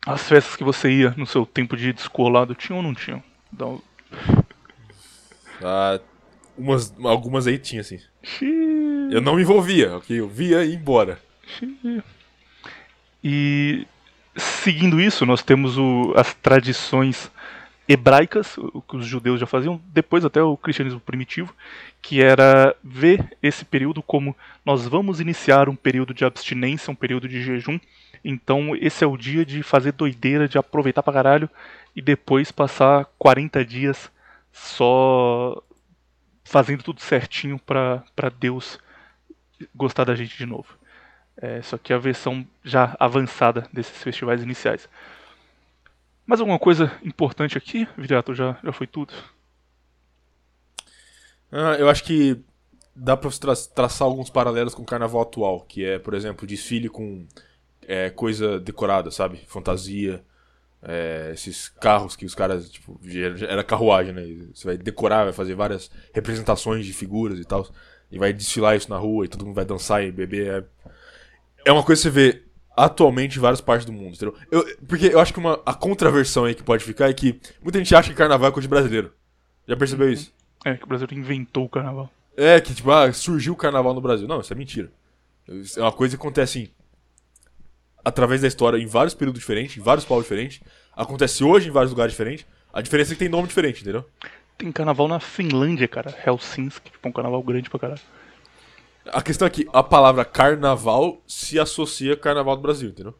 As 0.06 0.28
festas 0.28 0.56
que 0.56 0.64
você 0.64 0.90
ia 0.90 1.14
no 1.16 1.28
seu 1.28 1.46
tempo 1.46 1.78
de 1.78 1.94
descolado, 1.94 2.56
tinham 2.56 2.78
ou 2.78 2.84
não 2.84 2.96
tinham? 2.96 3.22
Então, 3.54 3.82
Ah, 5.62 6.00
umas, 6.58 6.92
algumas 7.04 7.46
aí 7.46 7.60
tinha, 7.60 7.82
assim. 7.82 8.00
xiii. 8.24 9.14
Eu 9.14 9.22
não 9.22 9.36
me 9.36 9.42
envolvia, 9.44 9.98
ok? 9.98 10.20
Eu 10.20 10.28
via 10.28 10.64
e 10.64 10.70
ia 10.70 10.76
embora. 10.76 11.20
E 13.24 13.86
seguindo 14.36 15.00
isso, 15.02 15.26
nós 15.26 15.44
temos 15.44 15.78
o- 15.78 16.14
as 16.16 16.34
tradições 16.36 17.30
hebraicas, 17.90 18.56
o 18.60 18.84
que 18.84 18.98
os 18.98 19.06
judeus 19.08 19.40
já 19.40 19.48
faziam, 19.48 19.82
depois 19.88 20.24
até 20.24 20.40
o 20.44 20.56
cristianismo 20.56 21.00
primitivo, 21.00 21.56
que 22.00 22.22
era 22.22 22.76
ver 22.84 23.36
esse 23.42 23.66
período 23.66 24.04
como 24.04 24.36
nós 24.64 24.88
vamos 24.88 25.20
iniciar 25.20 25.68
um 25.68 25.76
período 25.76 26.14
de 26.14 26.24
abstinência, 26.24 26.92
um 26.92 26.96
período 26.96 27.28
de 27.28 27.42
jejum. 27.42 27.80
Então 28.24 28.76
esse 28.76 29.04
é 29.04 29.08
o 29.08 29.18
dia 29.18 29.44
de 29.44 29.64
fazer 29.64 29.92
doideira, 29.94 30.48
de 30.48 30.60
aproveitar 30.60 31.02
pra 31.02 31.12
caralho 31.12 31.50
e 31.96 32.02
depois 32.02 32.52
passar 32.52 33.06
40 33.18 33.66
dias 33.66 34.12
só 34.52 35.60
fazendo 36.44 36.84
tudo 36.84 37.02
certinho 37.02 37.58
pra 37.58 38.04
pra 38.16 38.30
Deus 38.30 38.78
gostar 39.74 40.04
da 40.04 40.14
gente 40.14 40.38
de 40.38 40.46
novo. 40.46 40.78
É, 41.42 41.60
isso 41.60 41.76
aqui 41.76 41.92
é 41.92 41.96
a 41.96 42.00
versão 42.00 42.46
já 42.64 42.96
avançada 43.00 43.68
desses 43.74 44.04
festivais 44.04 44.44
iniciais. 44.44 44.88
Mais 46.30 46.40
alguma 46.40 46.60
coisa 46.60 46.92
importante 47.04 47.58
aqui, 47.58 47.88
Viriato? 47.98 48.36
Já, 48.36 48.56
já 48.64 48.72
foi 48.72 48.86
tudo? 48.86 49.12
Ah, 51.52 51.76
eu 51.80 51.90
acho 51.90 52.04
que 52.04 52.40
dá 52.96 53.18
pra 53.18 53.32
tra 53.32 53.56
traçar 53.56 54.08
alguns 54.08 54.30
paralelos 54.30 54.76
com 54.76 54.84
o 54.84 54.86
carnaval 54.86 55.24
atual, 55.24 55.62
que 55.62 55.84
é, 55.84 55.98
por 55.98 56.14
exemplo, 56.14 56.46
desfile 56.46 56.88
com 56.88 57.26
é, 57.88 58.12
coisa 58.12 58.60
decorada, 58.60 59.10
sabe? 59.10 59.42
Fantasia, 59.48 60.24
é, 60.84 61.32
esses 61.34 61.68
carros 61.68 62.16
que 62.16 62.28
os 62.28 62.36
caras, 62.36 62.70
tipo, 62.70 63.02
era 63.48 63.64
carruagem, 63.64 64.14
né? 64.14 64.22
Você 64.54 64.68
vai 64.68 64.78
decorar, 64.78 65.24
vai 65.24 65.34
fazer 65.34 65.56
várias 65.56 65.90
representações 66.14 66.86
de 66.86 66.94
figuras 66.94 67.40
e 67.40 67.44
tal, 67.44 67.68
e 68.12 68.20
vai 68.20 68.32
desfilar 68.32 68.78
isso 68.78 68.92
na 68.92 68.98
rua 69.00 69.26
e 69.26 69.28
todo 69.28 69.48
mundo 69.48 69.56
vai 69.56 69.66
dançar 69.66 70.04
e 70.04 70.12
beber. 70.12 70.48
É, 71.66 71.70
é 71.70 71.72
uma 71.72 71.84
coisa 71.84 72.00
que 72.00 72.08
você 72.08 72.12
vê 72.12 72.49
atualmente 72.86 73.38
em 73.38 73.42
várias 73.42 73.60
partes 73.60 73.86
do 73.86 73.92
mundo, 73.92 74.16
entendeu? 74.16 74.36
Eu, 74.50 74.66
porque 74.88 75.08
eu 75.08 75.20
acho 75.20 75.34
que 75.34 75.40
uma, 75.40 75.62
a 75.66 75.74
contraversão 75.74 76.46
aí 76.46 76.56
que 76.56 76.64
pode 76.64 76.84
ficar 76.84 77.10
é 77.10 77.14
que 77.14 77.40
muita 77.62 77.78
gente 77.78 77.94
acha 77.94 78.10
que 78.10 78.16
carnaval 78.16 78.50
é 78.50 78.52
coisa 78.52 78.68
de 78.68 78.70
brasileiro. 78.70 79.14
Já 79.68 79.76
percebeu 79.76 80.12
isso? 80.12 80.34
É, 80.64 80.76
que 80.76 80.84
o 80.86 80.88
Brasil 80.88 81.08
inventou 81.12 81.66
o 81.66 81.70
carnaval. 81.70 82.10
É, 82.38 82.62
que 82.62 82.74
tipo, 82.74 82.90
ah, 82.90 83.12
surgiu 83.12 83.54
o 83.54 83.58
carnaval 83.58 83.94
no 83.94 84.00
Brasil. 84.00 84.28
Não, 84.28 84.40
isso 84.40 84.54
é 84.54 84.56
mentira. 84.56 84.90
Isso 85.48 85.78
é 85.78 85.84
uma 85.84 85.92
coisa 85.92 86.16
que 86.16 86.22
acontece 86.22 86.60
assim, 86.60 86.70
através 88.04 88.42
da 88.42 88.48
história 88.48 88.78
em 88.78 88.86
vários 88.86 89.14
períodos 89.14 89.42
diferentes, 89.42 89.78
em 89.78 89.82
vários 89.82 90.06
povos 90.06 90.24
diferentes. 90.24 90.62
Acontece 90.96 91.44
hoje 91.44 91.68
em 91.68 91.72
vários 91.72 91.92
lugares 91.92 92.14
diferentes. 92.14 92.46
A 92.72 92.82
diferença 92.82 93.12
é 93.12 93.16
que 93.16 93.20
tem 93.20 93.30
nome 93.30 93.48
diferente, 93.48 93.82
entendeu? 93.82 94.06
Tem 94.58 94.72
carnaval 94.72 95.08
na 95.08 95.20
Finlândia, 95.20 95.88
cara. 95.88 96.16
Helsinki, 96.26 96.92
tipo, 96.92 97.10
um 97.10 97.12
carnaval 97.12 97.44
grande 97.44 97.70
pra 97.70 97.80
caralho. 97.80 98.02
A 99.14 99.22
questão 99.22 99.48
é 99.48 99.50
que 99.52 99.68
a 99.74 99.82
palavra 99.84 100.24
carnaval 100.26 101.22
se 101.28 101.60
associa 101.60 102.12
ao 102.14 102.18
carnaval 102.18 102.56
do 102.56 102.62
Brasil, 102.62 102.90
entendeu? 102.90 103.16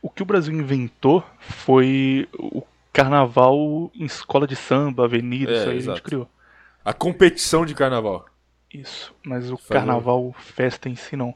O 0.00 0.10
que 0.10 0.22
o 0.22 0.26
Brasil 0.26 0.52
inventou 0.54 1.24
foi 1.40 2.28
o 2.34 2.62
carnaval 2.92 3.90
em 3.94 4.04
escola 4.04 4.46
de 4.46 4.56
samba, 4.56 5.04
avenida, 5.04 5.52
É, 5.52 5.54
isso 5.56 5.68
aí 5.68 5.74
a 5.74 5.76
exato. 5.78 5.96
gente 5.98 6.04
criou. 6.04 6.28
A 6.84 6.92
competição 6.92 7.64
de 7.64 7.74
carnaval. 7.74 8.26
Isso, 8.72 9.14
mas 9.24 9.50
o 9.50 9.56
Falou. 9.56 9.68
carnaval, 9.82 10.34
festa 10.38 10.88
em 10.88 10.96
si 10.96 11.14
não. 11.14 11.34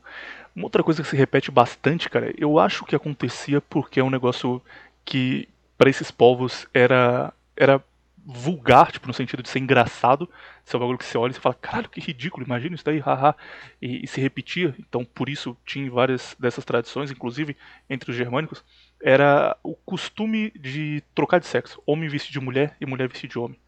Uma 0.54 0.64
outra 0.64 0.82
coisa 0.82 1.02
que 1.02 1.08
se 1.08 1.16
repete 1.16 1.50
bastante, 1.50 2.08
cara, 2.08 2.32
eu 2.38 2.58
acho 2.58 2.84
que 2.84 2.96
acontecia 2.96 3.60
porque 3.60 4.00
é 4.00 4.04
um 4.04 4.10
negócio 4.10 4.60
que 5.04 5.46
pra 5.76 5.90
esses 5.90 6.10
povos 6.10 6.66
era 6.72 7.32
era 7.56 7.82
vulgar, 8.26 8.90
tipo, 8.90 9.06
no 9.06 9.14
sentido 9.14 9.42
de 9.42 9.48
ser 9.48 9.60
engraçado. 9.60 10.28
Esse 10.66 10.74
é 10.74 10.76
um 10.76 10.80
bagulho 10.80 10.98
que 10.98 11.04
você 11.04 11.16
olha 11.16 11.30
e 11.30 11.34
você 11.34 11.40
fala, 11.40 11.54
caralho, 11.54 11.88
que 11.88 12.00
ridículo, 12.00 12.44
imagina 12.44 12.74
isso 12.74 12.84
daí, 12.84 12.98
haha. 12.98 13.36
E, 13.80 14.04
e 14.04 14.06
se 14.08 14.20
repetia, 14.20 14.74
então 14.80 15.04
por 15.04 15.28
isso 15.28 15.56
tinha 15.64 15.88
várias 15.88 16.36
dessas 16.38 16.64
tradições, 16.64 17.10
inclusive 17.12 17.56
entre 17.88 18.10
os 18.10 18.16
germânicos, 18.16 18.64
era 19.00 19.56
o 19.62 19.74
costume 19.76 20.50
de 20.58 21.02
trocar 21.14 21.38
de 21.38 21.46
sexo. 21.46 21.80
Homem 21.86 22.08
vestir 22.08 22.32
de 22.32 22.40
mulher 22.40 22.76
e 22.80 22.86
mulher 22.86 23.08
vestir 23.08 23.30
de 23.30 23.38
homem. 23.38 23.58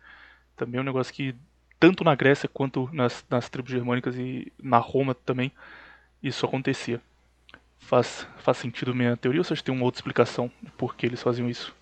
Também 0.56 0.78
é 0.78 0.80
um 0.80 0.86
negócio 0.86 1.14
que, 1.14 1.36
tanto 1.78 2.02
na 2.02 2.16
Grécia 2.16 2.48
quanto 2.48 2.90
nas, 2.92 3.24
nas 3.30 3.48
tribos 3.48 3.70
germânicas 3.70 4.16
e 4.16 4.52
na 4.60 4.78
Roma 4.78 5.14
também, 5.14 5.52
isso 6.20 6.44
acontecia. 6.44 7.00
Faz, 7.78 8.26
faz 8.38 8.56
sentido 8.56 8.92
minha 8.92 9.16
teoria 9.16 9.40
ou 9.40 9.44
você 9.44 9.52
acha 9.52 9.62
que 9.62 9.66
tem 9.66 9.74
uma 9.74 9.84
outra 9.84 9.98
explicação 9.98 10.50
de 10.60 10.70
por 10.72 10.96
que 10.96 11.06
eles 11.06 11.22
faziam 11.22 11.48
isso? 11.48 11.77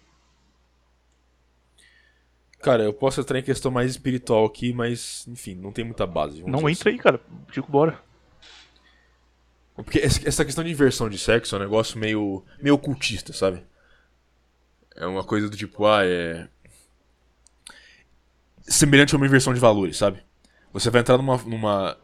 Cara, 2.66 2.82
eu 2.82 2.92
posso 2.92 3.20
entrar 3.20 3.38
em 3.38 3.44
questão 3.44 3.70
mais 3.70 3.92
espiritual 3.92 4.44
aqui, 4.44 4.72
mas, 4.72 5.24
enfim, 5.28 5.54
não 5.54 5.70
tem 5.70 5.84
muita 5.84 6.04
base. 6.04 6.42
Não 6.42 6.68
entra 6.68 6.90
aí, 6.90 6.98
cara. 6.98 7.20
Digo, 7.52 7.68
bora. 7.70 7.92
assim. 7.92 9.84
Porque 9.84 10.00
essa 10.00 10.28
essa 10.28 10.44
questão 10.44 10.64
de 10.64 10.72
inversão 10.72 11.08
de 11.08 11.16
sexo 11.16 11.54
é 11.54 11.58
um 11.60 11.62
negócio 11.62 11.96
meio, 11.96 12.44
meio 12.60 12.74
ocultista, 12.74 13.32
sabe? 13.32 13.62
É 14.96 15.06
uma 15.06 15.22
coisa 15.22 15.48
do 15.48 15.56
tipo, 15.56 15.86
ah, 15.86 16.04
é. 16.04 16.48
Semelhante 18.62 19.14
a 19.14 19.16
uma 19.16 19.26
inversão 19.26 19.54
de 19.54 19.60
valores, 19.60 19.96
sabe? 19.96 20.20
Você 20.72 20.90
vai 20.90 21.02
entrar 21.02 21.18
numa, 21.18 21.36
numa. 21.36 21.96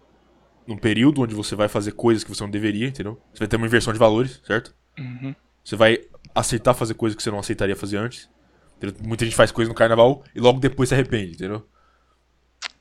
num 0.64 0.76
período 0.76 1.22
onde 1.22 1.34
você 1.34 1.56
vai 1.56 1.66
fazer 1.66 1.90
coisas 1.90 2.22
que 2.22 2.32
você 2.32 2.40
não 2.44 2.50
deveria, 2.50 2.86
entendeu? 2.86 3.20
Você 3.32 3.40
vai 3.40 3.48
ter 3.48 3.56
uma 3.56 3.66
inversão 3.66 3.92
de 3.92 3.98
valores, 3.98 4.40
certo? 4.46 4.72
Uhum. 4.96 5.34
Você 5.64 5.74
vai 5.74 6.04
aceitar 6.32 6.72
fazer 6.72 6.94
coisas 6.94 7.16
que 7.16 7.22
você 7.24 7.32
não 7.32 7.40
aceitaria 7.40 7.74
fazer 7.74 7.96
antes. 7.96 8.30
Muita 9.02 9.24
gente 9.24 9.36
faz 9.36 9.52
coisa 9.52 9.68
no 9.68 9.74
carnaval 9.74 10.22
e 10.34 10.40
logo 10.40 10.58
depois 10.60 10.88
se 10.88 10.94
arrepende, 10.94 11.34
entendeu? 11.34 11.66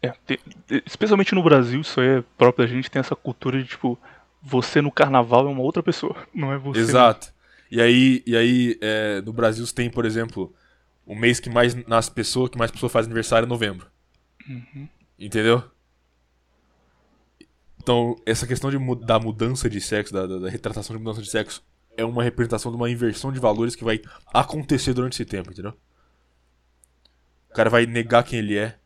É, 0.02 0.10
te- 0.26 0.40
especialmente 0.86 1.36
no 1.36 1.44
Brasil, 1.44 1.82
isso 1.82 2.00
aí 2.02 2.08
é 2.20 2.24
próprio 2.38 2.66
da 2.68 2.74
gente, 2.74 2.90
tem 2.90 3.00
essa 3.00 3.16
cultura 3.16 3.62
de 3.62 3.70
tipo, 3.70 3.98
você 4.42 4.82
no 4.82 4.92
carnaval 4.92 5.48
é 5.48 5.50
uma 5.52 5.62
outra 5.62 5.84
pessoa, 5.84 6.16
não 6.34 6.52
é 6.52 6.58
você. 6.58 6.80
Exato. 6.80 7.32
E 7.70 7.80
aí, 7.82 8.24
e 8.26 8.36
aí 8.36 8.78
é, 8.82 9.22
no 9.22 9.32
Brasil 9.32 9.66
você 9.66 9.74
tem, 9.74 9.90
por 9.90 10.06
exemplo, 10.06 10.54
o 11.06 11.16
mês 11.16 11.40
que 11.40 11.50
mais 11.50 11.74
nasce 11.88 12.12
pessoa, 12.12 12.50
que 12.50 12.58
mais 12.58 12.72
pessoa 12.72 12.90
faz 12.90 13.06
aniversário 13.06 13.46
é 13.46 13.50
novembro. 13.50 13.88
Entendeu? 15.20 15.64
Então, 17.82 18.16
essa 18.26 18.46
questão 18.46 18.70
de, 18.70 18.78
da 19.06 19.20
mudança 19.20 19.70
de 19.70 19.82
sexo, 19.82 20.14
da, 20.14 20.26
da- 20.28 20.38
da 20.40 20.50
retratação 20.50 20.96
de 20.96 21.02
mudança 21.02 21.22
de 21.22 21.30
sexo, 21.30 21.64
é 21.98 22.06
uma 22.06 22.24
representação 22.24 22.72
de 22.72 22.78
uma 22.78 22.90
inversão 22.90 23.32
de 23.32 23.40
valores 23.40 23.76
que 23.76 23.84
vai 23.84 24.02
acontecer 24.34 24.94
durante 24.94 25.14
esse 25.14 25.26
tempo, 25.26 25.52
entendeu? 25.52 25.74
O 27.52 27.54
cara 27.54 27.70
vai 27.70 27.86
negar 27.86 28.24
quem 28.24 28.40
ele 28.40 28.58
é, 28.58 28.78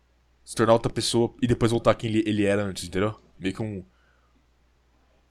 se 0.43 0.55
tornar 0.55 0.73
outra 0.73 0.91
pessoa 0.91 1.33
e 1.39 1.47
depois 1.47 1.71
voltar 1.71 1.93
quem 1.93 2.09
ele, 2.09 2.45
era 2.45 2.63
antes, 2.63 2.83
entendeu? 2.83 3.15
Meio 3.39 3.53
que 3.53 3.61
um. 3.61 3.85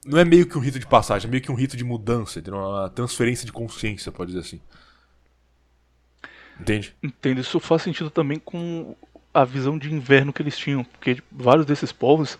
Não 0.05 0.17
é 0.17 0.23
meio 0.23 0.47
que 0.47 0.57
um 0.57 0.61
rito 0.61 0.79
de 0.79 0.87
passagem, 0.87 1.27
é 1.27 1.31
meio 1.31 1.43
que 1.43 1.51
um 1.51 1.55
rito 1.55 1.75
de 1.75 1.83
mudança, 1.83 2.39
entendeu? 2.39 2.61
Uma 2.61 2.89
transferência 2.89 3.45
de 3.45 3.51
consciência, 3.51 4.11
pode 4.11 4.31
dizer 4.31 4.45
assim. 4.45 4.61
Entende? 6.59 6.95
Entendo, 7.03 7.41
isso 7.41 7.59
faz 7.59 7.81
sentido 7.81 8.09
também 8.09 8.39
com 8.39 8.95
a 9.33 9.43
visão 9.43 9.77
de 9.77 9.93
inverno 9.93 10.31
que 10.31 10.41
eles 10.41 10.57
tinham, 10.57 10.85
porque 10.85 11.21
vários 11.29 11.65
desses 11.65 11.91
povos 11.91 12.39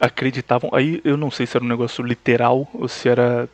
acreditavam, 0.00 0.70
aí 0.74 1.00
eu 1.04 1.16
não 1.16 1.30
sei 1.30 1.46
se 1.46 1.56
era 1.56 1.64
um 1.64 1.68
negócio 1.68 2.04
literal 2.04 2.68
ou 2.74 2.88
se 2.88 3.08
era 3.08 3.48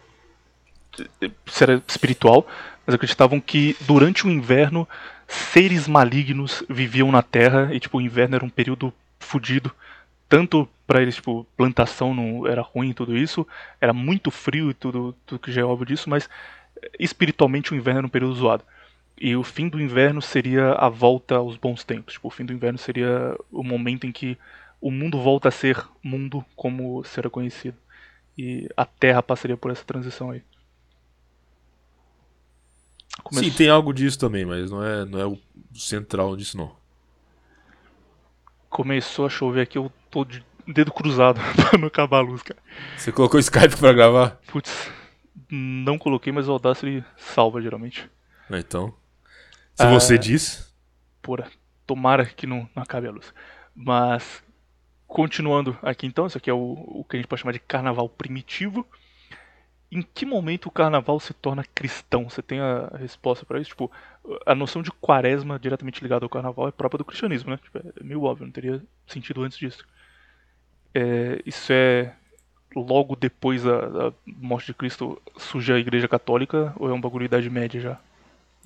se 1.47 1.63
era 1.63 1.83
espiritual, 1.87 2.47
mas 2.87 2.95
acreditavam 2.95 3.41
que 3.41 3.77
durante 3.83 4.27
o 4.27 4.31
inverno 4.31 4.89
seres 5.31 5.87
malignos 5.87 6.65
viviam 6.69 7.11
na 7.13 7.23
Terra 7.23 7.71
e 7.73 7.79
tipo 7.79 7.99
o 7.99 8.01
inverno 8.01 8.35
era 8.37 8.45
um 8.45 8.51
período 8.51 8.93
fudido, 9.19 9.71
tanto 10.29 10.69
pra 10.87 11.01
eles 11.01 11.17
tipo 11.17 11.47
plantação 11.57 12.15
não 12.15 12.47
era 12.47 12.63
ruim 12.63 12.93
tudo 12.93 13.17
isso, 13.17 13.47
era 13.81 13.93
muito 13.93 14.31
frio 14.31 14.71
e 14.71 14.75
tudo, 14.75 15.15
tudo 15.25 15.41
que 15.41 15.53
já 15.53 15.61
é 15.61 15.65
óbvio 15.65 15.87
disso, 15.87 16.11
mas 16.11 16.29
espiritualmente 16.99 17.73
o 17.73 17.77
inverno 17.77 17.99
era 17.99 18.07
um 18.07 18.11
período 18.11 18.35
zoado. 18.35 18.65
E 19.21 19.37
o 19.37 19.45
fim 19.45 19.69
do 19.69 19.81
inverno 19.81 20.23
seria 20.23 20.73
a 20.73 20.89
volta 20.89 21.37
aos 21.37 21.57
bons 21.57 21.85
tempos. 21.85 22.15
Tipo, 22.15 22.29
o 22.29 22.31
fim 22.31 22.45
do 22.45 22.55
inverno 22.55 22.79
seria 22.79 23.37
o 23.53 23.63
momento 23.63 24.07
em 24.07 24.13
que 24.13 24.39
o 24.81 24.91
mundo 24.91 25.21
volta 25.21 25.49
a 25.49 25.53
ser 25.53 25.77
mundo 26.03 26.43
como 26.57 27.05
será 27.05 27.29
conhecido. 27.29 27.77
E 28.37 28.67
a 28.75 28.87
Terra 28.87 29.23
passaria 29.23 29.59
por 29.59 29.71
essa 29.71 29.85
transição 29.85 30.31
aí. 30.31 30.43
Sim, 33.33 33.51
tem 33.51 33.69
algo 33.69 33.93
disso 33.93 34.19
também, 34.19 34.45
mas 34.45 34.71
não 34.71 34.83
é, 34.85 35.05
não 35.05 35.19
é 35.21 35.27
o 35.27 35.39
central 35.75 36.37
disso, 36.37 36.57
não. 36.57 36.75
Começou 38.69 39.27
a 39.27 39.29
chover 39.31 39.63
aqui, 39.63 39.77
eu 39.79 39.91
tô 40.11 40.25
de 40.25 40.45
dedo 40.67 40.93
cruzado 40.93 41.41
pra 41.57 41.79
não 41.79 41.89
acabar 41.89 42.19
a 42.19 42.23
luz, 42.23 42.43
cara. 42.43 42.61
Você 42.97 43.11
colocou 43.11 43.37
o 43.39 43.41
Skype 43.41 43.77
pra 43.77 43.93
gravar? 43.93 44.39
Putz, 44.47 44.91
não 45.51 45.99
coloquei, 45.99 46.33
mas 46.33 46.49
o 46.49 46.53
Audacity 46.53 47.05
salva 47.17 47.61
geralmente. 47.61 48.09
Ah, 48.49 48.59
Então. 48.59 48.95
Se 49.75 49.85
Ah. 49.87 49.91
você 49.91 50.19
diz. 50.19 50.73
Porra, 51.23 51.51
tomara 51.87 52.25
que 52.27 52.47
não, 52.47 52.69
não 52.75 52.83
acabe 52.83 53.09
a 53.09 53.11
luz. 53.11 53.33
Mas, 53.75 54.43
continuando 55.07 55.77
aqui 55.83 56.07
então, 56.07 56.27
isso 56.27 56.37
aqui 56.39 56.51
é 56.51 56.55
o, 56.55 56.59
o 56.87 57.05
que 57.09 57.17
a 57.17 57.19
gente 57.19 57.29
pode 57.29 57.41
chamar 57.43 57.53
de 57.53 57.59
carnaval 57.61 58.09
primitivo. 58.09 58.87
Em 59.93 60.03
que 60.03 60.25
momento 60.25 60.67
o 60.67 60.71
carnaval 60.71 61.19
se 61.19 61.35
torna 61.35 61.65
cristão? 61.75 62.29
Você 62.29 62.41
tem 62.41 62.61
a 62.61 62.97
resposta 62.97 63.45
pra 63.45 63.61
isso? 63.61 63.71
Tipo, 63.71 63.91
a 64.47 64.55
noção 64.55 64.83
de 64.83 64.93
quaresma 64.93 65.59
diretamente 65.59 66.01
ligada 66.01 66.25
ao 66.25 66.29
carnaval 66.29 66.69
é 66.69 66.71
própria 66.71 66.99
do 66.99 67.05
cristianismo, 67.05 67.51
né? 67.51 67.59
Tipo, 67.63 67.79
é 67.79 68.05
meio 68.05 68.23
óbvio, 68.23 68.47
não 68.47 68.53
teria 68.53 68.81
sentido 69.07 69.43
antes 69.43 69.59
disso. 69.59 69.85
É, 70.95 71.43
isso 71.45 71.73
é 71.73 72.15
logo 72.75 73.17
depois 73.17 73.65
da, 73.65 73.81
da 73.89 74.13
morte 74.27 74.67
de 74.67 74.75
Cristo 74.75 75.21
surge 75.37 75.73
a 75.73 75.79
igreja 75.79 76.07
católica 76.07 76.73
ou 76.77 76.89
é 76.89 76.93
um 76.93 77.01
bagulho 77.01 77.29
da 77.29 77.37
Idade 77.37 77.51
Média 77.51 77.81
já? 77.81 78.01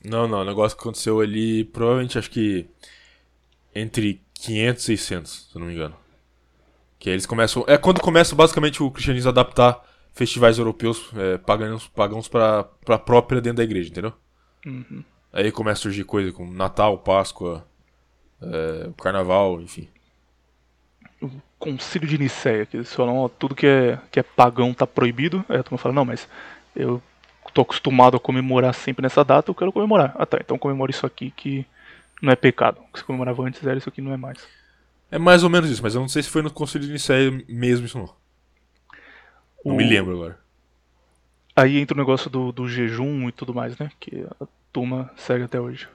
Não, 0.04 0.28
não, 0.28 0.40
o 0.40 0.44
negócio 0.44 0.76
que 0.76 0.82
aconteceu 0.82 1.20
ali, 1.20 1.64
provavelmente 1.64 2.18
acho 2.18 2.30
que 2.30 2.66
entre 3.74 4.20
500 4.34 4.82
e 4.82 4.96
600, 4.98 5.48
se 5.50 5.56
eu 5.56 5.60
não 5.60 5.66
me 5.68 5.74
engano. 5.74 5.96
Que 6.98 7.08
aí 7.08 7.14
eles 7.14 7.26
começam. 7.26 7.64
É 7.66 7.78
quando 7.78 8.00
começa 8.00 8.34
basicamente 8.34 8.82
o 8.82 8.90
cristianismo 8.90 9.30
a 9.30 9.32
adaptar 9.32 9.82
festivais 10.14 10.58
europeus 10.58 11.10
é, 11.16 11.38
pagãos, 11.38 11.88
pagãos 11.88 12.28
pra, 12.28 12.64
pra 12.64 12.98
própria 12.98 13.40
dentro 13.40 13.58
da 13.58 13.64
igreja, 13.64 13.90
entendeu? 13.90 14.12
Uhum. 14.64 15.04
Aí 15.32 15.50
começa 15.50 15.80
a 15.80 15.82
surgir 15.82 16.04
coisa 16.04 16.32
como 16.32 16.54
Natal, 16.54 16.96
Páscoa, 16.98 17.66
é, 18.40 18.90
Carnaval, 18.96 19.60
enfim. 19.60 19.88
o 21.20 21.30
concílio 21.58 22.06
de 22.06 22.16
Nicéia, 22.16 22.64
que 22.64 22.76
eles 22.76 22.94
falam, 22.94 23.18
ó, 23.18 23.28
tudo 23.28 23.54
que 23.54 23.66
é, 23.66 23.98
que 24.10 24.20
é 24.20 24.22
pagão 24.22 24.72
tá 24.72 24.86
proibido. 24.86 25.44
Aí 25.48 25.58
a 25.58 25.62
turma 25.62 25.78
fala, 25.78 25.94
não, 25.94 26.04
mas 26.04 26.28
eu 26.76 27.02
tô 27.52 27.62
acostumado 27.62 28.16
a 28.16 28.20
comemorar 28.20 28.74
sempre 28.74 29.02
nessa 29.02 29.24
data, 29.24 29.50
eu 29.50 29.54
quero 29.54 29.72
comemorar. 29.72 30.14
Ah 30.16 30.26
tá, 30.26 30.38
então 30.40 30.58
comemora 30.58 30.90
isso 30.90 31.06
aqui 31.06 31.30
que 31.30 31.66
não 32.22 32.32
é 32.32 32.36
pecado. 32.36 32.80
O 32.80 32.92
que 32.92 32.98
você 32.98 33.04
comemorava 33.04 33.42
antes 33.42 33.64
era 33.64 33.78
isso 33.78 33.88
aqui 33.88 34.00
não 34.00 34.12
é 34.12 34.16
mais. 34.16 34.38
É 35.10 35.18
mais 35.18 35.44
ou 35.44 35.50
menos 35.50 35.70
isso, 35.70 35.82
mas 35.82 35.94
eu 35.94 36.00
não 36.00 36.08
sei 36.08 36.22
se 36.22 36.30
foi 36.30 36.42
no 36.42 36.50
Concílio 36.50 36.86
de 36.86 36.92
Nicéia 36.92 37.30
mesmo 37.48 37.86
isso 37.86 37.98
não. 37.98 38.23
Não 39.64 39.74
O- 39.74 39.76
me 39.76 39.84
lembro 39.84 40.12
agora. 40.14 40.38
Aí 41.56 41.78
entra 41.78 41.94
o 41.94 41.98
negócio 41.98 42.28
do, 42.28 42.50
do 42.50 42.68
jejum 42.68 43.28
e 43.28 43.32
tudo 43.32 43.54
mais, 43.54 43.78
né? 43.78 43.90
Que 44.00 44.26
a 44.40 44.46
turma 44.72 45.10
segue 45.16 45.44
até 45.44 45.60
hoje. 45.60 45.88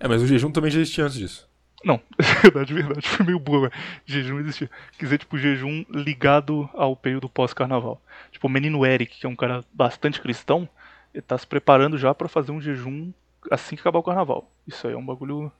É, 0.00 0.06
mas 0.08 0.20
o 0.22 0.26
jejum 0.26 0.50
também 0.50 0.70
já 0.70 0.80
existia 0.80 1.04
antes 1.04 1.16
disso. 1.16 1.48
Não, 1.82 2.00
verdade, 2.42 2.74
verdade. 2.74 3.08
Foi 3.08 3.24
meio 3.24 3.38
boa. 3.38 3.70
Jejum 4.04 4.38
existia. 4.40 4.70
Quer 4.98 5.04
dizer, 5.06 5.18
tipo, 5.18 5.38
jejum 5.38 5.84
ligado 5.90 6.68
ao 6.74 6.94
período 6.96 7.28
pós-carnaval. 7.28 8.00
Tipo, 8.30 8.46
o 8.46 8.50
menino 8.50 8.84
Eric, 8.84 9.18
que 9.18 9.26
é 9.26 9.28
um 9.28 9.36
cara 9.36 9.64
bastante 9.72 10.20
cristão, 10.20 10.68
ele 11.12 11.22
tá 11.22 11.36
se 11.38 11.46
preparando 11.46 11.96
já 11.96 12.14
pra 12.14 12.28
fazer 12.28 12.52
um 12.52 12.60
jejum 12.60 13.12
assim 13.50 13.76
que 13.76 13.80
acabar 13.82 13.98
o 13.98 14.02
carnaval. 14.02 14.50
Isso 14.66 14.86
aí 14.86 14.94
é 14.94 14.96
um 14.96 15.04
bagulho 15.04 15.50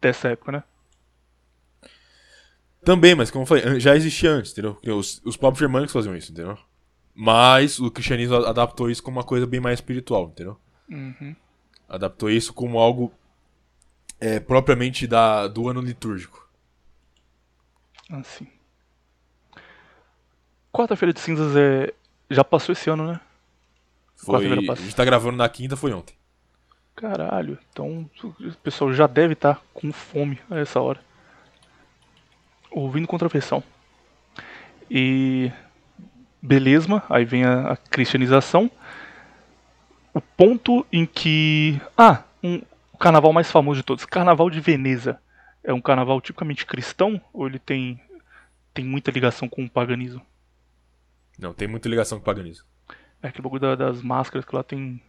dessa 0.00 0.28
época, 0.28 0.52
né? 0.52 0.62
Também, 2.86 3.16
mas 3.16 3.32
como 3.32 3.42
eu 3.42 3.46
falei, 3.46 3.80
já 3.80 3.96
existia 3.96 4.30
antes, 4.30 4.52
entendeu? 4.52 4.78
Os, 4.96 5.20
os 5.24 5.36
povos 5.36 5.58
germânicos 5.58 5.92
faziam 5.92 6.14
isso, 6.14 6.30
entendeu? 6.30 6.56
Mas 7.12 7.80
o 7.80 7.90
cristianismo 7.90 8.36
adaptou 8.36 8.88
isso 8.88 9.02
como 9.02 9.16
uma 9.16 9.24
coisa 9.24 9.44
bem 9.44 9.58
mais 9.58 9.80
espiritual, 9.80 10.26
entendeu? 10.28 10.56
Uhum. 10.88 11.34
Adaptou 11.88 12.30
isso 12.30 12.54
como 12.54 12.78
algo 12.78 13.12
é, 14.20 14.38
propriamente 14.38 15.04
da, 15.04 15.48
do 15.48 15.68
ano 15.68 15.80
litúrgico. 15.80 16.48
Assim. 18.08 18.46
Quarta-feira 20.72 21.12
de 21.12 21.18
cinzas 21.18 21.56
é. 21.56 21.92
Já 22.30 22.44
passou 22.44 22.72
esse 22.72 22.88
ano, 22.88 23.04
né? 23.08 23.20
Foi, 24.14 24.46
a 24.46 24.74
gente 24.76 24.94
tá 24.94 25.04
gravando 25.04 25.36
na 25.36 25.48
quinta, 25.48 25.76
foi 25.76 25.92
ontem. 25.92 26.14
Caralho, 26.94 27.58
então 27.72 28.08
o 28.22 28.54
pessoal 28.62 28.92
já 28.92 29.08
deve 29.08 29.32
estar 29.32 29.60
com 29.74 29.92
fome 29.92 30.38
a 30.48 30.60
essa 30.60 30.80
hora. 30.80 31.04
Ouvindo 32.76 33.06
contravenção. 33.08 33.62
E. 34.90 35.50
Beleza, 36.42 37.02
aí 37.08 37.24
vem 37.24 37.42
a, 37.44 37.72
a 37.72 37.76
cristianização. 37.76 38.70
O 40.12 40.20
ponto 40.20 40.86
em 40.92 41.06
que. 41.06 41.80
Ah, 41.96 42.22
um, 42.42 42.60
o 42.92 42.98
carnaval 42.98 43.32
mais 43.32 43.50
famoso 43.50 43.80
de 43.80 43.82
todos, 43.86 44.04
Carnaval 44.04 44.50
de 44.50 44.60
Veneza. 44.60 45.18
É 45.64 45.72
um 45.72 45.80
carnaval 45.80 46.20
tipicamente 46.20 46.64
cristão 46.66 47.20
ou 47.32 47.46
ele 47.46 47.58
tem, 47.58 48.00
tem 48.72 48.84
muita 48.84 49.10
ligação 49.10 49.48
com 49.48 49.64
o 49.64 49.70
paganismo? 49.70 50.20
Não, 51.38 51.52
tem 51.52 51.66
muita 51.66 51.88
ligação 51.88 52.18
com 52.18 52.22
o 52.22 52.26
paganismo. 52.26 52.64
É 53.22 53.28
aquele 53.28 53.42
bagulho 53.42 53.60
da- 53.62 53.74
das 53.74 54.02
máscaras 54.02 54.44
que 54.44 54.54
lá 54.54 54.62
tem. 54.62 55.02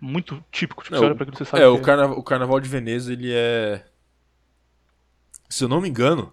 Muito 0.00 0.44
típico, 0.52 0.84
tipo, 0.84 0.94
É, 0.94 0.98
você 0.98 1.04
olha 1.06 1.14
pra 1.14 1.24
aquilo 1.24 1.36
você 1.38 1.44
sabe. 1.46 1.62
É, 1.62 1.66
o, 1.66 1.80
carna 1.80 2.06
o 2.06 2.22
Carnaval 2.22 2.60
de 2.60 2.68
Veneza, 2.68 3.10
ele 3.12 3.32
é. 3.32 3.82
Se 5.48 5.64
eu 5.64 5.68
não 5.68 5.80
me 5.80 5.88
engano, 5.88 6.32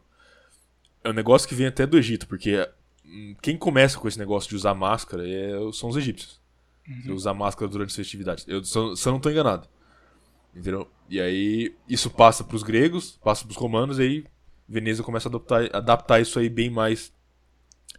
é 1.03 1.09
um 1.09 1.13
negócio 1.13 1.47
que 1.47 1.55
vem 1.55 1.67
até 1.67 1.85
do 1.85 1.97
Egito, 1.97 2.27
porque 2.27 2.67
hum, 3.05 3.35
quem 3.41 3.57
começa 3.57 3.99
com 3.99 4.07
esse 4.07 4.17
negócio 4.19 4.49
de 4.49 4.55
usar 4.55 4.73
máscara 4.73 5.27
é- 5.27 5.71
são 5.73 5.89
os 5.89 5.97
egípcios. 5.97 6.41
De 6.85 7.11
usar 7.11 7.33
máscara 7.33 7.69
durante 7.71 7.89
as 7.89 7.95
festividades. 7.95 8.45
Eu, 8.47 8.63
se, 8.63 8.77
eu, 8.77 8.95
se 8.95 9.07
eu 9.07 9.13
não 9.13 9.19
tô 9.19 9.29
enganado. 9.29 9.69
Entendeu? 10.53 10.89
E 11.09 11.19
aí, 11.19 11.75
isso 11.87 12.09
passa 12.09 12.43
pros 12.43 12.61
gregos, 12.61 13.17
passa 13.23 13.45
pros 13.45 13.57
romanos, 13.57 13.99
e 13.99 14.01
aí 14.01 14.25
Veneza 14.67 15.01
começa 15.03 15.27
a 15.27 15.31
adaptar, 15.31 15.75
adaptar 15.75 16.21
isso 16.21 16.37
aí 16.39 16.49
bem 16.49 16.69
mais 16.69 17.13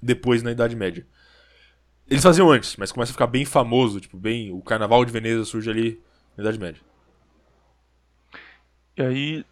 depois 0.03 0.43
na 0.43 0.53
Idade 0.53 0.77
Média. 0.77 1.07
Eles 2.09 2.23
faziam 2.23 2.51
antes, 2.51 2.77
mas 2.77 2.93
começa 2.93 3.11
a 3.11 3.15
ficar 3.15 3.27
bem 3.27 3.45
famoso, 3.45 4.01
tipo, 4.01 4.19
bem. 4.19 4.53
O 4.53 4.61
Carnaval 4.61 5.05
de 5.05 5.13
Veneza 5.13 5.45
surge 5.45 5.71
ali 5.71 6.03
na 6.37 6.43
Idade 6.45 6.59
Média. 6.59 6.83
E 8.97 9.03
aí 9.03 9.45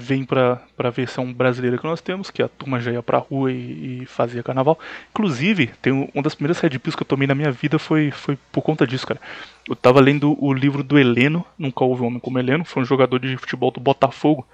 vem 0.00 0.24
pra, 0.24 0.56
pra 0.76 0.90
versão 0.90 1.32
brasileira 1.32 1.78
que 1.78 1.84
nós 1.84 2.00
temos, 2.00 2.30
que 2.30 2.42
a 2.42 2.48
turma 2.48 2.80
já 2.80 2.90
ia 2.92 3.02
pra 3.02 3.18
rua 3.18 3.52
e, 3.52 4.02
e 4.02 4.06
fazia 4.06 4.42
carnaval. 4.42 4.78
Inclusive, 5.10 5.68
tem 5.82 5.92
um- 5.92 6.08
uma 6.14 6.22
das 6.22 6.34
primeiras 6.34 6.58
red 6.60 6.70
pills 6.78 6.96
que 6.96 7.02
eu 7.02 7.06
tomei 7.06 7.26
na 7.28 7.34
minha 7.34 7.52
vida 7.52 7.78
foi, 7.78 8.10
foi 8.10 8.38
por 8.50 8.62
conta 8.62 8.86
disso, 8.86 9.06
cara. 9.06 9.20
Eu 9.68 9.76
tava 9.76 10.00
lendo 10.00 10.36
o 10.42 10.52
livro 10.52 10.82
do 10.82 10.98
Heleno, 10.98 11.44
Nunca 11.58 11.84
Houve 11.84 12.02
um 12.02 12.06
Homem 12.06 12.20
como 12.20 12.38
Heleno, 12.38 12.64
foi 12.64 12.82
um 12.82 12.86
jogador 12.86 13.18
de 13.20 13.36
futebol 13.36 13.70
do 13.70 13.80
Botafogo, 13.80 14.46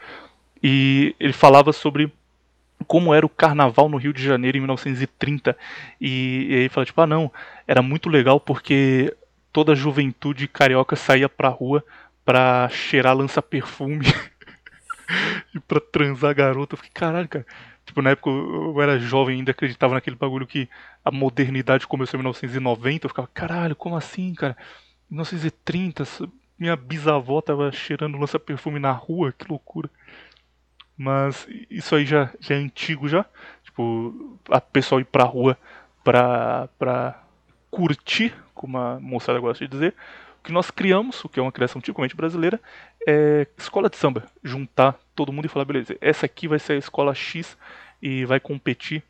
e 0.63 1.15
ele 1.21 1.33
falava 1.33 1.73
sobre 1.73 2.13
como 2.87 3.15
era 3.15 3.25
o 3.25 3.29
carnaval 3.29 3.89
no 3.89 3.97
Rio 3.97 4.13
de 4.13 4.23
Janeiro 4.23 4.57
em 4.59 4.61
1930. 4.61 5.57
E, 6.01 6.47
e 6.51 6.55
aí 6.57 6.69
fala, 6.69 6.85
tipo, 6.87 7.01
ah 7.01 7.07
não, 7.07 7.31
era 7.67 7.83
muito 7.83 8.09
legal 8.09 8.39
porque 8.39 9.15
toda 9.53 9.73
a 9.73 9.77
juventude 9.77 10.47
carioca 10.47 10.95
saía 10.97 11.29
pra 11.29 11.49
rua 11.49 11.83
pra 12.25 12.69
cheirar 12.71 13.17
lança-perfume 13.17 14.07
e 15.55 15.61
pra 15.61 15.81
transar 15.81 16.35
garota. 16.35 16.75
Eu 16.75 16.79
fiquei, 16.79 16.93
caralho, 16.93 17.29
cara. 17.29 17.47
Tipo, 17.85 18.03
na 18.03 18.11
época 18.11 18.31
eu 18.31 18.81
era 18.83 18.99
jovem 18.99 19.39
ainda 19.39 19.53
acreditava 19.53 19.95
naquele 19.95 20.17
bagulho 20.17 20.47
que 20.47 20.69
a 21.05 21.11
modernidade 21.11 21.87
começou 21.87 22.19
em 22.19 22.21
1990. 22.23 23.07
Eu 23.07 23.11
ficava, 23.11 23.29
caralho, 23.33 23.77
como 23.77 23.97
assim, 23.97 24.35
cara? 24.35 24.57
1930, 25.11 26.03
essa- 26.03 26.29
minha 26.59 26.75
bisavó 26.77 27.41
tava 27.41 27.71
cheirando 27.71 28.19
lança-perfume 28.19 28.79
na 28.81 28.93
rua, 28.93 29.33
que 29.33 29.47
loucura. 29.49 29.91
Mas 30.97 31.47
isso 31.71 31.95
aí 31.95 32.07
já, 32.07 32.31
já 32.41 32.55
é 32.55 32.59
antigo 32.59 33.09
já. 33.09 33.25
Tipo, 33.63 34.39
a 34.51 34.61
pessoal 34.61 35.01
ir 35.01 35.05
pra 35.05 35.25
rua 35.25 35.57
pra, 36.03 36.69
pra 36.79 37.23
curtir, 37.71 38.33
como 38.55 38.79
a 38.79 38.99
moçada 38.99 39.39
gosta 39.39 39.65
de 39.67 39.71
dizer. 39.71 39.95
Que 40.47 40.53
nós 40.53 40.71
criamos, 40.71 41.25
o 41.25 41.29
que 41.29 41.41
é 41.41 41.43
uma 41.43 41.51
criação 41.51 41.81
tipicamente 41.81 42.15
brasileira, 42.15 42.61
é 43.05 43.49
escola 43.59 43.91
de 43.91 43.97
samba. 43.97 44.23
Juntar 44.45 44.97
todo 45.13 45.33
mundo 45.33 45.47
e 45.47 45.49
falar, 45.49 45.65
beleza, 45.65 45.99
essa 46.01 46.25
aqui 46.25 46.47
vai 46.47 46.61
ser 46.61 46.75
a 46.75 46.77
escola 46.77 47.13
X 47.13 47.59
e 48.01 48.25
vai 48.25 48.39
competir 48.39 49.03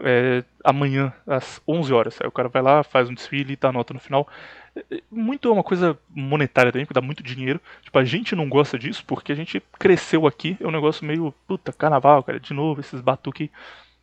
é, 0.00 0.42
amanhã 0.64 1.12
às 1.24 1.62
11 1.68 1.92
horas. 1.92 2.18
Aí 2.20 2.26
o 2.26 2.32
cara 2.32 2.48
vai 2.48 2.60
lá, 2.60 2.82
faz 2.82 3.08
um 3.08 3.14
desfile 3.14 3.52
e 3.52 3.56
dá 3.56 3.70
nota 3.70 3.94
no 3.94 4.00
final. 4.00 4.26
É, 4.74 5.00
Muito 5.08 5.48
é 5.48 5.52
uma 5.52 5.62
coisa 5.62 5.96
monetária 6.08 6.72
também, 6.72 6.84
porque 6.84 6.98
dá 6.98 7.06
muito 7.06 7.22
dinheiro. 7.22 7.60
Tipo, 7.82 7.96
a 7.96 8.04
gente 8.04 8.34
não 8.34 8.48
gosta 8.48 8.76
disso 8.76 9.04
porque 9.06 9.30
a 9.30 9.36
gente 9.36 9.62
cresceu 9.78 10.26
aqui. 10.26 10.56
É 10.58 10.66
um 10.66 10.72
negócio 10.72 11.06
meio, 11.06 11.32
puta, 11.46 11.72
carnaval, 11.72 12.24
cara, 12.24 12.40
de 12.40 12.52
novo, 12.52 12.80
esses 12.80 13.00
batuque. 13.00 13.48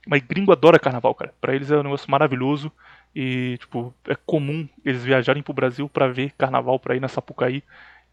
Mas 0.07 0.21
gringo 0.21 0.53
adora 0.53 0.79
carnaval, 0.79 1.13
cara. 1.13 1.33
Pra 1.41 1.53
eles 1.53 1.69
é 1.69 1.77
um 1.77 1.83
negócio 1.83 2.09
maravilhoso. 2.09 2.71
E, 3.19 3.57
tipo, 3.57 3.91
é 4.07 4.13
comum 4.13 4.69
eles 4.85 5.03
viajarem 5.03 5.41
pro 5.41 5.51
Brasil 5.51 5.89
pra 5.89 6.07
ver 6.07 6.33
carnaval, 6.37 6.77
pra 6.77 6.95
ir 6.95 6.99
na 6.99 7.07
Sapucaí 7.07 7.63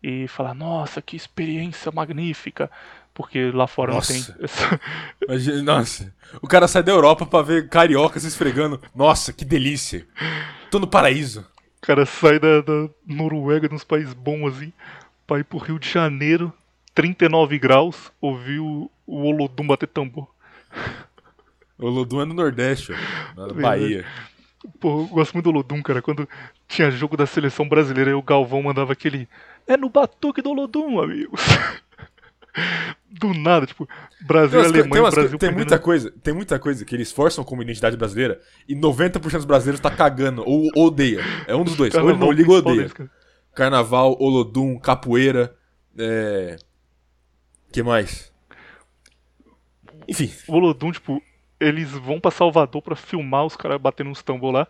e 0.03 0.27
falar, 0.29 0.55
nossa, 0.55 1.03
que 1.03 1.15
experiência 1.15 1.93
magnífica. 1.93 2.71
Porque 3.13 3.51
lá 3.51 3.67
fora 3.67 3.93
Nossa. 3.93 4.15
não 4.15 4.23
tem 4.23 4.45
essa, 4.45 4.81
Imagina, 5.29 5.63
nossa, 5.63 6.15
o 6.41 6.49
cara 6.49 6.67
sai 6.67 6.83
da 6.83 6.91
Europa 6.91 7.27
pra 7.27 7.43
ver 7.43 7.69
carioca 7.69 8.19
se 8.19 8.27
esfregando. 8.27 8.81
Nossa, 8.95 9.31
que 9.31 9.45
delícia. 9.45 10.07
Tô 10.71 10.79
no 10.79 10.87
paraíso. 10.87 11.47
O 11.83 11.87
cara 11.87 12.07
sai 12.07 12.39
da, 12.39 12.63
da 12.63 12.89
Noruega, 13.07 13.69
de 13.69 13.75
uns 13.75 13.85
países 13.85 14.15
bons 14.15 14.55
assim, 14.55 14.73
pra 15.27 15.39
ir 15.39 15.45
pro 15.45 15.59
Rio 15.59 15.79
de 15.79 15.89
Janeiro, 15.89 16.51
39 16.95 17.59
graus, 17.59 18.11
ouvir 18.23 18.59
o, 18.59 18.91
o 19.07 19.29
Olodum 19.29 19.67
bater 19.67 19.87
tambor. 19.87 20.27
O 21.79 21.91
Lodum 21.91 22.23
é 22.23 22.25
no 22.25 22.33
Nordeste, 22.33 22.93
ó, 23.37 23.47
na. 23.47 23.53
Bahia. 23.53 24.07
Pô, 24.81 25.03
eu 25.03 25.07
gosto 25.07 25.35
muito 25.35 25.45
do 25.45 25.51
Olodum, 25.51 25.83
cara. 25.83 26.01
Quando 26.01 26.29
tinha 26.67 26.91
jogo 26.91 27.17
da 27.17 27.27
seleção 27.27 27.69
brasileira, 27.69 28.17
o 28.17 28.23
Galvão 28.23 28.63
mandava 28.63 28.93
aquele. 28.93 29.29
É 29.67 29.77
no 29.77 29.89
batuque 29.89 30.41
do 30.41 30.51
Olodum, 30.51 31.01
amigos. 31.01 31.41
do 33.11 33.35
nada, 33.35 33.67
tipo, 33.67 33.89
Brasil 34.21 34.61
e 34.61 34.65
Alemanha, 34.65 34.91
tem, 34.91 35.01
umas 35.01 35.15
Brasil 35.15 35.39
tem 35.39 35.53
muita 35.53 35.79
coisa, 35.79 36.11
tem 36.23 36.35
muita 36.35 36.59
coisa 36.59 36.85
que 36.85 36.95
eles 36.95 37.13
forçam 37.13 37.45
como 37.45 37.63
identidade 37.63 37.97
brasileira 37.97 38.41
e 38.69 38.75
90% 38.75 39.21
dos 39.21 39.45
brasileiros 39.45 39.81
tá 39.81 39.91
cagando 39.91 40.43
ou 40.47 40.69
odeia. 40.77 41.21
É 41.47 41.55
um 41.55 41.65
dos 41.65 41.77
dois. 41.77 41.95
ou 41.95 42.11
ele 42.11 42.19
não 42.19 42.29
Carnaval 42.29 42.33
liga 42.33 42.51
ou 42.51 42.59
odeia. 42.59 42.91
Carnaval, 43.55 44.17
Olodum, 44.21 44.79
capoeira, 44.79 45.55
é... 45.97 46.57
que 47.73 47.83
mais? 47.83 48.33
Enfim, 50.09 50.31
o 50.49 50.55
Olodum, 50.55 50.91
tipo, 50.91 51.23
eles 51.59 51.91
vão 51.91 52.21
pra 52.21 52.31
Salvador 52.31 52.83
pra 52.83 52.97
filmar 52.97 53.45
os 53.45 53.57
caras 53.57 53.81
batendo 53.81 54.11
uns 54.11 54.23
tambor 54.23 54.53
lá. 54.53 54.67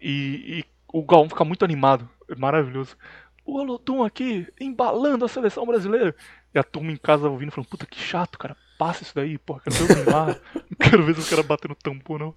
E, 0.00 0.60
e 0.60 0.64
o 0.92 1.02
Galvão 1.02 1.28
fica 1.28 1.44
muito 1.44 1.64
animado. 1.64 2.08
É 2.28 2.34
maravilhoso. 2.34 2.96
O 3.44 3.58
Olodum 3.58 4.02
aqui, 4.02 4.46
embalando 4.60 5.24
a 5.24 5.28
seleção 5.28 5.64
brasileira. 5.66 6.14
E 6.54 6.58
a 6.58 6.64
turma 6.64 6.90
em 6.90 6.96
casa 6.96 7.28
ouvindo, 7.28 7.52
falando, 7.52 7.68
puta 7.68 7.86
que 7.86 7.98
chato, 7.98 8.38
cara. 8.38 8.56
Passa 8.78 9.02
isso 9.02 9.14
daí, 9.14 9.38
porra. 9.38 9.60
Quero 9.60 9.76
ver 9.76 9.92
o 9.92 9.96
Neymar. 9.96 10.40
Não 10.54 10.76
quero 10.78 11.04
ver 11.04 11.16
os 11.16 11.28
caras 11.28 11.46
batendo 11.46 11.74
tambor, 11.74 12.18
não. 12.18 12.34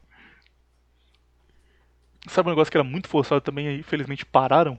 Sabe 2.28 2.50
um 2.50 2.52
negócio 2.52 2.72
que 2.72 2.78
era 2.78 2.84
muito 2.84 3.08
forçado 3.08 3.42
também 3.42 3.68
aí, 3.68 3.80
infelizmente 3.80 4.26
pararam? 4.26 4.78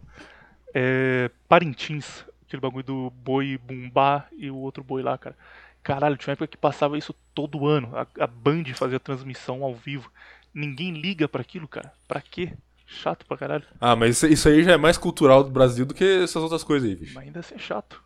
É. 0.74 1.30
Parintins. 1.48 2.24
Aquele 2.46 2.60
bagulho 2.60 2.84
do 2.84 3.10
boi 3.10 3.58
bumbá 3.58 4.26
e 4.32 4.50
o 4.50 4.56
outro 4.56 4.82
boi 4.82 5.02
lá, 5.02 5.16
cara. 5.16 5.36
Caralho, 5.82 6.16
tinha 6.16 6.30
uma 6.30 6.34
época 6.34 6.46
que 6.46 6.56
passava 6.56 6.98
isso 6.98 7.14
todo 7.34 7.66
ano. 7.66 7.96
A, 7.96 8.06
a 8.22 8.26
Band 8.26 8.64
fazia 8.74 9.00
transmissão 9.00 9.64
ao 9.64 9.74
vivo. 9.74 10.10
Ninguém 10.52 10.92
liga 10.92 11.28
pra 11.28 11.40
aquilo, 11.40 11.66
cara. 11.68 11.92
Pra 12.06 12.20
quê? 12.20 12.52
Chato 12.86 13.24
pra 13.24 13.36
caralho. 13.36 13.64
ah, 13.80 13.94
mas 13.94 14.16
isso, 14.16 14.26
isso 14.26 14.48
aí 14.48 14.64
já 14.64 14.72
é 14.72 14.76
mais 14.76 14.98
cultural 14.98 15.44
do 15.44 15.50
Brasil 15.50 15.86
do 15.86 15.94
que 15.94 16.04
essas 16.04 16.42
outras 16.42 16.64
coisas 16.64 16.88
aí, 16.88 16.96
bicho. 16.96 17.14
Mas 17.14 17.24
ainda 17.24 17.40
assim 17.40 17.54
é 17.54 17.58
chato. 17.58 18.02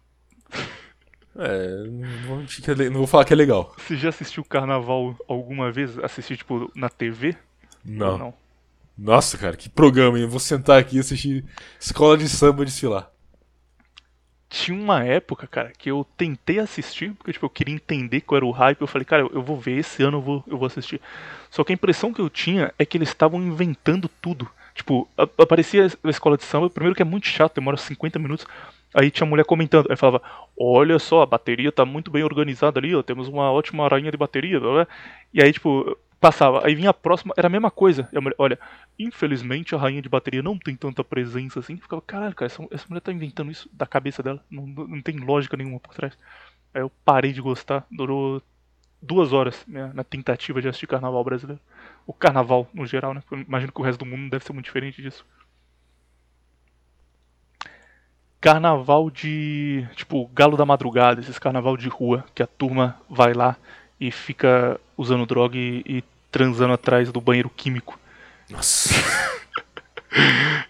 É, 1.36 1.84
não 1.84 2.26
vou, 2.26 2.38
não 2.90 2.98
vou 2.98 3.06
falar 3.06 3.24
que 3.24 3.32
é 3.32 3.36
legal. 3.36 3.74
Você 3.78 3.96
já 3.96 4.10
assistiu 4.10 4.44
carnaval 4.44 5.16
alguma 5.26 5.72
vez? 5.72 5.98
Assistiu, 5.98 6.36
tipo, 6.36 6.70
na 6.74 6.88
TV? 6.88 7.34
Não. 7.84 8.18
Não? 8.18 8.34
Nossa, 8.96 9.36
cara, 9.36 9.56
que 9.56 9.68
programa, 9.68 10.16
hein? 10.16 10.24
Eu 10.24 10.30
vou 10.30 10.38
sentar 10.38 10.78
aqui 10.78 10.96
e 10.96 11.00
assistir 11.00 11.44
escola 11.80 12.16
de 12.16 12.28
samba 12.28 12.64
desfilar. 12.64 13.10
Tinha 14.54 14.78
uma 14.78 15.02
época, 15.02 15.46
cara, 15.48 15.72
que 15.76 15.90
eu 15.90 16.06
tentei 16.16 16.60
assistir, 16.60 17.12
porque 17.14 17.32
tipo, 17.32 17.44
eu 17.44 17.50
queria 17.50 17.74
entender 17.74 18.20
qual 18.20 18.36
era 18.36 18.46
o 18.46 18.52
hype. 18.52 18.80
Eu 18.80 18.86
falei, 18.86 19.04
cara, 19.04 19.28
eu, 19.32 19.42
vou 19.42 19.58
ver, 19.58 19.78
esse 19.78 20.02
ano 20.02 20.18
eu 20.18 20.22
vou, 20.22 20.44
eu 20.46 20.56
vou 20.56 20.66
assistir. 20.66 21.00
Só 21.50 21.64
que 21.64 21.72
a 21.72 21.74
impressão 21.74 22.12
que 22.12 22.20
eu 22.20 22.30
tinha 22.30 22.72
é 22.78 22.84
que 22.84 22.96
eles 22.96 23.08
estavam 23.08 23.42
inventando 23.42 24.08
tudo. 24.22 24.48
Tipo, 24.74 25.08
aparecia 25.16 25.86
a 26.02 26.08
escola 26.08 26.36
de 26.36 26.44
samba, 26.44 26.70
primeiro 26.70 26.94
que 26.94 27.02
é 27.02 27.04
muito 27.04 27.26
chato, 27.26 27.56
demora 27.56 27.76
50 27.76 28.18
minutos. 28.18 28.46
Aí 28.94 29.10
tinha 29.10 29.26
mulher 29.26 29.44
comentando, 29.44 29.90
aí 29.90 29.96
falava, 29.96 30.22
olha 30.56 30.98
só, 31.00 31.22
a 31.22 31.26
bateria 31.26 31.72
tá 31.72 31.84
muito 31.84 32.10
bem 32.10 32.22
organizada 32.22 32.78
ali, 32.78 32.94
ó, 32.94 33.02
temos 33.02 33.26
uma 33.26 33.50
ótima 33.50 33.88
rainha 33.88 34.10
de 34.10 34.16
bateria, 34.16 34.60
blá, 34.60 34.72
blá. 34.72 34.88
e 35.32 35.42
aí, 35.42 35.52
tipo, 35.52 35.96
passava, 36.20 36.66
aí 36.66 36.74
vinha 36.74 36.90
a 36.90 36.94
próxima, 36.94 37.34
era 37.36 37.48
a 37.48 37.50
mesma 37.50 37.70
coisa, 37.70 38.08
a 38.14 38.20
mulher, 38.20 38.36
olha, 38.38 38.58
infelizmente 38.98 39.74
a 39.74 39.78
rainha 39.78 40.00
de 40.00 40.08
bateria 40.08 40.42
não 40.42 40.58
tem 40.58 40.74
tanta 40.74 41.04
presença 41.04 41.60
assim, 41.60 41.76
ficava, 41.76 42.00
caralho, 42.00 42.34
cara, 42.34 42.50
essa, 42.50 42.66
essa 42.70 42.86
mulher 42.88 43.00
tá 43.00 43.12
inventando 43.12 43.50
isso 43.50 43.68
da 43.72 43.86
cabeça 43.86 44.22
dela, 44.22 44.42
não, 44.50 44.66
não 44.66 45.02
tem 45.02 45.16
lógica 45.18 45.56
nenhuma 45.56 45.80
por 45.80 45.94
trás. 45.94 46.16
Aí 46.72 46.80
eu 46.80 46.90
parei 47.04 47.32
de 47.32 47.40
gostar, 47.40 47.86
durou 47.90 48.42
duas 49.04 49.32
horas 49.32 49.64
né, 49.66 49.92
na 49.94 50.02
tentativa 50.02 50.60
de 50.60 50.68
assistir 50.68 50.86
carnaval 50.86 51.22
brasileiro. 51.22 51.60
O 52.06 52.12
carnaval, 52.12 52.66
no 52.72 52.86
geral, 52.86 53.14
né? 53.14 53.22
Eu 53.30 53.38
imagino 53.38 53.72
que 53.72 53.80
o 53.80 53.84
resto 53.84 54.00
do 54.00 54.06
mundo 54.06 54.30
deve 54.30 54.44
ser 54.44 54.52
muito 54.52 54.64
diferente 54.64 55.00
disso. 55.00 55.24
Carnaval 58.40 59.10
de. 59.10 59.86
Tipo, 59.94 60.26
Galo 60.28 60.56
da 60.56 60.66
Madrugada, 60.66 61.20
esses 61.20 61.38
carnaval 61.38 61.76
de 61.76 61.88
rua, 61.88 62.24
que 62.34 62.42
a 62.42 62.46
turma 62.46 63.00
vai 63.08 63.32
lá 63.32 63.56
e 64.06 64.10
fica 64.10 64.78
usando 64.96 65.24
droga 65.24 65.56
e, 65.56 65.82
e 65.86 66.04
transando 66.30 66.74
atrás 66.74 67.10
do 67.10 67.20
banheiro 67.20 67.48
químico. 67.48 67.98
Nossa. 68.50 68.90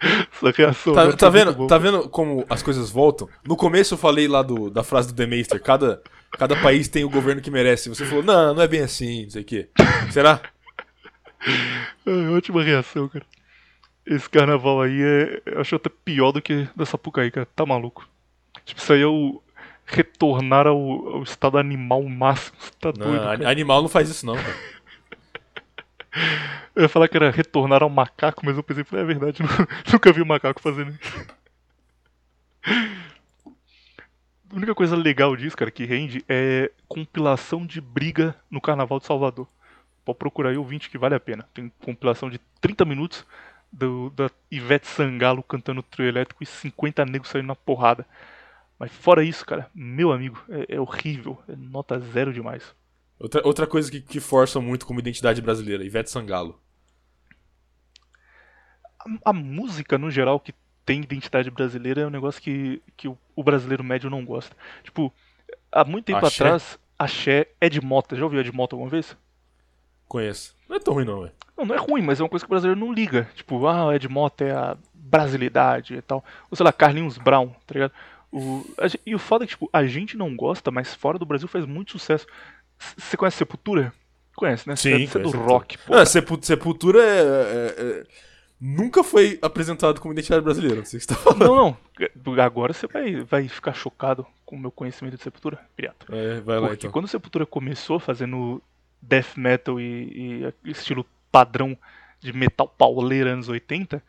Essa 0.00 0.50
reação. 0.50 0.92
Tá, 0.92 1.02
tá 1.02 1.06
muito 1.06 1.30
vendo, 1.30 1.66
tá 1.66 1.78
vendo 1.78 2.08
como 2.08 2.44
as 2.50 2.62
coisas 2.62 2.90
voltam? 2.90 3.28
No 3.46 3.56
começo 3.56 3.94
eu 3.94 3.98
falei 3.98 4.26
lá 4.26 4.42
do, 4.42 4.68
da 4.68 4.82
frase 4.82 5.08
do 5.08 5.14
Demeister, 5.14 5.62
cada, 5.62 6.02
cada 6.32 6.56
país 6.56 6.88
tem 6.88 7.04
o 7.04 7.10
governo 7.10 7.40
que 7.40 7.50
merece. 7.50 7.88
Você 7.88 8.04
falou, 8.04 8.24
não, 8.24 8.52
não 8.54 8.62
é 8.62 8.68
bem 8.68 8.80
assim, 8.80 9.22
não 9.24 9.30
sei 9.30 9.42
o 9.42 9.44
quê. 9.44 9.68
Será? 10.10 10.40
É, 12.04 12.28
ótima 12.30 12.62
reação, 12.62 13.08
cara. 13.08 13.24
Esse 14.04 14.28
carnaval 14.28 14.82
aí 14.82 15.00
é. 15.00 15.42
Eu 15.46 15.60
acho 15.60 15.76
até 15.76 15.88
pior 16.04 16.32
do 16.32 16.42
que 16.42 16.68
da 16.76 16.84
Sapucaí, 16.84 17.30
cara. 17.30 17.46
Tá 17.54 17.64
maluco. 17.64 18.06
Tipo, 18.64 18.80
isso 18.80 18.92
aí 18.92 19.00
é 19.00 19.06
o. 19.06 19.40
Retornar 19.86 20.66
ao, 20.66 20.76
ao 21.16 21.22
estado 21.22 21.58
animal 21.58 22.02
máximo. 22.04 22.56
Você 22.58 22.70
tá 22.80 22.92
Não, 22.96 23.06
doido, 23.06 23.22
cara. 23.22 23.50
animal 23.50 23.82
não 23.82 23.88
faz 23.88 24.08
isso 24.08 24.24
não, 24.26 24.34
cara. 24.34 24.54
Eu 26.76 26.82
ia 26.82 26.88
falar 26.88 27.08
que 27.08 27.16
era 27.16 27.30
retornar 27.30 27.82
ao 27.82 27.90
macaco, 27.90 28.44
mas 28.46 28.56
eu 28.56 28.62
pensei, 28.62 28.84
é 28.92 29.04
verdade, 29.04 29.42
nu- 29.42 29.48
nunca 29.92 30.12
vi 30.12 30.22
um 30.22 30.26
macaco 30.26 30.60
fazendo 30.60 30.90
isso. 30.92 31.26
A 34.50 34.56
única 34.56 34.74
coisa 34.74 34.94
legal 34.96 35.34
disso, 35.34 35.56
cara, 35.56 35.70
que 35.70 35.84
rende 35.84 36.24
é 36.28 36.70
compilação 36.86 37.66
de 37.66 37.80
briga 37.80 38.36
no 38.50 38.60
Carnaval 38.60 39.00
de 39.00 39.06
Salvador. 39.06 39.48
Pode 40.04 40.18
procurar 40.18 40.50
aí, 40.50 40.56
ouvinte, 40.56 40.88
que 40.90 40.98
vale 40.98 41.14
a 41.14 41.20
pena. 41.20 41.48
Tem 41.52 41.72
compilação 41.80 42.30
de 42.30 42.38
30 42.60 42.84
minutos 42.84 43.26
do, 43.72 44.10
da 44.10 44.30
Ivete 44.50 44.86
Sangalo 44.86 45.42
cantando 45.42 45.82
trio 45.82 46.06
elétrico 46.06 46.42
e 46.42 46.46
50 46.46 47.04
negros 47.04 47.30
saindo 47.30 47.48
na 47.48 47.56
porrada. 47.56 48.06
Mas 48.78 48.90
fora 48.92 49.22
isso, 49.24 49.44
cara, 49.46 49.70
meu 49.74 50.12
amigo, 50.12 50.42
é, 50.48 50.76
é 50.76 50.80
horrível. 50.80 51.40
É 51.48 51.54
nota 51.56 51.98
zero 51.98 52.32
demais. 52.32 52.74
Outra, 53.18 53.40
outra 53.44 53.66
coisa 53.66 53.90
que, 53.90 54.00
que 54.00 54.20
força 54.20 54.60
muito 54.60 54.84
como 54.84 55.00
identidade 55.00 55.40
brasileira, 55.40 55.84
Ivete 55.84 56.10
Sangalo. 56.10 56.60
a, 59.04 59.30
a 59.30 59.32
música, 59.32 59.98
no 59.98 60.10
geral, 60.10 60.40
que 60.40 60.54
tem 60.84 61.00
identidade 61.02 61.50
brasileira 61.50 62.02
é 62.02 62.06
um 62.06 62.10
negócio 62.10 62.42
que, 62.42 62.82
que 62.96 63.08
o, 63.08 63.16
o 63.34 63.42
brasileiro 63.42 63.84
médio 63.84 64.10
não 64.10 64.24
gosta. 64.24 64.54
Tipo, 64.82 65.12
há 65.70 65.84
muito 65.84 66.06
tempo 66.06 66.26
Axé? 66.26 66.44
atrás, 66.44 66.78
Axé 66.98 67.48
é 67.60 67.68
de 67.68 67.80
Mota. 67.80 68.16
Já 68.16 68.24
ouviu 68.24 68.40
Ed 68.40 68.52
Mota 68.52 68.74
alguma 68.74 68.90
vez? 68.90 69.16
Conheço. 70.08 70.54
Não 70.68 70.76
é 70.76 70.80
tão 70.80 70.94
ruim 70.94 71.04
não, 71.04 71.20
velho. 71.22 71.32
Não, 71.56 71.64
não 71.64 71.74
é 71.74 71.78
ruim, 71.78 72.02
mas 72.02 72.20
é 72.20 72.22
uma 72.22 72.28
coisa 72.28 72.44
que 72.44 72.48
o 72.48 72.54
brasileiro 72.54 72.78
não 72.78 72.92
liga. 72.92 73.28
Tipo, 73.34 73.66
ah, 73.66 73.94
Ed 73.94 74.08
Mota 74.08 74.44
é 74.44 74.52
a 74.52 74.76
brasilidade 74.92 75.94
e 75.94 76.02
tal. 76.02 76.24
Ou 76.50 76.56
sei 76.56 76.64
lá, 76.64 76.72
Carlinhos 76.72 77.16
Brown, 77.18 77.48
tá 77.66 77.74
ligado? 77.74 77.92
O, 78.36 78.66
a 78.78 78.88
gen- 78.88 79.00
e 79.06 79.14
o 79.14 79.18
foda 79.18 79.44
é 79.44 79.46
que, 79.46 79.52
tipo, 79.52 79.70
a 79.72 79.84
gente 79.86 80.16
não 80.16 80.34
gosta, 80.34 80.70
mas 80.70 80.92
fora 80.92 81.18
do 81.18 81.24
Brasil 81.26 81.46
faz 81.46 81.64
muito 81.64 81.92
sucesso. 81.92 82.26
Você 82.96 83.16
conhece 83.16 83.36
Sepultura? 83.36 83.92
Conhece, 84.34 84.66
né? 84.66 84.74
É- 84.74 84.76
você 84.76 85.18
é 85.18 85.20
do 85.22 85.30
rock, 85.30 85.78
pô. 85.78 85.94
Ah, 85.94 86.04
Sepul- 86.04 86.42
Sepultura 86.42 87.00
é, 87.00 87.20
é- 87.20 87.74
é- 88.00 88.04
Nunca 88.60 89.04
foi 89.04 89.38
apresentado 89.42 90.00
como 90.00 90.12
identidade 90.14 90.42
brasileira, 90.42 90.76
não 90.76 90.84
sei 90.84 90.96
o 90.98 91.00
que 91.00 91.06
você 91.06 91.14
tá 91.14 91.20
falando. 91.20 91.44
Não, 91.44 91.76
não. 92.24 92.42
Agora 92.42 92.72
você 92.72 92.86
vai, 92.86 93.16
vai 93.22 93.46
ficar 93.48 93.74
chocado 93.74 94.26
com 94.46 94.56
o 94.56 94.58
meu 94.58 94.70
conhecimento 94.70 95.16
de 95.16 95.22
Sepultura, 95.22 95.60
pirata. 95.76 96.06
É, 96.10 96.40
vai 96.40 96.58
lá 96.58 96.68
Porque 96.68 96.86
então. 96.86 96.90
quando 96.92 97.06
Sepultura 97.08 97.44
começou 97.44 97.98
fazendo 98.00 98.62
death 99.02 99.36
metal 99.36 99.78
e, 99.78 100.44
e 100.64 100.70
estilo 100.70 101.04
padrão 101.30 101.76
de 102.20 102.32
metal 102.32 102.66
pauleira 102.66 103.32
anos 103.32 103.48
80, 103.48 104.02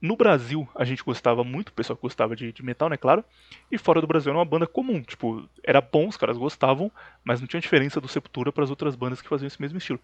no 0.00 0.16
Brasil 0.16 0.68
a 0.74 0.84
gente 0.84 1.02
gostava 1.02 1.42
muito, 1.42 1.68
o 1.70 1.72
pessoal 1.72 1.98
gostava 2.00 2.36
de, 2.36 2.52
de 2.52 2.62
metal, 2.64 2.88
né, 2.88 2.96
claro, 2.96 3.24
e 3.70 3.76
fora 3.78 4.00
do 4.00 4.06
Brasil 4.06 4.30
era 4.30 4.38
uma 4.38 4.44
banda 4.44 4.66
comum, 4.66 5.02
tipo, 5.02 5.48
era 5.64 5.80
bom, 5.80 6.06
os 6.08 6.16
caras 6.16 6.36
gostavam, 6.38 6.90
mas 7.24 7.40
não 7.40 7.48
tinha 7.48 7.60
diferença 7.60 8.00
do 8.00 8.06
Sepultura 8.08 8.52
para 8.52 8.64
as 8.64 8.70
outras 8.70 8.94
bandas 8.94 9.20
que 9.20 9.28
faziam 9.28 9.46
esse 9.48 9.60
mesmo 9.60 9.78
estilo. 9.78 9.98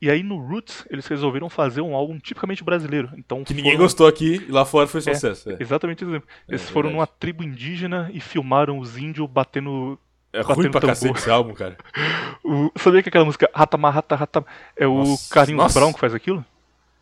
E 0.00 0.10
aí 0.10 0.22
no 0.22 0.36
Roots 0.36 0.84
eles 0.90 1.06
resolveram 1.06 1.48
fazer 1.48 1.80
um 1.80 1.94
álbum 1.94 2.18
tipicamente 2.18 2.64
brasileiro, 2.64 3.08
então 3.16 3.44
Que 3.44 3.54
ninguém 3.54 3.72
foram- 3.72 3.84
gostou 3.84 4.06
aqui 4.08 4.44
e 4.48 4.50
lá 4.50 4.64
fora 4.64 4.86
foi 4.86 4.98
É. 4.98 5.02
sucesso. 5.14 5.50
É, 5.52 5.56
Exatamente 5.60 6.02
esse 6.02 6.10
exemplo. 6.10 6.28
Eles 6.48 6.68
É 6.68 6.72
foram 6.72 6.90
numa 6.90 7.06
tribo 7.06 7.44
indígena 7.44 8.10
e 8.12 8.18
filmaram 8.20 8.78
os 8.80 8.98
índios 8.98 9.28
batendo 9.30 9.96
é 10.32 10.40
ruim 10.40 10.70
pra 10.70 10.80
tambor. 10.80 10.88
cacete 10.96 11.18
esse 11.18 11.30
álbum, 11.30 11.54
cara. 11.54 11.76
O, 12.44 12.72
sabia 12.76 13.00
que 13.04 13.08
aquela 13.08 13.24
música 13.24 13.48
Ratama 13.54 13.88
Rata 13.88 14.16
Rata 14.16 14.44
é 14.76 14.84
o 14.84 14.98
Nossa, 14.98 15.32
Carlinhos 15.32 15.62
nossa. 15.62 15.78
Brown 15.78 15.92
que 15.92 16.00
faz 16.00 16.12
aquilo? 16.12 16.44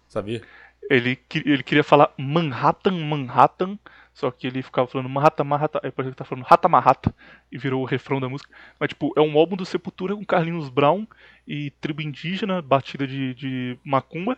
Sabia? 0.07 0.43
Ele, 0.91 1.15
que- 1.15 1.43
ele 1.47 1.63
queria 1.63 1.85
falar 1.85 2.13
Manhattan, 2.19 2.91
Manhattan, 3.05 3.79
só 4.13 4.29
que 4.31 4.47
ele 4.49 4.61
ficava 4.61 4.89
falando 4.89 5.09
Manhattan, 5.09 5.45
Manhattan, 5.45 5.79
aí 5.83 5.91
depois 5.91 6.07
ele 6.07 6.17
tá 6.17 6.25
falando 6.25 6.45
Rata 6.45 6.69
Marrata 6.69 7.15
e 7.51 7.57
virou 7.57 7.81
o 7.81 7.87
refrão 7.87 8.21
da 8.21 8.29
música. 8.29 8.51
Mas 8.79 8.89
tipo, 8.89 9.13
é 9.17 9.21
um 9.21 9.39
álbum 9.39 9.55
do 9.57 9.65
Sepultura 9.65 10.17
com 10.17 10.25
Carlinhos 10.25 10.69
Brown 10.69 11.07
e 11.47 11.71
tribo 11.81 12.03
indígena, 12.03 12.61
batida 12.61 13.07
de, 13.07 13.35
de 13.35 13.79
macumba. 13.85 14.37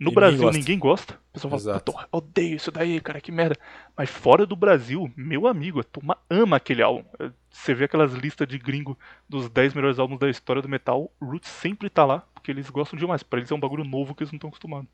No 0.00 0.10
Brasil 0.10 0.38
ninguém 0.38 0.46
gosta. 0.48 0.58
ninguém 0.58 0.78
gosta. 0.78 1.14
O 1.14 1.32
pessoal 1.34 1.50
fala, 1.52 1.62
Exato. 1.62 1.92
"Puta, 1.92 2.08
odeio 2.10 2.56
isso 2.56 2.72
daí, 2.72 3.00
cara, 3.00 3.20
que 3.20 3.30
merda. 3.30 3.56
Mas 3.96 4.10
fora 4.10 4.44
do 4.44 4.56
Brasil, 4.56 5.08
meu 5.16 5.46
amigo, 5.46 5.78
a 5.78 5.84
turma 5.84 6.18
ama 6.28 6.56
aquele 6.56 6.82
álbum. 6.82 7.04
É, 7.20 7.30
Você 7.48 7.72
vê 7.74 7.84
aquelas 7.84 8.12
listas 8.14 8.48
de 8.48 8.58
gringo 8.58 8.98
dos 9.28 9.48
10 9.48 9.72
melhores 9.74 10.00
álbuns 10.00 10.18
da 10.18 10.28
história 10.28 10.60
do 10.60 10.68
metal, 10.68 11.12
Roots 11.20 11.48
sempre 11.50 11.88
tá 11.88 12.04
lá, 12.04 12.24
porque 12.34 12.50
eles 12.50 12.68
gostam 12.70 12.98
demais. 12.98 13.22
Pra 13.22 13.38
eles 13.38 13.52
é 13.52 13.54
um 13.54 13.60
bagulho 13.60 13.84
novo 13.84 14.14
que 14.14 14.22
eles 14.24 14.32
não 14.32 14.38
estão 14.38 14.48
acostumados. 14.48 14.88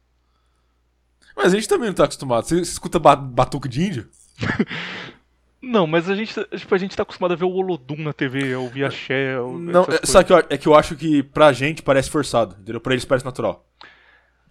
Mas 1.38 1.52
a 1.54 1.56
gente 1.56 1.68
também 1.68 1.86
não 1.88 1.94
tá 1.94 2.04
acostumado. 2.04 2.44
Você, 2.46 2.56
você 2.56 2.72
escuta 2.72 2.98
ba 2.98 3.14
batuque 3.16 3.68
de 3.68 3.82
índio? 3.84 4.08
Não, 5.60 5.88
mas 5.88 6.08
a 6.08 6.14
gente, 6.14 6.32
tipo, 6.56 6.72
a 6.74 6.78
gente 6.78 6.96
tá 6.96 7.02
acostumado 7.02 7.32
a 7.32 7.36
ver 7.36 7.44
o 7.44 7.50
Olodum 7.50 7.96
na 8.00 8.12
TV, 8.12 8.52
a 8.54 8.60
ouvir 8.60 8.84
axé, 8.84 9.34
a- 9.34 9.42
Não, 9.42 9.82
é, 9.84 10.06
sabe 10.06 10.26
que 10.26 10.32
eu, 10.32 10.38
é 10.38 10.56
que 10.56 10.68
eu 10.68 10.74
acho 10.74 10.94
que 10.94 11.20
pra 11.20 11.52
gente 11.52 11.82
parece 11.82 12.08
forçado, 12.08 12.54
entendeu? 12.60 12.80
Pra 12.80 12.92
eles 12.92 13.04
parece 13.04 13.24
natural. 13.24 13.66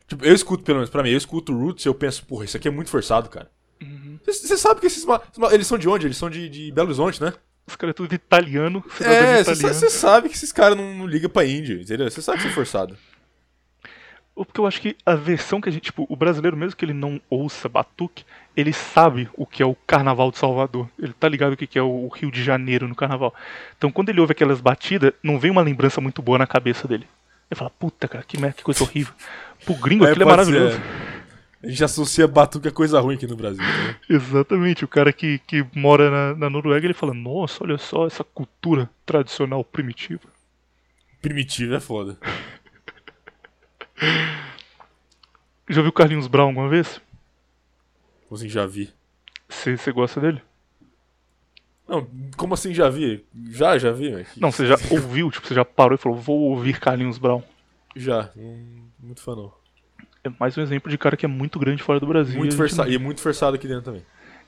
Tipo, 0.06 0.26
eu 0.26 0.34
escuto, 0.36 0.64
pelo 0.66 0.80
menos 0.80 0.90
pra 0.90 1.02
mim, 1.02 1.12
eu 1.12 1.18
escuto 1.18 1.58
Roots 1.58 1.86
e 1.86 1.88
eu 1.88 1.94
penso, 1.96 2.26
porra, 2.26 2.44
isso 2.44 2.58
aqui 2.58 2.68
é 2.68 2.72
muito 2.72 2.90
forçado, 2.90 3.30
cara. 3.30 3.50
Uhum. 3.82 4.20
Você 4.26 4.58
sabe 4.58 4.82
que 4.82 4.88
esses, 4.88 5.06
Eles 5.54 5.66
são 5.68 5.78
de 5.78 5.88
onde? 5.88 6.08
Eles 6.08 6.18
são 6.18 6.30
de, 6.30 6.50
de 6.50 6.72
Belo 6.74 6.88
Horizonte, 6.88 7.22
né? 7.24 7.34
Os 7.66 7.78
caras 7.78 7.92
é 7.92 7.94
tudo 7.94 8.14
italiano, 8.14 8.84
É, 9.00 9.44
você 9.46 9.90
sabe 9.90 10.28
que 10.28 10.36
esses 10.36 10.52
caras 10.52 10.78
não, 10.78 10.94
não 10.94 11.08
ligam 11.08 11.30
pra 11.30 11.46
índio, 11.46 11.80
entendeu? 11.82 12.10
Você 12.12 12.22
sabe 12.22 12.38
que 12.40 12.44
isso 12.48 12.52
é 12.52 12.56
forçado. 12.56 12.94
O- 12.94 13.17
Porque 14.46 14.60
eu 14.60 14.68
acho 14.68 14.82
que 14.82 14.96
a 15.06 15.16
versão 15.16 15.60
que 15.60 15.70
a 15.70 15.72
gente, 15.72 15.86
tipo, 15.86 16.06
o 16.10 16.16
brasileiro, 16.16 16.56
mesmo 16.56 16.76
que 16.76 16.86
ele 16.86 16.94
não 16.94 17.20
ouça 17.30 17.68
batuque, 17.68 18.24
ele 18.56 18.74
sabe 18.74 19.30
o 19.36 19.46
que 19.46 19.62
é 19.62 19.66
o 19.66 19.76
Carnaval 19.86 20.32
de 20.32 20.38
Salvador. 20.38 20.90
Ele 21.00 21.14
tá 21.14 21.28
ligado 21.28 21.54
o 21.54 21.58
que 21.58 21.78
é 21.78 21.82
o 21.82 22.08
Rio 22.08 22.32
de 22.32 22.44
Janeiro 22.44 22.88
no 22.88 22.96
Carnaval. 22.96 23.34
Então 23.78 23.92
quando 23.92 24.10
ele 24.10 24.20
ouve 24.20 24.32
aquelas 24.32 24.62
batidas, 24.62 25.14
não 25.22 25.40
vem 25.40 25.52
uma 25.52 25.62
lembrança 25.62 26.02
muito 26.02 26.22
boa 26.22 26.38
na 26.38 26.48
cabeça 26.48 26.88
dele. 26.88 27.08
Ele 27.50 27.58
fala, 27.58 27.70
puta, 27.70 28.08
cara, 28.08 28.24
que 28.24 28.40
merda, 28.40 28.58
que 28.58 28.64
coisa 28.64 28.84
horrível. 28.84 29.14
Pro 29.64 29.76
gringo 29.76 30.06
É, 30.06 30.10
aquilo 30.10 30.24
é 30.24 30.26
maravilhoso. 30.26 30.76
ser. 30.76 31.18
A 31.64 31.70
gente 31.70 31.84
associa 31.84 32.28
batuque 32.28 32.68
a 32.68 32.72
coisa 32.72 33.00
ruim 33.00 33.16
aqui 33.16 33.26
no 33.26 33.36
Brasil. 33.36 33.64
Né? 33.64 33.96
Exatamente, 34.10 34.86
o 34.86 34.88
cara 34.88 35.12
que, 35.12 35.40
que 35.40 35.66
mora 35.74 36.10
na, 36.10 36.36
na 36.36 36.50
Noruega, 36.50 36.86
ele 36.86 36.94
fala, 36.94 37.14
nossa, 37.14 37.64
olha 37.64 37.78
só 37.78 38.06
essa 38.06 38.24
cultura 38.24 38.90
tradicional 39.06 39.64
primitiva. 39.64 40.30
Primitivo 41.22 41.74
é 41.74 41.80
foda. 41.80 42.18
Já 45.70 45.82
viu 45.82 45.92
Carlinhos 45.92 46.28
Brown 46.28 46.48
alguma 46.48 46.70
vez? 46.70 47.02
Assim, 48.32 48.50
já 48.50 48.66
vi. 48.66 48.90
Você 49.50 49.92
gosta 49.92 50.20
dele? 50.20 50.42
Não, 51.88 52.06
como 52.36 52.54
assim 52.54 52.74
já 52.74 52.90
vi? 52.90 53.26
Já, 53.50 53.78
já 53.78 53.92
vi, 53.92 54.12
mas... 54.12 54.28
Não, 54.36 54.52
você 54.52 54.66
já 54.66 54.76
ouviu, 54.92 55.32
tipo, 55.32 55.48
você 55.48 55.54
já 55.56 55.64
parou 55.64 55.96
e 55.96 55.98
falou, 55.98 56.18
vou 56.18 56.40
ouvir 56.42 56.80
Carlinhos 56.80 57.18
Brown. 57.18 57.42
Já, 57.96 58.30
não, 58.36 58.60
muito 59.00 59.22
fã 59.22 59.36
não. 59.36 59.54
É 60.24 60.30
mais 60.38 60.58
um 60.58 60.62
exemplo 60.62 60.92
de 60.92 60.98
cara 60.98 61.16
que 61.16 61.26
é 61.26 61.30
muito 61.30 61.58
grande 61.58 61.82
fora 61.82 62.00
do 62.00 62.06
Brasil. 62.08 62.38
Muito 62.38 62.54
e 62.54 62.58
forçado, 62.58 62.92
e 62.92 62.96
é 62.96 62.98
muito 63.00 63.22
forçado 63.22 63.56
aqui 63.56 63.68
dentro 63.68 63.84
também. 63.84 64.02
não- 64.02 64.08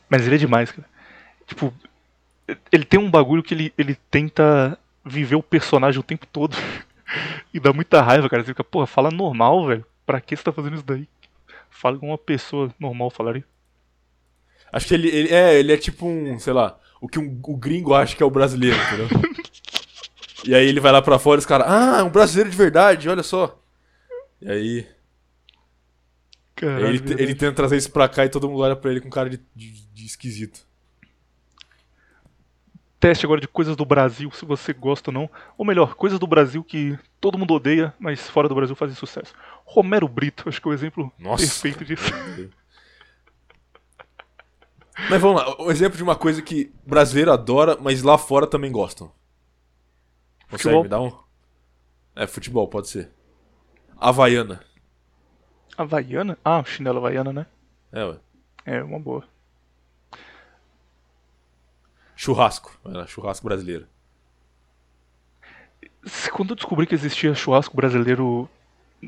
Mas 0.09 0.25
ele 0.25 0.35
é 0.35 0.37
demais, 0.37 0.71
cara. 0.71 0.87
Tipo, 1.47 1.73
ele 2.71 2.83
tem 2.83 2.99
um 2.99 3.09
bagulho 3.09 3.41
que 3.41 3.53
ele, 3.53 3.73
ele 3.77 3.95
tenta 4.11 4.77
viver 5.05 5.35
o 5.35 5.43
personagem 5.43 5.99
o 5.99 6.03
tempo 6.03 6.25
todo. 6.27 6.55
e 7.53 7.60
dá 7.60 7.74
muita 7.74 8.01
raiva, 8.01 8.30
cara. 8.30 8.43
Você 8.43 8.47
fica, 8.49 8.64
porra, 8.64 8.88
fala 8.88 9.12
normal, 9.12 9.66
velho. 9.66 9.86
Pra 10.05 10.22
que 10.22 10.36
você 10.36 10.43
tá 10.43 10.51
fazendo 10.51 10.76
isso 10.76 10.86
daí? 10.86 11.07
Fala 11.70 11.97
como 11.97 12.12
uma 12.12 12.18
pessoa 12.18 12.74
normal 12.80 13.10
falaria. 13.10 13.45
Acho 14.72 14.88
que 14.88 14.93
ele, 14.93 15.07
ele 15.10 15.34
é, 15.34 15.60
ele 15.60 15.74
é 15.74 15.78
tipo 15.78 16.05
um, 16.05 16.38
sei 16.39 16.53
lá, 16.53 16.78
o 17.01 17.07
que 17.07 17.18
um, 17.18 17.39
o 17.43 17.57
gringo 17.57 17.93
acha 17.93 18.16
que 18.16 18.22
é 18.22 18.26
o 18.26 18.30
brasileiro, 18.30 18.78
entendeu? 18.78 19.07
e 20.45 20.53
aí 20.53 20.68
ele 20.68 20.80
vai 20.80 20.91
lá 20.91 21.01
pra 21.01 21.18
fora 21.18 21.39
e 21.39 21.41
os 21.41 21.45
caras, 21.45 21.68
ah, 21.68 22.03
um 22.03 22.10
brasileiro 22.10 22.49
de 22.49 22.57
verdade, 22.57 23.10
olha 23.10 23.24
só. 23.24 23.60
E 24.41 24.51
aí. 24.51 24.88
Caralho, 26.55 26.88
ele, 26.88 27.14
ele 27.14 27.36
tenta 27.36 27.53
trazer 27.53 27.78
isso 27.78 27.91
pra 27.91 28.10
cá 28.10 28.26
e 28.26 28.30
todo 28.30 28.49
mundo 28.49 28.62
olha 28.62 28.76
pra 28.76 28.91
ele 28.91 29.01
com 29.01 29.10
cara 29.10 29.30
de, 29.30 29.39
de, 29.55 29.72
de 29.93 30.05
esquisito. 30.05 30.68
Teste 32.99 33.25
agora 33.25 33.39
de 33.39 33.47
coisas 33.47 33.75
do 33.77 33.85
Brasil, 33.85 34.29
se 34.31 34.45
você 34.45 34.73
gosta 34.73 35.09
ou 35.09 35.13
não. 35.13 35.29
Ou 35.57 35.65
melhor, 35.65 35.95
coisas 35.95 36.19
do 36.19 36.27
Brasil 36.27 36.63
que 36.63 36.99
todo 37.19 37.37
mundo 37.37 37.53
odeia, 37.53 37.93
mas 37.97 38.29
fora 38.29 38.49
do 38.49 38.55
Brasil 38.55 38.75
fazem 38.75 38.95
sucesso. 38.95 39.33
Romero 39.63 40.07
Brito, 40.07 40.49
acho 40.49 40.61
que 40.61 40.67
é 40.67 40.71
o 40.71 40.73
exemplo 40.73 41.11
Nossa. 41.17 41.43
perfeito 41.43 41.85
disso. 41.85 42.11
Mas 45.09 45.21
vamos 45.21 45.41
lá, 45.41 45.55
um 45.61 45.71
exemplo 45.71 45.95
de 45.95 46.03
uma 46.03 46.15
coisa 46.15 46.41
que 46.41 46.73
brasileiro 46.85 47.31
adora, 47.31 47.77
mas 47.79 48.03
lá 48.03 48.17
fora 48.17 48.45
também 48.45 48.69
gostam. 48.69 49.09
Consegue 50.49 50.75
Futebol. 50.75 50.83
me 50.83 50.89
dar 50.89 50.99
um? 51.01 51.17
É, 52.13 52.27
futebol, 52.27 52.67
pode 52.67 52.89
ser. 52.89 53.09
Havaiana. 53.97 54.59
Havaiana? 55.77 56.37
Ah, 56.43 56.61
chinelo 56.65 56.97
Havaiana, 56.97 57.31
né? 57.31 57.45
É, 57.93 58.03
ué. 58.03 58.17
É 58.65 58.83
uma 58.83 58.99
boa. 58.99 59.23
Churrasco. 62.20 62.78
Lá, 62.84 63.07
churrasco 63.07 63.47
brasileiro. 63.47 63.88
Quando 66.34 66.49
eu 66.49 66.55
descobri 66.57 66.86
que 66.86 66.93
existia 66.93 67.34
churrasco 67.34 67.78
brasileiro 67.78 68.49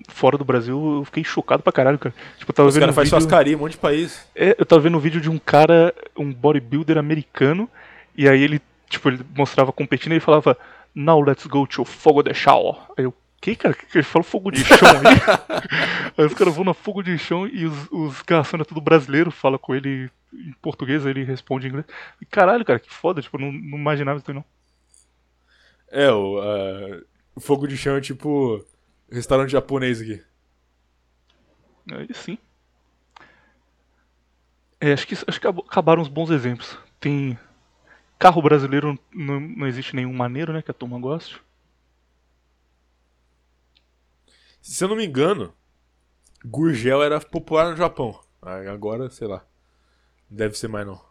fora 0.07 0.37
do 0.37 0.45
Brasil, 0.45 0.99
eu 0.99 1.03
fiquei 1.03 1.21
chocado 1.21 1.61
pra 1.61 1.73
caralho, 1.73 1.99
cara. 1.99 2.15
Tipo, 2.37 2.51
eu 2.51 2.55
tava 2.55 2.69
Os 2.69 2.75
vendo 2.75 2.83
caras 2.83 2.93
um 2.93 2.95
fazem 2.95 3.09
vídeo... 3.09 3.21
churrascaria 3.21 3.51
em 3.51 3.55
um 3.57 3.59
monte 3.59 3.73
de 3.73 3.79
país. 3.79 4.25
É, 4.33 4.55
eu 4.57 4.65
tava 4.65 4.83
vendo 4.83 4.95
um 4.95 5.01
vídeo 5.01 5.19
de 5.19 5.29
um 5.29 5.37
cara, 5.37 5.93
um 6.15 6.31
bodybuilder 6.31 6.97
americano, 6.97 7.69
e 8.15 8.29
aí 8.29 8.41
ele, 8.41 8.61
tipo, 8.89 9.09
ele 9.09 9.25
mostrava 9.35 9.73
competindo 9.73 10.13
e 10.13 10.15
ele 10.15 10.21
falava, 10.21 10.57
Now 10.95 11.19
let's 11.19 11.45
go 11.47 11.67
to 11.67 11.83
fogo 11.83 12.23
de 12.23 12.33
chão. 12.33 12.79
Aí 12.97 13.03
eu, 13.03 13.13
que 13.41 13.57
cara? 13.57 13.73
Que 13.73 13.87
que 13.87 13.97
ele 13.97 14.03
fala 14.03 14.23
fogo 14.23 14.51
de 14.51 14.63
chão 14.63 14.87
aí? 14.87 15.59
aí 16.17 16.25
os 16.25 16.33
caras 16.33 16.55
vão 16.55 16.63
no 16.63 16.73
fogo 16.73 17.03
de 17.03 17.17
chão 17.17 17.45
e 17.45 17.65
os, 17.65 17.91
os 17.91 18.21
garçons 18.21 18.61
é 18.61 18.63
tudo 18.63 18.79
brasileiro, 18.79 19.31
fala 19.31 19.59
com 19.59 19.75
ele 19.75 20.09
em 20.33 20.53
português, 20.61 21.05
ele 21.05 21.23
responde 21.23 21.67
em 21.67 21.69
inglês. 21.69 21.85
E, 22.21 22.25
caralho, 22.25 22.65
cara, 22.65 22.79
que 22.79 22.91
foda, 22.91 23.21
tipo, 23.21 23.37
não, 23.37 23.51
não 23.51 23.77
imaginava 23.77 24.19
isso 24.19 24.33
não. 24.33 24.45
É, 25.87 26.09
o, 26.11 26.39
o 27.35 27.41
fogo 27.41 27.67
de 27.67 27.77
chão 27.77 27.95
é 27.97 28.01
tipo 28.01 28.65
restaurante 29.11 29.51
japonês 29.51 30.01
aqui. 30.01 30.23
Aí 31.91 32.07
sim. 32.13 32.37
É, 34.79 34.93
acho 34.93 35.05
que, 35.05 35.13
acho 35.13 35.39
que 35.39 35.47
acabaram 35.47 36.01
os 36.01 36.07
bons 36.07 36.31
exemplos. 36.31 36.77
Tem 36.99 37.37
carro 38.17 38.41
brasileiro, 38.41 38.97
não, 39.13 39.39
não 39.39 39.67
existe 39.67 39.95
nenhum 39.95 40.13
maneiro, 40.13 40.53
né, 40.53 40.61
que 40.61 40.71
a 40.71 40.73
turma 40.73 40.99
gosta. 40.99 41.39
Se 44.61 44.83
eu 44.83 44.87
não 44.87 44.95
me 44.95 45.05
engano, 45.05 45.53
Gurgel 46.45 47.03
era 47.03 47.19
popular 47.19 47.71
no 47.71 47.77
Japão. 47.77 48.19
Agora, 48.41 49.09
sei 49.09 49.27
lá. 49.27 49.45
Deve 50.31 50.57
ser 50.57 50.69
mais 50.69 50.87
não. 50.87 51.01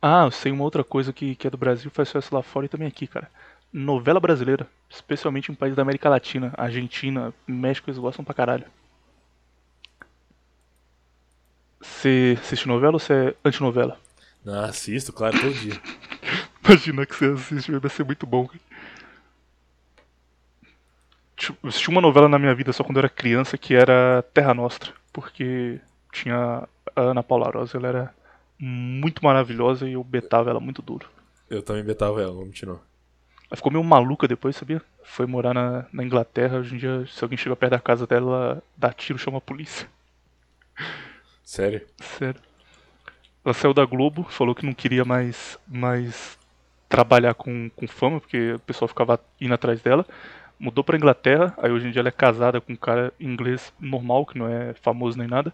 Ah, 0.00 0.24
eu 0.24 0.30
sei 0.30 0.50
uma 0.50 0.64
outra 0.64 0.82
coisa 0.82 1.12
que, 1.12 1.34
que 1.34 1.46
é 1.46 1.50
do 1.50 1.58
Brasil, 1.58 1.90
faz 1.90 2.08
sucesso 2.08 2.34
lá 2.34 2.42
fora 2.42 2.64
e 2.64 2.68
também 2.68 2.88
aqui, 2.88 3.06
cara. 3.06 3.30
Novela 3.70 4.18
brasileira, 4.18 4.66
especialmente 4.88 5.52
em 5.52 5.54
países 5.54 5.76
da 5.76 5.82
América 5.82 6.08
Latina, 6.08 6.54
Argentina, 6.56 7.34
México, 7.46 7.90
eles 7.90 7.98
gostam 7.98 8.24
pra 8.24 8.32
caralho. 8.32 8.64
Você 11.80 12.38
assiste 12.40 12.66
novela 12.66 12.94
ou 12.94 12.98
você 12.98 13.12
é 13.12 13.34
antinovela? 13.44 14.00
Ah, 14.46 14.66
assisto, 14.66 15.12
claro, 15.12 15.38
todo 15.38 15.52
dia. 15.52 15.78
Imagina 16.64 17.04
que 17.04 17.14
você 17.14 17.26
assiste, 17.26 17.72
vai 17.72 17.90
ser 17.90 18.04
muito 18.04 18.26
bom. 18.26 18.46
cara. 18.46 18.60
Eu 21.62 21.68
assisti 21.68 21.90
uma 21.90 22.00
novela 22.00 22.28
na 22.28 22.38
minha 22.38 22.54
vida 22.54 22.72
só 22.72 22.82
quando 22.82 22.96
eu 22.96 23.00
era 23.00 23.08
criança 23.10 23.58
que 23.58 23.74
era 23.74 24.24
Terra 24.32 24.54
Nostra, 24.54 24.92
porque 25.12 25.80
tinha 26.12 26.68
a 26.94 27.00
Ana 27.00 27.22
Paula 27.22 27.50
Rosa, 27.50 27.76
ela 27.76 27.88
era 27.88 28.14
muito 28.58 29.24
maravilhosa 29.24 29.88
e 29.88 29.92
eu 29.92 30.04
betava 30.04 30.50
ela 30.50 30.60
muito 30.60 30.82
duro. 30.82 31.08
Eu 31.48 31.62
também 31.62 31.84
betava 31.84 32.20
ela, 32.20 32.32
vou 32.32 32.44
mentir 32.44 32.66
não. 32.66 32.80
Ela 33.48 33.56
ficou 33.56 33.70
meio 33.70 33.84
maluca 33.84 34.26
depois, 34.26 34.56
sabia? 34.56 34.82
Foi 35.04 35.26
morar 35.26 35.54
na, 35.54 35.86
na 35.92 36.02
Inglaterra, 36.02 36.58
hoje 36.58 36.74
em 36.74 36.78
dia, 36.78 37.06
se 37.06 37.22
alguém 37.22 37.38
chega 37.38 37.54
perto 37.54 37.72
da 37.72 37.78
casa 37.78 38.06
dela, 38.06 38.26
ela 38.26 38.62
dá 38.76 38.92
tiro, 38.92 39.18
chama 39.18 39.38
a 39.38 39.40
polícia. 39.40 39.88
Sério? 41.44 41.86
Sério. 42.00 42.40
Ela 43.44 43.54
saiu 43.54 43.72
da 43.72 43.84
Globo, 43.84 44.24
falou 44.24 44.54
que 44.54 44.66
não 44.66 44.74
queria 44.74 45.04
mais, 45.04 45.56
mais 45.68 46.36
trabalhar 46.88 47.34
com, 47.34 47.70
com 47.70 47.86
fama, 47.86 48.20
porque 48.20 48.54
o 48.54 48.58
pessoal 48.58 48.88
ficava 48.88 49.20
indo 49.40 49.54
atrás 49.54 49.80
dela. 49.80 50.04
Mudou 50.58 50.82
pra 50.82 50.96
Inglaterra, 50.96 51.54
aí 51.58 51.70
hoje 51.70 51.86
em 51.86 51.90
dia 51.92 52.00
ela 52.00 52.08
é 52.08 52.12
casada 52.12 52.60
com 52.60 52.72
um 52.72 52.76
cara 52.76 53.12
inglês 53.20 53.72
normal, 53.78 54.26
que 54.26 54.36
não 54.36 54.48
é 54.48 54.74
famoso 54.74 55.16
nem 55.16 55.28
nada. 55.28 55.52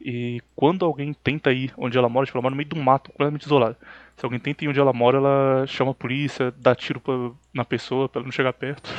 E 0.00 0.40
quando 0.54 0.84
alguém 0.84 1.12
tenta 1.12 1.52
ir 1.52 1.72
onde 1.76 1.98
ela 1.98 2.08
mora, 2.08 2.24
tipo, 2.26 2.38
ela 2.38 2.42
mora 2.42 2.52
no 2.54 2.56
meio 2.56 2.68
um 2.76 2.82
mato 2.82 3.10
completamente 3.10 3.46
isolado. 3.46 3.76
Se 4.16 4.24
alguém 4.24 4.40
tenta 4.40 4.64
ir 4.64 4.68
onde 4.68 4.80
ela 4.80 4.92
mora, 4.92 5.18
ela 5.18 5.66
chama 5.66 5.90
a 5.92 5.94
polícia, 5.94 6.52
dá 6.56 6.74
tiro 6.74 7.00
pra, 7.00 7.14
na 7.52 7.64
pessoa 7.64 8.08
pra 8.08 8.20
ela 8.20 8.26
não 8.26 8.32
chegar 8.32 8.52
perto. 8.52 8.90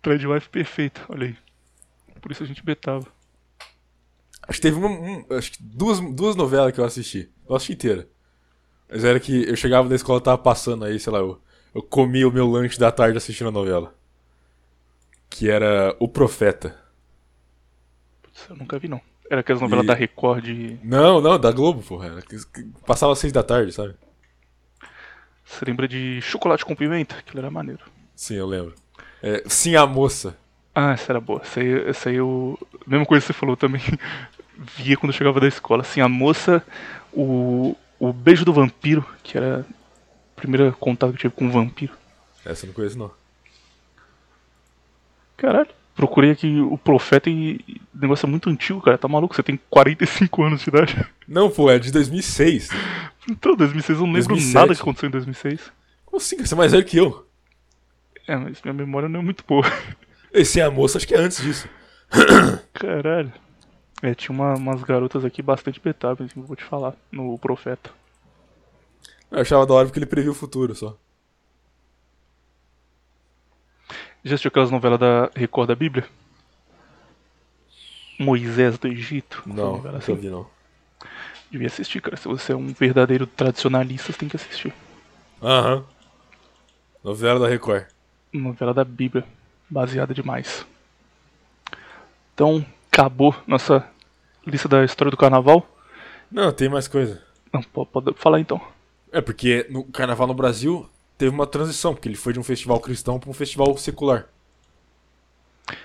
Trade 0.00 0.26
wife 0.26 0.48
perfeita, 0.48 1.00
olha 1.08 1.28
aí. 1.28 1.36
Por 2.20 2.32
isso 2.32 2.42
a 2.42 2.46
gente 2.46 2.64
betava. 2.64 3.06
Acho 4.46 4.58
que 4.60 4.62
teve 4.62 4.76
uma, 4.76 4.88
um- 4.88 5.24
acho 5.36 5.52
que 5.52 5.62
duas, 5.62 6.00
duas 6.14 6.36
novelas 6.36 6.72
que 6.72 6.80
eu 6.80 6.84
assisti. 6.84 7.30
Eu 7.48 7.54
assisti 7.54 7.72
inteira. 7.74 8.08
Mas 8.90 9.04
era 9.04 9.20
que 9.20 9.48
eu 9.48 9.56
chegava 9.56 9.88
da 9.88 9.96
escola, 9.96 10.20
tava 10.20 10.38
passando 10.38 10.84
aí, 10.84 11.00
sei 11.00 11.12
lá, 11.12 11.20
eu, 11.20 11.40
eu 11.74 11.82
comia 11.82 12.28
o 12.28 12.32
meu 12.32 12.48
lanche 12.48 12.78
da 12.78 12.92
tarde 12.92 13.18
assistindo 13.18 13.48
a 13.48 13.52
novela. 13.52 13.94
Que 15.30 15.50
era 15.50 15.96
O 15.98 16.08
Profeta. 16.08 16.80
Eu 18.48 18.56
nunca 18.56 18.78
vi 18.78 18.88
não. 18.88 19.00
Era 19.30 19.40
aquelas 19.40 19.62
novelas 19.62 19.84
E- 19.84 19.88
da 19.88 19.94
Record 19.94 20.44
de. 20.44 20.78
Não, 20.82 21.20
não, 21.20 21.38
da 21.38 21.50
Globo, 21.52 21.82
porra. 21.82 22.22
Passava 22.86 23.12
às 23.12 23.18
seis 23.18 23.32
da 23.32 23.42
tarde, 23.42 23.72
sabe? 23.72 23.94
Você 25.44 25.64
lembra 25.64 25.86
de 25.88 26.20
Chocolate 26.22 26.64
com 26.64 26.74
Pimenta? 26.74 27.16
Aquilo 27.16 27.38
era 27.40 27.50
maneiro. 27.50 27.80
Sim, 28.14 28.34
eu 28.34 28.46
lembro. 28.46 28.74
É, 29.22 29.42
Sim, 29.46 29.76
a 29.76 29.86
moça. 29.86 30.36
Ah, 30.74 30.92
essa 30.92 31.12
era 31.12 31.20
boa. 31.20 31.40
Essa 31.42 31.60
aí, 31.60 31.88
essa 31.88 32.08
aí 32.10 32.16
eu. 32.16 32.58
Mesma 32.86 33.04
coisa 33.06 33.24
que 33.26 33.32
você 33.32 33.38
falou 33.38 33.56
também. 33.56 33.82
Via 34.76 34.96
quando 34.96 35.12
eu 35.12 35.16
chegava 35.16 35.40
da 35.40 35.48
escola. 35.48 35.82
Assim, 35.82 36.00
a 36.00 36.08
moça, 36.08 36.64
o. 37.12 37.76
O 37.98 38.12
Beijo 38.12 38.44
do 38.44 38.52
Vampiro, 38.52 39.06
que 39.22 39.38
era 39.38 39.64
o 40.32 40.34
primeiro 40.36 40.72
contato 40.72 41.10
que 41.10 41.16
eu 41.16 41.20
tive 41.30 41.34
com 41.34 41.44
um 41.44 41.50
vampiro. 41.50 41.92
Essa 42.44 42.64
eu 42.64 42.68
não 42.68 42.74
conheço, 42.74 42.98
não. 42.98 43.12
Caralho. 45.36 45.68
Procurei 45.94 46.30
aqui 46.30 46.60
o 46.60 46.78
Profeta 46.78 47.28
e. 47.28 47.60
O 47.94 47.98
negócio 48.00 48.26
é 48.26 48.28
muito 48.30 48.48
antigo, 48.48 48.80
cara. 48.80 48.96
Tá 48.98 49.06
maluco? 49.08 49.34
Você 49.34 49.42
tem 49.42 49.60
45 49.68 50.42
anos 50.42 50.62
de 50.62 50.68
idade. 50.70 51.06
Não, 51.28 51.50
pô, 51.50 51.70
é 51.70 51.78
de 51.78 51.92
2006. 51.92 52.70
Então, 53.30 53.54
2006 53.54 53.98
eu 53.98 54.06
não 54.06 54.12
lembro 54.14 54.28
2007. 54.30 54.54
nada 54.54 54.74
que 54.74 54.80
aconteceu 54.80 55.08
em 55.08 55.12
2006. 55.12 55.60
Como 56.06 56.16
assim? 56.20 56.38
Você 56.44 56.54
é 56.54 56.56
mais 56.56 56.72
velho 56.72 56.84
que 56.84 56.96
eu. 56.96 57.26
É, 58.26 58.36
mas 58.36 58.60
minha 58.62 58.72
memória 58.72 59.08
não 59.08 59.20
é 59.20 59.22
muito 59.22 59.44
boa. 59.46 59.64
Esse 60.32 60.60
é 60.60 60.64
a 60.64 60.70
moça, 60.70 60.96
acho 60.98 61.06
que 61.06 61.14
é 61.14 61.18
antes 61.18 61.42
disso. 61.42 61.68
Caralho. 62.72 63.32
É, 64.02 64.14
tinha 64.14 64.34
uma- 64.34 64.54
umas 64.54 64.82
garotas 64.82 65.24
aqui 65.24 65.42
bastante 65.42 65.78
betáveis, 65.80 66.30
assim, 66.30 66.40
vou 66.42 66.56
te 66.56 66.64
falar, 66.64 66.94
no 67.10 67.38
Profeta. 67.38 67.90
Eu 69.30 69.40
achava 69.40 69.66
da 69.66 69.74
hora 69.74 69.86
porque 69.86 69.98
ele 69.98 70.06
previu 70.06 70.32
o 70.32 70.34
futuro 70.34 70.74
só. 70.74 70.96
Já 74.24 74.34
assistiu 74.34 74.48
aquelas 74.48 74.70
novelas 74.70 75.00
da 75.00 75.30
Record 75.34 75.68
da 75.68 75.74
Bíblia? 75.74 76.06
Moisés 78.18 78.78
do 78.78 78.86
Egito? 78.86 79.42
Não, 79.46 79.76
nunca 79.76 79.96
assim. 79.96 80.14
vi, 80.14 80.28
não. 80.28 80.46
Devia 81.50 81.66
assistir, 81.66 82.00
cara. 82.00 82.16
Se 82.16 82.28
você 82.28 82.52
é 82.52 82.56
um 82.56 82.68
verdadeiro 82.68 83.26
tradicionalista, 83.26 84.12
você 84.12 84.18
tem 84.18 84.28
que 84.28 84.36
assistir. 84.36 84.72
Aham. 85.42 85.84
Novela 87.02 87.40
da 87.40 87.48
Record. 87.48 87.86
Novela 88.32 88.72
da 88.72 88.84
Bíblia. 88.84 89.24
Baseada 89.68 90.14
demais. 90.14 90.64
Então, 92.32 92.64
acabou 92.90 93.34
nossa 93.46 93.86
lista 94.46 94.68
da 94.68 94.84
história 94.84 95.10
do 95.10 95.16
carnaval. 95.16 95.66
Não, 96.30 96.52
tem 96.52 96.68
mais 96.68 96.86
coisa. 96.86 97.22
Não, 97.52 97.62
pode, 97.62 97.90
pode 97.90 98.14
falar 98.14 98.40
então. 98.40 98.60
É 99.10 99.20
porque 99.20 99.66
no 99.68 99.84
carnaval 99.84 100.26
no 100.26 100.34
Brasil 100.34 100.88
teve 101.22 101.32
uma 101.32 101.46
transição, 101.46 101.94
porque 101.94 102.08
ele 102.08 102.16
foi 102.16 102.32
de 102.32 102.40
um 102.40 102.42
festival 102.42 102.80
cristão 102.80 103.16
pra 103.20 103.30
um 103.30 103.32
festival 103.32 103.76
secular. 103.76 104.26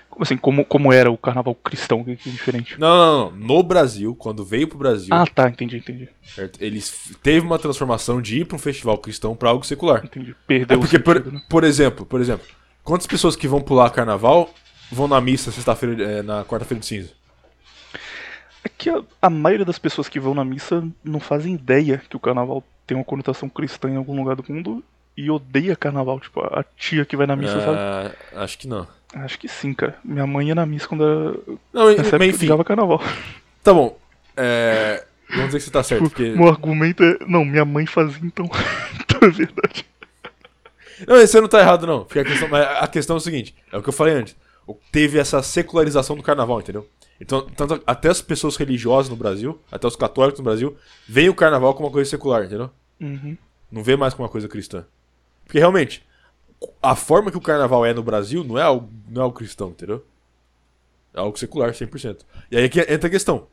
Como 0.09 0.23
assim? 0.23 0.35
Como, 0.35 0.65
como 0.65 0.91
era 0.91 1.11
o 1.11 1.17
carnaval 1.17 1.53
cristão, 1.53 2.03
que 2.03 2.15
que 2.15 2.27
é 2.29 2.31
diferente? 2.31 2.79
Não, 2.79 2.97
não, 2.97 3.31
não. 3.31 3.37
No 3.37 3.61
Brasil, 3.61 4.15
quando 4.15 4.43
veio 4.43 4.67
pro 4.67 4.79
Brasil, 4.79 5.13
Ah, 5.13 5.27
tá, 5.27 5.47
entendi, 5.47 5.77
entendi. 5.77 6.09
certo? 6.23 6.59
Eles 6.59 7.15
teve 7.21 7.45
uma 7.45 7.59
transformação 7.59 8.19
de 8.19 8.39
ir 8.39 8.45
pra 8.45 8.55
um 8.55 8.59
festival 8.59 8.97
cristão 8.97 9.35
pra 9.35 9.49
algo 9.49 9.63
secular. 9.63 10.03
Entendi. 10.03 10.35
Perdeu 10.47 10.75
É 10.75 10.79
porque, 10.79 10.97
o 10.97 11.03
por, 11.03 11.17
sentido, 11.17 11.33
né? 11.35 11.41
por 11.47 11.63
exemplo, 11.63 12.03
por 12.03 12.19
exemplo, 12.19 12.47
quantas 12.83 13.05
pessoas 13.05 13.35
que 13.35 13.47
vão 13.47 13.61
pular 13.61 13.91
carnaval 13.91 14.49
vão 14.91 15.07
na 15.07 15.21
missa 15.21 15.51
sexta-feira, 15.51 16.01
é, 16.03 16.21
na 16.23 16.43
quarta-feira 16.43 16.79
de 16.79 16.85
cinza? 16.87 17.11
É 18.63 18.69
que 18.69 18.89
a, 18.89 19.03
a 19.21 19.29
maioria 19.29 19.65
das 19.65 19.77
pessoas 19.77 20.09
que 20.09 20.19
vão 20.19 20.33
na 20.33 20.43
missa 20.43 20.83
não 21.03 21.19
fazem 21.19 21.53
ideia 21.53 22.01
que 22.09 22.15
o 22.15 22.19
carnaval 22.19 22.63
tem 22.87 22.97
uma 22.97 23.03
conotação 23.03 23.47
cristã 23.47 23.87
em 23.87 23.97
algum 23.97 24.15
lugar 24.17 24.35
do 24.35 24.43
mundo 24.51 24.83
e 25.17 25.31
odeia 25.31 25.75
carnaval. 25.75 26.19
Tipo, 26.19 26.41
a 26.41 26.63
tia 26.77 27.03
que 27.03 27.17
vai 27.17 27.25
na 27.25 27.35
missa, 27.35 27.59
sabe? 27.59 27.77
Ah, 27.77 28.11
acho 28.35 28.57
que 28.57 28.67
não. 28.67 28.87
Acho 29.13 29.39
que 29.39 29.47
sim, 29.47 29.73
cara. 29.73 29.97
Minha 30.05 30.27
mãe 30.27 30.47
ia 30.47 30.55
na 30.55 30.65
missa 30.65 30.87
quando 30.87 31.03
era. 31.03 31.57
Não, 31.73 31.95
Nessa 31.95 32.19
mas 32.19 32.35
enfim, 32.35 32.63
carnaval. 32.63 33.01
tá 33.63 33.73
bom. 33.73 33.97
É, 34.35 35.03
vamos 35.29 35.47
dizer 35.47 35.57
que 35.57 35.65
você 35.65 35.71
tá 35.71 35.81
certo, 35.81 36.03
porque... 36.03 36.33
O 36.33 36.47
argumento 36.47 37.03
é. 37.03 37.17
Não, 37.27 37.43
minha 37.43 37.65
mãe 37.65 37.87
fazia 37.87 38.21
então. 38.23 38.45
então 39.01 39.27
é 39.27 39.31
verdade. 39.31 39.85
Não, 41.07 41.15
você 41.17 41.41
não 41.41 41.47
tá 41.47 41.59
errado, 41.59 41.87
não. 41.87 42.03
Porque 42.03 42.19
a 42.19 42.23
questão, 42.23 42.49
a 42.53 42.87
questão 42.87 43.15
é 43.15 43.17
o 43.17 43.21
seguinte: 43.21 43.55
é 43.71 43.77
o 43.77 43.81
que 43.81 43.89
eu 43.89 43.93
falei 43.93 44.13
antes. 44.13 44.35
Teve 44.91 45.17
essa 45.17 45.41
secularização 45.41 46.15
do 46.15 46.23
carnaval, 46.23 46.59
entendeu? 46.59 46.87
Então, 47.19 47.41
tanto, 47.41 47.81
até 47.87 48.09
as 48.09 48.21
pessoas 48.21 48.57
religiosas 48.57 49.09
no 49.09 49.15
Brasil, 49.15 49.59
até 49.71 49.87
os 49.87 49.95
católicos 49.95 50.39
no 50.39 50.43
Brasil, 50.43 50.77
veem 51.07 51.29
o 51.29 51.33
carnaval 51.33 51.73
como 51.73 51.87
uma 51.87 51.93
coisa 51.93 52.09
secular, 52.09 52.43
entendeu? 52.43 52.69
Uhum. 52.99 53.37
Não 53.71 53.83
vê 53.83 53.95
mais 53.95 54.13
como 54.13 54.25
uma 54.25 54.31
coisa 54.31 54.47
cristã. 54.47 54.85
Porque 55.47 55.59
realmente, 55.59 56.05
a 56.83 56.93
forma 56.93 57.31
que 57.31 57.37
o 57.37 57.41
carnaval 57.41 57.85
é 57.85 57.93
no 57.93 58.03
Brasil 58.03 58.43
não 58.43 58.59
é 58.59 58.61
algo, 58.61 58.91
não 59.07 59.21
é 59.21 59.23
algo 59.23 59.37
cristão, 59.37 59.69
entendeu? 59.69 60.05
É 61.13 61.19
algo 61.19 61.39
secular, 61.39 61.71
100%. 61.71 62.19
E 62.51 62.57
aí 62.57 62.65
aqui 62.65 62.81
entra 62.81 63.07
a 63.07 63.09
questão. 63.09 63.47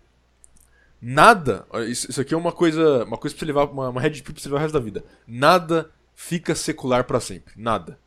Nada, 1.00 1.66
isso, 1.86 2.10
isso 2.10 2.20
aqui 2.20 2.34
é 2.34 2.36
uma 2.36 2.50
coisa, 2.50 3.04
uma 3.04 3.16
coisa 3.16 3.34
pra 3.36 3.40
você 3.40 3.46
levar, 3.46 3.64
uma, 3.70 3.90
uma 3.90 4.00
red 4.00 4.10
pill 4.10 4.34
pra 4.34 4.42
você 4.42 4.48
levar 4.48 4.58
o 4.58 4.62
resto 4.62 4.74
da 4.74 4.80
vida. 4.80 5.04
Nada 5.26 5.90
fica 6.14 6.54
secular 6.54 7.04
pra 7.04 7.20
sempre, 7.20 7.54
nada. 7.56 7.98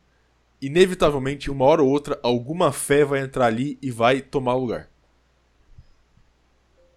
Inevitavelmente, 0.60 1.50
uma 1.50 1.64
hora 1.64 1.82
ou 1.82 1.88
outra, 1.88 2.18
alguma 2.22 2.72
fé 2.72 3.04
vai 3.04 3.20
entrar 3.20 3.46
ali 3.46 3.78
e 3.80 3.90
vai 3.90 4.20
tomar 4.20 4.54
lugar. 4.54 4.88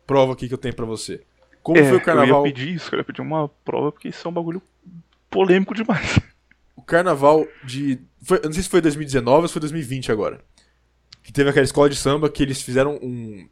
Prova 0.06 0.34
aqui 0.34 0.48
que 0.48 0.54
eu 0.54 0.58
tenho 0.58 0.76
pra 0.76 0.86
você. 0.86 1.22
Como 1.64 1.80
é, 1.80 1.88
foi 1.88 1.98
o 1.98 2.04
carnaval? 2.04 2.42
Eu 2.42 2.48
ia 2.48 2.54
pedir 2.54 2.74
isso. 2.74 2.94
Eu 2.94 3.00
ia 3.00 3.04
pedir 3.04 3.22
uma 3.22 3.48
prova 3.64 3.92
porque 3.92 4.10
isso 4.10 4.28
é 4.28 4.30
um 4.30 4.34
bagulho 4.34 4.62
polêmico 5.30 5.74
demais. 5.74 6.20
O 6.76 6.82
carnaval 6.82 7.48
de. 7.64 8.00
Foi, 8.22 8.40
não 8.44 8.54
sei 8.54 8.64
se 8.64 8.70
foi 8.70 8.82
2019 8.82 9.42
ou 9.42 9.48
se 9.48 9.54
foi 9.54 9.60
2020 9.62 10.12
agora. 10.12 10.44
Que 11.24 11.32
teve 11.32 11.50
aquela 11.50 11.64
escola 11.64 11.90
de 11.90 11.96
samba 11.96 12.30
que 12.30 12.42
eles 12.42 12.62
fizeram 12.62 12.96
um, 13.02 13.48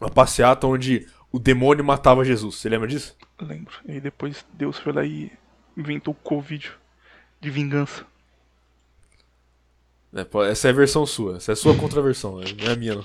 uma 0.00 0.10
passeata 0.10 0.66
onde 0.66 1.06
o 1.30 1.38
demônio 1.38 1.84
matava 1.84 2.24
Jesus. 2.24 2.56
Você 2.56 2.68
lembra 2.68 2.88
disso? 2.88 3.16
Lembro. 3.40 3.74
E 3.86 4.00
depois 4.00 4.44
Deus 4.54 4.78
foi 4.78 4.92
lá 4.92 5.04
e 5.04 5.30
inventou 5.76 6.14
o 6.14 6.16
Covid 6.16 6.72
de 7.40 7.50
vingança. 7.50 8.06
É, 10.14 10.24
pô, 10.24 10.42
essa 10.42 10.68
é 10.68 10.70
a 10.70 10.74
versão 10.74 11.04
sua. 11.04 11.36
Essa 11.36 11.52
é 11.52 11.54
a 11.54 11.56
sua 11.56 11.76
contraversão, 11.78 12.38
né? 12.38 12.46
não 12.58 12.68
é 12.68 12.72
a 12.72 12.76
minha, 12.76 12.94
não. 12.94 13.04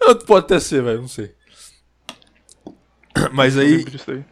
Não, 0.00 0.18
Pode 0.18 0.46
até 0.46 0.58
ser, 0.58 0.82
velho, 0.82 1.02
não 1.02 1.08
sei. 1.08 1.34
Mas 3.32 3.58
aí. 3.58 3.84
aí. 4.08 4.24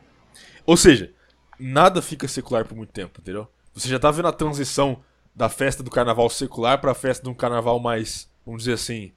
Ou 0.64 0.76
seja, 0.76 1.12
nada 1.58 2.00
fica 2.00 2.26
secular 2.26 2.64
por 2.64 2.76
muito 2.76 2.92
tempo, 2.92 3.20
entendeu? 3.20 3.46
Você 3.80 3.88
já 3.88 3.98
tá 3.98 4.10
vendo 4.10 4.28
a 4.28 4.32
transição 4.32 4.98
da 5.34 5.48
festa 5.48 5.82
do 5.82 5.90
carnaval 5.90 6.28
secular 6.28 6.78
pra 6.78 6.92
festa 6.92 7.24
de 7.24 7.30
um 7.30 7.34
carnaval 7.34 7.80
mais, 7.80 8.28
vamos 8.44 8.64
dizer 8.64 8.74
assim, 8.74 9.10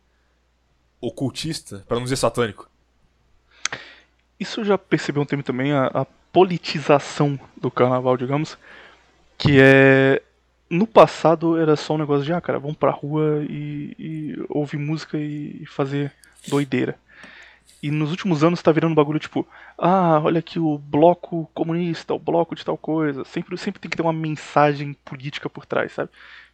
ocultista, 1.02 1.84
pra 1.86 1.98
não 1.98 2.04
dizer 2.06 2.16
satânico. 2.16 2.70
Isso 4.40 4.64
já 4.64 4.78
percebi 4.78 5.20
um 5.20 5.26
tempo 5.26 5.44
também, 5.44 5.74
a, 5.74 5.88
a 5.88 6.06
politização 6.32 7.38
do 7.58 7.70
carnaval, 7.70 8.16
digamos. 8.16 8.58
Que 9.38 9.60
é. 9.60 10.22
No 10.70 10.88
passado 10.88 11.58
era 11.58 11.76
só 11.76 11.96
um 11.96 11.98
negócio 11.98 12.24
de, 12.24 12.32
ah, 12.32 12.40
cara, 12.40 12.58
vamos 12.58 12.78
pra 12.78 12.90
rua 12.90 13.46
e, 13.48 13.94
e 14.00 14.46
ouvir 14.48 14.78
música 14.78 15.18
e 15.18 15.66
fazer 15.66 16.14
doideira. 16.48 16.98
E 17.84 17.92
nos 17.92 18.12
últimos 18.12 18.46
anos 18.46 18.62
tá 18.62 18.72
virando 18.72 18.94
um 18.94 18.96
bagulho 18.96 19.20
tipo, 19.20 19.46
ah, 19.78 20.18
olha 20.24 20.40
aqui 20.40 20.58
o 20.58 20.78
bloco 20.78 21.52
comunista, 21.54 22.14
o 22.14 22.20
bloco 22.20 22.56
de 22.56 22.64
tal 22.64 22.78
coisa. 22.78 23.26
Sempre, 23.26 23.58
sempre 23.58 23.82
tem 23.82 23.92
que 23.92 23.98
ter 23.98 24.02
uma 24.04 24.14
mensagem 24.14 24.94
política 25.04 25.50
por 25.50 25.66
trás, 25.66 25.92
sabe? 25.92 26.10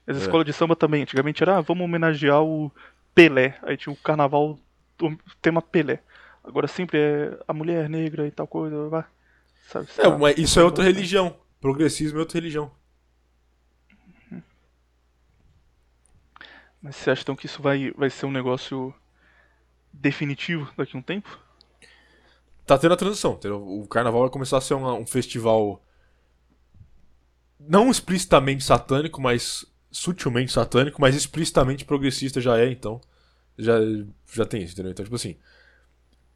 As 0.07 0.17
É. 0.17 0.21
escolas 0.21 0.43
de 0.43 0.51
samba 0.53 0.75
também, 0.75 1.03
antigamente 1.03 1.43
era, 1.43 1.57
ah, 1.57 1.61
vamos 1.61 1.83
homenagear 1.85 2.41
o 2.43 2.71
Pelé. 3.13 3.59
Aí 3.61 3.77
tinha 3.77 3.93
o 3.93 3.95
carnaval, 3.95 4.57
o 4.99 5.17
tema 5.39 5.61
Pelé. 5.61 5.99
Agora 6.43 6.67
sempre 6.67 6.97
é 6.97 7.39
a 7.47 7.53
mulher 7.53 7.87
negra 7.87 8.25
e 8.25 8.31
tal 8.31 8.47
coisa, 8.47 8.89
vai. 8.89 9.03
Sabe? 9.67 9.87
É, 9.99 10.07
lá. 10.07 10.17
mas 10.17 10.35
isso 10.35 10.59
é 10.59 10.63
outra 10.63 10.83
religião. 10.83 11.35
Progressismo 11.61 12.17
é 12.17 12.21
outra 12.21 12.39
religião. 12.39 12.71
Mas 16.81 16.95
você 16.95 17.11
acha 17.11 17.21
então 17.21 17.35
que 17.35 17.45
isso 17.45 17.61
vai, 17.61 17.91
vai 17.91 18.09
ser 18.09 18.25
um 18.25 18.31
negócio 18.31 18.91
definitivo 19.91 20.71
daqui 20.77 20.95
a 20.95 20.99
um 20.99 21.01
tempo? 21.01 21.39
Tá 22.65 22.77
tendo 22.77 22.93
a 22.93 22.97
transição? 22.97 23.39
O 23.43 23.87
carnaval 23.87 24.21
vai 24.21 24.29
começar 24.29 24.57
a 24.57 24.61
ser 24.61 24.75
uma- 24.75 24.93
um 24.93 25.05
festival 25.05 25.83
não 27.59 27.89
explicitamente 27.89 28.63
satânico, 28.63 29.19
mas 29.21 29.65
sutilmente 29.91 30.51
satânico, 30.51 31.01
mas 31.01 31.15
explicitamente 31.15 31.83
progressista 31.83 32.39
já 32.39 32.57
é, 32.57 32.69
então. 32.71 33.01
Já, 33.57 33.75
já 34.31 34.45
tem 34.45 34.63
isso, 34.63 34.73
entendeu? 34.73 34.91
Então, 34.91 35.03
tipo 35.03 35.15
assim. 35.15 35.35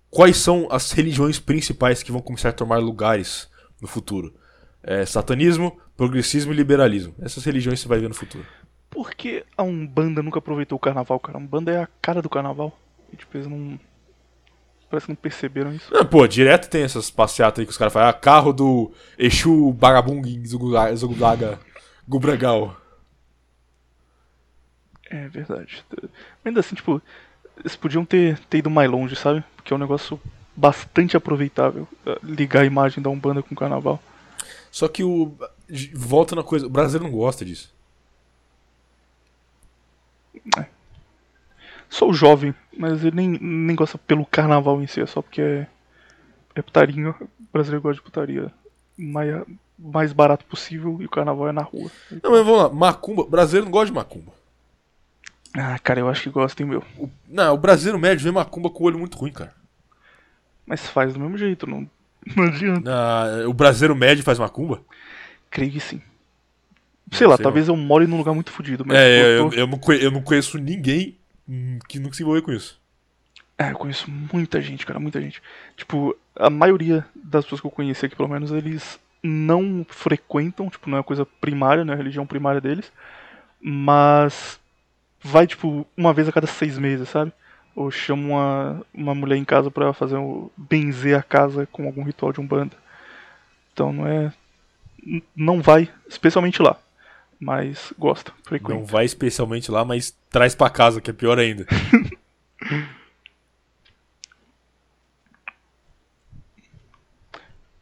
Quais 0.10 0.38
são 0.38 0.68
as 0.70 0.92
religiões 0.92 1.40
principais 1.40 2.04
que 2.04 2.12
vão 2.12 2.22
começar 2.22 2.50
a 2.50 2.54
tomar 2.54 2.78
lugares 2.78 3.50
no 3.82 3.88
futuro? 3.88 4.36
É, 4.84 5.06
satanismo, 5.06 5.80
progressismo 5.96 6.52
e 6.52 6.56
liberalismo. 6.56 7.16
Essas 7.20 7.44
religiões 7.46 7.80
você 7.80 7.88
vai 7.88 8.00
ver 8.00 8.10
no 8.10 8.14
futuro. 8.16 8.46
Por 8.90 9.16
que 9.16 9.44
a 9.58 9.64
Umbanda 9.64 10.22
nunca 10.22 10.38
aproveitou 10.40 10.76
o 10.76 10.80
carnaval, 10.80 11.20
cara? 11.20 11.38
A 11.38 11.42
Umbanda 11.42 11.72
é 11.72 11.82
a 11.82 11.88
cara 12.02 12.22
do 12.22 12.30
carnaval. 12.30 12.78
E 13.14 13.16
tipo, 13.16 13.38
eles 13.38 13.48
não. 13.48 13.80
Parece 14.90 15.06
que 15.06 15.12
não 15.12 15.16
perceberam 15.16 15.74
isso. 15.74 15.96
Ah, 15.96 16.04
pô, 16.04 16.28
direto 16.28 16.70
tem 16.70 16.84
essas 16.84 17.10
passeatas 17.10 17.60
aí 17.60 17.66
que 17.66 17.72
os 17.72 17.78
caras 17.78 17.94
falam, 17.94 18.10
ah, 18.10 18.14
carro 18.14 18.52
do 18.52 18.92
Exu 19.18 19.72
Bagabung 19.72 20.24
Zugulaga 20.46 21.60
Gubragal. 22.08 22.78
É 25.10 25.28
verdade. 25.30 25.84
Mas 25.92 26.12
ainda 26.46 26.60
assim, 26.60 26.76
tipo, 26.76 27.02
eles 27.60 27.76
podiam 27.76 28.04
ter, 28.04 28.38
ter 28.50 28.60
ido 28.60 28.70
mais 28.70 28.90
longe, 28.90 29.16
sabe? 29.16 29.44
Porque 29.56 29.74
é 29.74 29.76
um 29.76 29.80
negócio 29.80 30.20
bastante 30.56 31.16
aproveitável 31.18 31.88
eh, 32.06 32.20
ligar 32.24 32.62
a 32.62 32.66
imagem 32.66 33.02
da 33.02 33.10
Umbanda 33.10 33.42
com 33.42 33.54
o 33.54 33.58
carnaval. 33.58 34.02
Só 34.72 34.88
que 34.88 35.04
o. 35.04 35.36
Volta 35.94 36.36
na 36.36 36.44
coisa. 36.44 36.66
O 36.66 36.70
brasileiro 36.70 37.12
não 37.12 37.18
gosta 37.18 37.46
disso. 37.46 37.72
Sou 41.94 42.12
jovem, 42.12 42.56
mas 42.76 43.04
ele 43.06 43.16
nem, 43.16 43.30
nem 43.40 43.76
gosta 43.76 44.00
pelo 44.00 44.26
carnaval 44.26 44.82
em 44.82 44.88
si, 44.88 45.00
é 45.00 45.06
só 45.06 45.22
porque 45.22 45.42
é, 45.42 45.68
é 46.56 46.62
putarinho. 46.64 47.14
O 47.22 47.54
brasileiro 47.54 47.84
gosta 47.84 47.98
de 47.98 48.02
putaria 48.02 48.52
mais, 48.98 49.46
mais 49.78 50.12
barato 50.12 50.44
possível 50.46 50.98
e 51.00 51.06
o 51.06 51.10
carnaval 51.10 51.50
é 51.50 51.52
na 51.52 51.62
rua. 51.62 51.92
Não, 52.24 52.32
mas 52.32 52.44
vamos 52.46 52.58
lá. 52.64 52.70
Macumba. 52.70 53.26
Brasileiro 53.26 53.66
não 53.66 53.72
gosta 53.72 53.86
de 53.88 53.94
macumba. 53.94 54.32
Ah, 55.56 55.78
cara, 55.78 56.00
eu 56.00 56.10
acho 56.10 56.24
que 56.24 56.30
gosta, 56.32 56.64
hein, 56.64 56.70
meu. 56.70 56.84
O, 56.98 57.08
não, 57.30 57.54
o 57.54 57.58
brasileiro 57.58 58.00
médio 58.00 58.24
vê 58.24 58.32
macumba 58.32 58.72
com 58.72 58.84
o 58.84 58.88
olho 58.88 58.98
muito 58.98 59.16
ruim, 59.18 59.32
cara. 59.32 59.54
Mas 60.66 60.88
faz 60.88 61.14
do 61.14 61.20
mesmo 61.20 61.38
jeito, 61.38 61.68
não, 61.68 61.88
não 62.36 62.46
adianta. 62.46 62.92
Ah, 62.92 63.48
o 63.48 63.54
brasileiro 63.54 63.96
médio 63.96 64.24
faz 64.24 64.40
macumba? 64.40 64.82
Creio 65.52 65.72
que 65.72 65.80
sim. 65.80 66.02
Sei 67.12 67.28
lá, 67.28 67.38
sei 67.38 67.44
talvez 67.44 67.68
eu 67.68 67.76
more 67.76 68.08
num 68.08 68.18
lugar 68.18 68.34
muito 68.34 68.52
fodido, 68.52 68.84
mas 68.84 68.98
É, 68.98 69.22
eu, 69.22 69.26
eu, 69.44 69.50
tô- 69.50 69.56
eu, 69.56 69.68
não 69.68 69.78
conhe- 69.78 70.04
eu 70.04 70.10
não 70.12 70.22
conheço 70.24 70.58
ninguém 70.58 71.20
que 71.88 72.00
nunca 72.00 72.16
se 72.16 72.24
envolveu 72.24 72.44
com 72.44 72.52
isso. 72.52 72.82
É, 73.58 73.72
eu 73.72 73.76
conheço 73.76 74.10
muita 74.10 74.62
gente, 74.62 74.86
cara, 74.86 75.00
muita 75.00 75.22
gente. 75.22 75.42
Tipo, 75.76 76.16
a 76.36 76.50
maioria 76.50 77.06
das 77.16 77.46
pessoas 77.46 77.62
que 77.62 77.68
eu 77.68 77.72
conheci 77.72 78.06
aqui, 78.06 78.16
pelo 78.16 78.30
menos, 78.30 78.52
eles 78.52 79.00
não 79.22 79.86
frequentam, 79.88 80.70
tipo, 80.70 80.90
não 80.90 80.98
é 80.98 81.04
coisa 81.04 81.26
primária, 81.26 81.86
não 81.86 81.94
é 81.94 81.96
a 81.96 81.98
religião 81.98 82.26
primária 82.26 82.60
deles, 82.60 82.92
mas 83.62 84.60
vai, 85.22 85.48
tipo, 85.48 85.88
uma 85.96 86.14
vez 86.14 86.28
a 86.28 86.32
cada 86.32 86.48
seis 86.48 86.78
meses, 86.78 87.10
sabe? 87.10 87.32
Ou 87.76 87.90
chama 87.90 88.28
uma, 88.28 88.86
uma 88.94 89.16
mulher 89.16 89.38
em 89.38 89.46
casa 89.46 89.72
pra 89.72 89.94
fazer 89.94 90.18
um, 90.18 90.50
benzer 90.58 91.18
a 91.18 91.24
casa 91.24 91.68
com 91.72 91.86
algum 91.86 92.04
ritual 92.04 92.34
de 92.34 92.42
umbanda. 92.42 92.76
Então 93.72 93.94
não 93.94 94.08
é. 94.08 94.34
Não 95.36 95.62
vai, 95.62 95.90
especialmente 96.08 96.62
lá. 96.62 96.78
Mas 97.44 97.94
gosta, 98.00 98.32
frequenta. 98.44 98.74
Não 98.74 98.86
vai 98.86 99.04
especialmente 99.04 99.70
lá, 99.70 99.84
mas 99.84 100.18
traz 100.30 100.56
pra 100.56 100.70
casa, 100.70 101.02
que 101.02 101.10
é 101.10 101.14
pior 101.14 101.38
ainda. 101.38 101.66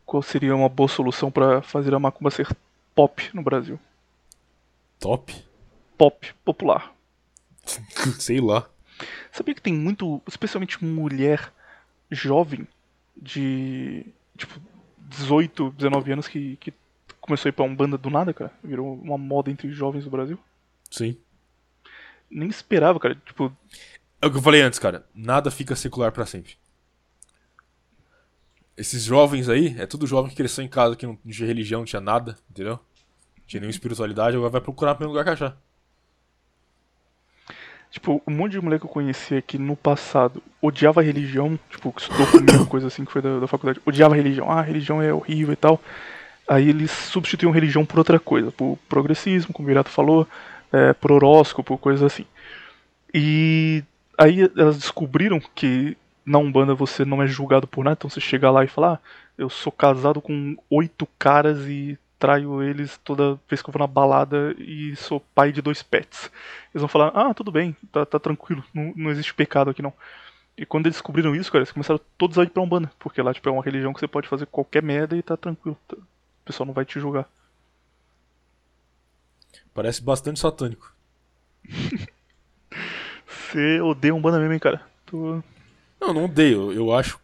Qual 0.04 0.24
seria 0.24 0.56
uma 0.56 0.68
boa 0.68 0.90
solução 0.90 1.30
pra 1.32 1.62
fazer 1.62 1.94
a 1.94 2.00
macumba 2.00 2.32
ser 2.32 2.48
pop 2.96 3.30
no 3.36 3.44
Brasil? 3.44 3.80
Top. 5.00 5.32
Pop, 5.96 6.34
popular. 6.44 6.92
Sei 8.20 8.42
lá. 8.42 8.68
Sabia 9.32 9.54
que 9.54 9.62
tem 9.62 9.74
muito, 9.74 10.20
especialmente 10.28 10.84
mulher 10.84 11.54
jovem, 12.10 12.68
de 13.16 14.08
tipo 14.36 14.60
18, 14.98 15.70
19 15.78 16.12
anos, 16.14 16.28
que, 16.28 16.58
que 16.58 16.74
começou 17.22 17.48
a 17.48 17.52
ir 17.52 17.54
pra 17.54 17.64
Umbanda 17.64 17.98
do 17.98 18.10
nada, 18.10 18.34
cara? 18.34 18.52
Virou 18.64 18.94
uma 18.96 19.18
moda 19.18 19.50
entre 19.50 19.72
jovens 19.72 20.04
do 20.04 20.10
Brasil? 20.10 20.38
Sim. 20.90 21.16
Nem 22.30 22.50
esperava, 22.50 23.00
cara. 23.00 23.16
Tipo, 23.16 23.56
É 24.22 24.28
o 24.28 24.32
que 24.32 24.38
eu 24.38 24.42
falei 24.42 24.62
antes, 24.62 24.80
cara. 24.80 25.06
Nada 25.14 25.50
fica 25.52 25.76
secular 25.76 26.12
pra 26.12 26.26
sempre. 26.26 26.56
Esses 28.76 29.04
jovens 29.04 29.48
aí, 29.48 29.76
é 29.78 29.86
tudo 29.86 30.08
jovem 30.08 30.30
que 30.30 30.36
cresceu 30.36 30.64
em 30.64 30.68
casa 30.68 30.96
que 30.96 31.06
não 31.06 31.16
tinha 31.28 31.48
religião, 31.48 31.82
não 31.82 31.86
tinha 31.86 32.02
nada, 32.02 32.38
entendeu? 32.50 32.74
Não 33.38 33.46
tinha 33.46 33.60
nenhuma 33.60 33.72
espiritualidade, 33.72 34.36
agora 34.36 34.50
vai 34.50 34.62
procurar 34.62 34.96
pelo 34.96 35.12
lugar 35.12 35.24
que 35.24 35.30
achar. 35.30 35.58
Tipo, 37.92 38.22
um 38.26 38.32
monte 38.32 38.54
de 38.54 38.62
mulher 38.62 38.80
que 38.80 38.86
eu 38.86 38.90
conhecia 38.90 39.42
que 39.42 39.58
no 39.58 39.76
passado 39.76 40.42
odiava 40.62 41.02
a 41.02 41.04
religião, 41.04 41.60
tipo, 41.70 41.92
que 41.92 42.02
estudou 42.02 42.26
comigo, 42.26 42.66
coisa 42.72 42.88
assim 42.88 43.04
que 43.04 43.12
foi 43.12 43.22
da, 43.22 43.40
da 43.40 43.48
faculdade, 43.48 43.82
odiava 43.86 44.14
a 44.14 44.18
religião, 44.18 44.50
ah, 44.50 44.60
a 44.60 44.64
religião 44.64 45.02
é 45.02 45.14
horrível 45.14 45.52
e 45.52 45.58
tal. 45.58 45.80
Aí 46.48 46.70
eles 46.70 46.92
substituíam 46.92 47.52
religião 47.52 47.86
por 47.86 48.00
outra 48.00 48.20
coisa, 48.20 48.52
por 48.52 48.78
progressismo, 48.90 49.54
como 49.54 49.66
o 49.66 49.70
Virato 49.70 49.90
falou, 49.90 50.28
é, 50.72 50.94
por 50.94 51.12
horóscopo, 51.12 51.78
coisas 51.78 52.04
assim. 52.04 52.26
E 53.14 53.84
aí 54.18 54.50
elas 54.58 54.78
descobriram 54.78 55.40
que 55.56 55.98
na 56.26 56.38
Umbanda 56.38 56.74
você 56.76 57.04
não 57.06 57.22
é 57.22 57.28
julgado 57.28 57.68
por 57.68 57.84
nada, 57.84 57.96
então 57.98 58.10
você 58.10 58.20
chega 58.22 58.50
lá 58.52 58.64
e 58.64 58.68
fala, 58.68 58.94
ah, 58.94 59.00
eu 59.38 59.50
sou 59.50 59.72
casado 59.72 60.22
com 60.22 60.56
oito 60.70 61.08
caras 61.18 61.68
e 61.68 61.98
traio 62.20 62.62
eles 62.62 63.00
toda 63.04 63.40
vez 63.50 63.62
que 63.62 63.70
eu 63.70 63.74
vou 63.74 63.80
na 63.80 63.88
balada 63.88 64.56
e 64.60 64.96
sou 64.96 65.20
pai 65.34 65.52
de 65.52 65.62
dois 65.62 65.82
pets. 65.82 66.32
Eles 66.74 66.82
vão 66.82 66.88
falar, 66.88 67.08
ah, 67.16 67.34
tudo 67.34 67.52
bem, 67.52 67.76
tá, 67.92 68.06
tá 68.06 68.20
tranquilo, 68.20 68.64
não, 68.74 68.94
não 68.96 69.10
existe 69.12 69.34
pecado 69.34 69.72
aqui 69.72 69.82
não. 69.82 69.94
E 70.58 70.66
quando 70.66 70.86
eles 70.86 70.96
descobriram 70.96 71.36
isso, 71.36 71.52
cara, 71.52 71.64
eles 71.64 71.72
começaram 71.72 72.00
todos 72.18 72.38
a 72.38 72.44
ir 72.44 72.50
pra 72.50 72.62
Umbanda, 72.62 72.92
porque 73.00 73.22
lá 73.22 73.34
tipo, 73.34 73.50
é 73.50 73.52
uma 73.52 73.64
religião 73.64 73.94
que 73.94 74.00
você 74.00 74.08
pode 74.08 74.28
fazer 74.28 74.46
qualquer 74.46 74.84
merda 74.84 75.16
e 75.18 75.24
tá 75.24 75.36
tranquilo. 75.36 75.78
tá- 75.88 75.98
O 76.42 76.46
pessoal 76.46 76.66
não 76.68 76.74
vai 76.74 76.86
te 76.86 77.00
julgar. 77.00 77.30
Parece 79.74 80.02
bastante 80.02 80.40
satânico. 80.40 80.94
Você 83.28 83.80
odeia 83.82 84.14
Umbanda 84.16 84.40
mesmo, 84.40 84.54
hein, 84.54 84.60
cara? 84.60 84.82
Tu 85.06 85.44
Não, 86.00 86.14
não 86.14 86.26
odeio, 86.26 86.72
eu 86.72 86.94
acho 86.94 87.20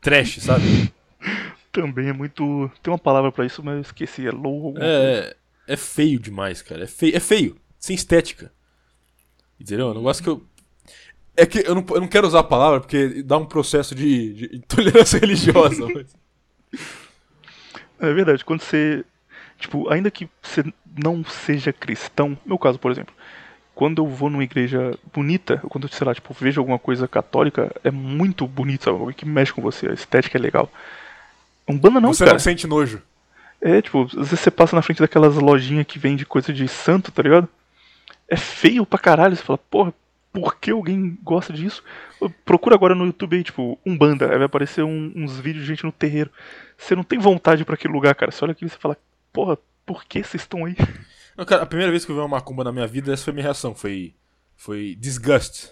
trash, 0.00 0.38
sabe? 0.42 0.92
também 1.72 2.08
é 2.08 2.12
muito. 2.12 2.70
Tem 2.82 2.92
uma 2.92 2.98
palavra 2.98 3.30
pra 3.30 3.46
isso, 3.46 3.62
mas 3.62 3.74
eu 3.76 3.80
esqueci, 3.82 4.26
é 4.26 4.30
low. 4.30 4.74
É, 4.78 5.36
é 5.66 5.76
feio 5.76 6.18
demais, 6.18 6.62
cara. 6.62 6.84
É 6.84 6.86
feio, 6.86 7.16
é 7.16 7.20
feio, 7.20 7.56
sem 7.78 7.94
estética. 7.94 8.52
Entendeu? 9.60 9.88
É 9.88 9.90
um 9.92 9.94
negócio 9.94 10.22
que 10.22 10.30
eu. 10.30 10.44
É 11.36 11.46
que 11.46 11.58
eu 11.60 11.74
não, 11.74 11.84
eu 11.90 12.00
não 12.00 12.08
quero 12.08 12.26
usar 12.26 12.40
a 12.40 12.44
palavra 12.44 12.80
porque 12.80 13.22
dá 13.22 13.36
um 13.38 13.46
processo 13.46 13.94
de, 13.94 14.32
de 14.34 14.56
intolerância 14.56 15.18
religiosa. 15.20 15.86
mas- 15.92 16.16
É 18.00 18.12
verdade, 18.12 18.44
quando 18.44 18.60
você. 18.62 19.04
Tipo, 19.58 19.90
ainda 19.92 20.10
que 20.10 20.28
você 20.40 20.64
não 21.02 21.24
seja 21.24 21.72
cristão, 21.72 22.38
meu 22.46 22.58
caso, 22.58 22.78
por 22.78 22.92
exemplo, 22.92 23.12
quando 23.74 24.02
eu 24.02 24.06
vou 24.06 24.30
numa 24.30 24.44
igreja 24.44 24.96
bonita, 25.12 25.58
quando, 25.68 25.88
sei 25.88 26.06
lá, 26.06 26.14
tipo, 26.14 26.34
vejo 26.34 26.60
alguma 26.60 26.78
coisa 26.78 27.08
católica, 27.08 27.72
é 27.82 27.90
muito 27.90 28.46
bonito, 28.46 28.84
sabe? 28.84 28.98
Algo 28.98 29.12
que 29.12 29.26
mexe 29.26 29.52
com 29.52 29.62
você, 29.62 29.88
a 29.88 29.94
estética 29.94 30.38
é 30.38 30.40
legal. 30.40 30.70
Umbanda 31.68 32.00
não, 32.00 32.12
Você 32.12 32.24
cara. 32.24 32.34
não 32.34 32.40
sente 32.40 32.66
nojo. 32.66 33.02
É, 33.60 33.82
tipo, 33.82 34.04
às 34.04 34.12
vezes 34.14 34.40
você 34.40 34.50
passa 34.50 34.76
na 34.76 34.82
frente 34.82 35.00
daquelas 35.00 35.34
lojinhas 35.34 35.86
que 35.86 35.98
vende 35.98 36.24
coisa 36.24 36.52
de 36.52 36.66
santo, 36.68 37.10
tá 37.10 37.22
ligado? 37.22 37.48
É 38.28 38.36
feio 38.36 38.86
pra 38.86 38.98
caralho, 38.98 39.36
você 39.36 39.42
fala, 39.42 39.58
porra, 39.58 39.92
por 40.40 40.56
que 40.56 40.70
alguém 40.70 41.18
gosta 41.22 41.52
disso? 41.52 41.82
Procura 42.44 42.74
agora 42.74 42.94
no 42.94 43.06
YouTube 43.06 43.36
aí, 43.36 43.44
tipo, 43.44 43.78
Umbanda, 43.84 44.26
aí 44.30 44.36
vai 44.36 44.46
aparecer 44.46 44.82
um- 44.84 45.12
uns 45.16 45.38
vídeos 45.38 45.64
de 45.64 45.68
gente 45.68 45.84
no 45.84 45.92
terreiro. 45.92 46.30
Você 46.76 46.94
não 46.94 47.02
tem 47.04 47.18
vontade 47.18 47.64
pra 47.64 47.74
aquele 47.74 47.92
lugar, 47.94 48.14
cara. 48.14 48.30
Você 48.32 48.44
olha 48.44 48.52
aquilo 48.52 48.68
e 48.68 48.72
você 48.72 48.78
fala, 48.78 48.96
porra, 49.32 49.58
por 49.86 50.04
que 50.04 50.22
vocês 50.22 50.42
estão 50.42 50.64
aí? 50.64 50.76
Não, 51.36 51.44
cara, 51.44 51.62
a 51.62 51.66
primeira 51.66 51.90
vez 51.90 52.04
que 52.04 52.10
eu 52.10 52.16
vi 52.16 52.20
uma 52.20 52.28
macumba 52.28 52.64
na 52.64 52.72
minha 52.72 52.86
vida, 52.86 53.12
essa 53.12 53.24
foi 53.24 53.30
a 53.32 53.34
minha 53.34 53.44
reação. 53.44 53.74
Foi. 53.74 54.14
Foi 54.56 54.96
disgust. 54.98 55.70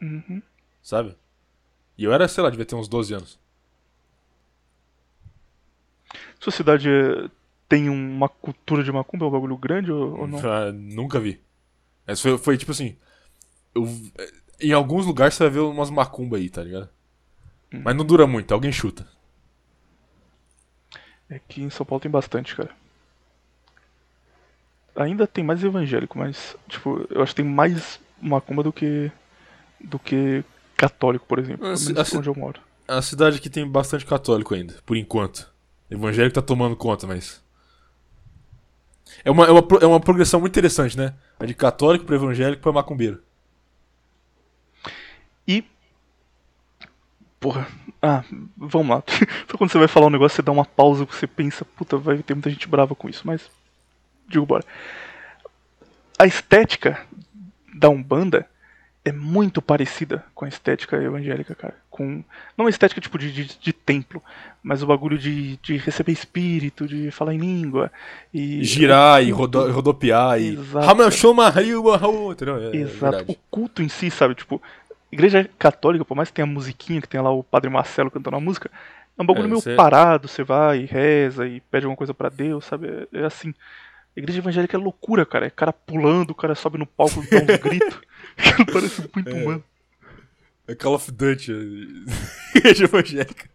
Uhum. 0.00 0.40
Sabe? 0.82 1.14
E 1.96 2.04
eu 2.04 2.12
era, 2.12 2.26
sei 2.28 2.42
lá, 2.42 2.48
devia 2.50 2.64
ter 2.64 2.74
uns 2.74 2.88
12 2.88 3.12
anos. 3.12 3.38
Sua 6.40 6.52
cidade 6.52 6.88
é, 6.88 7.28
tem 7.68 7.88
uma 7.88 8.28
cultura 8.28 8.82
de 8.82 8.90
macumba, 8.92 9.24
é 9.26 9.28
um 9.28 9.32
bagulho 9.32 9.56
grande 9.56 9.90
ou, 9.92 10.20
ou 10.20 10.26
não? 10.26 10.38
Ah, 10.38 10.72
nunca 10.72 11.18
vi. 11.20 11.40
Foi, 12.16 12.38
foi 12.38 12.56
tipo 12.56 12.70
assim. 12.72 12.96
Eu- 13.74 13.88
em 14.60 14.72
alguns 14.72 15.06
lugares 15.06 15.34
você 15.34 15.44
vai 15.44 15.52
ver 15.52 15.60
umas 15.60 15.90
macumba 15.90 16.36
aí, 16.36 16.48
tá 16.50 16.62
ligado? 16.62 16.88
Mas 17.72 17.94
não 17.96 18.04
dura 18.04 18.26
muito, 18.26 18.52
alguém 18.52 18.72
chuta. 18.72 19.06
É 21.30 21.38
que 21.38 21.62
em 21.62 21.68
São 21.70 21.84
Paulo 21.84 22.00
tem 22.00 22.10
bastante, 22.10 22.56
cara. 22.56 22.70
Ainda 24.96 25.26
tem 25.26 25.44
mais 25.44 25.62
evangélico, 25.62 26.18
mas, 26.18 26.56
tipo, 26.68 27.06
eu 27.10 27.22
acho 27.22 27.32
que 27.34 27.42
tem 27.42 27.50
mais 27.50 28.00
macumba 28.20 28.62
do 28.62 28.72
que. 28.72 29.12
do 29.80 29.98
que 29.98 30.42
católico, 30.76 31.24
por 31.26 31.38
exemplo. 31.38 31.76
Se- 31.76 31.92
menos 31.92 32.14
a 32.14 32.18
onde 32.18 32.28
eu 32.28 32.34
moro. 32.34 32.60
É 32.88 32.92
uma 32.94 33.02
cidade 33.02 33.40
que 33.40 33.50
tem 33.50 33.68
bastante 33.68 34.04
católico 34.06 34.54
ainda, 34.54 34.74
por 34.86 34.96
enquanto. 34.96 35.48
Evangélico 35.90 36.34
tá 36.34 36.42
tomando 36.42 36.74
conta, 36.74 37.06
mas. 37.06 37.40
É 39.24 39.30
uma, 39.30 39.44
é 39.46 39.50
uma, 39.50 39.62
pro- 39.62 39.78
é 39.78 39.86
uma 39.86 40.00
progressão 40.00 40.40
muito 40.40 40.52
interessante, 40.52 40.96
né? 40.96 41.14
A 41.38 41.44
de 41.46 41.54
católico 41.54 42.04
pra 42.04 42.16
evangélico 42.16 42.62
pra 42.62 42.72
macumbeiro. 42.72 43.22
E. 45.46 45.64
Porra. 47.40 47.66
Ah, 48.00 48.24
vamos 48.56 48.96
lá. 48.96 49.02
Só 49.50 49.56
quando 49.56 49.70
você 49.70 49.78
vai 49.78 49.88
falar 49.88 50.06
um 50.06 50.10
negócio, 50.10 50.36
você 50.36 50.42
dá 50.42 50.52
uma 50.52 50.64
pausa, 50.64 51.04
você 51.04 51.26
pensa, 51.26 51.64
puta, 51.64 51.96
vai 51.96 52.18
ter 52.18 52.34
muita 52.34 52.50
gente 52.50 52.68
brava 52.68 52.94
com 52.94 53.08
isso, 53.08 53.22
mas. 53.24 53.50
Digo, 54.26 54.46
bora. 54.46 54.64
A 56.18 56.26
estética 56.26 57.00
da 57.74 57.88
Umbanda 57.88 58.46
é 59.04 59.12
muito 59.12 59.62
parecida 59.62 60.24
com 60.34 60.44
a 60.44 60.48
estética 60.48 60.96
evangélica, 60.96 61.54
cara. 61.54 61.74
Com. 61.88 62.22
Não 62.56 62.64
uma 62.64 62.70
estética 62.70 63.00
tipo 63.00 63.18
de, 63.18 63.32
de, 63.32 63.58
de 63.58 63.72
templo, 63.72 64.22
mas 64.62 64.82
o 64.82 64.86
bagulho 64.86 65.16
de, 65.16 65.56
de 65.58 65.76
receber 65.76 66.12
espírito, 66.12 66.86
de 66.86 67.10
falar 67.10 67.34
em 67.34 67.38
língua. 67.38 67.90
E. 68.34 68.62
Girar 68.64 69.22
e 69.22 69.30
rodo, 69.30 69.70
rodopiar 69.72 70.40
e. 70.40 70.54
Exato. 70.54 70.86
É, 72.60 72.76
é 72.76 72.80
Exato. 72.80 73.24
o 73.28 73.34
culto 73.50 73.82
em 73.82 73.88
si, 73.88 74.10
sabe? 74.10 74.34
Tipo, 74.34 74.60
igreja 75.10 75.48
católica, 75.58 76.04
por 76.04 76.14
mais 76.16 76.28
que 76.28 76.34
tenha 76.34 76.44
a 76.46 76.50
musiquinha, 76.50 77.00
que 77.00 77.08
tem 77.08 77.20
lá 77.20 77.30
o 77.30 77.42
Padre 77.42 77.70
Marcelo 77.70 78.10
cantando 78.10 78.36
a 78.36 78.40
música, 78.40 78.70
é 79.18 79.22
um 79.22 79.26
bagulho 79.26 79.46
É, 79.46 79.48
meio 79.48 79.60
você- 79.60 79.74
parado, 79.74 80.28
você 80.28 80.42
vai 80.44 80.80
e 80.80 80.84
reza 80.86 81.46
e 81.46 81.60
pede 81.60 81.86
alguma 81.86 81.96
coisa 81.96 82.14
pra 82.14 82.28
Deus, 82.28 82.64
sabe? 82.64 82.88
É, 83.12 83.20
é 83.20 83.24
assim. 83.24 83.52
A 84.16 84.20
igreja 84.20 84.38
evangélica 84.40 84.76
é 84.76 84.80
loucura, 84.80 85.24
cara. 85.24 85.46
É 85.46 85.50
cara 85.50 85.72
pulando, 85.72 86.30
o 86.30 86.34
cara 86.34 86.54
sobe 86.54 86.76
no 86.78 86.86
palco 86.86 87.22
e 87.22 87.26
dá 87.30 87.36
uns 87.54 87.58
gritos. 87.60 87.98
Parece 88.72 89.08
muito 89.14 89.34
humano. 89.34 89.64
É 90.66 90.74
Call 90.74 90.94
of 90.94 91.10
Duty. 91.12 91.52
é- 91.52 92.58
Igreja 92.58 92.84
evangélica. 92.84 93.48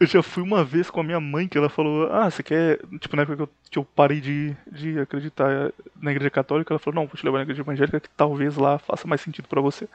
Eu 0.00 0.06
já 0.06 0.22
fui 0.22 0.42
uma 0.42 0.64
vez 0.64 0.88
com 0.88 0.98
a 1.00 1.04
minha 1.04 1.20
mãe 1.20 1.46
que 1.46 1.58
ela 1.58 1.68
falou, 1.68 2.10
ah, 2.10 2.30
você 2.30 2.42
quer. 2.42 2.78
Tipo, 2.98 3.16
na 3.16 3.22
época 3.22 3.36
que 3.36 3.42
eu, 3.42 3.48
que 3.72 3.78
eu 3.78 3.84
parei 3.84 4.18
de, 4.18 4.56
de 4.72 4.98
acreditar 4.98 5.70
na 6.00 6.10
igreja 6.10 6.30
católica, 6.30 6.72
ela 6.72 6.78
falou, 6.78 6.94
não, 7.02 7.06
vou 7.06 7.16
te 7.16 7.24
levar 7.24 7.36
na 7.38 7.42
igreja 7.42 7.60
evangélica 7.60 8.00
que 8.00 8.08
talvez 8.16 8.56
lá 8.56 8.78
faça 8.78 9.06
mais 9.06 9.20
sentido 9.20 9.46
pra 9.46 9.60
você. 9.60 9.86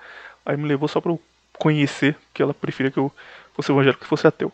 Aí 0.45 0.55
me 0.55 0.67
levou 0.67 0.87
só 0.87 1.01
pra 1.01 1.11
eu 1.11 1.19
conhecer, 1.57 2.15
que 2.33 2.41
ela 2.43 2.53
preferia 2.53 2.91
que 2.91 2.99
eu 2.99 3.11
fosse 3.55 3.71
evangélico 3.71 4.03
que 4.03 4.07
fosse 4.07 4.27
ateu. 4.27 4.51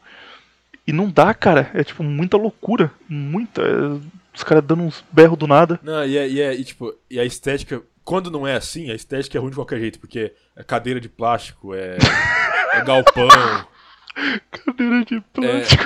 E 0.87 0.93
não 0.93 1.09
dá, 1.11 1.33
cara. 1.33 1.69
É 1.73 1.83
tipo 1.83 2.01
muita 2.01 2.37
loucura. 2.37 2.89
Muita. 3.09 3.61
é, 3.61 3.99
os 4.33 4.43
caras 4.45 4.63
dando 4.63 4.83
uns 4.83 5.03
berros 5.11 5.37
do 5.37 5.47
nada. 5.47 5.77
Não, 5.83 6.05
e, 6.05 6.17
é, 6.17 6.29
e, 6.29 6.39
é- 6.41 6.55
e, 6.55 6.63
tipo, 6.63 6.95
e 7.09 7.19
a 7.19 7.25
estética, 7.25 7.81
quando 8.05 8.31
não 8.31 8.47
é 8.47 8.55
assim, 8.55 8.89
a 8.89 8.95
estética 8.95 9.37
é 9.37 9.41
ruim 9.41 9.49
de 9.49 9.57
qualquer 9.57 9.79
jeito, 9.81 9.99
porque 9.99 10.31
é 10.55 10.63
cadeira 10.63 11.01
de 11.01 11.09
plástico, 11.09 11.73
é, 11.75 11.97
é 12.73 12.81
galpão, 12.85 13.27
Cadeira 14.51 15.05
de 15.05 15.21
plástico. 15.33 15.83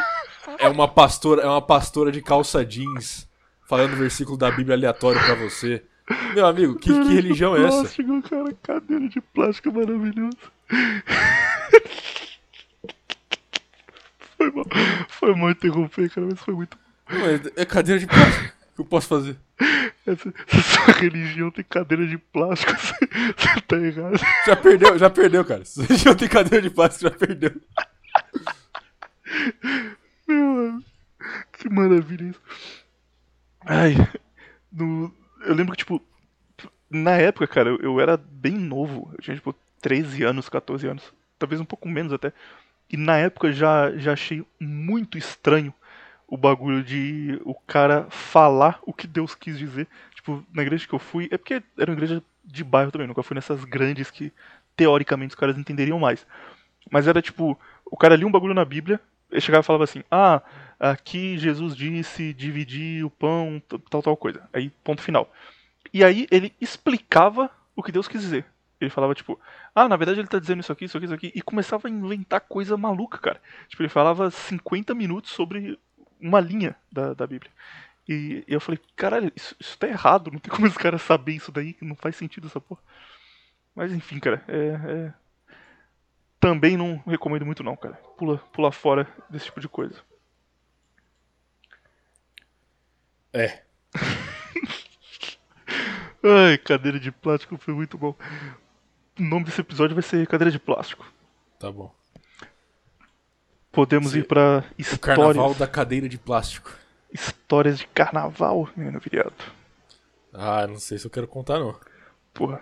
é 0.60 0.68
uma 0.68 0.88
pastora, 0.88 1.42
é 1.42 1.48
uma 1.48 1.62
pastora 1.62 2.12
de 2.12 2.22
calça 2.22 2.66
jeans 2.66 3.28
falando 3.68 3.96
versículo 3.96 4.38
da 4.38 4.52
Bíblia 4.52 4.76
aleatório 4.76 5.20
pra 5.24 5.36
você. 5.36 5.84
Meu 6.34 6.46
amigo, 6.46 6.76
que, 6.76 6.92
que 6.92 7.14
religião 7.14 7.56
é 7.56 7.66
essa? 7.66 7.80
Plástico, 7.80 8.22
cara. 8.24 8.54
Cadeira 8.62 9.10
de 9.10 9.22
plástico 9.22 9.72
maravilhoso. 9.72 10.38
Foi 14.38 14.52
mal. 14.52 14.66
Foi 15.10 15.36
mal 15.36 15.50
interromper, 15.50 16.10
cara, 16.10 16.28
mas 16.30 16.40
foi 16.40 16.54
muito. 16.54 16.78
Não, 17.10 17.26
é, 17.26 17.42
é 17.56 17.66
cadeira 17.66 18.00
de 18.00 18.08
plástico. 18.08 18.46
O 18.46 18.76
que 18.76 18.82
eu 18.82 18.86
posso 18.86 19.08
fazer? 19.08 19.38
Essa, 20.06 20.34
se 20.48 20.62
sua 20.62 20.94
religião 20.94 21.50
tem 21.50 21.66
cadeira 21.68 22.06
de 22.06 22.18
plástico, 22.18 22.72
você, 22.78 23.62
tá 23.68 23.78
errado. 23.78 24.20
Já 24.46 24.56
perdeu, 24.56 25.00
já 25.00 25.10
perdeu, 25.10 25.46
cara. 25.46 25.66
Se 25.66 26.06
não 26.06 26.16
tem 26.16 26.28
cadeira 26.28 26.62
de 26.62 26.70
plástico, 26.70 27.10
já 27.10 27.18
perdeu. 27.18 27.54
Meu. 30.28 30.84
Que 31.54 31.70
maravilha 31.70 32.30
isso. 32.30 32.42
Ai, 33.66 33.96
no, 34.72 35.14
eu 35.46 35.56
lembro 35.56 35.72
que, 35.72 35.80
tipo, 35.80 36.02
na 36.90 37.12
época, 37.12 37.48
cara, 37.48 37.70
eu, 37.70 37.80
eu 37.80 38.00
era 38.00 38.18
bem 38.18 38.54
novo. 38.54 39.10
Eu 39.14 39.22
tinha, 39.22 39.36
tipo, 39.36 39.56
13 39.82 40.24
anos, 40.24 40.50
14 40.50 40.88
anos. 40.88 41.14
Talvez 41.38 41.60
um 41.60 41.66
pouco 41.66 41.88
menos 41.88 42.14
até. 42.14 42.32
E 42.90 42.98
na 42.98 43.18
época 43.18 43.52
já, 43.52 43.96
já 43.98 44.14
achei 44.14 44.46
muito 44.60 45.18
estranho 45.18 45.74
o 46.28 46.38
bagulho 46.38 46.84
de 46.84 47.40
o 47.44 47.54
cara 47.54 48.08
falar 48.10 48.80
o 48.84 48.94
que 48.94 49.08
Deus 49.08 49.36
quis 49.36 49.58
dizer. 49.58 49.88
Tipo, 50.16 50.44
na 50.54 50.62
igreja 50.62 50.88
que 50.88 50.94
eu 50.94 51.00
fui, 51.00 51.28
é 51.32 51.38
porque 51.38 51.62
era 51.78 51.92
uma 51.92 51.96
igreja 51.96 52.24
de 52.44 52.64
bairro 52.64 52.92
também, 52.92 53.08
nunca 53.08 53.24
fui 53.24 53.36
nessas 53.36 53.64
grandes 53.64 54.12
que 54.12 54.32
teoricamente 54.76 55.32
os 55.32 55.40
caras 55.40 55.58
entenderiam 55.58 56.00
mais. 56.00 56.26
Mas 56.92 57.08
era 57.08 57.22
tipo, 57.22 57.60
o 57.86 57.98
cara 57.98 58.16
lia 58.16 58.28
um 58.28 58.32
bagulho 58.32 58.54
na 58.54 58.66
Bíblia, 58.66 59.00
ele 59.32 59.42
chegava 59.42 59.62
e 59.62 59.66
falava 59.66 59.84
assim: 59.84 60.04
Ah, 60.10 60.42
aqui 60.80 61.38
Jesus 61.38 61.76
disse 61.76 62.34
dividir 62.34 63.06
o 63.06 63.10
pão, 63.10 63.62
tal, 63.90 64.02
tal 64.02 64.18
coisa. 64.18 64.48
Aí, 64.54 64.70
ponto 64.84 65.02
final. 65.02 65.32
E 65.94 66.04
aí 66.04 66.28
ele 66.30 66.54
explicava 66.60 67.50
o 67.76 67.84
que 67.84 67.92
Deus 67.92 68.08
quis 68.08 68.22
dizer. 68.22 68.46
Ele 68.80 68.90
falava, 68.90 69.16
tipo, 69.16 69.40
ah, 69.74 69.88
na 69.88 69.96
verdade 69.96 70.20
ele 70.20 70.28
tá 70.28 70.38
dizendo 70.40 70.60
isso 70.60 70.72
aqui, 70.72 70.86
isso 70.86 70.98
aqui, 70.98 71.06
isso 71.06 71.14
aqui. 71.14 71.32
E 71.34 71.42
começava 71.42 71.88
a 71.88 71.92
inventar 71.92 72.42
coisa 72.42 72.76
maluca, 72.76 73.18
cara. 73.18 73.42
Tipo, 73.68 73.84
ele 73.84 73.90
falava 73.90 74.30
50 74.30 74.94
minutos 74.94 75.32
sobre 75.32 75.80
uma 76.20 76.40
linha 76.40 76.76
da, 76.92 77.14
da 77.14 77.26
Bíblia. 77.26 77.52
E, 78.08 78.44
e 78.48 78.54
eu 78.54 78.60
falei, 78.60 78.80
caralho, 78.96 79.32
isso, 79.36 79.56
isso 79.60 79.78
tá 79.78 79.88
errado, 79.88 80.30
não 80.32 80.40
tem 80.40 80.54
como 80.54 80.68
os 80.68 80.78
caras 80.78 81.02
saberem 81.02 81.38
isso 81.38 81.52
daí, 81.52 81.76
não 81.82 81.96
faz 81.96 82.16
sentido 82.16 82.48
essa 82.48 82.60
porra. 82.60 82.82
Mas 83.74 83.92
enfim, 83.92 84.20
cara, 84.20 84.44
é, 84.48 84.58
é... 84.58 85.14
Também 86.46 86.78
não 86.78 87.02
recomendo 87.08 87.44
muito 87.44 87.64
não, 87.64 87.76
cara. 87.76 87.96
Pula, 88.16 88.38
pula 88.54 88.72
fora 88.72 89.08
desse 89.28 89.46
tipo 89.46 89.60
de 89.60 89.68
coisa. 89.68 90.00
É. 93.34 93.64
Ai, 96.24 96.56
cadeira 96.60 97.00
de 97.00 97.12
plástico 97.12 97.58
foi 97.58 97.74
muito 97.74 97.98
bom. 97.98 98.16
O 99.20 99.24
nome 99.24 99.46
desse 99.46 99.60
episódio 99.60 99.96
vai 99.96 100.04
ser 100.04 100.28
Cadeira 100.28 100.52
de 100.52 100.60
Plástico. 100.60 101.12
Tá 101.58 101.72
bom. 101.72 101.92
Podemos 103.72 104.16
ir 104.16 104.28
pra 104.28 104.64
O 104.78 104.82
histórias. 104.82 105.00
carnaval 105.00 105.56
da 105.56 105.68
cadeira 105.68 106.08
de 106.08 106.20
plástico. 106.20 106.72
Histórias 107.12 107.80
de 107.80 107.88
carnaval, 107.88 108.70
menino 108.76 109.00
viriato. 109.00 109.52
Ah, 110.32 110.68
não 110.68 110.78
sei 110.78 111.00
se 111.00 111.08
eu 111.08 111.12
quero 111.12 111.28
contar, 111.28 111.58
não. 111.58 111.76
Porra. 112.36 112.62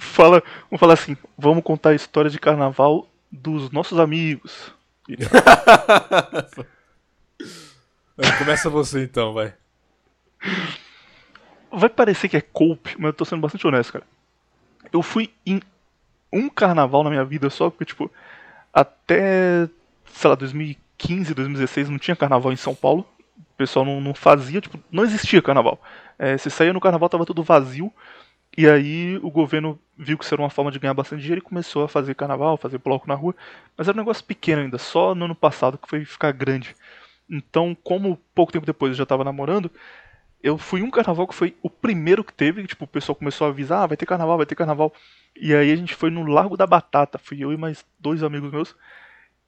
Fala, 0.00 0.42
vamos 0.70 0.80
falar 0.80 0.94
assim, 0.94 1.16
vamos 1.36 1.62
contar 1.62 1.90
a 1.90 1.94
história 1.94 2.30
de 2.30 2.38
carnaval 2.38 3.06
dos 3.30 3.70
nossos 3.70 3.98
amigos. 3.98 4.72
Vai, 8.16 8.38
Começa 8.38 8.70
você 8.70 9.04
então, 9.04 9.34
vai. 9.34 9.52
Vai 11.70 11.90
parecer 11.90 12.28
que 12.28 12.36
é 12.36 12.40
cope, 12.40 12.96
mas 12.98 13.08
eu 13.08 13.12
tô 13.12 13.24
sendo 13.24 13.42
bastante 13.42 13.66
honesto, 13.66 13.92
cara. 13.92 14.04
Eu 14.90 15.02
fui 15.02 15.30
em 15.44 15.60
um 16.32 16.48
carnaval 16.48 17.04
na 17.04 17.10
minha 17.10 17.24
vida 17.24 17.50
só, 17.50 17.68
porque, 17.68 17.84
tipo, 17.84 18.10
até, 18.72 19.68
sei 20.12 20.30
lá, 20.30 20.34
2015, 20.34 21.34
2016 21.34 21.88
não 21.90 21.98
tinha 21.98 22.16
carnaval 22.16 22.52
em 22.52 22.56
São 22.56 22.74
Paulo. 22.74 23.06
O 23.38 23.56
pessoal 23.56 23.84
não, 23.84 24.00
não 24.00 24.14
fazia, 24.14 24.60
tipo, 24.60 24.78
não 24.90 25.04
existia 25.04 25.42
carnaval. 25.42 25.80
É, 26.18 26.38
você 26.38 26.48
saía 26.48 26.72
no 26.72 26.80
carnaval, 26.80 27.08
tava 27.08 27.26
tudo 27.26 27.42
vazio. 27.42 27.92
E 28.60 28.68
aí 28.68 29.16
o 29.22 29.30
governo 29.30 29.80
viu 29.96 30.18
que 30.18 30.24
isso 30.24 30.34
era 30.34 30.42
uma 30.42 30.50
forma 30.50 30.70
de 30.70 30.78
ganhar 30.78 30.92
bastante 30.92 31.22
dinheiro 31.22 31.38
e 31.38 31.48
começou 31.48 31.82
a 31.82 31.88
fazer 31.88 32.14
carnaval, 32.14 32.58
fazer 32.58 32.76
bloco 32.76 33.08
na 33.08 33.14
rua. 33.14 33.34
Mas 33.74 33.88
era 33.88 33.96
um 33.96 34.00
negócio 34.02 34.22
pequeno 34.22 34.60
ainda, 34.60 34.76
só 34.76 35.14
no 35.14 35.24
ano 35.24 35.34
passado 35.34 35.78
que 35.78 35.88
foi 35.88 36.04
ficar 36.04 36.30
grande. 36.32 36.76
Então, 37.26 37.74
como 37.82 38.20
pouco 38.34 38.52
tempo 38.52 38.66
depois 38.66 38.90
eu 38.90 38.96
já 38.96 39.06
tava 39.06 39.24
namorando, 39.24 39.70
eu 40.42 40.58
fui 40.58 40.82
um 40.82 40.90
carnaval 40.90 41.26
que 41.26 41.34
foi 41.34 41.56
o 41.62 41.70
primeiro 41.70 42.22
que 42.22 42.34
teve, 42.34 42.66
tipo, 42.66 42.84
o 42.84 42.86
pessoal 42.86 43.16
começou 43.16 43.46
a 43.46 43.50
avisar, 43.50 43.84
ah, 43.84 43.86
vai 43.86 43.96
ter 43.96 44.04
carnaval, 44.04 44.36
vai 44.36 44.44
ter 44.44 44.54
carnaval. 44.54 44.92
E 45.34 45.54
aí 45.54 45.72
a 45.72 45.76
gente 45.76 45.94
foi 45.94 46.10
no 46.10 46.26
Largo 46.26 46.54
da 46.54 46.66
Batata, 46.66 47.16
fui 47.16 47.42
eu 47.42 47.54
e 47.54 47.56
mais 47.56 47.82
dois 47.98 48.22
amigos 48.22 48.52
meus. 48.52 48.76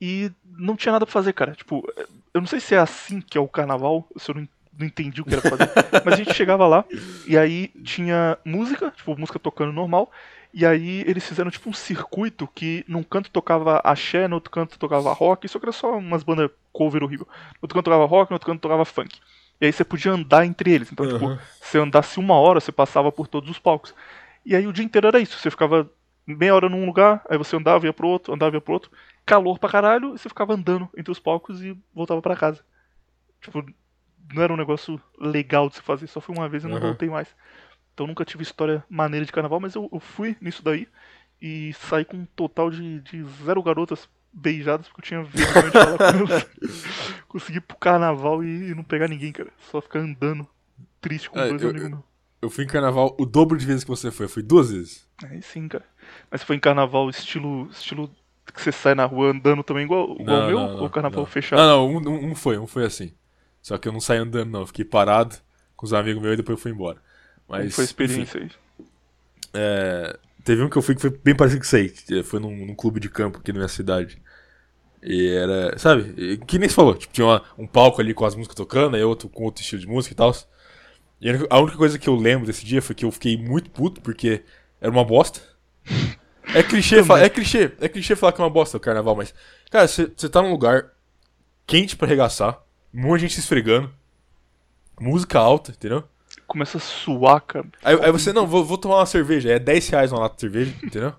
E 0.01 0.33
não 0.47 0.75
tinha 0.75 0.93
nada 0.93 1.05
pra 1.05 1.13
fazer, 1.13 1.35
cara. 1.35 1.53
Tipo, 1.53 1.87
eu 2.33 2.41
não 2.41 2.49
sei 2.49 2.61
se 2.61 2.75
é 2.75 2.79
assim 2.79 3.21
que 3.21 3.37
é 3.37 3.41
o 3.43 3.47
carnaval, 3.47 4.09
se 4.17 4.31
eu 4.31 4.37
não, 4.37 4.49
não 4.83 4.89
entendi 4.89 5.21
o 5.21 5.25
que 5.25 5.33
era 5.33 5.41
pra 5.43 5.51
fazer. 5.57 5.71
mas 6.05 6.15
a 6.15 6.17
gente 6.17 6.35
chegava 6.35 6.67
lá 6.67 6.85
e 7.27 7.37
aí 7.39 7.69
tinha 7.83 8.37
música, 8.45 8.91
tipo, 8.91 9.17
música 9.19 9.39
tocando 9.39 9.73
normal. 9.73 10.11
E 10.55 10.67
aí 10.67 11.03
eles 11.07 11.27
fizeram 11.27 11.51
tipo 11.51 11.71
um 11.71 11.73
circuito 11.73 12.47
que 12.55 12.85
num 12.87 13.03
canto 13.03 13.31
tocava 13.31 13.81
axé, 13.83 14.29
no 14.29 14.35
outro 14.35 14.51
canto 14.51 14.79
tocava 14.79 15.11
rock, 15.13 15.49
só 15.49 15.59
que 15.59 15.65
era 15.65 15.73
só 15.73 15.97
umas 15.97 16.23
bandas 16.23 16.51
cover 16.73 17.03
horrível. 17.03 17.27
No 17.27 17.59
outro 17.63 17.75
canto 17.75 17.85
tocava 17.87 18.05
rock, 18.05 18.31
no 18.31 18.35
outro 18.35 18.47
canto 18.47 18.61
tocava 18.61 18.85
funk. 18.85 19.19
E 19.61 19.67
aí 19.67 19.73
você 19.73 19.85
podia 19.85 20.13
andar 20.13 20.45
entre 20.45 20.71
eles. 20.73 20.93
Então, 20.93 21.09
tipo, 21.09 21.25
Uhum. 21.25 21.39
se 21.61 21.79
andasse 21.79 22.19
uma 22.19 22.35
hora, 22.35 22.61
você 22.61 22.71
passava 22.73 23.11
por 23.11 23.27
todos 23.29 23.49
os 23.49 23.59
palcos. 23.59 23.95
E 24.45 24.55
aí 24.57 24.67
o 24.67 24.73
dia 24.73 24.85
inteiro 24.85 25.07
era 25.07 25.21
isso. 25.21 25.39
Você 25.39 25.51
ficava 25.51 25.89
meia 26.27 26.55
hora 26.55 26.69
num 26.69 26.85
lugar, 26.85 27.23
aí 27.31 27.39
você 27.39 27.57
andava, 27.57 27.87
ia 27.87 27.93
pro 27.93 28.09
outro, 28.09 28.35
andava, 28.35 28.57
ia 28.57 28.61
pro 28.61 28.75
outro. 28.75 28.91
Calor 29.25 29.59
pra 29.59 29.71
caralho, 29.71 30.15
e 30.15 30.19
você 30.19 30.29
ficava 30.29 30.53
andando 30.55 30.89
entre 30.97 31.13
os 31.13 31.19
palcos 31.21 31.63
e 31.63 31.79
voltava 31.95 32.21
pra 32.21 32.37
casa. 32.37 32.61
Tipo, 33.41 33.65
não 34.35 34.43
era 34.43 34.53
um 34.53 34.57
negócio 34.57 35.01
legal 35.19 35.69
de 35.69 35.77
se 35.77 35.83
fazer, 35.83 36.07
só 36.07 36.21
fui 36.21 36.35
uma 36.37 36.49
vez 36.49 36.65
e 36.65 36.67
não 36.69 36.75
Uhum. 36.77 36.81
voltei 36.81 37.09
mais. 37.09 37.29
Então 37.95 38.07
nunca 38.07 38.25
tive 38.25 38.43
história 38.43 38.83
maneira 38.89 39.25
de 39.27 39.33
carnaval, 39.33 39.61
mas 39.61 39.75
eu, 39.75 39.89
eu 39.93 40.01
fui 40.01 40.37
nisso 40.41 40.63
daí 40.65 40.89
e 41.41 41.73
saí 41.75 42.05
com 42.05 42.17
um 42.19 42.27
total 42.37 42.71
de, 42.71 43.01
de 43.01 43.23
zero 43.45 43.63
garotas 43.63 44.09
beijadas, 44.33 44.89
porque 44.89 45.01
eu 45.01 45.05
tinha 45.05 45.23
vergonha 45.25 45.65
de 45.67 45.71
falar 45.73 45.99
com 45.99 46.05
elas. 46.33 46.47
Consegui 47.29 47.59
ir 47.59 47.61
pro 47.63 47.77
carnaval 47.77 48.43
e, 48.43 48.71
e 48.71 48.75
não 48.75 48.83
pegar 48.85 49.09
ninguém, 49.09 49.33
cara. 49.33 49.51
Só 49.71 49.81
ficar 49.81 49.99
andando 50.01 50.47
triste 51.01 51.29
com 51.29 51.39
É, 51.39 51.49
dois 51.49 51.63
eu- 51.63 51.71
amigos 51.71 51.91
eu-. 51.91 52.05
Eu 52.41 52.51
fui 52.51 52.65
em 52.65 52.67
carnaval 52.67 53.15
o 53.21 53.25
dobro 53.25 53.57
de 53.57 53.65
vezes 53.65 53.85
que 53.85 53.91
você 53.91 54.11
foi. 54.11 54.27
Fui 54.27 54.43
duas 54.43 54.73
vezes. 54.73 55.07
Aí 55.23 55.41
sim, 55.43 55.69
cara. 55.69 55.85
Mas 56.29 56.43
foi 56.43 56.57
em 56.57 56.61
carnaval 56.61 57.09
estilo. 57.09 57.69
estilo 57.71 58.11
que 58.53 58.61
você 58.61 58.73
sai 58.73 58.97
na 58.97 59.05
rua 59.05 59.31
andando 59.31 59.63
também 59.63 59.85
igual, 59.85 60.17
igual 60.19 60.43
o 60.43 60.47
meu? 60.49 60.59
ou 60.59 60.91
carnaval 60.91 61.21
não. 61.21 61.27
fechado? 61.31 61.61
Não, 61.61 62.01
não, 62.01 62.13
um- 62.13 62.31
um 62.31 62.35
foi, 62.35 62.59
um 62.59 62.67
foi 62.67 62.85
assim. 62.85 63.15
Só 63.63 63.79
que 63.79 63.89
eu 63.89 63.93
não 63.93 64.01
saí 64.01 64.19
andando, 64.19 64.51
não. 64.51 64.61
Eu 64.63 64.67
Fiquei 64.67 64.85
parado 64.85 65.37
com 65.77 65.87
os 65.87 65.93
amigos 65.95 66.23
meus 66.23 66.35
e 66.35 66.39
depois 66.39 66.59
eu 66.59 66.63
fui 66.63 66.73
embora. 66.73 66.99
Como 67.55 67.71
Mas, 67.71 67.71
foi 67.71 67.85
a 67.85 67.87
enfim, 68.05 68.27
experiência 68.27 68.41
aí? 68.41 68.51
é, 69.55 70.17
teve 70.45 70.63
um 70.63 70.69
que 70.69 70.77
eu 70.77 70.83
fui 70.83 70.95
que 70.95 71.01
foi 71.01 71.11
bem 71.11 71.35
parecido 71.37 71.61
com 71.61 71.67
isso 71.67 71.77
aí. 71.77 71.89
que 71.91 72.23
Foi 72.23 72.41
num, 72.41 72.67
num 72.67 72.75
clube 72.75 73.01
de 73.01 73.09
campo 73.09 73.39
aqui 73.39 73.53
na 73.53 73.59
minha 73.59 73.69
cidade. 73.69 74.21
E 75.03 75.29
era, 75.31 75.79
sabe, 75.79 76.39
que 76.47 76.59
nem 76.59 76.69
você 76.69 76.75
falou, 76.77 76.95
tipo, 76.97 77.13
tinha 77.15 77.27
uma- 77.27 77.43
um 77.59 77.67
palco 77.67 78.01
ali 78.01 78.15
com 78.15 78.25
as 78.25 78.35
músicas 78.37 78.57
tocando, 78.57 78.97
aí 78.97 79.05
outro 79.05 79.29
com 79.29 79.45
outro 79.45 79.63
estilo 79.63 79.81
de 79.83 79.89
música 79.89 80.15
e 80.15 80.17
tal. 80.17 80.33
E 81.21 81.31
a 81.51 81.59
única- 81.61 81.79
coisa 81.79 81.99
que 81.99 82.09
eu 82.09 82.17
lembro 82.17 82.47
desse 82.47 82.65
dia 82.67 82.83
foi 82.83 82.95
que 82.95 83.05
eu 83.05 83.13
fiquei 83.13 83.37
muito 83.39 83.71
puto, 83.71 84.01
porque 84.03 84.43
era 84.81 84.91
uma 84.93 85.05
bosta. 85.05 85.41
É 86.53 86.63
clichê, 86.63 86.97
é 87.01 87.29
clichê, 87.29 87.73
é 87.81 87.89
clichê 87.89 88.15
falar 88.17 88.33
que 88.33 88.41
é 88.41 88.45
uma 88.45 88.51
bosta 88.51 88.77
o 88.77 88.81
carnaval, 88.81 89.17
mas, 89.17 89.35
cara, 89.71 89.87
você 89.89 90.07
tá 90.29 90.43
num 90.43 90.51
lugar 90.51 90.91
quente 91.67 91.97
pra 91.97 92.07
arregaçar, 92.09 92.62
um 92.95 93.01
monte 93.03 93.21
de 93.21 93.27
gente 93.27 93.35
se 93.35 93.41
esfregando, 93.41 93.93
música 95.01 95.39
alta, 95.39 95.73
entendeu? 95.73 96.05
Começa 96.47 96.79
a 96.79 96.81
suar, 96.81 97.41
cara. 97.41 97.67
Aí, 97.83 97.99
aí 98.03 98.13
você, 98.13 98.33
não, 98.33 98.47
vou, 98.47 98.65
vou 98.65 98.79
tomar 98.79 98.97
uma 98.97 99.07
cerveja, 99.07 99.51
é 99.51 99.59
10 99.59 99.89
reais 99.89 100.13
uma 100.13 100.21
lata 100.21 100.35
de 100.35 100.41
cerveja, 100.41 100.75
entendeu? 100.83 101.15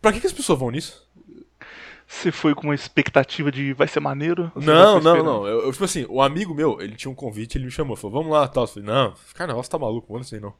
Pra 0.00 0.12
que, 0.12 0.20
que 0.20 0.26
as 0.26 0.32
pessoas 0.32 0.58
vão 0.58 0.70
nisso? 0.70 1.06
Você 2.06 2.30
foi 2.30 2.54
com 2.54 2.64
uma 2.64 2.74
expectativa 2.74 3.50
de 3.50 3.72
vai 3.72 3.88
ser 3.88 4.00
maneiro? 4.00 4.52
Não, 4.54 5.00
não, 5.00 5.22
não. 5.22 5.46
Eu, 5.46 5.62
eu, 5.62 5.72
tipo 5.72 5.84
assim, 5.84 6.04
o 6.08 6.20
amigo 6.20 6.54
meu, 6.54 6.80
ele 6.80 6.94
tinha 6.94 7.10
um 7.10 7.14
convite, 7.14 7.56
ele 7.56 7.64
me 7.64 7.70
chamou, 7.70 7.96
falou, 7.96 8.18
vamos 8.18 8.32
lá, 8.32 8.46
tal. 8.46 8.64
Eu 8.64 8.68
falei, 8.68 8.88
não, 8.88 9.14
carnaval, 9.34 9.62
você 9.62 9.70
tá 9.70 9.78
maluco, 9.78 10.12
mano, 10.12 10.24
aí 10.30 10.40
não. 10.40 10.54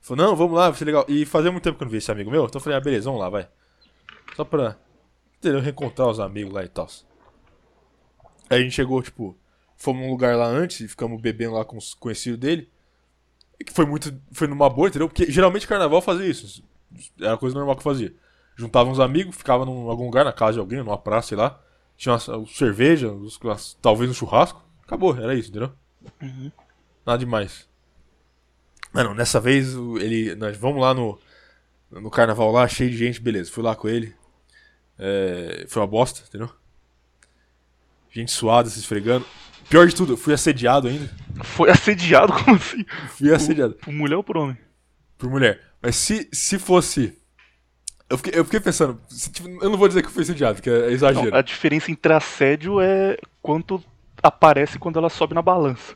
Falou, 0.00 0.26
não, 0.26 0.34
vamos 0.34 0.56
lá, 0.56 0.70
vai 0.70 0.78
ser 0.78 0.86
legal. 0.86 1.04
E 1.06 1.26
fazia 1.26 1.52
muito 1.52 1.64
tempo 1.64 1.76
que 1.76 1.82
eu 1.82 1.86
não 1.86 1.90
via 1.90 1.98
esse 1.98 2.10
amigo 2.10 2.30
meu, 2.30 2.46
então 2.46 2.58
eu 2.58 2.62
falei, 2.62 2.78
ah, 2.78 2.80
beleza, 2.80 3.04
vamos 3.04 3.20
lá, 3.20 3.28
vai. 3.28 3.46
Só 4.34 4.42
pra, 4.42 4.76
entendeu, 5.38 5.60
reencontrar 5.60 6.08
os 6.08 6.18
amigos 6.18 6.52
lá 6.52 6.64
e 6.64 6.68
tal. 6.68 6.88
Aí 8.50 8.60
a 8.60 8.62
gente 8.62 8.74
chegou, 8.74 9.00
tipo, 9.02 9.38
fomos 9.76 10.02
num 10.02 10.10
lugar 10.10 10.36
lá 10.36 10.46
antes 10.46 10.80
e 10.80 10.88
ficamos 10.88 11.20
bebendo 11.20 11.54
lá 11.54 11.64
com 11.64 11.78
os 11.78 11.94
conhecidos 11.94 12.38
dele. 12.38 12.68
Que 13.64 13.72
foi 13.72 13.86
muito, 13.86 14.12
foi 14.32 14.48
numa 14.48 14.68
boa, 14.68 14.88
entendeu? 14.88 15.08
Porque 15.08 15.30
geralmente 15.30 15.66
carnaval 15.66 16.02
fazia 16.02 16.26
isso. 16.26 16.64
Era 17.20 17.34
a 17.34 17.38
coisa 17.38 17.54
normal 17.56 17.76
que 17.76 17.82
fazia. 17.82 18.14
Juntava 18.56 18.90
uns 18.90 18.98
amigos, 19.00 19.36
ficava 19.36 19.64
num 19.64 19.88
algum 19.88 20.04
lugar, 20.06 20.24
na 20.24 20.32
casa 20.32 20.54
de 20.54 20.58
alguém, 20.60 20.78
numa 20.80 20.98
praça, 20.98 21.28
sei 21.28 21.36
lá. 21.38 21.60
Tinha 21.96 22.14
uma, 22.14 22.46
cerveja, 22.46 23.08
uns- 23.12 23.38
umas- 23.38 23.78
talvez 23.80 24.10
um 24.10 24.14
churrasco. 24.14 24.62
Acabou, 24.82 25.16
era 25.16 25.34
isso, 25.34 25.50
entendeu? 25.50 25.72
Uhum. 26.20 26.50
Nada 27.06 27.18
demais. 27.18 27.68
Mano, 28.92 29.14
nessa 29.14 29.38
vez 29.40 29.74
ele. 30.00 30.34
Nós 30.34 30.56
vamos 30.56 30.80
lá 30.80 30.92
no. 30.94 31.18
No 31.90 32.10
carnaval 32.10 32.52
lá, 32.52 32.68
cheio 32.68 32.90
de 32.90 32.96
gente, 32.96 33.20
beleza. 33.20 33.50
Fui 33.50 33.62
lá 33.64 33.74
com 33.74 33.88
ele. 33.88 34.14
É, 34.98 35.64
foi 35.68 35.82
uma 35.82 35.88
bosta, 35.88 36.22
entendeu? 36.28 36.48
Gente 38.10 38.30
suada, 38.32 38.68
se 38.68 38.78
esfregando. 38.78 39.26
Pior 39.68 39.86
de 39.86 39.94
tudo, 39.94 40.14
eu 40.14 40.16
fui 40.16 40.34
assediado 40.34 40.88
ainda. 40.88 41.08
Foi 41.44 41.70
assediado? 41.70 42.32
Como 42.44 42.56
assim? 42.56 42.84
Fui 43.16 43.32
assediado. 43.32 43.74
Por 43.74 43.92
mulher 43.92 44.16
ou 44.16 44.24
por 44.24 44.36
homem? 44.36 44.56
por 45.20 45.30
mulher. 45.30 45.60
Mas 45.80 45.94
se, 45.94 46.28
se 46.32 46.58
fosse. 46.58 47.16
Eu 48.08 48.16
fiquei, 48.16 48.32
eu 48.34 48.44
fiquei 48.44 48.58
pensando. 48.58 49.00
se, 49.08 49.30
tipo, 49.30 49.48
eu 49.48 49.70
não 49.70 49.76
vou 49.76 49.86
dizer 49.86 50.02
que 50.02 50.08
eu 50.08 50.12
fui 50.12 50.22
assediado, 50.22 50.56
porque 50.56 50.70
é 50.70 50.90
exagero. 50.90 51.30
Não, 51.30 51.38
a 51.38 51.42
diferença 51.42 51.92
entre 51.92 52.12
assédio 52.12 52.80
é 52.80 53.16
quanto 53.40 53.82
aparece 54.20 54.78
quando 54.78 54.98
ela 54.98 55.08
sobe 55.10 55.34
na 55.34 55.42
balança. 55.42 55.94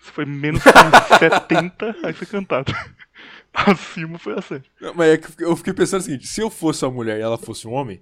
Se 0.00 0.10
foi 0.10 0.24
menos 0.24 0.62
que 0.62 1.18
70, 1.18 1.96
aí 2.02 2.12
foi 2.12 2.26
cantado. 2.26 2.72
Acima 3.52 4.18
foi 4.18 4.38
assédio. 4.38 4.70
Não, 4.80 4.94
mas 4.94 5.08
é 5.10 5.18
que 5.18 5.44
eu 5.44 5.54
fiquei 5.56 5.74
pensando 5.74 6.00
o 6.00 6.04
seguinte: 6.04 6.26
se 6.26 6.40
eu 6.40 6.48
fosse 6.48 6.84
uma 6.84 6.92
mulher 6.92 7.18
e 7.18 7.22
ela 7.22 7.36
fosse 7.36 7.68
um 7.68 7.72
homem, 7.72 8.00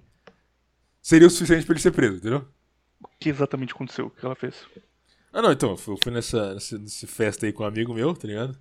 seria 1.03 1.27
o 1.27 1.31
suficiente 1.31 1.67
pra 1.67 1.73
ele 1.73 1.83
ser 1.83 1.91
preso, 1.91 2.19
entendeu? 2.19 2.47
O 3.03 3.09
que 3.19 3.29
exatamente 3.29 3.73
aconteceu? 3.73 4.07
O 4.07 4.11
que 4.11 4.25
ela 4.25 4.35
fez? 4.35 4.67
Ah, 5.33 5.41
não, 5.41 5.53
então, 5.53 5.71
eu 5.71 5.77
fui, 5.77 6.13
nessa, 6.13 6.55
nessa, 6.55 6.79
nessa 6.79 7.07
festa 7.07 7.47
aí 7.47 7.53
com 7.53 7.63
um 7.63 7.67
amigo 7.67 7.95
meu, 7.95 8.15
tá 8.15 8.27
ligado? 8.27 8.59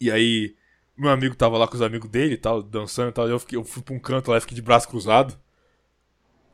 E 0.00 0.10
aí, 0.10 0.54
meu 0.96 1.10
amigo 1.10 1.34
tava 1.34 1.56
lá 1.56 1.66
com 1.66 1.74
os 1.74 1.82
amigos 1.82 2.10
dele 2.10 2.36
tal, 2.36 2.62
dançando 2.62 3.08
e 3.10 3.12
tal, 3.12 3.28
eu, 3.28 3.38
fiquei, 3.38 3.58
eu 3.58 3.64
fui 3.64 3.82
pra 3.82 3.94
um 3.94 3.98
canto 3.98 4.30
lá 4.30 4.36
e 4.36 4.40
fiquei 4.40 4.54
de 4.54 4.62
braço 4.62 4.88
cruzado. 4.88 5.38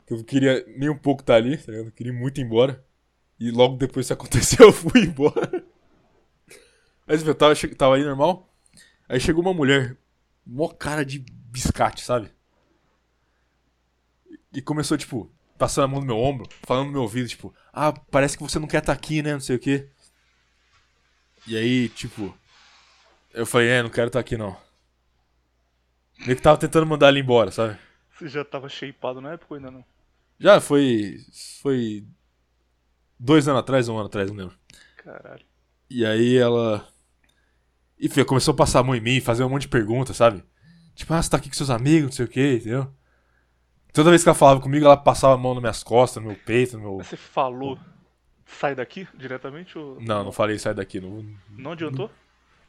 Eu 0.09 0.23
queria 0.23 0.65
nem 0.77 0.89
um 0.89 0.97
pouco 0.97 1.21
estar 1.21 1.35
ali, 1.35 1.57
tá 1.57 1.71
ligado? 1.71 1.87
Eu 1.87 1.91
queria 1.91 2.13
muito 2.13 2.39
ir 2.39 2.43
embora. 2.43 2.83
E 3.39 3.51
logo 3.51 3.77
depois 3.77 4.05
isso 4.05 4.13
aconteceu, 4.13 4.67
eu 4.67 4.73
fui 4.73 5.01
embora. 5.01 5.63
Mas 7.05 7.25
eu 7.25 7.35
tava, 7.35 7.53
tava 7.77 7.97
normal. 7.97 8.49
Aí 9.07 9.19
chegou 9.19 9.41
uma 9.41 9.53
mulher, 9.53 9.97
mó 10.45 10.67
cara 10.69 11.03
de 11.03 11.19
biscate, 11.19 12.03
sabe? 12.03 12.31
E 14.53 14.61
começou, 14.61 14.97
tipo, 14.97 15.31
passando 15.59 15.83
a 15.83 15.87
mão 15.89 15.99
no 15.99 16.05
meu 16.07 16.17
ombro, 16.17 16.47
falando 16.63 16.87
no 16.87 16.93
meu 16.93 17.01
ouvido, 17.01 17.27
tipo, 17.27 17.53
ah, 17.71 17.91
parece 17.91 18.37
que 18.37 18.43
você 18.43 18.57
não 18.57 18.67
quer 18.67 18.79
estar 18.79 18.93
aqui, 18.93 19.21
né? 19.21 19.33
Não 19.33 19.39
sei 19.39 19.57
o 19.57 19.59
quê. 19.59 19.87
E 21.45 21.55
aí, 21.57 21.89
tipo, 21.89 22.35
eu 23.33 23.45
falei, 23.45 23.67
é, 23.67 23.83
não 23.83 23.89
quero 23.89 24.07
estar 24.07 24.19
aqui 24.19 24.37
não. 24.37 24.57
Meio 26.19 26.35
que 26.35 26.41
tava 26.41 26.57
tentando 26.57 26.85
mandar 26.85 27.09
ela 27.09 27.19
embora, 27.19 27.51
sabe? 27.51 27.77
Você 28.17 28.27
já 28.27 28.43
tava 28.43 28.67
shapeado 28.67 29.21
na 29.21 29.33
época 29.33 29.53
ou 29.53 29.57
ainda 29.57 29.71
não? 29.71 29.85
Já 30.39 30.59
foi. 30.59 31.17
Foi. 31.61 32.05
Dois 33.17 33.47
anos 33.47 33.59
atrás, 33.59 33.87
um 33.87 33.97
ano 33.97 34.07
atrás, 34.07 34.29
não 34.29 34.37
lembro. 34.37 34.57
Caralho. 34.97 35.45
E 35.89 36.05
aí 36.05 36.37
ela. 36.37 36.87
Enfim, 37.99 38.23
começou 38.23 38.53
a 38.53 38.57
passar 38.57 38.79
a 38.79 38.83
mão 38.83 38.95
em 38.95 39.01
mim, 39.01 39.19
fazer 39.19 39.43
um 39.43 39.49
monte 39.49 39.63
de 39.63 39.67
perguntas, 39.69 40.15
sabe? 40.15 40.43
Tipo, 40.95 41.13
ah, 41.13 41.21
você 41.21 41.29
tá 41.29 41.37
aqui 41.37 41.49
com 41.49 41.55
seus 41.55 41.69
amigos, 41.69 42.05
não 42.05 42.11
sei 42.11 42.25
o 42.25 42.29
quê, 42.29 42.55
entendeu? 42.55 42.93
Toda 43.93 44.09
vez 44.11 44.21
que 44.23 44.29
ela 44.29 44.35
falava 44.35 44.59
comigo, 44.61 44.85
ela 44.85 44.95
passava 44.97 45.33
a 45.33 45.37
mão 45.37 45.53
nas 45.53 45.61
minhas 45.61 45.83
costas, 45.83 46.21
no 46.21 46.29
meu 46.29 46.37
peito, 46.45 46.77
no 46.77 46.83
meu. 46.83 46.97
Você 47.03 47.17
falou, 47.17 47.77
sai 48.45 48.75
daqui 48.75 49.07
diretamente 49.15 49.77
ou. 49.77 49.99
Não, 49.99 50.23
não 50.23 50.31
falei 50.31 50.59
sai 50.59 50.73
daqui. 50.73 50.99
Não, 50.99 51.25
Não 51.49 51.71
adiantou? 51.71 52.09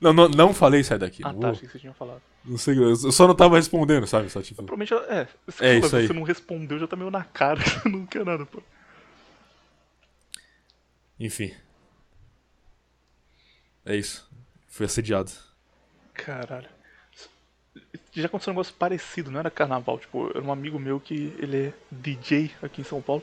não, 0.01 0.13
não, 0.13 0.29
não 0.29 0.55
falei 0.55 0.83
sai 0.83 0.99
daqui. 0.99 1.23
Ah 1.25 1.33
não, 1.33 1.41
tá, 1.41 1.51
achei 1.51 1.67
que 1.67 1.73
você 1.73 1.79
tinha 1.79 1.93
falado. 1.93 2.23
não 2.45 2.57
sei, 2.57 2.79
eu 2.79 2.97
só 2.97 3.27
não 3.29 3.35
tava 3.35 3.57
respondendo, 3.57 4.07
sabe? 4.07 4.31
Só 4.31 4.41
tipo. 4.41 4.63
Provavelmente. 4.63 4.95
É, 5.13 5.29
É 5.61 5.79
isso 5.79 5.95
aí. 5.97 6.07
você 6.07 6.13
não 6.15 6.23
respondeu, 6.23 6.79
já 6.79 6.87
tá 6.87 6.97
meio 6.97 7.11
na 7.11 7.23
cara. 7.25 7.61
Não 7.85 8.07
quer 8.07 8.25
nada, 8.25 8.47
pô. 8.47 8.63
Enfim. 11.19 11.53
É 13.85 13.95
isso. 13.95 14.29
Fui 14.69 14.87
assediado. 14.87 15.31
Caralho. 16.15 16.69
Já 18.13 18.27
aconteceu 18.27 18.53
um 18.53 18.55
negócio 18.55 18.75
parecido, 18.75 19.31
não 19.31 19.41
era 19.41 19.51
carnaval. 19.51 19.99
Tipo, 19.99 20.31
era 20.35 20.43
um 20.43 20.53
amigo 20.53 20.79
meu 20.79 20.99
que 20.99 21.33
ele 21.39 21.69
é 21.69 21.73
DJ 21.91 22.51
aqui 22.63 22.81
em 22.81 22.85
São 22.85 23.01
Paulo. 23.01 23.23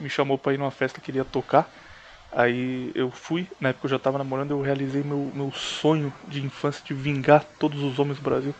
Me 0.00 0.08
chamou 0.08 0.38
pra 0.38 0.54
ir 0.54 0.58
numa 0.58 0.70
festa 0.70 0.98
que 0.98 1.06
queria 1.06 1.24
tocar. 1.24 1.70
Aí 2.32 2.90
eu 2.94 3.10
fui, 3.10 3.46
na 3.60 3.68
época 3.68 3.86
eu 3.86 3.90
já 3.90 3.98
tava 3.98 4.18
namorando, 4.18 4.50
eu 4.50 4.60
realizei 4.60 5.04
meu, 5.04 5.30
meu 5.32 5.52
sonho 5.52 6.12
de 6.26 6.44
infância 6.44 6.84
de 6.84 6.92
vingar 6.92 7.44
todos 7.60 7.80
os 7.80 7.98
homens 7.98 8.18
do 8.18 8.24
Brasil. 8.24 8.54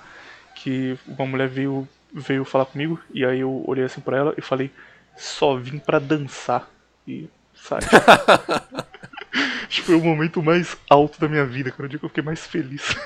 Que 0.55 0.97
uma 1.09 1.27
mulher 1.27 1.49
veio, 1.49 1.89
veio 2.13 2.45
falar 2.45 2.67
comigo, 2.67 3.01
e 3.13 3.25
aí 3.25 3.41
eu 3.41 3.65
olhei 3.67 3.85
assim 3.85 4.01
pra 4.01 4.17
ela 4.17 4.35
e 4.39 4.41
falei, 4.41 4.71
só 5.17 5.57
vim 5.57 5.79
pra 5.79 5.99
dançar. 5.99 6.71
E 7.09 7.29
sai. 7.55 7.81
Acho 9.67 9.81
que 9.81 9.87
foi 9.87 9.97
o 9.97 10.05
momento 10.05 10.41
mais 10.41 10.77
alto 10.89 11.19
da 11.19 11.27
minha 11.27 11.45
vida, 11.45 11.71
cara. 11.73 11.87
O 11.87 11.89
dia 11.89 11.99
que 11.99 12.05
eu 12.05 12.09
fiquei 12.09 12.23
mais 12.23 12.47
feliz. 12.47 12.97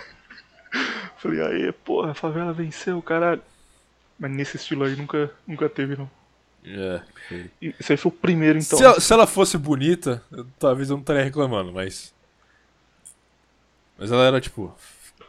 Falei, 1.18 1.40
aí, 1.42 1.72
porra, 1.72 2.12
a 2.12 2.14
favela 2.14 2.52
venceu, 2.52 3.00
caralho. 3.02 3.42
Mas 4.18 4.30
nesse 4.30 4.56
estilo 4.56 4.84
aí 4.84 4.96
nunca, 4.96 5.30
nunca 5.46 5.68
teve, 5.68 5.96
não. 5.96 6.10
É. 6.64 7.00
E 7.62 7.74
Esse 7.78 7.92
aí 7.92 7.96
foi 7.96 8.10
o 8.10 8.14
primeiro, 8.14 8.58
então. 8.58 8.78
se, 8.78 8.84
ela, 8.84 9.00
se 9.00 9.12
ela 9.12 9.26
fosse 9.26 9.56
bonita, 9.56 10.22
eu- 10.30 10.46
talvez 10.58 10.90
eu 10.90 10.96
não 10.96 11.00
estaria 11.00 11.22
reclamando, 11.22 11.72
mas. 11.72 12.12
Mas 13.96 14.12
ela 14.12 14.24
era, 14.24 14.40
tipo, 14.40 14.74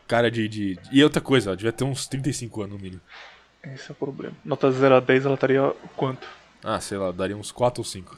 cara 0.07 0.29
de, 0.29 0.47
de. 0.47 0.79
E 0.91 1.03
outra 1.03 1.21
coisa, 1.21 1.49
ela 1.49 1.57
devia 1.57 1.71
ter 1.71 1.83
uns 1.83 2.07
35 2.07 2.61
anos 2.61 2.75
no 2.77 2.81
mínimo. 2.81 3.01
Esse 3.63 3.89
é 3.89 3.91
o 3.91 3.95
problema. 3.95 4.35
Nota 4.43 4.71
0 4.71 4.95
a 4.95 4.99
10, 4.99 5.25
ela 5.25 5.35
estaria 5.35 5.61
quanto? 5.95 6.27
Ah, 6.63 6.79
sei 6.79 6.97
lá, 6.97 7.11
daria 7.11 7.37
uns 7.37 7.51
4 7.51 7.81
ou 7.81 7.85
5. 7.85 8.17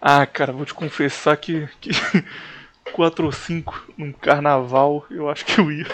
Ah, 0.00 0.24
cara, 0.26 0.52
vou 0.52 0.64
te 0.64 0.72
confessar 0.74 1.36
que, 1.36 1.68
que 1.80 1.90
4 2.92 3.26
ou 3.26 3.32
5 3.32 3.92
num 3.96 4.12
carnaval, 4.12 5.06
eu 5.10 5.28
acho 5.28 5.44
que 5.44 5.60
eu 5.60 5.70
ia. 5.70 5.86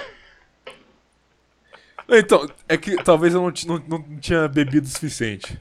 Então, 2.08 2.48
é 2.68 2.76
que 2.76 3.02
talvez 3.02 3.34
eu 3.34 3.42
não, 3.42 3.52
não, 3.66 3.98
não 3.98 4.18
tinha 4.18 4.46
bebido 4.46 4.86
o 4.86 4.90
suficiente. 4.90 5.58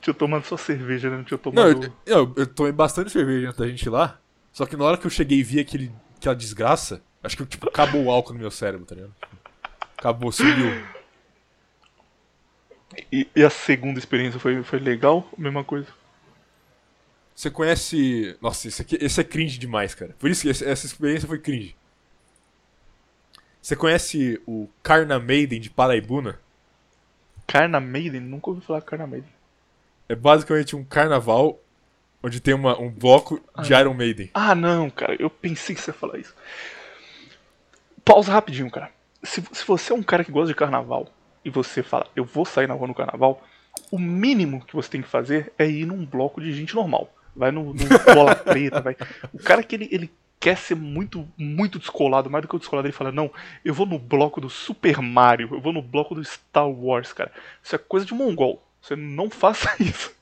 Tinha 0.00 0.14
tomado 0.14 0.44
só 0.46 0.56
cerveja, 0.56 1.10
né? 1.10 1.16
Não 1.16 1.24
tinha 1.24 1.36
Não, 1.44 1.52
tomado. 1.52 1.92
eu, 2.06 2.18
eu, 2.18 2.34
eu 2.36 2.46
tomei 2.46 2.72
bastante 2.72 3.10
cerveja 3.10 3.48
antes 3.48 3.58
da 3.58 3.68
gente 3.68 3.82
ir 3.82 3.90
lá. 3.90 4.18
Só 4.52 4.64
que 4.64 4.76
na 4.76 4.84
hora 4.84 4.96
que 4.96 5.06
eu 5.06 5.10
cheguei 5.10 5.38
e 5.38 5.42
vi 5.42 5.60
aquele, 5.60 5.92
aquela 6.16 6.34
desgraça, 6.34 7.02
acho 7.22 7.36
que 7.36 7.44
tipo, 7.44 7.68
acabou 7.68 8.04
o 8.04 8.10
álcool 8.10 8.32
no 8.32 8.38
meu 8.38 8.50
cérebro, 8.50 8.86
tá 8.86 8.94
ligado? 8.94 9.14
Acabou, 9.98 10.32
sumiu. 10.32 10.82
E, 13.12 13.28
e 13.36 13.44
a 13.44 13.50
segunda 13.50 13.98
experiência 13.98 14.40
foi, 14.40 14.62
foi 14.62 14.78
legal? 14.78 15.28
Mesma 15.36 15.62
coisa. 15.62 15.88
Você 17.34 17.50
conhece. 17.50 18.34
Nossa, 18.40 18.66
esse, 18.68 18.80
aqui, 18.80 18.96
esse 18.98 19.20
é 19.20 19.24
cringe 19.24 19.58
demais, 19.58 19.94
cara. 19.94 20.14
Por 20.18 20.30
isso 20.30 20.42
que 20.42 20.48
essa 20.48 20.86
experiência 20.86 21.28
foi 21.28 21.38
cringe. 21.38 21.76
Você 23.66 23.74
conhece 23.74 24.40
o 24.46 24.68
Karna 24.80 25.18
Maiden 25.18 25.60
de 25.60 25.68
Paraibuna? 25.68 26.38
Carna 27.48 27.80
Maiden? 27.80 28.20
Nunca 28.20 28.50
ouvi 28.50 28.64
falar 28.64 28.80
Carna 28.80 29.08
Maiden. 29.08 29.28
É 30.08 30.14
basicamente 30.14 30.76
um 30.76 30.84
carnaval 30.84 31.58
onde 32.22 32.38
tem 32.38 32.54
uma, 32.54 32.80
um 32.80 32.88
bloco 32.88 33.42
de 33.64 33.74
Iron 33.74 33.92
Maiden. 33.92 34.30
Ah, 34.32 34.54
não, 34.54 34.88
cara, 34.88 35.16
eu 35.18 35.28
pensei 35.28 35.74
que 35.74 35.80
você 35.80 35.90
ia 35.90 35.94
falar 35.94 36.16
isso. 36.16 36.32
Pausa 38.04 38.30
rapidinho, 38.30 38.70
cara. 38.70 38.92
Se, 39.24 39.42
se 39.50 39.66
você 39.66 39.92
é 39.92 39.96
um 39.96 40.02
cara 40.04 40.24
que 40.24 40.30
gosta 40.30 40.46
de 40.46 40.54
carnaval 40.54 41.08
e 41.44 41.50
você 41.50 41.82
fala, 41.82 42.06
eu 42.14 42.24
vou 42.24 42.44
sair 42.44 42.68
na 42.68 42.74
rua 42.74 42.86
no 42.86 42.94
carnaval, 42.94 43.42
o 43.90 43.98
mínimo 43.98 44.64
que 44.64 44.76
você 44.76 44.88
tem 44.90 45.02
que 45.02 45.08
fazer 45.08 45.52
é 45.58 45.68
ir 45.68 45.86
num 45.86 46.06
bloco 46.06 46.40
de 46.40 46.52
gente 46.52 46.72
normal. 46.72 47.12
Vai 47.34 47.50
no, 47.50 47.74
no 47.74 48.14
bola 48.14 48.36
preta, 48.46 48.80
vai. 48.80 48.96
O 49.32 49.40
cara 49.40 49.64
que 49.64 49.74
ele, 49.74 49.88
ele 49.90 50.12
quer 50.46 50.56
ser 50.56 50.76
muito, 50.76 51.28
muito 51.36 51.76
descolado, 51.76 52.30
mais 52.30 52.42
do 52.42 52.46
que 52.46 52.54
o 52.54 52.58
descolado, 52.60 52.86
ele 52.86 52.92
fala, 52.92 53.10
não, 53.10 53.28
eu 53.64 53.74
vou 53.74 53.84
no 53.84 53.98
bloco 53.98 54.40
do 54.40 54.48
Super 54.48 55.02
Mario, 55.02 55.48
eu 55.50 55.60
vou 55.60 55.72
no 55.72 55.82
bloco 55.82 56.14
do 56.14 56.24
Star 56.24 56.68
Wars, 56.70 57.12
cara. 57.12 57.32
Isso 57.60 57.74
é 57.74 57.78
coisa 57.78 58.06
de 58.06 58.14
mongol. 58.14 58.64
Você 58.80 58.94
não 58.94 59.26
faça 59.28 59.74
isso. 59.82 60.14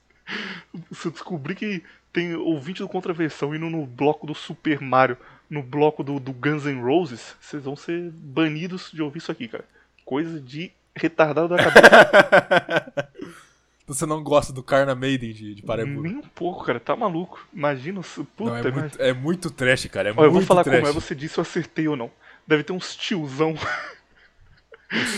Se 0.93 1.09
eu 1.09 1.13
descobrir 1.13 1.55
que 1.55 1.83
tem 2.11 2.35
ouvinte 2.35 2.81
do 2.81 2.89
Contraversão 2.89 3.55
indo 3.55 3.69
no 3.69 3.85
bloco 3.85 4.27
do 4.27 4.35
Super 4.35 4.81
Mario, 4.81 5.19
no 5.51 5.63
bloco 5.63 6.03
do, 6.03 6.19
do 6.19 6.33
Guns 6.33 6.65
N' 6.65 6.81
Roses, 6.81 7.37
vocês 7.39 7.63
vão 7.63 7.77
ser 7.77 8.11
banidos 8.11 8.91
de 8.95 9.03
ouvir 9.03 9.19
isso 9.19 9.31
aqui, 9.31 9.47
cara. 9.47 9.67
Coisa 10.07 10.41
de 10.41 10.73
retardado 10.97 11.49
da 11.49 11.59
cabeça. 11.59 13.11
Você 13.87 14.07
não 14.07 14.23
gosta 14.23 14.53
do 14.53 14.63
Karna 14.63 14.95
Maiden 14.95 15.33
de, 15.33 15.55
de 15.55 15.63
Paraibuna? 15.63 16.09
Nem 16.09 16.17
um 16.17 16.23
pouco, 16.23 16.65
cara. 16.65 16.81
Tá 16.81 16.97
maluco. 16.97 17.47
Imagina. 17.53 18.01
Puta, 18.01 18.51
Não, 18.51 18.57
é, 18.57 18.61
imagina. 18.61 18.81
muito, 18.81 19.03
é 19.03 19.13
muito 19.13 19.51
trash, 19.51 19.87
cara. 19.87 20.09
É 20.09 20.13
Olha, 20.13 20.27
eu 20.27 20.33
muito 20.33 20.33
vou 20.33 20.43
falar 20.47 20.65
trash. 20.65 20.81
como 20.81 20.91
é, 20.91 20.93
você 20.93 21.15
disse 21.15 21.35
se 21.35 21.41
eu 21.41 21.43
acertei 21.43 21.87
ou 21.87 21.97
não. 21.97 22.11
Deve 22.47 22.63
ter 22.65 22.73
uns 22.73 22.97
tiozão. 22.97 23.55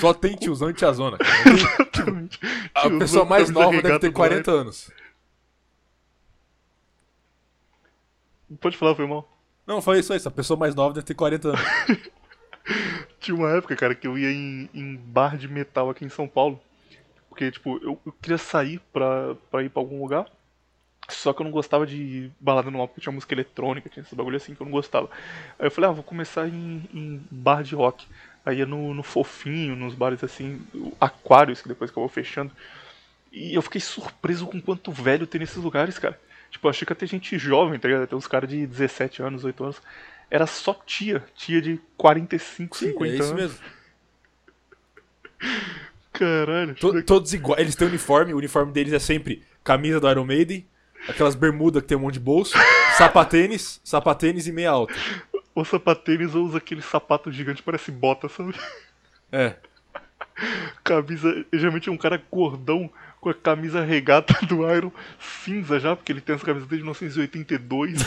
Só 0.01 0.13
tem 0.13 0.35
tiozão 0.35 0.71
e 0.71 0.75
tiazona. 0.75 1.17
cara. 1.19 1.31
Exatamente. 1.51 2.41
A 2.75 2.81
Tiozão 2.83 2.99
pessoa 2.99 3.25
mais 3.25 3.51
nova 3.51 3.83
deve 3.83 3.99
ter 4.01 4.09
do 4.09 4.13
40 4.15 4.51
anos. 4.51 4.91
Pode 8.61 8.77
falar, 8.77 8.95
foi 8.95 9.07
mal. 9.07 9.29
Não, 9.67 9.83
foi 9.83 9.99
isso 9.99 10.13
aí. 10.13 10.21
A 10.25 10.31
pessoa 10.31 10.59
mais 10.59 10.75
nova 10.75 10.95
deve 10.95 11.07
ter 11.07 11.15
40 11.15 11.49
anos. 11.49 11.61
Tinha 13.21 13.35
uma 13.37 13.51
época, 13.57 13.75
cara, 13.77 13.95
que 13.95 14.07
eu 14.07 14.17
ia 14.17 14.31
em, 14.31 14.69
em 14.73 14.97
bar 14.97 15.37
de 15.37 15.49
metal 15.49 15.91
aqui 15.91 16.05
em 16.05 16.09
São 16.09 16.29
Paulo. 16.29 16.61
Porque, 17.37 17.51
tipo, 17.51 17.79
eu, 17.83 18.01
eu 18.07 18.13
queria 18.13 18.39
sair 18.39 18.81
pra, 18.91 19.35
pra 19.51 19.63
ir 19.63 19.69
pra 19.69 19.83
algum 19.83 20.01
lugar. 20.01 20.27
Só 21.07 21.35
que 21.35 21.43
eu 21.43 21.45
não 21.45 21.51
gostava 21.51 21.87
de 21.87 22.31
balada 22.41 22.71
normal, 22.71 22.89
porque 22.89 23.03
tinha 23.03 23.13
música 23.13 23.35
eletrônica, 23.35 23.91
tinha 23.91 24.03
esse 24.03 24.15
bagulho 24.15 24.39
assim 24.39 24.55
que 24.55 24.61
eu 24.63 24.65
não 24.65 24.73
gostava. 24.73 25.11
Aí 25.59 25.67
eu 25.67 25.71
falei, 25.71 25.91
ah, 25.91 25.93
vou 25.93 26.03
começar 26.03 26.49
em, 26.49 26.89
em 26.95 27.23
bar 27.31 27.63
de 27.63 27.75
rock. 27.75 28.07
Aí 28.45 28.59
ia 28.59 28.67
no, 28.67 28.95
no 28.95 29.03
Fofinho, 29.03 29.77
nos 29.77 29.95
bares 29.95 30.25
assim, 30.25 30.67
Aquários, 30.99 31.61
que 31.61 31.69
depois 31.69 31.91
acabou 31.91 32.09
fechando. 32.09 32.51
E 33.31 33.55
eu 33.55 33.61
fiquei 33.61 33.83
surpreso 33.83 34.47
com 34.47 34.59
quanto 34.59 34.91
velho 34.91 35.27
tem 35.27 35.41
nesses 35.41 35.63
lugares, 35.63 35.99
cara. 35.99 36.19
Tipo, 36.51 36.67
eu 36.67 36.71
achei 36.71 36.87
que 36.87 36.95
ter 36.95 37.07
gente 37.07 37.37
jovem, 37.39 37.79
tá 37.79 37.87
ligado? 37.87 38.07
Ter 38.07 38.15
uns 38.15 38.27
caras 38.27 38.49
de 38.49 38.67
17 38.67 39.21
anos, 39.21 39.45
8 39.45 39.63
anos. 39.63 39.83
Era 40.31 40.47
só 40.47 40.73
tia, 40.73 41.23
tia 41.37 41.61
de 41.61 41.79
45, 41.99 42.79
Sim, 42.79 42.87
50 42.93 43.13
é 43.13 43.15
isso 43.15 43.25
anos. 43.25 43.43
mesmo. 43.43 43.59
Caralho. 46.19 46.75
To- 46.77 47.03
todos 47.03 47.33
iguais. 47.35 47.61
Eles 47.61 47.75
têm 47.75 47.89
uniforme. 47.89 48.33
O 48.35 48.39
uniforme 48.39 48.73
deles 48.73 48.93
é 48.93 48.99
sempre 48.99 49.43
camisa 49.65 49.99
do 50.01 50.11
Iron 50.11 50.25
Maiden, 50.25 50.67
aquelas 51.09 51.35
bermudas 51.35 51.83
que 51.83 51.89
tem 51.89 51.97
um 51.97 52.01
monte 52.01 52.15
de 52.15 52.21
bolso, 52.21 52.55
sapatênis, 52.97 53.81
sapatênis 53.85 54.47
e 54.47 54.53
meia 54.53 54.71
alta. 54.71 54.95
O 55.55 55.65
sapatênis 55.65 56.35
usa 56.35 56.59
aquele 56.59 56.83
sapato 56.83 57.31
gigante, 57.33 57.63
parece 57.63 57.91
bota, 57.91 58.29
sabe? 58.29 58.55
É. 59.33 59.55
Camisa. 60.85 61.45
Geralmente 61.53 61.89
é 61.89 61.93
um 61.93 61.97
cara 61.97 62.23
gordão 62.31 62.91
com 63.21 63.31
a 63.31 63.35
camisa 63.35 63.83
regata 63.83 64.35
do 64.47 64.71
Iron 64.71 64.93
cinza 65.19 65.81
já, 65.81 65.97
porque 65.97 66.13
ele 66.13 66.21
tem 66.21 66.35
essa 66.37 66.45
camisa 66.45 66.67
desde 66.67 66.85
1982. 66.85 67.99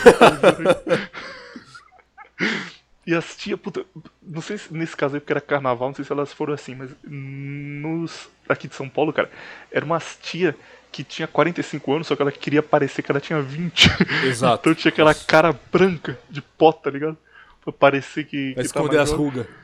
e 3.11 3.15
as 3.15 3.35
tia, 3.35 3.57
puta, 3.57 3.83
não 4.21 4.41
sei 4.41 4.57
se 4.57 4.73
nesse 4.73 4.95
caso 4.95 5.15
aí 5.15 5.19
porque 5.19 5.33
era 5.33 5.41
carnaval, 5.41 5.87
não 5.89 5.95
sei 5.95 6.05
se 6.05 6.11
elas 6.11 6.31
foram 6.31 6.53
assim, 6.53 6.75
mas 6.75 6.91
nos 7.03 8.29
aqui 8.47 8.67
de 8.67 8.75
São 8.75 8.87
Paulo, 8.87 9.11
cara, 9.11 9.29
era 9.71 9.83
umas 9.85 10.17
tia 10.21 10.55
que 10.91 11.03
tinha 11.03 11.27
45 11.27 11.93
anos, 11.93 12.07
só 12.07 12.15
que 12.15 12.21
ela 12.21 12.31
queria 12.31 12.61
parecer 12.63 13.01
que 13.01 13.11
ela 13.11 13.19
tinha 13.19 13.41
20. 13.41 13.89
Exato. 14.25 14.61
então 14.69 14.75
tinha 14.75 14.91
aquela 14.91 15.13
cara 15.13 15.57
branca 15.71 16.19
de 16.29 16.41
pó, 16.41 16.71
tá 16.71 16.89
ligado? 16.89 17.17
Pra 17.63 17.71
parecer 17.73 18.25
que. 18.25 18.53
Pra 18.53 18.63
tá 18.63 18.65
esconder 18.65 18.99
as 18.99 19.11
rugas. 19.11 19.45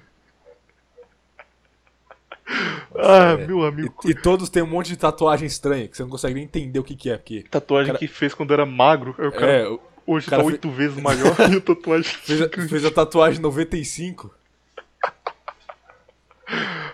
Ah, 2.97 3.31
É. 3.39 3.47
meu 3.47 3.65
amigo. 3.65 3.93
E, 4.05 4.11
e 4.11 4.13
todos 4.15 4.49
têm 4.49 4.61
um 4.63 4.67
monte 4.67 4.88
de 4.88 4.97
tatuagem 4.97 5.47
estranha, 5.47 5.88
que 5.88 5.97
você 5.97 6.03
não 6.03 6.09
consegue 6.09 6.35
nem 6.35 6.43
entender 6.43 6.77
o 6.80 6.84
que, 6.84 6.95
que 6.95 7.09
é, 7.09 7.17
porque. 7.17 7.43
Tatuagem 7.49 7.88
cara- 7.88 7.97
que 7.99 8.07
fez 8.07 8.34
quando 8.34 8.53
era 8.53 8.65
magro. 8.65 9.13
Cara 9.15 9.45
É, 9.51 9.67
o- 9.67 9.81
hoje 10.06 10.30
tá 10.30 10.38
oito 10.41 10.69
vezes 10.72 11.02
maior 11.02 11.36
e 11.52 11.57
a 11.57 11.61
tatuagem. 11.61 12.11
fez, 12.23 12.41
a, 12.41 12.49
fez 12.49 12.86
a 12.86 12.91
tatuagem 12.91 13.41
95. 13.41 14.34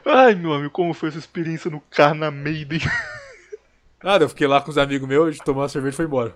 Ai, 0.05 0.35
meu 0.35 0.53
amigo, 0.53 0.71
como 0.71 0.93
foi 0.93 1.09
essa 1.09 1.19
experiência 1.19 1.69
no 1.69 1.81
Carna 1.89 2.31
Maiden? 2.31 2.81
Nada, 4.03 4.25
eu 4.25 4.29
fiquei 4.29 4.47
lá 4.47 4.61
com 4.61 4.71
os 4.71 4.77
amigos 4.77 5.07
meus, 5.07 5.27
a 5.27 5.31
gente 5.31 5.43
tomou 5.43 5.61
uma 5.61 5.69
cerveja 5.69 5.93
e 5.93 5.97
foi 5.97 6.05
embora. 6.05 6.35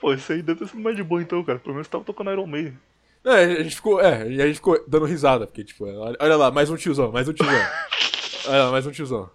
Pô, 0.00 0.12
isso 0.14 0.32
aí 0.32 0.42
deve 0.42 0.60
ter 0.60 0.68
sido 0.68 0.80
mais 0.80 0.96
de 0.96 1.02
boa 1.02 1.20
então, 1.20 1.42
cara. 1.42 1.58
Pelo 1.58 1.74
menos 1.74 1.88
tava 1.88 2.04
tocando 2.04 2.30
Iron 2.30 2.46
Maiden. 2.46 2.78
É, 3.24 3.44
a 3.44 3.62
gente 3.62 3.74
ficou, 3.74 4.00
é, 4.00 4.30
e 4.30 4.40
a 4.40 4.46
gente 4.46 4.56
ficou 4.56 4.82
dando 4.86 5.04
risada, 5.04 5.46
porque, 5.46 5.64
tipo, 5.64 5.84
olha 5.86 6.36
lá, 6.36 6.50
mais 6.50 6.70
um 6.70 6.76
tiozão, 6.76 7.10
mais 7.10 7.28
um 7.28 7.32
tiozão. 7.32 7.54
Olha 8.46 8.64
lá, 8.64 8.70
mais 8.70 8.86
um 8.86 8.90
tiozão. 8.90 9.28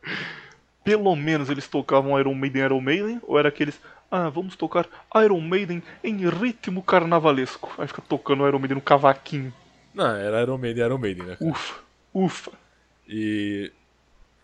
Pelo 0.84 1.16
menos 1.16 1.50
eles 1.50 1.68
tocavam 1.68 2.20
Iron 2.20 2.34
Maiden 2.34 2.64
Iron 2.66 2.82
Maiden, 2.82 3.22
ou 3.24 3.40
era 3.40 3.50
aqueles. 3.50 3.80
Ah, 4.12 4.30
vamos 4.30 4.56
tocar 4.56 4.88
Iron 5.24 5.40
Maiden 5.42 5.82
em 6.04 6.28
ritmo 6.30 6.84
carnavalesco. 6.84 7.72
Aí 7.78 7.88
fica 7.88 8.02
tocando 8.02 8.48
Iron 8.48 8.60
Maiden 8.60 8.76
no 8.76 8.82
cavaquinho. 8.82 9.54
Não, 9.94 10.16
era 10.16 10.42
Iron 10.42 10.58
Maiden, 10.58 10.86
Iron 10.86 10.98
Maiden, 10.98 11.26
né? 11.26 11.38
Ufa, 11.40 11.76
ufa. 12.14 12.52
E. 13.08 13.72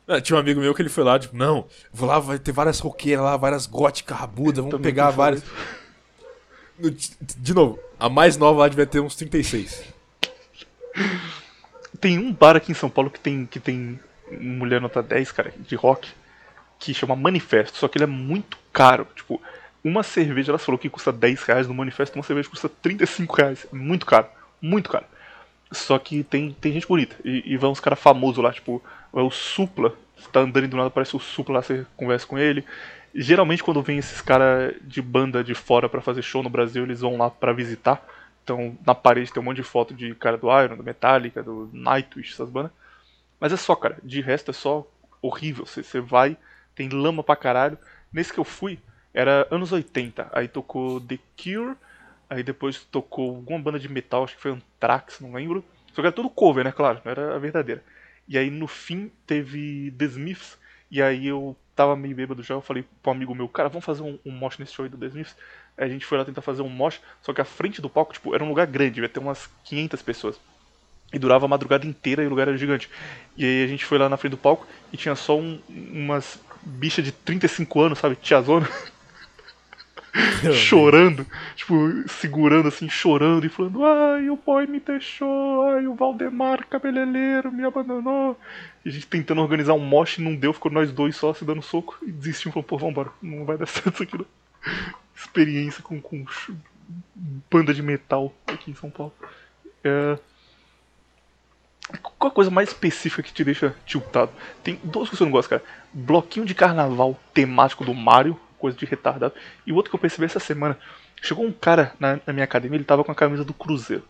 Ah, 0.08 0.20
tinha 0.20 0.36
um 0.38 0.40
amigo 0.40 0.60
meu 0.60 0.74
que 0.74 0.82
ele 0.82 0.90
foi 0.90 1.04
lá, 1.04 1.20
tipo, 1.20 1.38
não, 1.38 1.68
vou 1.94 2.10
lá, 2.10 2.18
vai 2.18 2.40
ter 2.40 2.52
várias 2.52 2.80
roqueiras 2.80 3.24
lá, 3.24 3.38
várias 3.38 3.68
góticas 3.68 4.18
rabudas, 4.18 4.56
vamos 4.58 4.72
Também 4.72 4.92
pegar 4.92 5.12
várias. 5.12 5.44
No- 6.80 6.90
De 6.90 7.54
novo, 7.54 7.78
a 8.00 8.10
mais 8.10 8.36
nova 8.38 8.62
lá 8.62 8.68
devia 8.68 8.88
ter 8.88 9.00
uns 9.02 9.16
36. 9.16 9.84
Tem 12.00 12.18
um 12.18 12.32
bar 12.34 12.56
aqui 12.56 12.72
em 12.72 12.76
São 12.76 12.90
Paulo 12.90 13.10
que 13.12 13.20
tem, 13.20 13.46
que 13.46 13.60
tem 13.60 14.00
mulher 14.32 14.80
nota 14.82 15.02
10, 15.04 15.32
cara, 15.32 15.54
de 15.60 15.76
rock, 15.76 16.10
que 16.80 16.94
chama 16.94 17.16
Manifesto, 17.16 17.78
só 17.78 17.88
que 17.88 17.98
ele 17.98 18.06
é 18.06 18.08
muito 18.08 18.58
caro. 18.74 19.08
Tipo, 19.16 19.42
uma 19.84 20.02
cerveja, 20.02 20.52
ela 20.52 20.58
falou 20.58 20.80
que 20.80 20.90
custa 20.90 21.12
10 21.12 21.44
reais 21.44 21.68
no 21.68 21.74
Manifesto, 21.74 22.18
uma 22.18 22.24
cerveja 22.24 22.50
custa 22.50 22.70
35 22.70 23.36
reais. 23.36 23.68
Muito 23.72 24.06
caro, 24.06 24.28
muito 24.62 24.90
caro. 24.90 25.06
Só 25.72 26.00
que 26.00 26.24
tem, 26.24 26.52
tem 26.54 26.74
gente 26.74 26.88
bonita, 26.88 27.16
e, 27.24 27.44
e 27.54 27.58
vai 27.58 27.70
uns 27.70 27.80
caras 27.80 28.00
famosos 28.00 28.44
lá, 28.44 28.52
tipo, 28.52 28.82
é 29.14 29.20
o 29.20 29.30
Supla, 29.30 29.94
você 30.20 30.30
tá 30.32 30.42
andando 30.42 30.68
do 30.68 30.78
nada 30.78 30.88
aparece 30.88 31.16
o 31.16 31.20
Supla 31.20 31.56
lá, 31.56 31.62
você 31.62 31.86
conversa 31.96 32.26
com 32.26 32.38
ele. 32.38 32.66
Geralmente 33.14 33.64
quando 33.64 33.82
vem 33.82 33.98
esses 33.98 34.22
caras 34.22 34.76
de 34.82 35.02
banda 35.02 35.44
de 35.44 35.56
fora 35.56 35.90
pra 35.90 36.02
fazer 36.02 36.22
show 36.22 36.44
no 36.44 36.50
Brasil, 36.50 36.84
eles 36.84 37.02
vão 37.02 37.18
lá 37.18 37.30
pra 37.30 37.54
visitar. 37.54 38.06
Então 38.44 38.78
na 38.86 38.94
parede 38.94 39.32
tem 39.32 39.42
um 39.42 39.46
monte 39.46 39.58
de 39.58 39.64
foto 39.64 39.94
de 39.94 40.14
cara 40.16 40.38
do 40.38 40.48
Iron, 40.62 40.76
do 40.76 40.84
Metallica, 40.84 41.42
do 41.42 41.70
Nightwish, 41.74 42.34
essas 42.34 42.50
bandas. 42.50 42.72
Mas 43.40 43.54
é 43.54 43.58
só, 43.58 43.76
cara. 43.76 43.98
De 44.04 44.22
resto 44.22 44.52
é 44.52 44.54
só 44.54 44.86
horrível. 45.22 45.66
Você 45.66 46.02
vai, 46.02 46.38
tem 46.80 46.88
lama 46.88 47.22
pra 47.22 47.36
caralho. 47.36 47.78
Nesse 48.12 48.32
que 48.32 48.40
eu 48.40 48.46
fui, 48.46 48.80
era 49.14 49.46
anos 49.52 49.74
80. 49.74 50.30
Aí 50.32 50.48
tocou 50.48 51.02
The 51.02 51.20
Cure, 51.36 51.76
aí 52.30 52.42
depois 52.42 52.86
tocou 52.86 53.36
alguma 53.36 53.60
banda 53.60 53.78
de 53.78 53.90
metal, 53.90 54.24
acho 54.24 54.38
que 54.38 54.42
foi 54.42 54.52
Anthrax, 54.52 55.20
não 55.20 55.34
lembro. 55.34 55.62
Só 55.90 55.96
que 55.96 56.08
era 56.08 56.12
tudo 56.14 56.30
cover, 56.30 56.64
né? 56.64 56.72
Claro, 56.72 57.02
não 57.04 57.12
era 57.12 57.36
a 57.36 57.38
verdadeira. 57.38 57.84
E 58.30 58.38
aí 58.38 58.50
no 58.50 58.66
fim 58.66 59.12
teve 59.28 59.94
The 59.98 60.06
Smiths, 60.06 60.58
e 60.90 61.02
aí 61.02 61.28
eu 61.28 61.54
tava 61.76 61.98
meio 61.98 62.16
bêbado 62.16 62.42
já, 62.42 62.54
eu 62.54 62.62
falei 62.62 62.86
pro 63.04 63.12
amigo 63.12 63.36
meu, 63.36 63.50
cara, 63.50 63.68
vamos 63.68 63.84
fazer 63.84 64.04
um, 64.04 64.18
um 64.26 64.32
mosh 64.32 64.58
nesse 64.58 64.74
show 64.74 64.86
aí 64.86 64.90
do 64.90 64.98
The 64.98 65.08
Smiths? 65.08 65.36
Aí 65.78 65.86
a 65.86 65.90
gente 65.90 66.06
foi 66.06 66.18
lá 66.18 66.24
tentar 66.24 66.42
fazer 66.42 66.62
um 66.62 66.70
mosh, 66.70 67.02
só 67.22 67.34
que 67.34 67.42
a 67.42 67.46
frente 67.46 67.82
do 67.82 67.90
palco, 67.90 68.14
tipo, 68.14 68.34
era 68.34 68.44
um 68.44 68.48
lugar 68.50 68.68
grande, 68.68 68.96
devia 68.96 69.10
ter 69.10 69.20
umas 69.20 69.50
500 69.66 70.02
pessoas. 70.02 70.40
E 71.12 71.18
durava 71.20 71.46
a 71.46 71.50
madrugada 71.50 71.88
inteira 71.88 72.24
e 72.24 72.28
o 72.28 72.30
lugar 72.30 72.48
era 72.48 72.58
gigante. 72.58 72.90
E 73.36 73.44
aí 73.44 73.64
a 73.64 73.68
gente 73.68 73.84
foi 73.84 73.98
lá 73.98 74.08
na 74.08 74.16
frente 74.16 74.32
do 74.32 74.38
palco 74.38 74.68
e 74.94 74.98
tinha 74.98 75.16
só 75.16 75.38
um- 75.38 75.60
umas 75.68 76.40
bichas 76.62 77.06
de 77.06 77.12
35 77.12 77.82
anos, 77.82 78.00
sabe? 78.00 78.16
Tiazona. 78.16 78.68
chorando. 80.54 81.26
Tipo, 81.56 81.74
segurando 82.08 82.68
assim, 82.68 82.90
chorando 82.90 83.46
e 83.46 83.50
falando: 83.50 83.86
Ai, 83.86 84.30
o 84.30 84.36
boy 84.36 84.68
me 84.68 84.80
deixou. 84.80 85.70
Ai, 85.70 85.88
o 85.88 85.96
Valdemar 85.96 86.66
cabeleireiro 86.68 87.52
me 87.52 87.64
abandonou. 87.64 88.40
E 88.84 88.90
a 88.90 88.92
gente 88.92 89.08
tentando 89.08 89.42
organizar 89.42 89.74
um 89.74 89.80
mosh, 89.80 90.18
não 90.18 90.36
deu, 90.36 90.54
ficou 90.54 90.72
nós 90.72 90.92
dois 90.92 91.16
só 91.16 91.34
se 91.34 91.46
dando 91.46 91.62
soco. 91.62 91.98
E 92.02 92.12
desistimos, 92.12 92.54
falou: 92.54 92.64
Pô, 92.68 92.78
vambora, 92.78 93.10
não 93.22 93.46
vai 93.46 93.58
dar 93.58 93.68
certo 93.68 93.96
isso 93.96 94.04
aqui 94.04 94.18
não. 94.18 94.26
Experiência 95.16 95.84
com, 95.84 96.02
com 96.02 96.26
banda 97.52 97.74
de 97.74 97.82
metal 97.82 98.34
aqui 98.48 98.72
em 98.72 98.76
São 98.76 98.90
Paulo. 98.90 99.14
É. 99.84 100.18
Qual 102.02 102.32
a 102.32 102.34
coisa 102.34 102.52
mais 102.52 102.70
específica 102.70 103.24
que 103.24 103.34
te 103.34 103.44
deixa 103.44 103.76
tiltado? 103.86 104.32
Tem 104.64 104.76
duas 104.84 105.10
coisas 105.10 105.18
que 105.18 105.24
eu 105.24 105.26
não 105.26 105.32
gosto, 105.32 105.50
cara. 105.50 105.64
Bloquinho 105.94 106.46
de 106.46 106.54
carnaval 106.54 107.20
temático 107.34 107.84
do 107.84 107.94
Mario, 107.94 108.40
coisa 108.58 108.78
de 108.78 108.86
retardado. 108.86 109.34
E 109.66 109.72
o 109.72 109.76
outro 109.76 109.90
que 109.90 109.96
eu 109.96 110.00
percebi 110.00 110.26
essa 110.26 110.40
semana, 110.40 110.78
chegou 111.22 111.46
um 111.46 111.52
cara 111.52 111.94
na, 112.00 112.20
na 112.26 112.34
minha 112.34 112.44
academia, 112.44 112.78
ele 112.78 112.84
tava 112.84 113.04
com 113.04 113.12
a 113.12 113.16
camisa 113.16 113.44
do 113.44 113.54
Cruzeiro. 113.54 114.04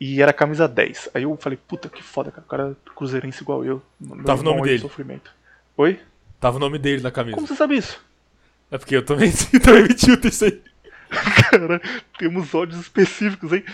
E 0.00 0.20
era 0.20 0.30
a 0.30 0.34
camisa 0.34 0.68
10. 0.68 1.10
Aí 1.14 1.22
eu 1.22 1.36
falei, 1.36 1.58
puta 1.66 1.88
que 1.88 2.02
foda, 2.02 2.30
cara. 2.30 2.44
O 2.44 2.48
cara 2.48 2.70
é 2.70 2.90
cruzeirense 2.94 3.42
igual 3.42 3.64
eu. 3.64 3.82
Tava 4.24 4.42
o 4.42 4.44
nome 4.44 4.62
de 4.62 4.68
dele. 4.68 4.78
Sofrimento. 4.80 5.30
Oi? 5.76 5.98
Tava 6.38 6.56
o 6.56 6.60
nome 6.60 6.78
dele 6.78 7.02
na 7.02 7.10
camisa. 7.10 7.34
Como 7.34 7.46
você 7.46 7.56
sabe 7.56 7.76
isso? 7.76 7.98
É 8.70 8.76
porque 8.76 8.96
eu 8.96 9.04
também, 9.04 9.32
também 9.62 9.84
me 9.84 9.94
tilto 9.94 10.28
isso 10.28 10.44
aí. 10.44 10.60
cara, 11.50 11.80
temos 12.18 12.54
ódios 12.54 12.80
específicos, 12.80 13.52
hein? 13.52 13.64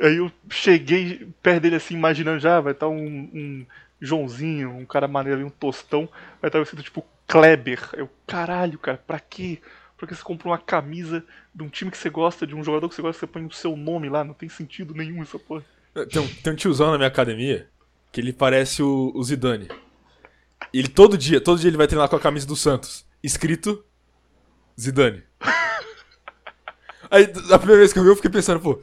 Aí 0.00 0.16
eu 0.16 0.32
cheguei 0.48 1.28
perto 1.42 1.62
dele 1.62 1.76
assim, 1.76 1.94
imaginando 1.94 2.40
já, 2.40 2.60
vai 2.60 2.72
estar 2.72 2.88
um, 2.88 2.96
um 2.96 3.66
Joãozinho, 4.00 4.70
um 4.70 4.86
cara 4.86 5.06
maneiro 5.06 5.40
ali, 5.40 5.46
um 5.46 5.50
tostão, 5.50 6.08
vai 6.40 6.48
estar 6.48 6.60
escrito 6.60 6.82
tipo 6.82 7.04
Kleber. 7.26 7.90
Eu, 7.92 8.08
caralho, 8.26 8.78
cara, 8.78 8.98
pra 8.98 9.20
quê? 9.20 9.60
Porque 9.96 10.14
você 10.14 10.22
comprou 10.22 10.52
uma 10.52 10.58
camisa 10.58 11.22
de 11.54 11.62
um 11.62 11.68
time 11.68 11.90
que 11.90 11.98
você 11.98 12.08
gosta, 12.08 12.46
de 12.46 12.54
um 12.54 12.64
jogador 12.64 12.88
que 12.88 12.94
você 12.94 13.02
gosta, 13.02 13.20
você 13.20 13.26
põe 13.26 13.44
o 13.44 13.52
seu 13.52 13.76
nome 13.76 14.08
lá, 14.08 14.24
não 14.24 14.32
tem 14.32 14.48
sentido 14.48 14.94
nenhum 14.94 15.22
essa 15.22 15.38
porra. 15.38 15.64
Tem 16.10 16.22
um, 16.22 16.26
tem 16.26 16.52
um 16.52 16.56
tiozão 16.56 16.90
na 16.90 16.96
minha 16.96 17.08
academia 17.08 17.68
que 18.10 18.20
ele 18.20 18.32
parece 18.32 18.82
o, 18.82 19.12
o 19.14 19.22
Zidane. 19.22 19.68
Ele 20.72 20.88
todo 20.88 21.18
dia, 21.18 21.40
todo 21.40 21.60
dia 21.60 21.68
ele 21.68 21.76
vai 21.76 21.86
treinar 21.86 22.08
com 22.08 22.16
a 22.16 22.20
camisa 22.20 22.46
do 22.46 22.56
Santos, 22.56 23.04
escrito 23.22 23.84
Zidane. 24.80 25.22
Aí, 27.10 27.24
a 27.50 27.58
primeira 27.58 27.80
vez 27.80 27.92
que 27.92 27.98
eu 27.98 28.02
vi, 28.04 28.08
eu 28.08 28.16
fiquei 28.16 28.30
pensando, 28.30 28.60
pô, 28.60 28.80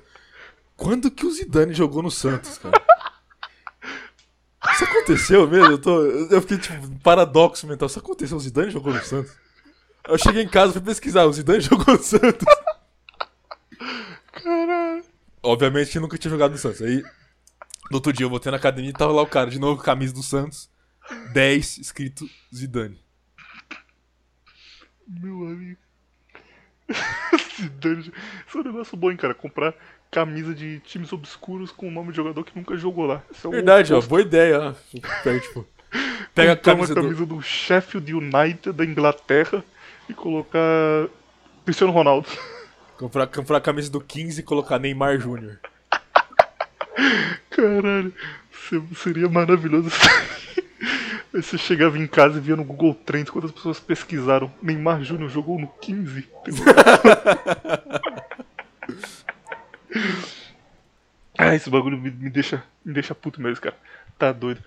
quando 0.76 1.10
que 1.10 1.26
o 1.26 1.32
Zidane 1.32 1.74
jogou 1.74 2.04
no 2.04 2.12
Santos, 2.12 2.58
cara? 2.58 2.80
Isso 4.74 4.84
aconteceu 4.84 5.48
mesmo? 5.48 5.72
Eu, 5.72 5.78
tô, 5.78 6.06
eu 6.06 6.42
fiquei 6.42 6.58
tipo, 6.58 7.00
paradoxo 7.00 7.68
mental. 7.68 7.88
Isso 7.88 8.00
aconteceu, 8.00 8.38
o 8.38 8.40
Zidane 8.40 8.72
jogou 8.72 8.94
no 8.94 9.04
Santos? 9.04 9.34
Eu 10.08 10.18
cheguei 10.18 10.44
em 10.44 10.48
casa, 10.48 10.74
fui 10.74 10.82
pesquisar, 10.82 11.26
o 11.26 11.34
Zidane 11.34 11.60
jogou 11.62 11.96
no 11.96 12.02
Santos. 12.02 12.46
Caralho. 14.32 15.04
Obviamente 15.44 15.92
que 15.92 16.00
nunca 16.00 16.18
tinha 16.18 16.32
jogado 16.32 16.52
no 16.52 16.58
Santos. 16.58 16.82
Aí, 16.82 17.02
no 17.90 17.96
outro 17.96 18.14
dia 18.14 18.26
eu 18.26 18.30
voltei 18.30 18.52
na 18.52 18.58
academia 18.58 18.90
e 18.90 18.94
tava 18.94 19.14
lá 19.14 19.22
o 19.22 19.28
cara, 19.28 19.50
de 19.50 19.60
novo, 19.60 19.82
camisa 19.82 20.14
do 20.14 20.24
Santos, 20.24 20.70
10, 21.34 21.78
escrito 21.78 22.30
Zidane. 22.54 23.00
Meu 25.08 25.48
amigo. 25.48 25.80
Isso 27.60 28.58
é 28.58 28.62
um 28.62 28.64
negócio 28.64 28.98
bom, 28.98 29.12
hein, 29.12 29.18
cara. 29.18 29.34
Comprar 29.34 29.74
camisa 30.12 30.54
de 30.54 30.80
times 30.80 31.12
obscuros 31.12 31.72
com 31.72 31.88
o 31.88 31.92
nome 31.92 32.12
de 32.12 32.18
jogador 32.18 32.44
que 32.44 32.58
nunca 32.58 32.78
jogou 32.78 33.06
lá. 33.06 33.22
É 33.44 33.48
Verdade, 33.50 33.94
ó, 33.94 34.02
boa 34.02 34.22
ideia, 34.22 34.60
ó. 34.60 34.74
Pega, 35.24 35.40
tipo, 35.40 35.68
pega 36.34 36.52
a 36.54 36.58
camisa 36.58 36.94
uma 36.94 37.02
do... 37.02 37.08
camisa 37.08 37.26
do 37.26 37.42
Sheffield 37.42 38.14
United 38.14 38.72
da 38.72 38.86
Inglaterra 38.86 39.64
e 40.08 40.14
colocar 40.14 41.08
Cristiano 41.66 41.92
Ronaldo. 41.94 42.28
Comprar, 42.98 43.28
comprar 43.28 43.58
a 43.58 43.62
camisa 43.62 43.92
do 43.92 44.02
15 44.02 44.40
e 44.40 44.44
colocar 44.44 44.80
Neymar 44.80 45.20
Júnior. 45.20 45.60
Caralho, 47.52 48.12
se- 48.52 48.96
seria 48.96 49.30
maravilhoso. 49.30 49.92
Você 51.42 51.58
chegava 51.58 51.98
em 52.00 52.08
casa 52.08 52.40
e 52.40 52.42
via 52.42 52.56
no 52.56 52.64
Google 52.64 52.96
Trends 52.96 53.30
quantas 53.30 53.52
pessoas 53.52 53.80
pesquisaram. 53.80 54.52
Neymar 54.62 55.04
Júnior 55.04 55.30
jogou 55.30 55.60
no 55.60 55.68
15. 55.68 56.28
Ah, 61.40 61.54
esse 61.54 61.70
bagulho 61.70 62.00
me, 62.00 62.10
me 62.10 62.32
deixa, 62.32 62.64
me 62.84 62.92
deixa 62.92 63.14
puto 63.14 63.40
mesmo, 63.40 63.62
cara. 63.62 63.78
Tá 64.18 64.32
doido. 64.32 64.62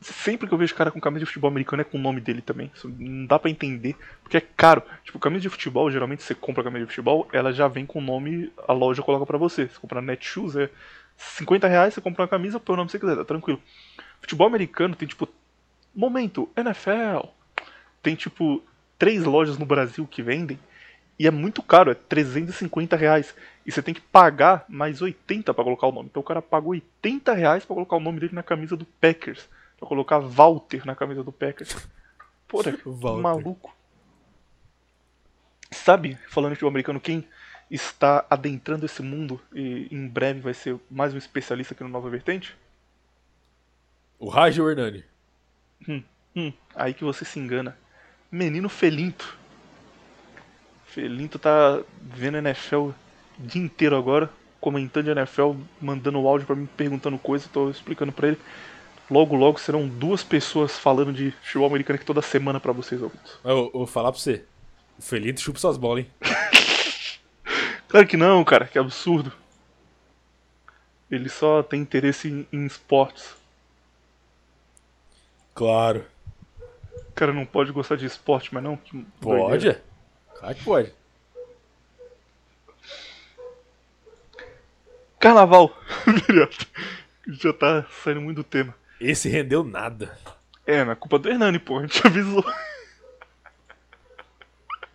Sempre 0.00 0.46
que 0.46 0.54
eu 0.54 0.58
vejo 0.58 0.74
cara 0.74 0.92
com 0.92 1.00
camisa 1.00 1.24
de 1.24 1.26
futebol 1.26 1.50
americano 1.50 1.82
é 1.82 1.84
com 1.84 1.98
o 1.98 2.00
nome 2.00 2.20
dele 2.20 2.40
também. 2.40 2.70
Isso 2.72 2.88
não 2.88 3.26
dá 3.26 3.36
pra 3.36 3.50
entender. 3.50 3.96
Porque 4.22 4.36
é 4.36 4.40
caro. 4.40 4.80
Tipo, 5.02 5.18
camisa 5.18 5.42
de 5.42 5.48
futebol, 5.48 5.90
geralmente 5.90 6.22
você 6.22 6.36
compra 6.36 6.62
camisa 6.62 6.84
de 6.84 6.90
futebol, 6.90 7.28
ela 7.32 7.52
já 7.52 7.66
vem 7.66 7.84
com 7.84 7.98
o 7.98 8.02
nome, 8.02 8.52
a 8.66 8.72
loja 8.72 9.02
coloca 9.02 9.26
pra 9.26 9.36
você. 9.36 9.66
Você 9.66 9.78
compra 9.80 10.00
na 10.00 10.12
Netshoes, 10.12 10.54
é 10.54 10.70
50 11.16 11.66
reais, 11.66 11.94
você 11.94 12.00
compra 12.00 12.22
uma 12.22 12.28
camisa, 12.28 12.60
põe 12.60 12.74
o 12.74 12.76
nome 12.76 12.86
que 12.86 12.92
você 12.92 13.00
quiser, 13.00 13.16
tá 13.16 13.24
tranquilo. 13.24 13.60
Futebol 14.20 14.46
americano 14.46 14.94
tem 14.94 15.08
tipo. 15.08 15.28
Momento, 15.94 16.48
NFL. 16.56 17.28
Tem 18.02 18.14
tipo 18.14 18.62
três 18.98 19.24
lojas 19.24 19.58
no 19.58 19.66
Brasil 19.66 20.06
que 20.06 20.22
vendem. 20.22 20.58
E 21.18 21.26
é 21.26 21.30
muito 21.30 21.62
caro, 21.62 21.90
é 21.90 21.94
350 21.94 22.96
reais. 22.96 23.34
E 23.66 23.70
você 23.70 23.82
tem 23.82 23.92
que 23.92 24.00
pagar 24.00 24.64
mais 24.68 25.02
80 25.02 25.52
pra 25.52 25.64
colocar 25.64 25.86
o 25.86 25.92
nome. 25.92 26.08
Então 26.10 26.20
o 26.22 26.24
cara 26.24 26.40
pagou 26.40 26.70
80 26.70 27.34
reais 27.34 27.64
pra 27.64 27.74
colocar 27.74 27.96
o 27.96 28.00
nome 28.00 28.20
dele 28.20 28.34
na 28.34 28.42
camisa 28.42 28.76
do 28.76 28.86
Packers. 28.86 29.48
Pra 29.78 29.86
colocar 29.86 30.18
Walter 30.18 30.86
na 30.86 30.94
camisa 30.94 31.22
do 31.22 31.32
Packers. 31.32 31.76
Porra, 32.48 32.74
Walter. 32.86 33.22
maluco. 33.22 33.76
Sabe, 35.70 36.18
falando 36.28 36.52
de 36.52 36.56
futebol 36.56 36.70
americano, 36.70 36.98
quem 36.98 37.26
está 37.70 38.26
adentrando 38.28 38.86
esse 38.86 39.02
mundo 39.02 39.40
e 39.54 39.88
em 39.90 40.08
breve 40.08 40.40
vai 40.40 40.52
ser 40.52 40.76
mais 40.90 41.14
um 41.14 41.18
especialista 41.18 41.74
aqui 41.74 41.82
no 41.84 41.88
Nova 41.88 42.10
Vertente? 42.10 42.56
O 44.18 44.28
Raj 44.28 44.58
ou 44.58 44.66
o 44.66 44.70
Hernani? 44.70 45.04
Hum, 45.88 46.52
aí 46.74 46.94
que 46.94 47.04
você 47.04 47.24
se 47.24 47.38
engana. 47.38 47.76
Menino 48.30 48.68
Felinto. 48.68 49.36
Felinto 50.86 51.38
tá 51.38 51.80
vendo 52.00 52.38
NFL 52.38 52.76
o 52.76 52.94
dia 53.38 53.62
inteiro 53.62 53.96
agora, 53.96 54.30
comentando 54.60 55.04
de 55.04 55.10
NFL, 55.10 55.52
mandando 55.80 56.18
áudio 56.26 56.46
pra 56.46 56.56
mim, 56.56 56.66
perguntando 56.76 57.18
coisa, 57.18 57.48
tô 57.52 57.70
explicando 57.70 58.12
pra 58.12 58.28
ele. 58.28 58.38
Logo, 59.10 59.34
logo 59.34 59.58
serão 59.58 59.88
duas 59.88 60.22
pessoas 60.22 60.78
falando 60.78 61.12
de 61.12 61.32
futebol 61.42 61.66
americano 61.66 61.96
aqui 61.96 62.04
toda 62.04 62.22
semana 62.22 62.60
pra 62.60 62.72
vocês, 62.72 63.02
ouvintes. 63.02 63.32
Eu, 63.44 63.56
eu 63.56 63.70
vou 63.72 63.86
falar 63.86 64.12
pra 64.12 64.20
você. 64.20 64.44
O 64.98 65.02
Felito 65.02 65.40
chupa 65.40 65.58
suas 65.58 65.76
bolas, 65.76 66.04
hein? 66.04 66.10
Claro 67.88 68.06
que 68.06 68.16
não, 68.16 68.44
cara, 68.44 68.68
que 68.68 68.78
absurdo. 68.78 69.32
Ele 71.10 71.28
só 71.28 71.60
tem 71.60 71.80
interesse 71.80 72.28
em, 72.28 72.46
em 72.52 72.64
esportes. 72.64 73.34
Claro. 75.60 76.06
O 77.10 77.12
cara 77.14 77.34
não 77.34 77.44
pode 77.44 77.70
gostar 77.70 77.96
de 77.96 78.06
esporte, 78.06 78.54
mas 78.54 78.62
não? 78.62 78.78
Pode? 79.20 79.50
doideira. 79.50 79.82
Claro 80.38 80.54
que 80.54 80.64
pode. 80.64 80.94
Carnaval. 85.18 85.70
Já 87.28 87.52
tá 87.52 87.84
saindo 88.02 88.22
muito 88.22 88.36
do 88.38 88.44
tema. 88.44 88.74
Esse 88.98 89.28
rendeu 89.28 89.62
nada. 89.62 90.16
É, 90.64 90.82
na 90.82 90.96
culpa 90.96 91.18
do 91.18 91.28
Hernani, 91.28 91.58
pô. 91.58 91.76
A 91.76 91.82
gente 91.82 92.06
avisou. 92.06 92.44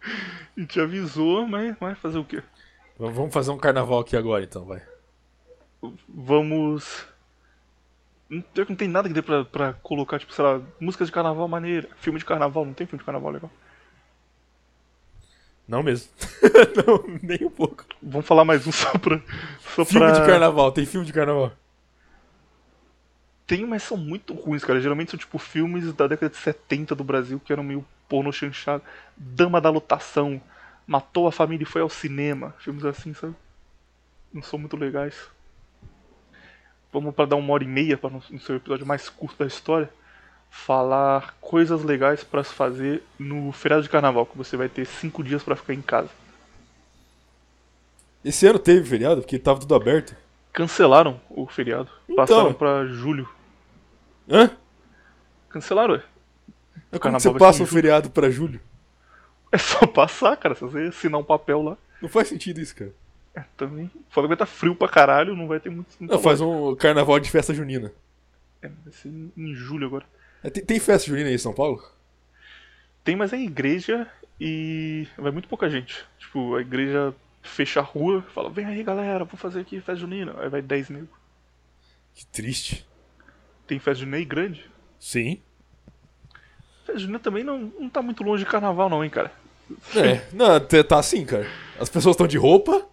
A 0.02 0.60
gente 0.60 0.80
avisou, 0.80 1.48
mas 1.48 1.78
vai 1.78 1.94
fazer 1.94 2.18
o 2.18 2.26
quê? 2.26 2.42
Vamos 2.98 3.32
fazer 3.32 3.52
um 3.52 3.58
carnaval 3.60 4.00
aqui 4.00 4.18
agora, 4.18 4.44
então, 4.44 4.66
vai. 4.66 4.82
Vamos. 6.10 7.06
Não 8.30 8.42
tem- 8.42 8.66
não 8.70 8.76
tem 8.76 8.88
nada 8.88 9.08
que 9.08 9.14
dê 9.14 9.22
pra, 9.22 9.46
pra 9.46 9.74
colocar, 9.74 10.20
tipo, 10.20 10.34
sei 10.34 10.44
lá, 10.44 10.62
músicas 10.80 11.08
de 11.08 11.14
carnaval 11.14 11.48
maneira, 11.48 11.88
filme 11.98 12.20
de 12.20 12.26
carnaval, 12.26 12.66
não 12.66 12.74
tem 12.74 12.88
filme 12.88 13.00
de 13.00 13.06
carnaval 13.06 13.32
legal. 13.32 13.52
Não 15.68 15.82
mesmo. 15.82 16.12
não, 16.86 17.20
nem 17.24 17.44
um 17.46 17.50
pouco. 17.50 17.86
Vamos 18.02 18.26
falar 18.28 18.46
mais 18.46 18.66
um 18.68 18.72
só 18.72 18.92
pra. 18.98 19.20
Só 19.60 19.84
Filme 19.84 20.06
pra... 20.08 20.20
de 20.20 20.26
carnaval, 20.28 20.72
tem 20.72 20.86
filme 20.86 21.06
de 21.06 21.14
carnaval. 21.14 21.52
Tem, 23.48 23.66
mas 23.66 23.84
são 23.84 23.98
muito 23.98 24.34
ruins, 24.34 24.64
cara. 24.64 24.80
Geralmente 24.82 25.12
são 25.12 25.20
tipo 25.20 25.38
filmes 25.38 25.92
da 25.94 26.08
década 26.08 26.30
de 26.32 26.38
70 26.38 26.96
do 26.96 27.04
Brasil 27.04 27.40
que 27.40 27.54
eram 27.54 27.64
meio 27.64 27.86
porno 28.10 28.32
chanchado. 28.34 28.84
Dama 29.16 29.62
da 29.62 29.70
Lotação, 29.70 30.42
Matou 30.88 31.28
a 31.28 31.32
Família 31.32 31.64
e 31.64 31.68
Foi 31.68 31.82
ao 31.82 31.90
Cinema. 31.90 32.56
Filmes 32.60 32.86
assim, 32.86 33.14
sabe? 33.14 33.36
Não 34.34 34.42
são 34.44 34.60
muito 34.60 34.76
legais. 34.78 35.16
Vamos 36.96 37.14
para 37.14 37.26
dar 37.26 37.36
uma 37.36 37.54
hora 37.54 37.62
e 37.66 37.68
meia 37.68 37.98
para 37.98 38.10
não 38.10 38.22
ser 38.22 38.54
o 38.54 38.56
episódio 38.56 38.86
mais 38.86 39.10
curto 39.10 39.40
da 39.40 39.46
história. 39.46 39.90
Falar 40.50 41.36
coisas 41.42 41.84
legais 41.84 42.24
para 42.24 42.42
se 42.42 42.54
fazer 42.54 43.04
no 43.20 43.52
feriado 43.52 43.84
de 43.84 43.90
carnaval, 43.90 44.26
que 44.26 44.38
você 44.38 44.56
vai 44.56 44.70
ter 44.70 44.86
cinco 44.86 45.22
dias 45.22 45.44
para 45.44 45.58
ficar 45.58 45.74
em 45.74 45.82
casa. 45.82 46.08
Esse 48.24 48.48
ano 48.48 48.58
teve 48.58 48.88
feriado, 48.88 49.20
porque 49.20 49.38
tava 49.38 49.60
tudo 49.60 49.76
aberto. 49.76 50.16
Cancelaram 50.54 51.20
o 51.30 51.46
feriado. 51.46 51.90
Então. 52.06 52.16
Passaram 52.16 52.54
pra 52.54 52.86
julho. 52.86 53.28
Hã? 54.30 54.50
Cancelaram, 55.50 55.96
ué. 55.96 56.04
Como 56.92 57.02
carnaval 57.02 57.20
você 57.20 57.38
passa 57.38 57.58
julho. 57.58 57.72
feriado 57.72 58.10
pra 58.10 58.30
julho? 58.30 58.62
É 59.52 59.58
só 59.58 59.84
passar, 59.86 60.38
cara. 60.38 60.56
Se 60.56 60.62
você 60.62 60.80
assinar 60.80 61.20
um 61.20 61.26
papel 61.26 61.62
lá. 61.62 61.78
Não 62.02 62.08
faz 62.08 62.30
sentido 62.30 62.62
isso, 62.62 62.74
cara. 62.74 62.94
É, 63.36 63.44
também. 63.58 63.92
Foda 64.10 64.28
que 64.28 64.30
vai 64.30 64.36
estar 64.36 64.46
frio 64.46 64.76
pra 64.76 64.88
caralho, 64.88 65.36
não 65.36 65.48
vai 65.48 65.60
ter 65.60 65.70
muito. 65.70 65.88
Não, 66.00 66.20
faz 66.20 66.40
um 66.40 66.76
carnaval 66.76 67.20
de 67.20 67.30
festa 67.30 67.54
junina. 67.54 67.92
É, 68.62 68.70
vai 68.70 68.94
ser 68.94 69.10
em- 69.10 69.32
em 69.36 69.54
julho 69.54 69.88
agora. 69.88 70.06
É, 70.44 70.50
Tem, 70.50 70.64
tem 70.64 70.80
festa 70.80 71.08
junina 71.10 71.28
aí 71.30 71.36
em 71.36 71.40
São 71.40 71.54
Paulo? 71.54 71.84
Tem, 73.04 73.16
mas 73.16 73.34
é 73.34 73.38
igreja 73.38 74.08
e. 74.40 75.08
vai 75.18 75.32
muito 75.32 75.48
pouca 75.50 75.70
gente. 75.70 76.06
Tipo, 76.18 76.56
a 76.56 76.62
igreja 76.62 77.14
fecha 77.44 77.80
a 77.80 77.84
rua, 77.84 78.24
fala, 78.34 78.50
vem 78.50 78.66
aí 78.66 78.82
galera, 78.84 79.24
vou 79.26 79.38
fazer 79.38 79.60
aqui 79.62 79.76
festa 79.78 79.96
junina. 79.98 80.34
Aí 80.40 80.50
vai 80.50 80.62
10 80.62 80.90
mil. 80.90 81.08
Que 82.14 82.26
triste. 82.28 82.88
Tem 83.68 83.78
festa 83.80 84.00
junina 84.00 84.18
aí 84.18 84.26
grande. 84.26 84.66
Sim. 85.00 85.42
Festa 86.86 87.00
junina 87.00 87.20
também 87.20 87.44
não, 87.44 87.60
não 87.80 87.90
tá 87.90 88.02
muito 88.02 88.24
longe 88.24 88.44
de 88.46 88.50
carnaval, 88.50 88.90
não, 88.90 89.04
hein, 89.04 89.10
cara. 89.10 89.32
É, 89.96 90.26
não, 90.32 90.60
tá 90.60 90.84
tá 90.84 91.00
assim, 91.00 91.26
cara. 91.26 91.48
As 91.80 91.90
pessoas 91.90 92.14
estão 92.14 92.28
de 92.28 92.38
roupa, 92.38 92.88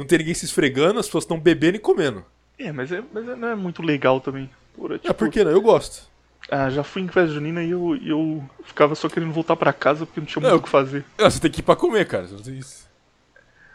não 0.00 0.06
tem 0.06 0.18
ninguém 0.18 0.34
se 0.34 0.44
esfregando, 0.44 0.98
as 0.98 1.06
pessoas 1.06 1.24
estão 1.24 1.38
bebendo 1.38 1.76
e 1.76 1.80
comendo. 1.80 2.24
É, 2.58 2.72
mas, 2.72 2.90
é, 2.92 3.02
mas 3.12 3.28
é- 3.28 3.36
não 3.36 3.48
é 3.48 3.54
muito 3.54 3.82
legal 3.82 4.20
também. 4.20 4.50
Porra, 4.74 4.98
tipo, 4.98 5.10
Ah, 5.10 5.14
por 5.14 5.30
que 5.30 5.42
não? 5.44 5.50
Eu 5.50 5.60
gosto. 5.62 6.08
ah, 6.50 6.68
já 6.70 6.82
fui 6.82 7.02
em 7.02 7.08
festa 7.08 7.32
junina 7.34 7.62
e 7.62 7.70
eu, 7.70 7.96
eu 8.04 8.44
ficava 8.64 8.94
só 8.94 9.08
querendo 9.08 9.32
voltar 9.32 9.56
pra 9.56 9.72
casa 9.72 10.04
porque 10.04 10.20
não 10.20 10.26
tinha 10.26 10.40
muito 10.40 10.52
Não. 10.52 10.58
o 10.58 10.62
que 10.62 10.68
fazer. 10.68 11.04
Ah, 11.18 11.30
você 11.30 11.40
tem 11.40 11.50
que 11.50 11.60
ir 11.60 11.62
pra 11.62 11.76
comer, 11.76 12.06
cara. 12.06 12.26
Você 12.26 12.34
não 12.34 12.42
tem 12.42 12.58
isso. 12.58 12.88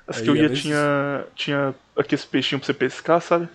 As 0.08 0.18
Aí 0.18 0.24
que 0.24 0.30
eu 0.30 0.36
ia 0.36 0.46
isso. 0.46 0.62
tinha, 0.62 1.26
tinha 1.36 1.76
aqueles 1.98 2.24
peixinhos 2.26 2.60
pra 2.62 2.68
você 2.68 2.74
pescar, 2.74 3.22
sabe? 3.22 3.48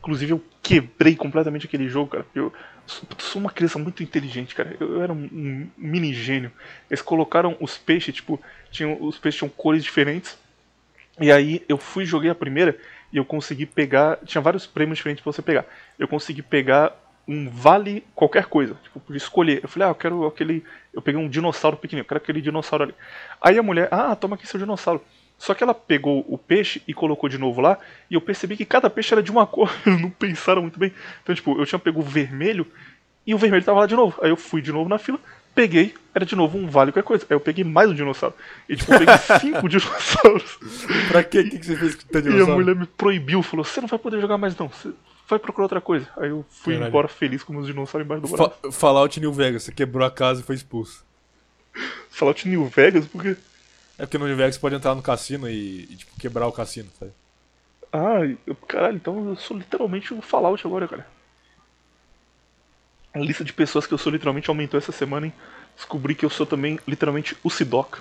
Inclusive 0.00 0.32
eu 0.32 0.44
quebrei 0.62 1.14
completamente 1.16 1.66
aquele 1.66 1.88
jogo, 1.88 2.10
cara. 2.12 2.26
Eu 2.34 2.52
sou, 2.86 3.04
sou 3.18 3.40
uma 3.40 3.50
criança 3.50 3.78
muito 3.78 4.02
inteligente, 4.02 4.54
cara. 4.54 4.74
Eu, 4.80 4.94
eu 4.94 5.02
era 5.02 5.12
um, 5.12 5.24
um 5.32 5.70
mini 5.76 6.12
gênio. 6.14 6.50
Eles 6.90 7.02
colocaram 7.02 7.56
os 7.60 7.76
peixes, 7.76 8.14
tipo, 8.14 8.40
tinham, 8.70 8.96
os 9.02 9.18
peixes 9.18 9.38
tinham 9.38 9.50
cores 9.50 9.82
diferentes. 9.84 10.38
E 11.20 11.30
aí 11.30 11.62
eu 11.68 11.76
fui 11.76 12.04
joguei 12.04 12.30
a 12.30 12.34
primeira 12.34 12.76
e 13.12 13.18
eu 13.18 13.24
consegui 13.24 13.66
pegar. 13.66 14.18
Tinha 14.24 14.40
vários 14.40 14.66
prêmios 14.66 14.98
diferentes 14.98 15.22
pra 15.22 15.32
você 15.32 15.42
pegar. 15.42 15.66
Eu 15.98 16.08
consegui 16.08 16.42
pegar 16.42 16.96
um 17.28 17.48
vale 17.48 18.04
qualquer 18.14 18.46
coisa. 18.46 18.74
Tipo, 18.82 19.14
escolher. 19.14 19.60
Eu 19.62 19.68
falei, 19.68 19.88
ah, 19.88 19.90
eu 19.90 19.94
quero 19.94 20.26
aquele. 20.26 20.64
Eu 20.92 21.02
peguei 21.02 21.20
um 21.20 21.28
dinossauro 21.28 21.76
pequenininho, 21.76 22.04
eu 22.04 22.08
quero 22.08 22.18
aquele 22.18 22.40
dinossauro 22.40 22.84
ali. 22.84 22.94
Aí 23.40 23.58
a 23.58 23.62
mulher, 23.62 23.88
ah, 23.90 24.16
toma 24.16 24.34
aqui 24.34 24.46
seu 24.46 24.58
dinossauro. 24.58 25.02
Só 25.38 25.54
que 25.54 25.62
ela 25.62 25.72
pegou 25.72 26.24
o 26.28 26.36
peixe 26.36 26.82
e 26.86 26.92
colocou 26.92 27.26
de 27.28 27.38
novo 27.38 27.62
lá, 27.62 27.78
e 28.10 28.14
eu 28.14 28.20
percebi 28.20 28.58
que 28.58 28.64
cada 28.66 28.90
peixe 28.90 29.14
era 29.14 29.22
de 29.22 29.30
uma 29.30 29.46
cor. 29.48 29.72
Não 29.86 30.10
pensaram 30.10 30.62
muito 30.62 30.78
bem. 30.78 30.92
Então, 31.22 31.34
tipo, 31.34 31.58
eu 31.58 31.64
tinha 31.64 31.78
pego 31.78 32.00
o 32.00 32.02
vermelho 32.02 32.66
e 33.26 33.34
o 33.34 33.38
vermelho 33.38 33.64
tava 33.64 33.80
lá 33.80 33.86
de 33.86 33.94
novo. 33.94 34.18
Aí 34.22 34.30
eu 34.30 34.36
fui 34.36 34.60
de 34.60 34.72
novo 34.72 34.88
na 34.88 34.98
fila, 34.98 35.18
peguei, 35.54 35.94
era 36.14 36.24
de 36.24 36.34
novo 36.36 36.58
um 36.58 36.66
vale 36.68 36.92
qualquer 36.92 37.06
coisa. 37.06 37.26
Aí 37.28 37.34
eu 37.36 37.40
peguei 37.40 37.64
mais 37.64 37.90
um 37.90 37.94
dinossauro. 37.94 38.34
E 38.68 38.76
tipo, 38.76 38.92
eu 38.92 38.98
peguei 38.98 39.14
cinco 39.40 39.68
dinossauros. 39.68 40.58
Pra 41.08 41.22
quê? 41.24 41.40
O 41.40 41.50
que, 41.50 41.58
que 41.58 41.66
você 41.66 41.76
fez 41.76 41.94
com 41.94 42.02
o 42.02 42.06
teu 42.06 42.20
E 42.20 42.26
a 42.26 42.30
dinossauro? 42.30 42.54
mulher 42.60 42.74
me 42.76 42.86
proibiu, 42.86 43.42
falou: 43.42 43.64
Você 43.64 43.80
não 43.80 43.88
vai 43.88 43.98
poder 43.98 44.20
jogar 44.20 44.38
mais 44.38 44.56
não, 44.56 44.68
você 44.68 44.90
vai 45.28 45.38
procurar 45.38 45.64
outra 45.66 45.80
coisa. 45.80 46.08
Aí 46.16 46.30
eu 46.30 46.44
fui 46.48 46.74
Caralho. 46.74 46.88
embora 46.88 47.08
feliz 47.08 47.42
com 47.42 47.52
meus 47.52 47.66
dinossauros 47.66 48.04
embaixo 48.04 48.22
do 48.22 48.28
braço. 48.36 48.52
Fa 48.62 48.72
Fallout 48.72 49.20
New 49.20 49.32
Vegas, 49.32 49.62
você 49.64 49.72
quebrou 49.72 50.06
a 50.06 50.10
casa 50.10 50.40
e 50.40 50.44
foi 50.44 50.54
expulso. 50.56 51.04
Fallout 52.10 52.48
New 52.48 52.66
Vegas, 52.66 53.06
porque. 53.06 53.36
É 53.98 54.06
porque 54.06 54.18
no 54.18 54.26
New 54.26 54.36
Vegas 54.36 54.54
você 54.54 54.60
pode 54.60 54.74
entrar 54.74 54.94
no 54.94 55.02
cassino 55.02 55.48
e, 55.48 55.82
e, 55.82 55.96
tipo, 55.96 56.12
quebrar 56.18 56.46
o 56.46 56.52
cassino, 56.52 56.88
sabe? 56.98 57.12
Ah, 57.92 58.20
eu, 58.46 58.54
caralho, 58.54 58.96
então 58.96 59.28
eu 59.28 59.36
sou 59.36 59.56
literalmente 59.56 60.14
um 60.14 60.22
Fallout 60.22 60.66
agora, 60.66 60.88
cara. 60.88 61.06
A 63.12 63.18
lista 63.18 63.42
de 63.44 63.52
pessoas 63.52 63.86
que 63.86 63.94
eu 63.94 63.98
sou 63.98 64.12
literalmente 64.12 64.48
aumentou 64.48 64.78
essa 64.78 64.92
semana, 64.92 65.26
hein? 65.26 65.32
Descobri 65.76 66.14
que 66.14 66.24
eu 66.24 66.30
sou 66.30 66.46
também 66.46 66.78
literalmente 66.86 67.36
o 67.42 67.50
Sidoc. 67.50 67.98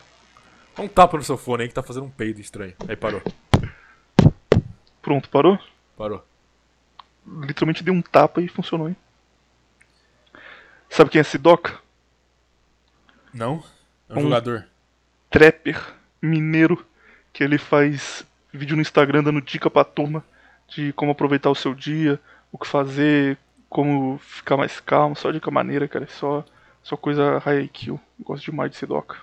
Dá 0.76 0.84
um 0.84 0.88
tapa 0.88 1.18
no 1.18 1.24
seu 1.24 1.38
fone 1.38 1.64
aí 1.64 1.68
que 1.70 1.74
tá 1.74 1.82
fazendo 1.84 2.06
um 2.06 2.10
peido 2.12 2.40
estranho. 2.40 2.74
Aí 2.88 2.96
parou. 2.96 3.22
Pronto, 5.02 5.30
parou? 5.30 5.58
Parou. 5.98 6.26
Literalmente 7.26 7.84
dei 7.84 7.94
um 7.94 8.02
tapa 8.02 8.42
e 8.42 8.48
funcionou, 8.48 8.90
hein? 8.90 8.96
Sabe 10.90 11.10
quem 11.10 11.22
é 11.22 11.24
Sidoc? 11.24 11.72
Não? 13.34 13.64
É 14.08 14.14
um 14.14 14.20
Um- 14.20 14.22
jogador. 14.24 14.68
Trapper 15.30 15.80
mineiro 16.22 16.86
que 17.32 17.44
ele 17.44 17.58
faz 17.58 18.26
vídeo 18.52 18.76
no 18.76 18.82
Instagram 18.82 19.24
dando 19.24 19.42
dica 19.42 19.70
pra 19.70 19.84
turma 19.84 20.24
de 20.68 20.92
como 20.94 21.12
aproveitar 21.12 21.50
o 21.50 21.56
seu 21.56 21.74
dia, 21.76 22.20
o 22.52 22.58
que 22.58 22.66
fazer, 22.68 23.38
como 23.70 24.18
ficar 24.18 24.58
mais 24.58 24.80
calmo, 24.80 25.16
só 25.16 25.32
dica 25.32 25.52
maneira, 25.52 25.88
cara. 25.88 26.08
Só, 26.08 26.44
só 26.82 26.98
coisa 26.98 27.38
high 27.40 27.64
IQ. 27.64 28.00
Gosto 28.20 28.46
demais 28.46 28.72
de 28.72 28.78
Sidoca. 28.78 29.18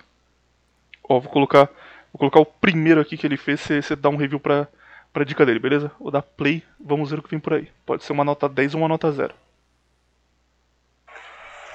Ó, 1.03 1.19
vou 1.19 1.31
colocar, 1.31 1.65
vou 2.11 2.19
colocar 2.19 2.39
o 2.39 2.45
primeiro 2.45 3.01
aqui 3.01 3.17
que 3.17 3.27
ele 3.27 3.37
fez, 3.37 3.61
você 3.61 3.95
dá 3.95 4.09
um 4.09 4.17
review 4.17 4.39
pra, 4.39 4.67
pra 5.13 5.23
dica 5.23 5.45
dele, 5.45 5.59
beleza? 5.59 5.91
Vou 5.99 6.11
dar 6.11 6.21
play, 6.21 6.63
vamos 6.79 7.11
ver 7.11 7.19
o 7.19 7.23
que 7.23 7.29
vem 7.29 7.39
por 7.39 7.53
aí. 7.53 7.71
Pode 7.85 8.03
ser 8.03 8.13
uma 8.13 8.23
nota 8.23 8.49
10 8.49 8.73
ou 8.73 8.81
uma 8.81 8.87
nota 8.87 9.11
0. 9.11 9.33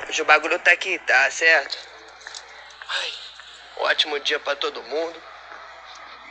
Hoje 0.08 0.20
o 0.20 0.24
bagulho 0.24 0.58
tá 0.58 0.72
aqui, 0.72 0.98
tá 0.98 1.30
certo? 1.30 1.78
Ai, 2.88 3.12
ótimo 3.88 4.18
dia 4.20 4.38
pra 4.40 4.54
todo 4.56 4.82
mundo. 4.82 5.22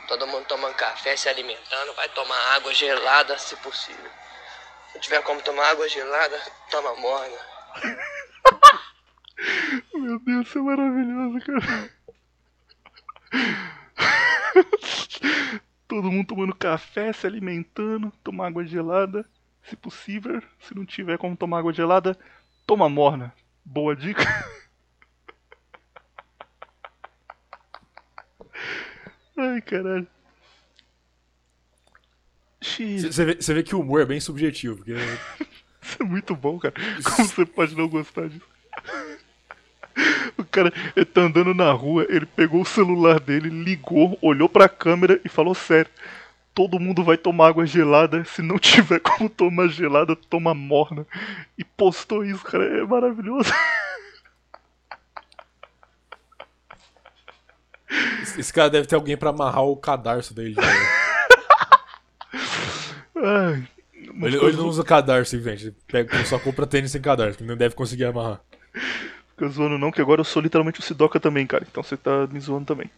Todo 0.06 0.26
mundo 0.26 0.46
tomando 0.46 0.74
café, 0.74 1.16
se 1.16 1.28
alimentando. 1.28 1.94
Vai 1.94 2.08
tomar 2.10 2.54
água 2.54 2.72
gelada 2.74 3.36
se 3.38 3.56
possível. 3.56 4.10
Se 4.92 5.00
tiver 5.00 5.22
como 5.22 5.40
tomar 5.42 5.70
água 5.70 5.88
gelada, 5.88 6.38
toma 6.70 6.94
morna. 6.96 7.36
Meu 9.94 10.18
Deus, 10.20 10.46
isso 10.46 10.58
é 10.58 10.62
maravilhoso, 10.62 11.38
cara. 11.46 11.90
Todo 15.88 16.10
mundo 16.10 16.26
tomando 16.28 16.54
café, 16.54 17.12
se 17.12 17.26
alimentando, 17.26 18.12
tomar 18.22 18.48
água 18.48 18.64
gelada, 18.64 19.24
se 19.62 19.74
possível. 19.76 20.42
Se 20.60 20.74
não 20.74 20.84
tiver 20.84 21.16
como 21.18 21.36
tomar 21.36 21.60
água 21.60 21.72
gelada, 21.72 22.18
toma 22.66 22.88
morna. 22.88 23.32
Boa 23.64 23.96
dica. 23.96 24.22
Ai, 29.36 29.60
caralho. 29.62 30.06
Você 33.10 33.24
vê, 33.24 33.34
vê 33.34 33.62
que 33.62 33.74
o 33.74 33.80
humor 33.80 34.00
é 34.00 34.06
bem 34.06 34.20
subjetivo, 34.20 34.76
porque 34.76 34.92
Isso 35.82 35.96
é 36.00 36.04
muito 36.04 36.36
bom, 36.36 36.58
cara. 36.58 36.74
Como 37.04 37.28
você 37.28 37.44
pode 37.44 37.76
não 37.76 37.88
gostar 37.88 38.28
disso? 38.28 38.46
O 40.38 40.44
cara, 40.44 40.72
ele 40.96 41.04
tá 41.04 41.22
andando 41.22 41.52
na 41.52 41.70
rua, 41.72 42.06
ele 42.08 42.24
pegou 42.24 42.62
o 42.62 42.66
celular 42.66 43.20
dele, 43.20 43.50
ligou, 43.50 44.16
olhou 44.22 44.48
pra 44.48 44.68
câmera 44.68 45.20
e 45.24 45.28
falou 45.28 45.54
sério. 45.54 45.90
Todo 46.54 46.78
mundo 46.78 47.02
vai 47.02 47.16
tomar 47.16 47.48
água 47.48 47.66
gelada, 47.66 48.24
se 48.24 48.42
não 48.42 48.58
tiver 48.58 49.00
como 49.02 49.28
tomar 49.28 49.68
gelada, 49.68 50.14
toma 50.14 50.54
morna. 50.54 51.06
E 51.58 51.64
postou 51.64 52.24
isso, 52.24 52.44
cara, 52.44 52.64
é 52.64 52.86
maravilhoso. 52.86 53.52
esse 58.38 58.52
cara 58.52 58.70
deve 58.70 58.86
ter 58.86 58.94
alguém 58.94 59.16
pra 59.16 59.30
amarrar 59.30 59.64
o 59.64 59.76
cadarço 59.76 60.32
dele. 60.32 60.54
né? 60.56 60.62
Ai, 63.22 63.68
Ele, 64.22 64.38
coisa- 64.38 64.38
ele 64.38 64.56
não 64.56 64.66
usa 64.68 64.84
cadarço, 64.84 65.40
gente. 65.40 65.66
Ele 65.66 65.76
pega, 65.90 66.24
só 66.24 66.38
compra 66.38 66.66
tênis 66.66 66.90
sem 66.90 67.00
cadarço, 67.00 67.40
ele 67.40 67.48
não 67.48 67.56
deve 67.56 67.74
conseguir 67.74 68.04
amarrar. 68.04 68.42
Fica 69.30 69.48
zoando 69.48 69.78
não, 69.78 69.90
que 69.90 70.00
agora 70.00 70.20
eu 70.20 70.24
sou 70.24 70.40
literalmente 70.42 70.80
o 70.80 70.82
Sidoca 70.82 71.18
também, 71.20 71.46
cara. 71.46 71.66
Então 71.68 71.82
você 71.82 71.96
tá 71.96 72.26
me 72.28 72.40
zoando 72.40 72.66
também. 72.66 72.90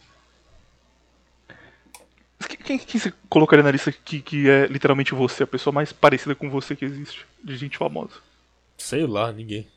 Quem, 2.63 2.77
quem, 2.79 2.99
você 2.99 3.13
colocaria 3.29 3.63
na 3.63 3.71
lista 3.71 3.91
que, 3.91 4.21
que 4.21 4.49
é 4.49 4.67
literalmente 4.67 5.13
você, 5.13 5.43
a 5.43 5.47
pessoa 5.47 5.73
mais 5.73 5.93
parecida 5.93 6.35
com 6.35 6.49
você 6.49 6.75
que 6.75 6.85
existe, 6.85 7.25
de 7.43 7.55
gente 7.55 7.77
famosa? 7.77 8.15
Sei 8.77 9.05
lá, 9.05 9.31
ninguém. 9.33 9.67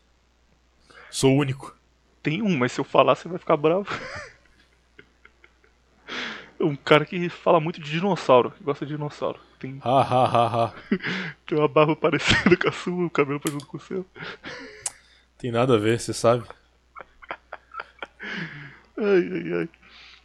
Sou 1.10 1.32
o 1.34 1.38
único. 1.38 1.76
Tem 2.22 2.42
um, 2.42 2.56
mas 2.56 2.72
se 2.72 2.80
eu 2.80 2.84
falar 2.84 3.14
você 3.14 3.28
vai 3.28 3.38
ficar 3.38 3.56
bravo. 3.56 3.88
um 6.60 6.76
cara 6.76 7.04
que 7.04 7.28
fala 7.28 7.60
muito 7.60 7.80
de 7.80 7.90
dinossauro, 7.90 8.50
que 8.52 8.62
gosta 8.64 8.84
de 8.84 8.94
dinossauro. 8.94 9.40
Tem, 9.58 9.80
Ha 9.82 10.02
ha 10.02 10.24
ha 10.24 10.46
ha. 10.46 10.74
tem 11.46 11.58
uma 11.58 11.68
barba 11.68 11.96
parecida 11.96 12.56
com 12.56 12.68
a 12.68 12.72
sua, 12.72 13.06
o 13.06 13.10
cabelo 13.10 13.40
parecido 13.40 13.66
com 13.66 13.76
o 13.76 13.80
seu. 13.80 14.06
Tem 15.36 15.50
nada 15.50 15.74
a 15.74 15.78
ver, 15.78 15.98
você 15.98 16.12
sabe. 16.12 16.44
Ai, 18.96 19.28
ai, 19.32 19.52
ai. 19.60 19.68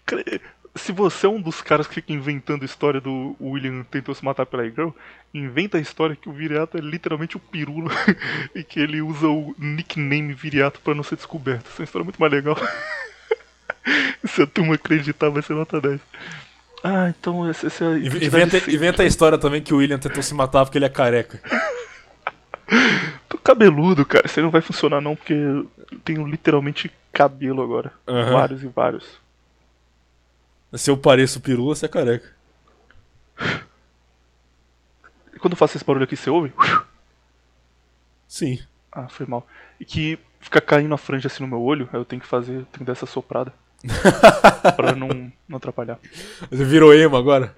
Cara, 0.05 0.23
se 0.75 0.91
você 0.91 1.25
é 1.25 1.29
um 1.29 1.41
dos 1.41 1.61
caras 1.61 1.87
que 1.87 1.95
fica 1.95 2.11
inventando 2.11 2.63
a 2.63 2.65
história 2.65 2.99
do 2.99 3.35
William 3.39 3.83
tentou 3.83 4.13
se 4.15 4.25
matar 4.25 4.45
pela 4.45 4.67
girl, 4.67 4.89
inventa 5.33 5.77
a 5.77 5.81
história 5.81 6.15
que 6.15 6.29
o 6.29 6.33
Viriato 6.33 6.77
é 6.77 6.81
literalmente 6.81 7.37
o 7.37 7.39
Pirulo 7.39 7.89
e 8.55 8.63
que 8.63 8.79
ele 8.79 9.01
usa 9.01 9.27
o 9.27 9.55
nickname 9.57 10.33
Viriato 10.33 10.79
pra 10.81 10.95
não 10.95 11.03
ser 11.03 11.15
descoberto. 11.15 11.67
Essa 11.67 11.77
é 11.77 11.79
uma 11.81 11.85
história 11.85 12.03
muito 12.03 12.19
mais 12.19 12.31
legal. 12.31 12.55
se 14.25 14.41
a 14.41 14.47
turma 14.47 14.75
acreditar, 14.75 15.29
vai 15.29 15.43
ser 15.43 15.53
nota 15.53 15.79
10. 15.79 16.01
Ah, 16.83 17.07
então 17.07 17.49
essa, 17.49 17.67
essa 17.67 17.85
é 17.85 17.97
identidade 17.97 18.25
Inventa, 18.25 18.71
inventa 18.71 19.03
a 19.03 19.05
história 19.05 19.37
também 19.37 19.61
que 19.61 19.73
o 19.73 19.77
William 19.77 19.97
tentou 19.97 20.21
se 20.21 20.33
matar 20.33 20.65
porque 20.65 20.77
ele 20.77 20.85
é 20.85 20.89
careca. 20.89 21.39
Tô 23.29 23.37
cabeludo, 23.37 24.05
cara. 24.05 24.25
Isso 24.25 24.39
aí 24.39 24.43
não 24.43 24.51
vai 24.51 24.61
funcionar 24.61 24.99
não, 24.99 25.15
porque 25.15 25.33
eu 25.33 25.69
tenho 26.03 26.27
literalmente 26.27 26.91
cabelo 27.13 27.61
agora. 27.61 27.93
Aham. 28.05 28.33
Vários 28.33 28.63
e 28.63 28.67
vários. 28.67 29.21
Se 30.73 30.89
eu 30.91 30.97
pareço 30.97 31.39
pirula, 31.39 31.73
você 31.73 31.85
é 31.85 31.89
careca. 31.89 32.29
E 35.33 35.39
quando 35.39 35.53
eu 35.53 35.57
faço 35.57 35.77
esse 35.77 35.85
barulho 35.85 36.03
aqui, 36.03 36.17
você 36.17 36.29
ouve? 36.29 36.51
Sim. 38.27 38.59
Ah, 38.91 39.07
foi 39.07 39.25
mal. 39.25 39.47
E 39.79 39.85
que 39.85 40.19
fica 40.41 40.59
caindo 40.59 40.93
a 40.93 40.97
franja 40.97 41.27
assim 41.27 41.43
no 41.43 41.49
meu 41.49 41.61
olho, 41.61 41.87
aí 41.93 41.99
eu 41.99 42.05
tenho 42.05 42.21
que 42.21 42.27
fazer, 42.27 42.53
tenho 42.53 42.79
que 42.79 42.83
dar 42.83 42.93
essa 42.93 43.05
soprada. 43.05 43.53
pra 44.75 44.95
não, 44.95 45.31
não 45.47 45.57
atrapalhar. 45.57 45.99
Você 46.49 46.63
virou 46.63 46.93
emo 46.93 47.15
agora? 47.15 47.53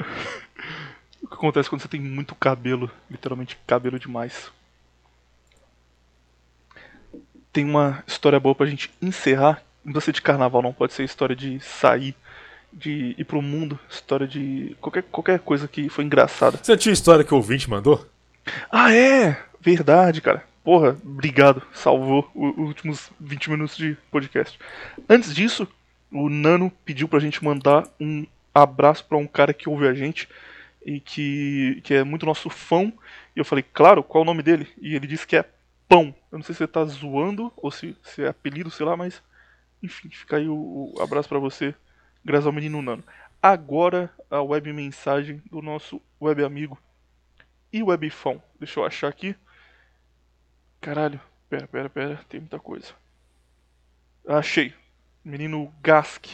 O 1.21 1.27
que 1.27 1.33
acontece 1.33 1.69
quando 1.69 1.81
você 1.81 1.87
tem 1.87 1.99
muito 1.99 2.35
cabelo, 2.35 2.89
literalmente 3.09 3.57
cabelo 3.65 3.99
demais. 3.99 4.51
Tem 7.51 7.65
uma 7.65 8.03
história 8.05 8.39
boa 8.39 8.55
pra 8.55 8.65
gente 8.65 8.91
encerrar. 9.01 9.61
Não 9.83 9.93
precisa 9.93 10.05
ser 10.05 10.11
de 10.13 10.21
carnaval, 10.21 10.61
não 10.61 10.73
pode 10.73 10.93
ser 10.93 11.03
história 11.03 11.35
de 11.35 11.59
sair, 11.59 12.15
de 12.73 13.15
ir 13.17 13.23
pro 13.23 13.41
mundo, 13.41 13.79
história 13.89 14.27
de 14.27 14.75
qualquer, 14.81 15.03
qualquer 15.03 15.39
coisa 15.39 15.67
que 15.67 15.87
foi 15.89 16.03
engraçada. 16.03 16.59
Você 16.61 16.75
tinha 16.75 16.93
história 16.93 17.23
que 17.23 17.33
o 17.33 17.37
ouvinte 17.37 17.69
mandou? 17.69 18.05
Ah, 18.71 18.93
é! 18.93 19.41
Verdade, 19.61 20.21
cara. 20.21 20.43
Porra, 20.63 20.97
obrigado. 21.03 21.61
Salvou 21.73 22.29
os 22.35 22.67
últimos 22.67 23.11
20 23.19 23.51
minutos 23.51 23.77
de 23.77 23.95
podcast. 24.11 24.59
Antes 25.07 25.33
disso, 25.33 25.67
o 26.15 26.29
Nano 26.29 26.71
pediu 26.85 27.09
pra 27.09 27.19
gente 27.19 27.43
mandar 27.43 27.87
um 27.99 28.25
abraço 28.53 29.03
pra 29.03 29.17
um 29.17 29.27
cara 29.27 29.53
que 29.53 29.67
ouve 29.67 29.85
a 29.85 29.93
gente 29.93 30.29
e 30.85 31.01
que, 31.01 31.81
que 31.83 31.93
é 31.93 32.03
muito 32.05 32.25
nosso 32.25 32.49
fã. 32.49 32.85
E 33.35 33.39
eu 33.39 33.43
falei, 33.43 33.65
claro, 33.73 34.01
qual 34.01 34.21
é 34.21 34.23
o 34.23 34.25
nome 34.25 34.41
dele? 34.41 34.67
E 34.79 34.95
ele 34.95 35.07
disse 35.07 35.27
que 35.27 35.35
é 35.35 35.43
Pão. 35.89 36.15
Eu 36.31 36.37
não 36.37 36.43
sei 36.43 36.55
se 36.55 36.59
você 36.59 36.67
tá 36.67 36.85
zoando 36.85 37.51
ou 37.57 37.69
se, 37.69 37.95
se 38.01 38.23
é 38.23 38.29
apelido, 38.29 38.71
sei 38.71 38.85
lá, 38.85 38.95
mas. 38.95 39.21
Enfim, 39.83 40.09
fica 40.09 40.37
aí 40.37 40.47
o, 40.47 40.93
o 40.95 41.01
abraço 41.01 41.27
pra 41.27 41.37
você, 41.37 41.75
graças 42.23 42.47
ao 42.47 42.53
menino 42.53 42.81
Nano. 42.81 43.03
Agora 43.43 44.09
a 44.31 44.41
web 44.41 44.71
mensagem 44.71 45.43
do 45.51 45.61
nosso 45.61 46.01
web 46.19 46.43
amigo 46.43 46.79
e 47.71 47.83
webfão. 47.83 48.41
Deixa 48.57 48.79
eu 48.79 48.85
achar 48.85 49.09
aqui. 49.09 49.35
Caralho, 50.79 51.19
pera, 51.49 51.67
pera, 51.67 51.89
pera, 51.89 52.19
tem 52.29 52.39
muita 52.39 52.57
coisa. 52.57 52.93
Achei. 54.27 54.73
Menino 55.25 55.73
Gask. 55.81 56.27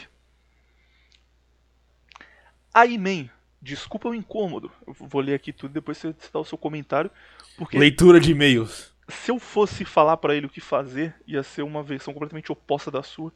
Aí, 2.74 2.98
man, 2.98 3.30
desculpa 3.60 4.10
o 4.10 4.14
incômodo. 4.14 4.70
Eu 4.86 4.92
vou 4.92 5.22
ler 5.22 5.32
aqui 5.32 5.50
tudo 5.50 5.72
depois 5.72 5.96
você 5.96 6.14
dá 6.30 6.38
o 6.38 6.44
seu 6.44 6.58
comentário. 6.58 7.10
Porque 7.56 7.78
Leitura 7.78 8.20
de 8.20 8.32
e-mails. 8.32 8.92
se 9.08 9.30
eu 9.30 9.38
fosse 9.38 9.86
falar 9.86 10.18
pra 10.18 10.34
ele 10.34 10.44
o 10.44 10.50
que 10.50 10.60
fazer, 10.60 11.14
ia 11.26 11.42
ser 11.42 11.62
uma 11.62 11.82
versão 11.82 12.12
completamente 12.12 12.52
oposta 12.52 12.90
da 12.90 13.02
sua. 13.02 13.32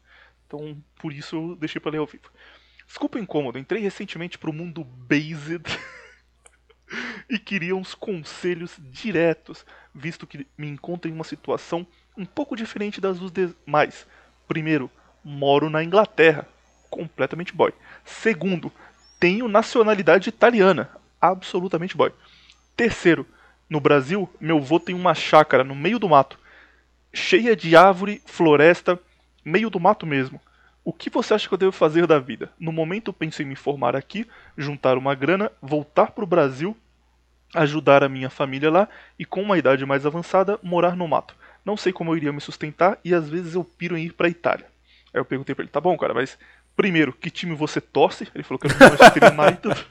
Então, 0.46 0.76
por 0.96 1.10
isso 1.10 1.36
eu 1.36 1.56
deixei 1.56 1.80
pra 1.80 1.90
ler 1.90 1.98
ao 1.98 2.06
vivo. 2.06 2.30
Desculpa 2.86 3.18
o 3.18 3.20
incômodo, 3.20 3.58
entrei 3.58 3.80
recentemente 3.80 4.36
pro 4.36 4.52
mundo 4.52 4.84
Based 4.84 5.64
e 7.28 7.38
queria 7.38 7.74
uns 7.74 7.94
conselhos 7.94 8.76
diretos, 8.78 9.64
visto 9.94 10.26
que 10.26 10.46
me 10.56 10.68
encontro 10.68 11.10
em 11.10 11.14
uma 11.14 11.24
situação 11.24 11.86
um 12.16 12.26
pouco 12.26 12.54
diferente 12.54 13.00
das 13.00 13.18
dos 13.18 13.32
demais. 13.32 14.06
Primeiro, 14.46 14.90
moro 15.26 15.68
na 15.68 15.82
Inglaterra, 15.82 16.46
completamente 16.88 17.52
boy. 17.52 17.72
Segundo, 18.04 18.72
tenho 19.18 19.48
nacionalidade 19.48 20.28
italiana, 20.28 20.88
absolutamente 21.20 21.96
boy. 21.96 22.12
Terceiro, 22.76 23.26
no 23.68 23.80
Brasil, 23.80 24.30
meu 24.40 24.60
vô 24.60 24.78
tem 24.78 24.94
uma 24.94 25.16
chácara 25.16 25.64
no 25.64 25.74
meio 25.74 25.98
do 25.98 26.08
mato, 26.08 26.38
cheia 27.12 27.56
de 27.56 27.74
árvore, 27.74 28.22
floresta, 28.24 29.00
meio 29.44 29.68
do 29.68 29.80
mato 29.80 30.06
mesmo. 30.06 30.40
O 30.84 30.92
que 30.92 31.10
você 31.10 31.34
acha 31.34 31.48
que 31.48 31.54
eu 31.54 31.58
devo 31.58 31.72
fazer 31.72 32.06
da 32.06 32.20
vida? 32.20 32.52
No 32.56 32.70
momento 32.70 33.12
penso 33.12 33.42
em 33.42 33.46
me 33.46 33.56
formar 33.56 33.96
aqui, 33.96 34.28
juntar 34.56 34.96
uma 34.96 35.16
grana, 35.16 35.50
voltar 35.60 36.12
pro 36.12 36.24
Brasil, 36.24 36.76
ajudar 37.52 38.04
a 38.04 38.08
minha 38.08 38.30
família 38.30 38.70
lá 38.70 38.88
e 39.18 39.24
com 39.24 39.42
uma 39.42 39.58
idade 39.58 39.84
mais 39.84 40.06
avançada 40.06 40.60
morar 40.62 40.94
no 40.94 41.08
mato. 41.08 41.34
Não 41.64 41.76
sei 41.76 41.92
como 41.92 42.12
eu 42.12 42.16
iria 42.16 42.32
me 42.32 42.40
sustentar 42.40 42.96
e 43.04 43.12
às 43.12 43.28
vezes 43.28 43.56
eu 43.56 43.64
piro 43.64 43.96
em 43.96 44.04
ir 44.04 44.12
pra 44.12 44.28
Itália. 44.28 44.75
Aí 45.16 45.20
eu 45.20 45.24
perguntei 45.24 45.54
pra 45.54 45.62
ele, 45.62 45.70
tá 45.70 45.80
bom, 45.80 45.96
cara, 45.96 46.12
mas 46.12 46.38
primeiro, 46.76 47.12
que 47.12 47.30
time 47.30 47.54
você 47.54 47.80
torce? 47.80 48.28
Ele 48.34 48.44
falou 48.44 48.58
que 48.58 48.66
era 48.66 48.76
o 48.76 48.90
Manchester 48.90 49.32
United. 49.32 49.86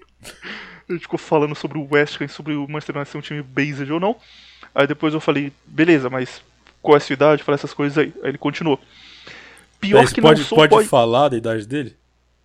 Gente 0.90 1.02
ficou 1.02 1.18
falando 1.18 1.54
sobre 1.54 1.78
o 1.78 1.88
West 1.90 2.20
Ham, 2.20 2.28
sobre 2.28 2.54
o 2.54 2.66
Manchester 2.68 2.96
United 2.96 3.10
ser 3.10 3.18
um 3.18 3.20
time 3.20 3.42
based 3.42 3.90
ou 3.90 4.00
não. 4.00 4.16
Aí 4.74 4.86
depois 4.86 5.14
eu 5.14 5.20
falei, 5.20 5.52
beleza, 5.64 6.10
mas 6.10 6.42
qual 6.82 6.96
é 6.96 6.98
a 6.98 7.00
sua 7.00 7.14
idade? 7.14 7.42
Fala 7.42 7.54
essas 7.54 7.72
coisas 7.72 7.96
aí. 7.96 8.12
Aí 8.22 8.30
ele 8.30 8.38
continuou. 8.38 8.78
Pior 9.80 10.00
Mas 10.00 10.12
que 10.12 10.20
pode, 10.20 10.40
não 10.40 10.46
sou 10.46 10.58
pode 10.58 10.70
boy... 10.70 10.84
falar 10.84 11.28
da 11.28 11.36
idade 11.36 11.66
dele? 11.66 11.96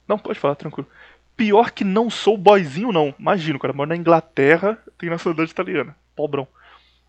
Não, 0.07 0.19
pode 0.19 0.39
falar, 0.39 0.55
tranquilo. 0.55 0.87
Pior 1.35 1.71
que 1.71 1.83
não 1.83 2.09
sou 2.09 2.37
boyzinho, 2.37 2.91
não. 2.91 3.13
Imagina, 3.17 3.57
o 3.57 3.59
cara 3.59 3.73
mora 3.73 3.89
na 3.89 3.95
Inglaterra, 3.95 4.77
tem 4.97 5.09
nacionalidade 5.09 5.51
italiana. 5.51 5.95
Pobrão. 6.15 6.47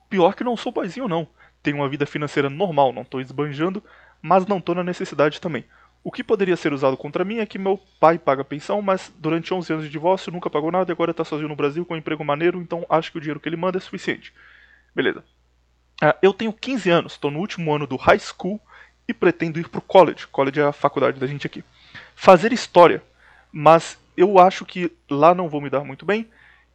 Pior 0.08 0.34
que 0.34 0.44
não 0.44 0.56
sou 0.56 0.72
boyzinho, 0.72 1.08
não. 1.08 1.28
Tenho 1.62 1.76
uma 1.76 1.88
vida 1.88 2.06
financeira 2.06 2.48
normal, 2.48 2.92
não 2.92 3.04
tô 3.04 3.20
esbanjando, 3.20 3.82
mas 4.22 4.46
não 4.46 4.60
tô 4.60 4.74
na 4.74 4.84
necessidade 4.84 5.40
também. 5.40 5.64
O 6.02 6.10
que 6.10 6.24
poderia 6.24 6.56
ser 6.56 6.72
usado 6.72 6.96
contra 6.96 7.24
mim 7.24 7.38
é 7.38 7.46
que 7.46 7.58
meu 7.58 7.78
pai 7.98 8.18
paga 8.18 8.42
pensão, 8.42 8.80
mas 8.80 9.12
durante 9.18 9.52
11 9.52 9.72
anos 9.72 9.84
de 9.84 9.90
divórcio 9.90 10.32
nunca 10.32 10.48
pagou 10.48 10.72
nada 10.72 10.90
e 10.90 10.94
agora 10.94 11.12
tá 11.12 11.24
sozinho 11.24 11.48
no 11.48 11.56
Brasil 11.56 11.84
com 11.84 11.94
um 11.94 11.98
emprego 11.98 12.24
maneiro, 12.24 12.60
então 12.60 12.86
acho 12.88 13.12
que 13.12 13.18
o 13.18 13.20
dinheiro 13.20 13.38
que 13.38 13.48
ele 13.48 13.56
manda 13.56 13.76
é 13.76 13.80
suficiente. 13.80 14.32
Beleza. 14.94 15.22
Ah, 16.00 16.16
eu 16.22 16.32
tenho 16.32 16.52
15 16.52 16.88
anos, 16.88 17.12
estou 17.12 17.30
no 17.30 17.38
último 17.38 17.74
ano 17.74 17.86
do 17.86 17.96
high 17.96 18.18
school 18.18 18.58
e 19.06 19.12
pretendo 19.12 19.60
ir 19.60 19.68
pro 19.68 19.82
college. 19.82 20.26
College 20.28 20.60
é 20.60 20.64
a 20.64 20.72
faculdade 20.72 21.20
da 21.20 21.26
gente 21.26 21.46
aqui. 21.46 21.62
Fazer 22.14 22.50
história, 22.50 23.02
mas 23.52 23.98
eu 24.16 24.38
acho 24.38 24.64
que 24.64 24.90
lá 25.10 25.34
não 25.34 25.50
vou 25.50 25.60
me 25.60 25.68
dar 25.68 25.84
muito 25.84 26.06
bem 26.06 26.26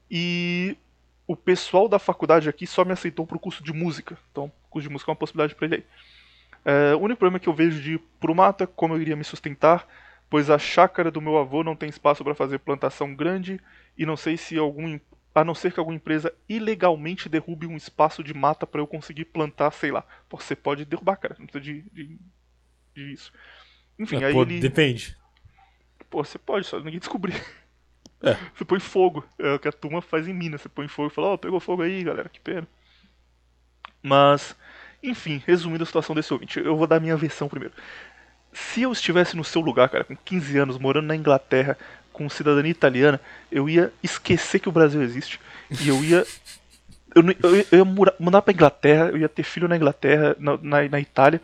e 0.09 0.77
o 1.25 1.35
pessoal 1.35 1.87
da 1.87 1.97
faculdade 1.97 2.47
aqui 2.47 2.67
só 2.67 2.85
me 2.85 2.91
aceitou 2.91 3.25
pro 3.25 3.39
curso 3.39 3.63
de 3.63 3.73
música. 3.73 4.15
Então, 4.31 4.51
curso 4.69 4.87
de 4.87 4.93
música 4.93 5.09
é 5.09 5.13
uma 5.13 5.17
possibilidade 5.17 5.55
para 5.55 5.65
ele 5.65 5.75
aí. 5.75 5.83
É, 6.65 6.95
o 6.95 6.99
único 6.99 7.19
problema 7.19 7.39
que 7.39 7.47
eu 7.49 7.53
vejo 7.53 7.81
de 7.81 7.93
ir 7.93 7.99
pro 8.19 8.35
mato 8.35 8.63
é 8.63 8.67
como 8.67 8.95
eu 8.95 9.01
iria 9.01 9.15
me 9.15 9.23
sustentar, 9.23 9.87
pois 10.29 10.49
a 10.49 10.57
chácara 10.57 11.11
do 11.11 11.21
meu 11.21 11.37
avô 11.37 11.63
não 11.63 11.75
tem 11.75 11.89
espaço 11.89 12.23
para 12.23 12.35
fazer 12.35 12.59
plantação 12.59 13.15
grande 13.15 13.59
e 13.97 14.05
não 14.05 14.17
sei 14.17 14.37
se 14.37 14.57
algum 14.57 14.99
a 15.33 15.43
não 15.43 15.53
ser 15.53 15.73
que 15.73 15.79
alguma 15.79 15.97
empresa 15.97 16.33
ilegalmente 16.47 17.27
derrube 17.27 17.67
um 17.67 17.75
espaço 17.75 18.23
de 18.23 18.33
mata 18.33 18.65
para 18.65 18.79
eu 18.79 18.87
conseguir 18.87 19.25
plantar, 19.25 19.71
sei 19.71 19.91
lá. 19.91 20.05
Pô, 20.29 20.37
você 20.37 20.55
pode 20.55 20.85
derrubar, 20.85 21.17
cara, 21.17 21.35
não 21.37 21.45
precisa 21.45 21.61
de, 21.61 21.81
de, 21.91 22.17
de 22.95 23.13
isso. 23.13 23.31
Enfim, 23.99 24.17
É, 24.17 24.25
aí 24.25 24.33
pô, 24.33 24.41
ele. 24.41 24.59
Depende. 24.61 25.17
Pô, 26.09 26.23
você 26.23 26.37
pode, 26.37 26.65
só 26.65 26.79
ninguém 26.79 26.99
descobrir. 26.99 27.33
É. 28.21 28.39
Você 28.55 28.65
põe 28.65 28.79
fogo, 28.79 29.23
é 29.39 29.53
o 29.53 29.59
que 29.59 29.67
a 29.67 29.71
turma 29.71 30.01
faz 30.01 30.27
em 30.27 30.33
Minas. 30.33 30.61
Você 30.61 30.69
põe 30.69 30.87
fogo 30.87 31.09
e 31.09 31.11
fala, 31.11 31.27
ó, 31.29 31.37
pegou 31.37 31.59
fogo 31.59 31.81
aí, 31.81 32.03
galera, 32.03 32.29
que 32.29 32.39
pena. 32.39 32.67
Mas, 34.01 34.55
enfim, 35.03 35.41
resumindo 35.45 35.83
a 35.83 35.85
situação 35.85 36.15
desse 36.15 36.33
ouvinte, 36.33 36.59
eu 36.59 36.75
vou 36.75 36.87
dar 36.87 36.97
a 36.97 36.99
minha 36.99 37.15
versão 37.17 37.47
primeiro. 37.47 37.73
Se 38.53 38.83
eu 38.83 38.91
estivesse 38.91 39.35
no 39.35 39.43
seu 39.43 39.61
lugar, 39.61 39.89
cara, 39.89 40.03
com 40.03 40.15
15 40.15 40.57
anos, 40.57 40.77
morando 40.77 41.07
na 41.07 41.15
Inglaterra, 41.15 41.77
com 42.13 42.29
cidadania 42.29 42.71
italiana, 42.71 43.19
eu 43.51 43.67
ia 43.69 43.91
esquecer 44.01 44.59
que 44.59 44.69
o 44.69 44.71
Brasil 44.71 45.01
existe. 45.01 45.39
E 45.81 45.89
eu 45.89 46.01
ia. 46.03 46.25
Eu, 47.13 47.23
eu 47.43 47.55
ia- 47.57 47.65
eu 47.71 47.77
ia 47.79 47.85
mudar 48.19 48.41
pra 48.41 48.53
Inglaterra, 48.53 49.09
eu 49.09 49.17
ia 49.17 49.27
ter 49.29 49.43
filho 49.43 49.67
na 49.67 49.75
Inglaterra, 49.75 50.35
na, 50.39 50.57
na, 50.61 50.89
na 50.89 50.99
Itália. 50.99 51.41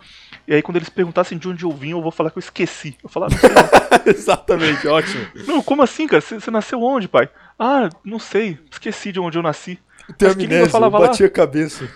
E 0.48 0.54
aí, 0.54 0.62
quando 0.62 0.78
eles 0.78 0.90
perguntassem 0.90 1.38
de 1.38 1.48
onde 1.48 1.64
eu 1.66 1.72
vim, 1.72 1.92
eu 1.92 2.02
vou 2.02 2.12
falar 2.12 2.30
que 2.32 2.38
eu 2.38 2.42
esqueci. 2.42 2.98
Eu 3.04 3.10
sei, 3.10 3.28
não. 3.30 3.38
Exatamente, 4.06 4.88
ótimo. 4.88 5.26
Não, 5.48 5.62
como 5.62 5.82
assim, 5.82 6.08
cara? 6.08 6.22
Você 6.22 6.52
nasceu 6.52 6.82
onde, 6.82 7.08
pai? 7.08 7.30
Ah, 7.60 7.90
não 8.04 8.20
sei. 8.20 8.58
Esqueci 8.72 9.12
de 9.12 9.20
onde 9.20 9.38
eu 9.38 9.42
nasci. 9.44 9.80
Amnésia, 10.44 10.66
eu 10.66 10.70
falava 10.70 11.00
lá? 11.00 11.08
bati 11.08 11.24
a 11.24 11.30
cabeça. 11.30 11.88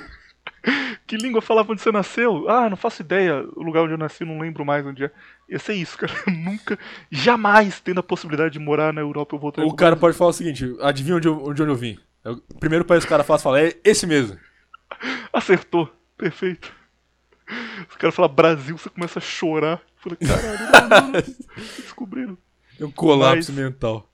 Que 1.08 1.18
língua 1.18 1.40
falava 1.40 1.72
onde 1.72 1.82
você 1.82 1.92
nasceu? 1.92 2.50
Ah, 2.50 2.68
não 2.68 2.76
faço 2.76 3.04
ideia. 3.04 3.46
O 3.56 3.62
lugar 3.62 3.84
onde 3.84 3.94
eu 3.94 3.98
nasci, 3.98 4.26
não 4.26 4.40
lembro 4.40 4.66
mais 4.66 4.84
onde 4.84 5.04
é. 5.04 5.12
Ia 5.48 5.60
ser 5.60 5.76
isso, 5.76 5.96
cara. 6.00 6.12
Nunca, 6.28 6.80
jamais 7.12 7.80
tendo 7.80 8.00
a 8.00 8.04
possibilidade 8.04 8.54
de 8.54 8.60
morar 8.60 8.92
na 8.92 9.02
Europa, 9.02 9.36
eu 9.36 9.40
voltaria 9.40 9.70
O 9.70 9.76
cara 9.76 9.96
pode 9.96 10.18
falar 10.18 10.32
o 10.32 10.34
seguinte: 10.34 10.76
adivinha 10.82 11.18
onde 11.18 11.28
eu, 11.28 11.46
onde 11.46 11.62
eu 11.62 11.76
vim? 11.76 12.00
É 12.24 12.32
o 12.32 12.38
primeiro 12.60 12.84
país 12.84 13.04
que 13.04 13.08
o 13.08 13.10
cara 13.10 13.24
faz 13.24 13.44
fala, 13.44 13.62
é 13.62 13.76
esse 13.84 14.08
mesmo. 14.08 14.38
Acertou. 15.32 15.88
Perfeito. 16.18 16.74
Os 17.88 17.96
caras 17.98 18.16
falam 18.16 18.34
Brasil, 18.34 18.76
você 18.78 18.90
começa 18.90 19.20
a 19.20 19.22
chorar. 19.22 19.82
Fala, 19.98 20.16
caralho, 20.16 20.60
não, 20.72 20.90
não, 20.90 21.08
não. 21.12 21.22
descobriram. 21.82 22.38
É 22.80 22.86
um 22.86 22.92
colapso 22.92 23.52
Mas- 23.54 23.64
mental. 23.64 24.10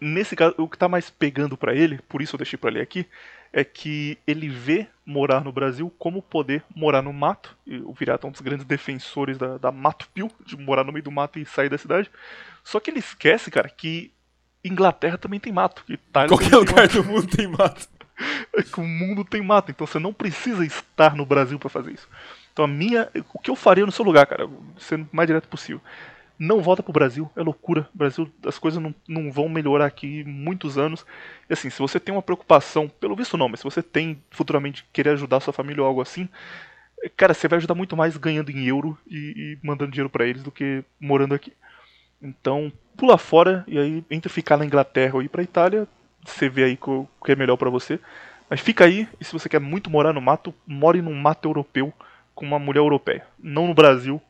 Nesse 0.00 0.34
caso, 0.34 0.54
o 0.58 0.68
que 0.68 0.76
tá 0.76 0.88
mais 0.88 1.08
pegando 1.08 1.56
pra 1.56 1.74
ele, 1.74 2.00
por 2.08 2.20
isso 2.20 2.34
eu 2.34 2.38
deixei 2.38 2.58
pra 2.58 2.70
ler 2.70 2.80
aqui, 2.80 3.06
é 3.52 3.62
que 3.62 4.18
ele 4.26 4.48
vê 4.48 4.88
morar 5.04 5.44
no 5.44 5.52
Brasil 5.52 5.92
como 5.98 6.22
poder 6.22 6.64
morar 6.74 7.02
no 7.02 7.12
mato. 7.12 7.56
E 7.66 7.78
o 7.78 7.92
Viriato 7.92 8.26
é 8.26 8.28
um 8.28 8.32
dos 8.32 8.40
grandes 8.40 8.64
defensores 8.64 9.36
da, 9.36 9.58
da 9.58 9.70
Mato 9.70 10.08
Pio, 10.12 10.30
de 10.44 10.56
morar 10.56 10.84
no 10.84 10.92
meio 10.92 11.02
do 11.02 11.10
mato 11.10 11.38
e 11.38 11.44
sair 11.44 11.68
da 11.68 11.78
cidade. 11.78 12.10
Só 12.62 12.80
que 12.80 12.90
ele 12.90 13.00
esquece, 13.00 13.50
cara, 13.50 13.68
que 13.68 14.12
Inglaterra 14.64 15.18
também 15.18 15.38
tem 15.38 15.52
mato. 15.52 15.84
Que 15.84 15.94
Itália 15.94 16.28
Qualquer 16.28 16.56
lugar 16.56 16.88
do 16.88 17.04
mundo 17.04 17.26
tem 17.26 17.46
mato. 17.46 17.88
é 18.56 18.62
que 18.64 18.80
o 18.80 18.84
mundo 18.84 19.24
tem 19.24 19.42
mato, 19.42 19.70
então 19.70 19.86
você 19.86 19.98
não 19.98 20.12
precisa 20.12 20.64
estar 20.64 21.14
no 21.14 21.26
Brasil 21.26 21.58
pra 21.58 21.68
fazer 21.68 21.92
isso. 21.92 22.08
Então 22.52 22.64
a 22.64 22.68
minha, 22.68 23.10
o 23.34 23.38
que 23.38 23.50
eu 23.50 23.56
faria 23.56 23.84
no 23.84 23.92
seu 23.92 24.04
lugar, 24.04 24.26
cara, 24.26 24.48
sendo 24.78 25.08
o 25.12 25.16
mais 25.16 25.26
direto 25.26 25.48
possível, 25.48 25.82
não 26.38 26.60
volta 26.60 26.82
pro 26.82 26.92
Brasil, 26.92 27.30
é 27.36 27.42
loucura. 27.42 27.88
Brasil, 27.94 28.30
as 28.44 28.58
coisas 28.58 28.82
não, 28.82 28.94
não 29.08 29.30
vão 29.30 29.48
melhorar 29.48 29.86
aqui 29.86 30.24
muitos 30.24 30.76
anos. 30.76 31.06
E 31.48 31.52
assim, 31.52 31.70
se 31.70 31.78
você 31.78 32.00
tem 32.00 32.14
uma 32.14 32.22
preocupação, 32.22 32.88
pelo 32.88 33.16
visto 33.16 33.36
não, 33.36 33.48
mas 33.48 33.60
se 33.60 33.64
você 33.64 33.82
tem 33.82 34.22
futuramente 34.30 34.84
querer 34.92 35.10
ajudar 35.10 35.40
sua 35.40 35.52
família 35.52 35.82
ou 35.82 35.88
algo 35.88 36.00
assim, 36.00 36.28
cara, 37.16 37.34
você 37.34 37.48
vai 37.48 37.58
ajudar 37.58 37.74
muito 37.74 37.96
mais 37.96 38.16
ganhando 38.16 38.50
em 38.50 38.66
euro 38.66 38.98
e, 39.06 39.16
e 39.62 39.66
mandando 39.66 39.92
dinheiro 39.92 40.10
pra 40.10 40.26
eles 40.26 40.42
do 40.42 40.50
que 40.50 40.84
morando 41.00 41.34
aqui. 41.34 41.52
Então, 42.20 42.72
pula 42.96 43.18
fora 43.18 43.64
e 43.66 43.78
aí 43.78 44.04
entre 44.10 44.30
ficar 44.30 44.56
na 44.56 44.64
Inglaterra 44.64 45.14
ou 45.14 45.22
ir 45.22 45.28
pra 45.28 45.42
Itália, 45.42 45.86
você 46.24 46.48
vê 46.48 46.64
aí 46.64 46.78
o 46.86 47.06
que 47.24 47.32
é 47.32 47.36
melhor 47.36 47.56
pra 47.56 47.70
você. 47.70 48.00
Mas 48.48 48.60
fica 48.60 48.84
aí, 48.84 49.08
e 49.20 49.24
se 49.24 49.32
você 49.32 49.48
quer 49.48 49.60
muito 49.60 49.90
morar 49.90 50.12
no 50.12 50.20
mato, 50.20 50.54
more 50.66 51.00
num 51.00 51.14
mato 51.14 51.48
europeu 51.48 51.92
com 52.34 52.44
uma 52.44 52.58
mulher 52.58 52.80
europeia. 52.80 53.26
Não 53.38 53.66
no 53.66 53.74
Brasil, 53.74 54.20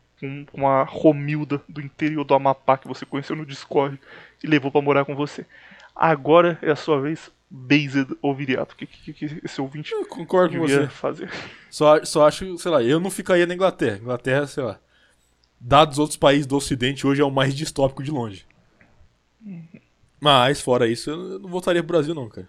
com 0.50 0.60
uma 0.60 0.82
Romilda 0.82 1.60
do 1.68 1.80
interior 1.80 2.24
do 2.24 2.34
Amapá 2.34 2.76
que 2.76 2.88
você 2.88 3.04
conheceu 3.04 3.36
no 3.36 3.46
Discord 3.46 4.00
e 4.42 4.46
levou 4.46 4.70
pra 4.70 4.80
morar 4.80 5.04
com 5.04 5.14
você. 5.14 5.46
Agora 5.94 6.58
é 6.60 6.70
a 6.70 6.76
sua 6.76 7.00
vez, 7.00 7.30
Based 7.48 8.16
ou 8.20 8.34
Viriato. 8.34 8.74
O 8.74 8.76
que, 8.76 8.86
que, 8.86 9.12
que 9.12 9.40
esse 9.44 9.60
ouvinte 9.60 9.92
Eu 9.92 10.06
concordo 10.06 10.58
com 10.58 10.66
você. 10.66 10.86
fazer? 10.88 11.30
Só, 11.70 12.04
só 12.04 12.26
acho, 12.26 12.58
sei 12.58 12.70
lá, 12.70 12.82
eu 12.82 12.98
não 12.98 13.10
ficaria 13.10 13.46
na 13.46 13.54
Inglaterra. 13.54 13.98
Inglaterra, 13.98 14.46
sei 14.46 14.64
lá. 14.64 14.78
Dados 15.60 15.98
outros 15.98 16.16
países 16.16 16.46
do 16.46 16.56
Ocidente, 16.56 17.06
hoje 17.06 17.22
é 17.22 17.24
o 17.24 17.30
mais 17.30 17.54
distópico 17.54 18.02
de 18.02 18.10
longe. 18.10 18.46
Mas, 20.20 20.60
fora 20.60 20.88
isso, 20.88 21.10
eu 21.10 21.38
não 21.38 21.48
voltaria 21.48 21.82
pro 21.82 21.92
Brasil, 21.92 22.14
não, 22.14 22.28
cara. 22.28 22.48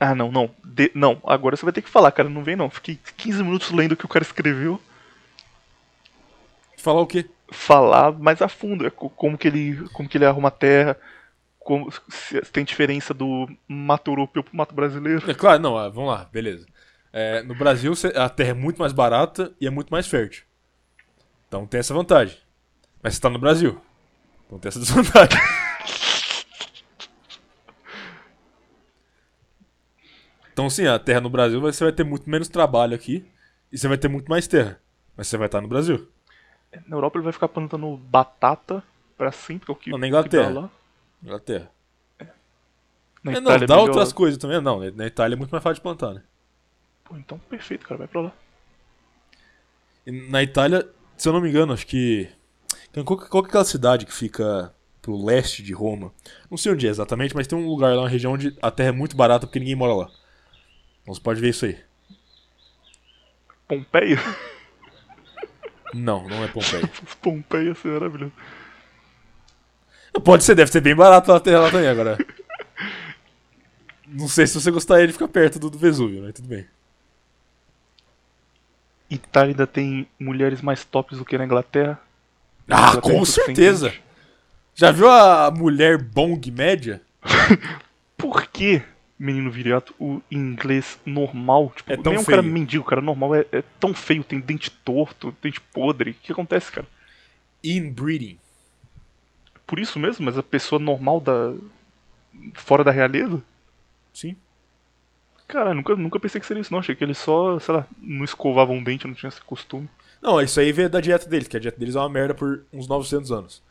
Ah, 0.00 0.14
não, 0.14 0.30
não. 0.30 0.50
De- 0.64 0.92
não, 0.94 1.20
agora 1.24 1.56
você 1.56 1.64
vai 1.64 1.72
ter 1.72 1.82
que 1.82 1.88
falar, 1.88 2.12
cara. 2.12 2.28
Não 2.28 2.44
vem 2.44 2.56
não. 2.56 2.70
Fiquei 2.70 2.98
15 3.16 3.42
minutos 3.42 3.70
lendo 3.70 3.92
o 3.92 3.96
que 3.96 4.04
o 4.04 4.08
cara 4.08 4.24
escreveu. 4.24 4.80
Falar 6.76 7.00
o 7.00 7.06
quê? 7.06 7.26
falar 7.50 8.12
mais 8.12 8.42
a 8.42 8.48
fundo, 8.48 8.86
é 8.86 8.90
co- 8.90 9.10
como 9.10 9.38
que 9.38 9.48
ele, 9.48 9.88
como 9.92 10.08
que 10.08 10.18
ele 10.18 10.26
arruma 10.26 10.48
a 10.48 10.52
terra, 10.52 10.96
como 11.58 11.90
se 12.08 12.40
tem 12.52 12.64
diferença 12.64 13.14
do 13.14 13.48
mato 13.66 14.10
europeu 14.10 14.42
pro 14.42 14.56
mato 14.56 14.74
brasileiro. 14.74 15.30
É 15.30 15.34
claro, 15.34 15.60
não, 15.62 15.76
ah, 15.78 15.88
vamos 15.88 16.10
lá, 16.10 16.28
beleza. 16.30 16.66
É, 17.12 17.42
no 17.42 17.54
Brasil, 17.54 17.92
a 18.14 18.28
terra 18.28 18.50
é 18.50 18.54
muito 18.54 18.78
mais 18.78 18.92
barata 18.92 19.52
e 19.60 19.66
é 19.66 19.70
muito 19.70 19.88
mais 19.90 20.06
fértil. 20.06 20.44
Então 21.48 21.66
tem 21.66 21.80
essa 21.80 21.94
vantagem. 21.94 22.36
Mas 23.02 23.14
você 23.14 23.20
tá 23.20 23.30
no 23.30 23.38
Brasil. 23.38 23.80
Então 24.46 24.58
tem 24.58 24.68
essa 24.68 24.78
desvantagem. 24.78 25.38
Então 30.58 30.68
sim, 30.68 30.88
a 30.88 30.98
terra 30.98 31.20
no 31.20 31.30
Brasil 31.30 31.60
você 31.60 31.84
vai 31.84 31.92
ter 31.92 32.02
muito 32.02 32.28
menos 32.28 32.48
trabalho 32.48 32.92
aqui 32.92 33.24
e 33.70 33.78
você 33.78 33.86
vai 33.86 33.96
ter 33.96 34.08
muito 34.08 34.28
mais 34.28 34.48
terra. 34.48 34.80
Mas 35.16 35.28
você 35.28 35.36
vai 35.36 35.46
estar 35.46 35.60
no 35.60 35.68
Brasil. 35.68 36.08
Na 36.88 36.96
Europa 36.96 37.16
ele 37.16 37.22
vai 37.22 37.32
ficar 37.32 37.46
plantando 37.46 37.96
batata 37.96 38.82
pra 39.16 39.30
sempre, 39.30 39.70
é 39.70 39.72
o 39.72 39.76
que, 39.76 39.88
Não, 39.90 39.98
na 39.98 40.08
Inglaterra. 40.08 40.48
lá. 40.50 40.70
Inglaterra. 41.22 41.70
Na 43.22 43.34
É, 43.34 43.40
não, 43.40 43.52
é 43.52 43.58
dá 43.60 43.76
melhor. 43.76 43.88
outras 43.90 44.12
coisas 44.12 44.36
também. 44.36 44.60
Não, 44.60 44.80
na 44.96 45.06
Itália 45.06 45.36
é 45.36 45.38
muito 45.38 45.52
mais 45.52 45.62
fácil 45.62 45.76
de 45.76 45.80
plantar, 45.80 46.12
né? 46.14 46.24
Pô, 47.04 47.16
então 47.16 47.38
perfeito, 47.38 47.86
cara, 47.86 47.98
vai 47.98 48.08
pra 48.08 48.20
lá. 48.22 48.32
E 50.04 50.10
na 50.28 50.42
Itália, 50.42 50.88
se 51.16 51.28
eu 51.28 51.32
não 51.32 51.40
me 51.40 51.50
engano, 51.50 51.72
acho 51.72 51.86
que. 51.86 52.28
Qual, 53.04 53.16
qual 53.16 53.44
que 53.44 53.46
é 53.46 53.50
aquela 53.50 53.64
cidade 53.64 54.04
que 54.04 54.12
fica 54.12 54.74
pro 55.00 55.24
leste 55.24 55.62
de 55.62 55.72
Roma? 55.72 56.12
Não 56.50 56.58
sei 56.58 56.72
onde 56.72 56.84
é 56.88 56.90
exatamente, 56.90 57.32
mas 57.36 57.46
tem 57.46 57.56
um 57.56 57.68
lugar 57.68 57.94
lá, 57.94 58.02
uma 58.02 58.08
região 58.08 58.32
onde 58.32 58.56
a 58.60 58.72
terra 58.72 58.88
é 58.88 58.92
muito 58.92 59.16
barata 59.16 59.46
porque 59.46 59.60
ninguém 59.60 59.76
mora 59.76 59.94
lá. 59.94 60.10
Você 61.08 61.20
pode 61.20 61.40
ver 61.40 61.48
isso 61.48 61.64
aí. 61.64 61.78
Pompeia? 63.66 64.18
Não, 65.94 66.28
não 66.28 66.44
é 66.44 66.48
Pompeia. 66.48 66.88
Pompeia 67.22 67.68
ia 67.68 67.74
ser 67.74 67.88
maravilhoso. 67.88 68.32
pode 70.22 70.44
ser, 70.44 70.54
deve 70.54 70.70
ser 70.70 70.82
bem 70.82 70.94
barato 70.94 71.40
terra 71.40 71.60
lá 71.60 71.70
também 71.70 71.88
agora. 71.88 72.18
Não 74.06 74.28
sei 74.28 74.46
se 74.46 74.54
você 74.54 74.70
gostaria 74.70 75.06
de 75.06 75.12
ficar 75.12 75.28
perto 75.28 75.58
do, 75.58 75.70
do 75.70 75.78
Vesúvio, 75.78 76.22
mas 76.22 76.34
tudo 76.34 76.48
bem. 76.48 76.66
Itália 79.10 79.52
ainda 79.52 79.66
tem 79.66 80.06
mulheres 80.18 80.60
mais 80.60 80.84
tops 80.84 81.18
do 81.18 81.24
que 81.24 81.38
na 81.38 81.44
Inglaterra. 81.44 81.98
Ah, 82.68 82.90
Inglaterra 82.90 83.00
com 83.00 83.24
certeza! 83.24 83.94
Já 84.74 84.92
viu 84.92 85.08
a 85.10 85.50
mulher 85.50 85.96
bong 86.02 86.50
média? 86.50 87.00
Por 88.16 88.46
que, 88.46 88.82
menino 89.18 89.50
viriato, 89.50 89.94
o 89.98 90.22
inglês 90.30 90.98
normal, 91.04 91.72
tipo, 91.74 91.92
É 91.92 91.96
tão 91.96 92.12
nem 92.12 92.22
um 92.22 92.24
cara 92.24 92.42
feio. 92.42 92.54
mendigo, 92.54 92.84
cara 92.84 93.00
normal 93.00 93.34
é, 93.34 93.46
é 93.50 93.62
tão 93.80 93.92
feio, 93.92 94.22
tem 94.22 94.38
dente 94.40 94.70
torto, 94.70 95.34
dente 95.42 95.60
podre. 95.60 96.12
O 96.12 96.14
que 96.14 96.32
acontece, 96.32 96.70
cara? 96.70 96.86
Inbreeding. 97.62 98.38
Por 99.66 99.78
isso 99.78 99.98
mesmo, 99.98 100.24
mas 100.24 100.38
a 100.38 100.42
pessoa 100.42 100.78
normal 100.78 101.20
da. 101.20 101.54
fora 102.54 102.84
da 102.84 102.90
realeza? 102.90 103.42
Sim. 104.14 104.36
Cara, 105.46 105.74
nunca, 105.74 105.96
nunca 105.96 106.20
pensei 106.20 106.40
que 106.40 106.46
seria 106.46 106.60
isso, 106.60 106.72
não. 106.72 106.78
Achei 106.80 106.94
que 106.94 107.02
eles 107.02 107.18
só, 107.18 107.58
sei 107.58 107.74
lá, 107.74 107.86
não 108.00 108.24
escovavam 108.24 108.76
um 108.76 108.82
dente, 108.82 109.06
não 109.06 109.14
tinha 109.14 109.28
esse 109.28 109.40
costume. 109.40 109.88
Não, 110.22 110.40
isso 110.40 110.60
aí 110.60 110.72
veio 110.72 110.90
da 110.90 111.00
dieta 111.00 111.28
deles, 111.28 111.48
que 111.48 111.56
a 111.56 111.60
dieta 111.60 111.78
deles 111.78 111.96
é 111.96 111.98
uma 111.98 112.08
merda 112.08 112.34
por 112.34 112.64
uns 112.72 112.86
900 112.86 113.32
anos. 113.32 113.62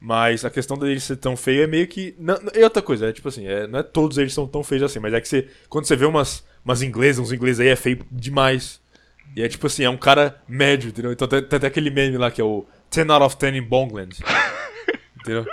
Mas 0.00 0.44
a 0.44 0.50
questão 0.50 0.78
deles 0.78 1.04
ser 1.04 1.16
tão 1.16 1.36
feio 1.36 1.62
é 1.62 1.66
meio 1.66 1.86
que. 1.86 2.14
Não, 2.18 2.38
é 2.54 2.64
outra 2.64 2.82
coisa, 2.82 3.08
é 3.08 3.12
tipo 3.12 3.28
assim, 3.28 3.46
é, 3.46 3.66
não 3.66 3.80
é 3.80 3.82
todos 3.82 4.16
eles 4.16 4.32
são 4.32 4.46
tão 4.46 4.64
feios 4.64 4.82
assim, 4.82 4.98
mas 4.98 5.12
é 5.12 5.20
que 5.20 5.28
você. 5.28 5.48
Quando 5.68 5.84
você 5.84 5.94
vê 5.94 6.06
umas, 6.06 6.42
umas 6.64 6.80
inglesas, 6.80 7.18
uns 7.18 7.32
ingleses 7.32 7.60
aí 7.60 7.68
é 7.68 7.76
feio 7.76 8.04
demais. 8.10 8.80
E 9.36 9.42
é 9.42 9.48
tipo 9.48 9.66
assim, 9.66 9.84
é 9.84 9.90
um 9.90 9.98
cara 9.98 10.42
médio, 10.48 10.88
entendeu? 10.88 11.12
Então 11.12 11.28
tem, 11.28 11.42
tem 11.42 11.56
até 11.58 11.66
aquele 11.66 11.90
meme 11.90 12.16
lá 12.16 12.30
que 12.30 12.40
é 12.40 12.44
o 12.44 12.66
10 12.90 13.10
out 13.10 13.24
of 13.24 13.36
10 13.36 13.56
in 13.56 13.62
Bongland. 13.62 14.16
entendeu? 15.20 15.46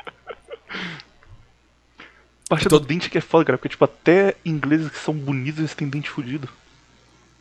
Parte 2.50 2.70
do 2.70 2.80
dente 2.80 3.10
que 3.10 3.18
é 3.18 3.22
foda, 3.22 3.44
cara, 3.44 3.58
porque, 3.58 3.70
tipo, 3.70 3.84
até 3.84 4.36
ingleses 4.46 4.90
que 4.90 4.98
são 4.98 5.14
bonitos, 5.14 5.60
eles 5.60 5.76
têm 5.76 5.90
dente 5.90 6.10
fudido. 6.10 6.48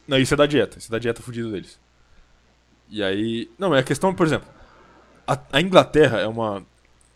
Não, 0.06 0.18
isso 0.18 0.34
é 0.34 0.36
da 0.36 0.46
dieta, 0.46 0.78
isso 0.78 0.88
é 0.88 0.92
da 0.92 0.98
dieta 0.98 1.22
fudida 1.22 1.48
deles. 1.50 1.78
E 2.88 3.02
aí. 3.02 3.48
Não, 3.58 3.70
mas 3.70 3.80
a 3.80 3.84
questão, 3.84 4.14
por 4.14 4.26
exemplo, 4.26 4.48
a, 5.26 5.38
a 5.52 5.60
Inglaterra 5.60 6.18
é 6.18 6.26
uma. 6.26 6.64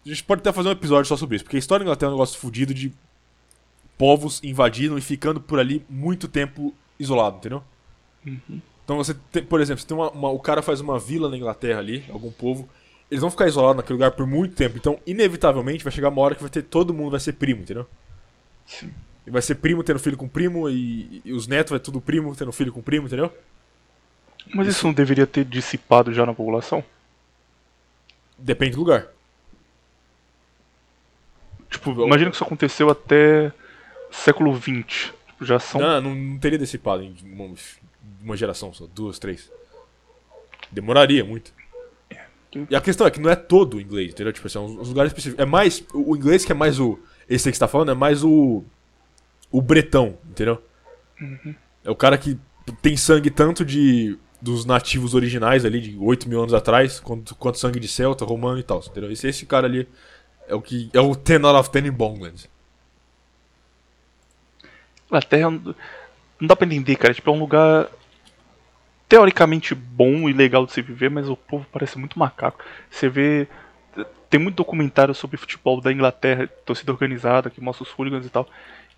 A 0.04 0.08
gente 0.08 0.24
pode 0.24 0.40
até 0.40 0.52
fazer 0.52 0.68
um 0.68 0.72
episódio 0.72 1.06
só 1.08 1.16
sobre 1.16 1.36
isso, 1.36 1.44
porque 1.44 1.56
a 1.56 1.58
história 1.58 1.84
da 1.84 1.88
Inglaterra 1.90 2.08
é 2.10 2.12
um 2.12 2.16
negócio 2.16 2.38
fudido 2.38 2.72
de 2.72 2.92
povos 3.98 4.40
invadindo 4.42 4.96
e 4.96 5.00
ficando 5.02 5.40
por 5.40 5.58
ali 5.58 5.84
muito 5.88 6.26
tempo 6.26 6.74
isolado, 6.98 7.36
entendeu? 7.36 7.62
Então 8.84 8.96
você 8.96 9.14
tem, 9.30 9.42
por 9.44 9.60
exemplo, 9.60 9.80
você 9.80 9.86
tem 9.86 9.96
uma, 9.96 10.10
uma- 10.10 10.30
o 10.30 10.38
cara 10.38 10.62
faz 10.62 10.80
uma 10.80 10.98
vila 10.98 11.28
na 11.28 11.36
Inglaterra 11.36 11.78
ali, 11.80 12.04
algum 12.10 12.30
povo, 12.30 12.68
eles 13.10 13.20
vão 13.20 13.30
ficar 13.30 13.46
isolados 13.46 13.76
naquele 13.76 13.94
lugar 13.94 14.12
por 14.12 14.26
muito 14.26 14.54
tempo, 14.54 14.76
então 14.76 14.98
inevitavelmente 15.06 15.84
vai 15.84 15.92
chegar 15.92 16.08
uma 16.08 16.22
hora 16.22 16.34
que 16.34 16.40
vai 16.42 16.50
ter 16.50 16.62
todo 16.62 16.94
mundo 16.94 17.10
vai 17.12 17.20
ser 17.20 17.34
primo, 17.34 17.62
entendeu? 17.62 17.86
Sim. 18.66 18.90
E 19.26 19.30
vai 19.30 19.42
ser 19.42 19.56
primo 19.56 19.82
tendo 19.84 19.98
filho 19.98 20.16
com 20.16 20.26
primo 20.28 20.68
e, 20.68 21.20
e 21.24 21.32
os 21.32 21.46
netos 21.46 21.70
vai 21.70 21.80
tudo 21.80 22.00
primo 22.00 22.34
tendo 22.34 22.52
filho 22.52 22.72
com 22.72 22.80
primo, 22.80 23.06
entendeu? 23.06 23.30
Mas 24.54 24.68
isso 24.68 24.86
não 24.86 24.92
deveria 24.94 25.26
ter 25.26 25.44
dissipado 25.44 26.12
já 26.12 26.24
na 26.24 26.32
população? 26.34 26.82
Depende 28.38 28.72
do 28.72 28.80
lugar. 28.80 29.08
Tipo, 31.70 31.92
imagina 32.04 32.30
que 32.30 32.36
isso 32.36 32.44
aconteceu 32.44 32.90
até 32.90 33.52
século 34.10 34.54
XX. 34.54 35.12
Tipo, 35.26 35.44
já 35.44 35.58
são. 35.58 35.80
Não, 35.80 36.00
não, 36.00 36.14
não 36.14 36.38
teria 36.38 36.58
dissipado 36.58 37.02
em 37.02 37.14
uma, 37.22 37.54
uma 38.20 38.36
geração 38.36 38.74
só, 38.74 38.86
duas, 38.92 39.18
três. 39.18 39.50
Demoraria 40.70 41.24
muito. 41.24 41.52
E 42.68 42.74
a 42.74 42.80
questão 42.80 43.06
é 43.06 43.10
que 43.10 43.20
não 43.20 43.30
é 43.30 43.36
todo 43.36 43.76
o 43.76 43.80
inglês, 43.80 44.10
entendeu? 44.10 44.32
Tipo, 44.32 44.48
assim, 44.48 44.58
é 44.58 44.60
uns, 44.60 44.88
lugares 44.88 45.10
específicos. 45.10 45.40
É 45.40 45.46
mais. 45.46 45.84
O 45.94 46.16
inglês 46.16 46.44
que 46.44 46.50
é 46.50 46.54
mais 46.54 46.80
o. 46.80 46.98
Esse 47.28 47.48
aí 47.48 47.52
que 47.52 47.56
você 47.56 47.60
tá 47.60 47.68
falando 47.68 47.92
é 47.92 47.94
mais 47.94 48.24
o. 48.24 48.64
O 49.52 49.62
bretão, 49.62 50.18
entendeu? 50.28 50.62
É 51.84 51.90
o 51.90 51.96
cara 51.96 52.18
que 52.18 52.38
tem 52.82 52.96
sangue 52.96 53.30
tanto 53.30 53.64
de. 53.64 54.18
Dos 54.42 54.64
nativos 54.64 55.14
originais 55.14 55.66
ali, 55.66 55.82
de 55.82 55.98
8 55.98 56.26
mil 56.26 56.40
anos 56.40 56.54
atrás, 56.54 56.98
quanto, 56.98 57.34
quanto 57.34 57.58
sangue 57.58 57.78
de 57.78 57.86
celta, 57.86 58.24
romano 58.24 58.58
e 58.58 58.62
tal, 58.62 58.78
entendeu? 58.78 59.12
Esse, 59.12 59.28
esse 59.28 59.44
cara 59.44 59.66
ali 59.66 59.86
é 60.50 60.54
o 60.54 60.60
que. 60.60 60.90
É 60.92 61.00
o 61.00 61.14
10 61.14 61.44
out 61.44 61.60
of 61.60 61.70
10 61.70 61.86
in 61.86 61.92
Bongland. 61.92 62.50
Inglaterra 65.06 65.50
não 65.50 66.46
dá 66.48 66.56
pra 66.56 66.66
entender, 66.66 66.96
cara. 66.96 67.14
Tipo, 67.14 67.30
é 67.30 67.32
um 67.32 67.38
lugar 67.38 67.88
teoricamente 69.08 69.74
bom 69.74 70.28
e 70.28 70.32
legal 70.32 70.66
de 70.66 70.72
se 70.72 70.82
viver, 70.82 71.10
mas 71.10 71.28
o 71.28 71.36
povo 71.36 71.66
parece 71.72 71.98
muito 71.98 72.18
macaco. 72.18 72.64
Você 72.90 73.08
vê. 73.08 73.48
Tem 74.28 74.38
muito 74.38 74.56
documentário 74.56 75.12
sobre 75.14 75.36
futebol 75.36 75.80
da 75.80 75.92
Inglaterra, 75.92 76.48
torcida 76.64 76.92
organizada, 76.92 77.50
que 77.50 77.60
mostra 77.60 77.84
os 77.84 77.92
hooligans 77.92 78.26
e 78.26 78.30
tal. 78.30 78.48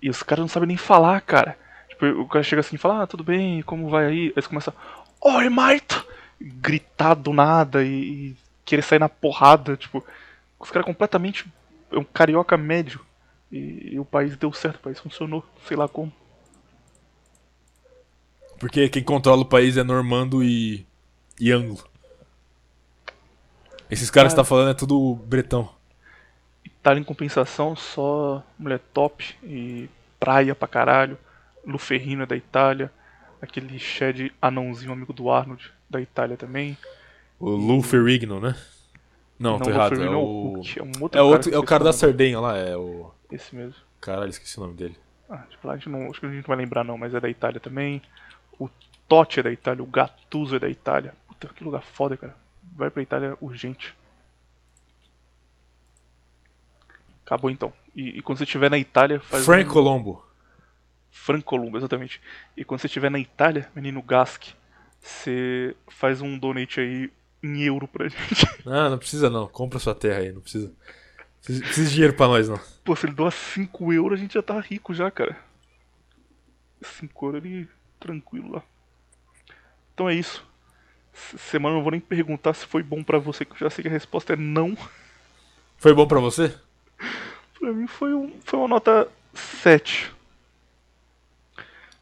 E 0.00 0.10
os 0.10 0.22
caras 0.22 0.42
não 0.42 0.48
sabem 0.48 0.68
nem 0.68 0.76
falar, 0.76 1.20
cara. 1.22 1.56
Tipo, 1.88 2.06
o 2.20 2.28
cara 2.28 2.42
chega 2.42 2.60
assim 2.60 2.76
e 2.76 2.78
fala, 2.78 3.02
ah, 3.02 3.06
tudo 3.06 3.24
bem, 3.24 3.62
como 3.62 3.88
vai 3.88 4.06
aí? 4.06 4.12
Aí 4.12 4.32
eles 4.36 4.46
começam, 4.46 4.74
oi, 5.20 5.48
mate! 5.48 6.02
Gritar 6.38 7.14
do 7.14 7.32
nada 7.32 7.82
e, 7.82 7.88
e 7.88 8.36
querer 8.64 8.82
sair 8.82 8.98
na 8.98 9.08
porrada, 9.08 9.76
tipo. 9.76 10.04
Os 10.62 10.70
caras 10.70 10.86
completamente. 10.86 11.44
É 11.90 11.98
um 11.98 12.04
carioca 12.04 12.56
médio. 12.56 13.00
E, 13.50 13.94
e 13.94 13.98
o 13.98 14.04
país 14.04 14.36
deu 14.36 14.52
certo, 14.52 14.76
o 14.76 14.82
país 14.82 14.98
funcionou, 14.98 15.44
sei 15.66 15.76
lá 15.76 15.86
como. 15.86 16.10
Porque 18.58 18.88
quem 18.88 19.02
controla 19.02 19.42
o 19.42 19.46
país 19.46 19.76
é 19.76 19.82
normando 19.82 20.42
e. 20.42 20.86
e 21.38 21.50
anglo. 21.50 21.84
Esses 23.90 24.08
caras 24.08 24.32
que 24.32 24.36
tá 24.36 24.44
falando 24.44 24.70
é 24.70 24.74
tudo 24.74 25.16
bretão. 25.26 25.68
Itália 26.64 27.00
em 27.00 27.04
compensação, 27.04 27.76
só 27.76 28.42
mulher 28.58 28.80
top 28.94 29.36
e 29.42 29.90
praia 30.18 30.54
pra 30.54 30.66
caralho. 30.66 31.18
Luferrino 31.66 32.22
é 32.22 32.26
da 32.26 32.36
Itália. 32.36 32.90
Aquele 33.40 33.78
Shed 33.78 34.32
anãozinho, 34.40 34.92
amigo 34.92 35.12
do 35.12 35.28
Arnold, 35.30 35.70
da 35.90 36.00
Itália 36.00 36.36
também. 36.36 36.78
O 37.38 37.50
Lou 37.50 37.82
Ferrigno, 37.82 38.40
né? 38.40 38.56
Não, 39.42 39.58
tô 39.58 39.70
errado. 39.70 40.00
É 40.00 40.06
é 40.06 40.10
o. 40.10 40.52
Hulk, 40.54 40.78
é 40.78 40.82
um 40.82 40.92
outro 41.00 41.18
É, 41.18 41.22
o 41.22 41.24
cara 41.24 41.24
outro, 41.24 41.50
que 41.50 41.56
é 41.56 41.58
o 41.58 41.64
cara 41.64 41.84
da. 41.84 41.92
Sardenha 41.92 42.38
lá, 42.38 42.56
é 42.56 42.76
o. 42.76 43.10
Esse 43.30 43.54
mesmo. 43.54 43.74
Caralho, 44.00 44.30
esqueci 44.30 44.56
o 44.58 44.62
nome 44.62 44.74
dele. 44.74 44.96
Ah, 45.28 45.44
tipo, 45.48 45.66
lá 45.66 45.74
a 45.74 45.76
gente 45.76 45.88
não, 45.88 46.10
acho 46.10 46.20
que 46.20 46.26
a 46.26 46.28
gente 46.28 46.42
não 46.42 46.48
vai 46.48 46.56
lembrar 46.56 46.84
não, 46.84 46.96
mas 46.96 47.14
é 47.14 47.20
da 47.20 47.28
Itália 47.28 47.58
também. 47.58 48.00
O 48.58 48.68
Totti 49.08 49.40
é 49.40 49.42
da 49.42 49.50
Itália, 49.50 49.82
o 49.82 49.86
Gattuso 49.86 50.56
é 50.56 50.58
da 50.58 50.68
Itália. 50.68 51.14
Puta, 51.26 51.48
que 51.48 51.64
lugar 51.64 51.82
foda, 51.82 52.16
cara. 52.16 52.36
Vai 52.76 52.90
pra 52.90 53.02
Itália 53.02 53.36
urgente. 53.40 53.94
Acabou 57.24 57.50
então. 57.50 57.72
E, 57.94 58.18
e 58.18 58.22
quando 58.22 58.38
você 58.38 58.44
estiver 58.44 58.70
na 58.70 58.78
Itália, 58.78 59.20
faz 59.20 59.44
Frank 59.44 59.68
um... 59.68 59.72
Colombo. 59.72 60.24
Frank 61.10 61.44
Columbo, 61.44 61.76
exatamente. 61.76 62.20
E 62.56 62.64
quando 62.64 62.80
você 62.80 62.86
estiver 62.86 63.10
na 63.10 63.18
Itália, 63.18 63.68
menino 63.74 64.02
Gask, 64.02 64.48
você 65.00 65.74
faz 65.88 66.20
um 66.20 66.38
donate 66.38 66.80
aí 66.80 67.10
em 67.42 67.62
euro 67.62 67.88
pra 67.88 68.08
gente. 68.08 68.46
Ah, 68.64 68.88
não 68.88 68.98
precisa 68.98 69.28
não. 69.28 69.48
Compra 69.48 69.78
sua 69.78 69.94
terra 69.94 70.20
aí, 70.20 70.32
não 70.32 70.40
precisa. 70.40 70.72
Precisa, 71.42 71.64
precisa 71.64 71.88
de 71.88 71.94
dinheiro 71.94 72.14
pra 72.14 72.28
nós, 72.28 72.48
não. 72.48 72.60
Pô, 72.84 72.94
se 72.94 73.06
ele 73.06 73.14
doar 73.14 73.32
5 73.32 73.92
euros, 73.92 74.18
a 74.18 74.22
gente 74.22 74.34
já 74.34 74.42
tá 74.42 74.58
rico 74.60 74.94
já, 74.94 75.10
cara. 75.10 75.36
5 76.80 77.26
euros 77.26 77.42
ali, 77.42 77.68
tranquilo 77.98 78.52
lá. 78.52 78.62
Então 79.92 80.08
é 80.08 80.14
isso. 80.14 80.44
Semana 81.12 81.74
eu 81.74 81.78
não 81.78 81.82
vou 81.82 81.90
nem 81.90 82.00
perguntar 82.00 82.54
se 82.54 82.64
foi 82.64 82.82
bom 82.82 83.02
pra 83.02 83.18
você, 83.18 83.44
que 83.44 83.52
eu 83.52 83.58
já 83.58 83.70
sei 83.70 83.82
que 83.82 83.88
a 83.88 83.92
resposta 83.92 84.32
é 84.32 84.36
não. 84.36 84.76
Foi 85.76 85.92
bom 85.92 86.06
pra 86.06 86.20
você? 86.20 86.54
Pra 87.58 87.72
mim 87.72 87.86
foi, 87.86 88.12
um, 88.12 88.32
foi 88.44 88.58
uma 88.58 88.66
nota 88.66 89.08
7. 89.34 90.12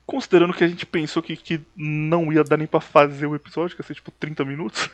Considerando 0.07 0.55
que 0.55 0.65
a 0.65 0.69
gente 0.69 0.87
pensou 0.87 1.23
que, 1.23 1.37
que 1.37 1.61
não 1.77 2.33
ia 2.33 2.43
dar 2.43 2.57
nem 2.57 2.67
pra 2.67 2.81
fazer 2.81 3.27
o 3.27 3.35
episódio, 3.35 3.77
que 3.77 3.83
ia 3.83 3.87
ser 3.87 3.95
tipo 3.95 4.11
30 4.11 4.43
minutos. 4.45 4.89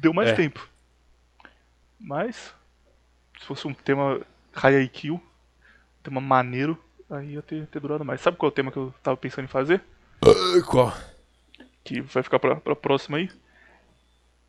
Deu 0.00 0.12
mais 0.12 0.28
É. 0.28 0.34
tempo. 0.34 0.68
Mas, 1.98 2.54
se 3.38 3.46
fosse 3.46 3.66
um 3.66 3.72
tema 3.72 4.20
high 4.52 4.82
IQ, 4.82 5.12
um 5.12 5.20
tema 6.02 6.20
maneiro, 6.20 6.78
aí 7.08 7.32
ia 7.32 7.42
ter, 7.42 7.66
ter 7.66 7.80
durado 7.80 8.04
mais. 8.04 8.20
Sabe 8.20 8.36
qual 8.36 8.48
é 8.50 8.52
o 8.52 8.54
tema 8.54 8.70
que 8.70 8.76
eu 8.76 8.94
tava 9.02 9.16
pensando 9.16 9.44
em 9.46 9.48
fazer? 9.48 9.82
Qual? 10.68 10.94
Que 11.82 12.00
vai 12.02 12.22
ficar 12.22 12.38
pra, 12.38 12.56
pra 12.56 12.76
próxima 12.76 13.16
aí? 13.16 13.30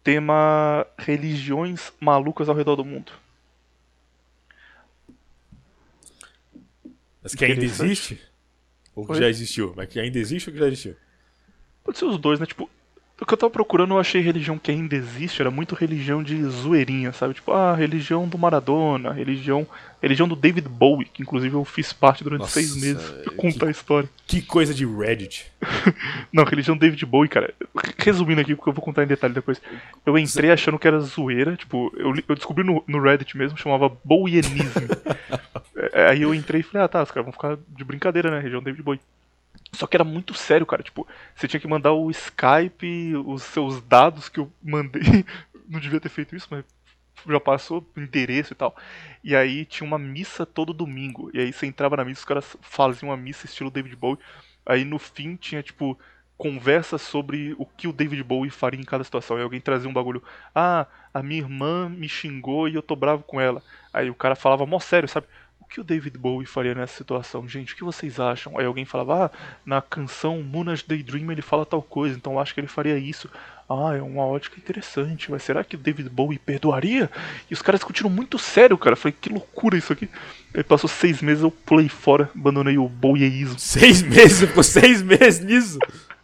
Tema 0.03 0.85
religiões 0.97 1.91
malucas 1.99 2.49
ao 2.49 2.55
redor 2.55 2.75
do 2.75 2.85
mundo. 2.85 3.11
Mas 7.23 7.35
que 7.35 7.45
ainda 7.45 7.63
existe? 7.63 8.21
Ou 8.95 9.05
que 9.05 9.13
Oi? 9.13 9.19
já 9.19 9.27
existiu? 9.29 9.73
Mas 9.75 9.87
que 9.89 9.99
ainda 9.99 10.17
existe 10.17 10.49
ou 10.49 10.53
que 10.53 10.59
já 10.59 10.67
existiu? 10.67 10.95
Pode 11.83 11.97
ser 11.97 12.05
os 12.05 12.17
dois, 12.17 12.39
né? 12.39 12.45
Tipo, 12.45 12.69
o 13.19 13.25
que 13.25 13.33
eu 13.33 13.37
tava 13.37 13.49
procurando, 13.49 13.93
eu 13.95 13.99
achei 13.99 14.21
religião 14.21 14.57
que 14.59 14.69
ainda 14.69 14.95
existe, 14.95 15.41
era 15.41 15.49
muito 15.49 15.73
religião 15.73 16.21
de 16.21 16.43
zoeirinha, 16.43 17.11
sabe? 17.11 17.33
Tipo, 17.33 17.51
ah, 17.51 17.73
religião 17.75 18.27
do 18.27 18.37
Maradona, 18.37 19.11
religião. 19.11 19.65
Religião 19.99 20.27
do 20.27 20.35
David 20.35 20.69
Bowie, 20.69 21.07
que 21.11 21.23
inclusive 21.23 21.55
eu 21.55 21.65
fiz 21.65 21.91
parte 21.91 22.23
durante 22.23 22.41
Nossa, 22.41 22.53
seis 22.53 22.75
meses 22.75 23.09
pra 23.09 23.23
que- 23.31 23.35
contar 23.37 23.65
a 23.67 23.71
história. 23.71 24.07
Que 24.27 24.43
coisa 24.43 24.71
de 24.71 24.85
Reddit. 24.85 25.51
Não, 26.31 26.43
religião 26.43 26.77
do 26.77 26.79
David 26.79 27.03
Bowie, 27.07 27.27
cara. 27.27 27.51
Resumindo 27.97 28.41
aqui, 28.41 28.53
porque 28.55 28.69
eu 28.69 28.73
vou 28.73 28.83
contar 28.85 29.03
em 29.03 29.07
detalhe 29.07 29.33
depois. 29.33 29.59
Eu 30.05 30.15
entrei 30.19 30.51
achando 30.51 30.77
que 30.77 30.87
era 30.87 30.99
zoeira, 30.99 31.55
tipo, 31.55 31.91
eu, 31.97 32.13
eu 32.27 32.35
descobri 32.35 32.63
no, 32.63 32.83
no 32.87 33.01
Reddit 33.01 33.35
mesmo, 33.35 33.57
chamava 33.57 33.91
Bowienismo. 34.03 34.87
É, 35.93 36.09
Aí 36.09 36.23
eu 36.23 36.33
entrei 36.33 36.61
e 36.61 36.63
falei, 36.63 36.83
ah 36.83 36.87
tá, 36.87 37.03
os 37.03 37.11
caras 37.11 37.25
vão 37.25 37.31
ficar 37.31 37.55
de 37.75 37.83
brincadeira, 37.83 38.31
né? 38.31 38.39
Região 38.39 38.61
David 38.63 38.81
Bowie. 38.83 38.99
Só 39.73 39.87
que 39.87 39.97
era 39.97 40.03
muito 40.03 40.33
sério, 40.33 40.65
cara. 40.65 40.83
Tipo, 40.83 41.07
você 41.35 41.47
tinha 41.47 41.59
que 41.59 41.67
mandar 41.67 41.93
o 41.93 42.09
Skype, 42.09 43.15
os 43.25 43.43
seus 43.43 43.81
dados 43.81 44.29
que 44.29 44.39
eu 44.39 44.51
mandei. 44.63 45.25
Não 45.67 45.79
devia 45.79 45.99
ter 45.99 46.09
feito 46.09 46.35
isso, 46.35 46.47
mas 46.49 46.63
já 47.27 47.39
passou 47.39 47.85
endereço 47.95 48.53
e 48.53 48.55
tal. 48.55 48.75
E 49.23 49.35
aí 49.35 49.65
tinha 49.65 49.85
uma 49.85 49.97
missa 49.97 50.45
todo 50.45 50.73
domingo. 50.73 51.29
E 51.33 51.39
aí 51.39 51.51
você 51.51 51.65
entrava 51.65 51.97
na 51.97 52.05
missa, 52.05 52.21
os 52.21 52.25
caras 52.25 52.57
faziam 52.61 53.09
uma 53.09 53.17
missa 53.17 53.45
estilo 53.45 53.71
David 53.71 53.95
Bowie. 53.95 54.19
Aí 54.65 54.85
no 54.85 54.99
fim 54.99 55.35
tinha, 55.35 55.63
tipo, 55.63 55.97
conversa 56.37 56.97
sobre 56.97 57.55
o 57.57 57.65
que 57.65 57.87
o 57.87 57.93
David 57.93 58.23
Bowie 58.23 58.51
faria 58.51 58.79
em 58.79 58.85
cada 58.85 59.03
situação. 59.03 59.37
Aí 59.37 59.43
alguém 59.43 59.59
trazia 59.59 59.89
um 59.89 59.93
bagulho. 59.93 60.23
Ah, 60.53 60.85
a 61.13 61.23
minha 61.23 61.41
irmã 61.41 61.89
me 61.89 62.07
xingou 62.07 62.67
e 62.67 62.75
eu 62.75 62.81
tô 62.81 62.95
bravo 62.95 63.23
com 63.23 63.41
ela. 63.41 63.61
Aí 63.91 64.09
o 64.09 64.15
cara 64.15 64.35
falava 64.35 64.65
mó 64.65 64.79
sério, 64.79 65.09
sabe? 65.09 65.27
O 65.67 65.69
que 65.69 65.81
o 65.81 65.83
David 65.83 66.17
Bowie 66.17 66.47
faria 66.47 66.73
nessa 66.73 66.95
situação? 66.97 67.45
Gente, 67.47 67.73
o 67.73 67.75
que 67.75 67.83
vocês 67.83 68.19
acham? 68.21 68.57
Aí 68.57 68.65
alguém 68.65 68.85
falava, 68.85 69.25
ah, 69.25 69.31
na 69.65 69.81
canção 69.81 70.41
Moonage 70.41 70.85
Daydream 70.87 71.29
ele 71.29 71.41
fala 71.41 71.65
tal 71.65 71.81
coisa, 71.83 72.15
então 72.15 72.33
eu 72.33 72.39
acho 72.39 72.53
que 72.53 72.61
ele 72.61 72.67
faria 72.67 72.97
isso. 72.97 73.29
Ah, 73.69 73.93
é 73.93 74.01
uma 74.01 74.25
ótica 74.25 74.55
interessante, 74.57 75.29
mas 75.29 75.43
será 75.43 75.65
que 75.65 75.75
o 75.75 75.77
David 75.79 76.09
Bowie 76.09 76.39
perdoaria? 76.39 77.11
E 77.51 77.53
os 77.53 77.61
caras 77.61 77.81
discutiram 77.81 78.09
muito 78.09 78.39
sério, 78.39 78.77
cara. 78.77 78.93
Eu 78.93 78.97
falei, 78.97 79.15
que 79.19 79.27
loucura 79.27 79.77
isso 79.77 79.91
aqui. 79.91 80.09
Aí 80.55 80.63
passou 80.63 80.89
seis 80.89 81.21
meses, 81.21 81.43
eu 81.43 81.51
pulei 81.51 81.89
fora, 81.89 82.31
abandonei 82.33 82.77
o 82.77 82.87
Bowieísmo. 82.87 83.59
Seis 83.59 84.01
meses? 84.01 84.47
Ficou 84.47 84.63
seis 84.63 85.01
meses 85.03 85.43
nisso? 85.43 85.79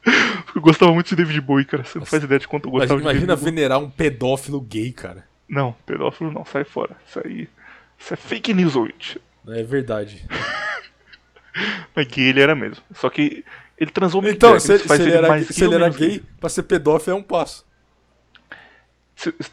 Eu 0.56 0.62
gostava 0.62 0.94
muito 0.94 1.08
de 1.10 1.16
David 1.16 1.40
Bowie, 1.42 1.66
cara. 1.66 1.84
Você 1.84 1.98
não 1.98 2.06
faz 2.06 2.22
ideia 2.24 2.38
de 2.40 2.48
quanto 2.48 2.66
eu 2.68 2.72
Imagina, 2.72 2.96
gostava 2.96 3.00
de 3.02 3.04
imagina 3.06 3.28
David 3.36 3.42
Bowie. 3.42 3.56
venerar 3.56 3.80
um 3.80 3.90
pedófilo 3.90 4.62
gay, 4.62 4.92
cara. 4.92 5.26
Não, 5.50 5.74
pedófilo 5.86 6.32
não, 6.32 6.46
sai 6.46 6.64
fora. 6.64 6.96
Isso 7.08 7.22
aí. 7.26 7.50
Isso 7.98 8.14
é 8.14 8.18
fake 8.18 8.54
news, 8.54 8.76
ouvinte. 8.76 9.20
É 9.48 9.64
verdade. 9.64 10.26
Mas 11.96 12.08
gay 12.08 12.30
ele 12.30 12.42
era 12.42 12.56
mesmo. 12.56 12.84
Só 12.96 13.10
que 13.10 13.44
ele 13.78 13.92
transou 13.92 14.22
muito 14.22 14.36
Então, 14.36 14.58
Jagger, 14.60 14.80
se, 14.80 14.88
se 14.88 15.02
ele 15.02 15.12
era, 15.12 15.28
mais 15.28 15.48
se 15.48 15.64
ele 15.64 15.76
era 15.76 15.90
gay, 15.90 16.24
pra 16.40 16.50
ser 16.50 16.64
pedófilo 16.64 17.16
é 17.16 17.20
um 17.20 17.24
passo. 17.24 17.66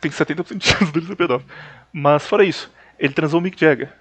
Tem 0.00 0.10
70% 0.10 0.56
de 0.56 0.66
chance 0.66 0.90
dele 0.92 1.06
ser 1.06 1.16
pedófilo. 1.16 1.50
Mas 1.92 2.26
fora 2.26 2.44
isso, 2.44 2.70
ele 2.98 3.12
transou 3.12 3.40
o 3.40 3.42
Mick 3.42 3.60
Jagger. 3.60 3.92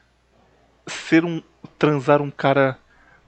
Ser 0.88 1.26
um. 1.26 1.42
transar 1.78 2.22
um 2.22 2.32
cara. 2.32 2.78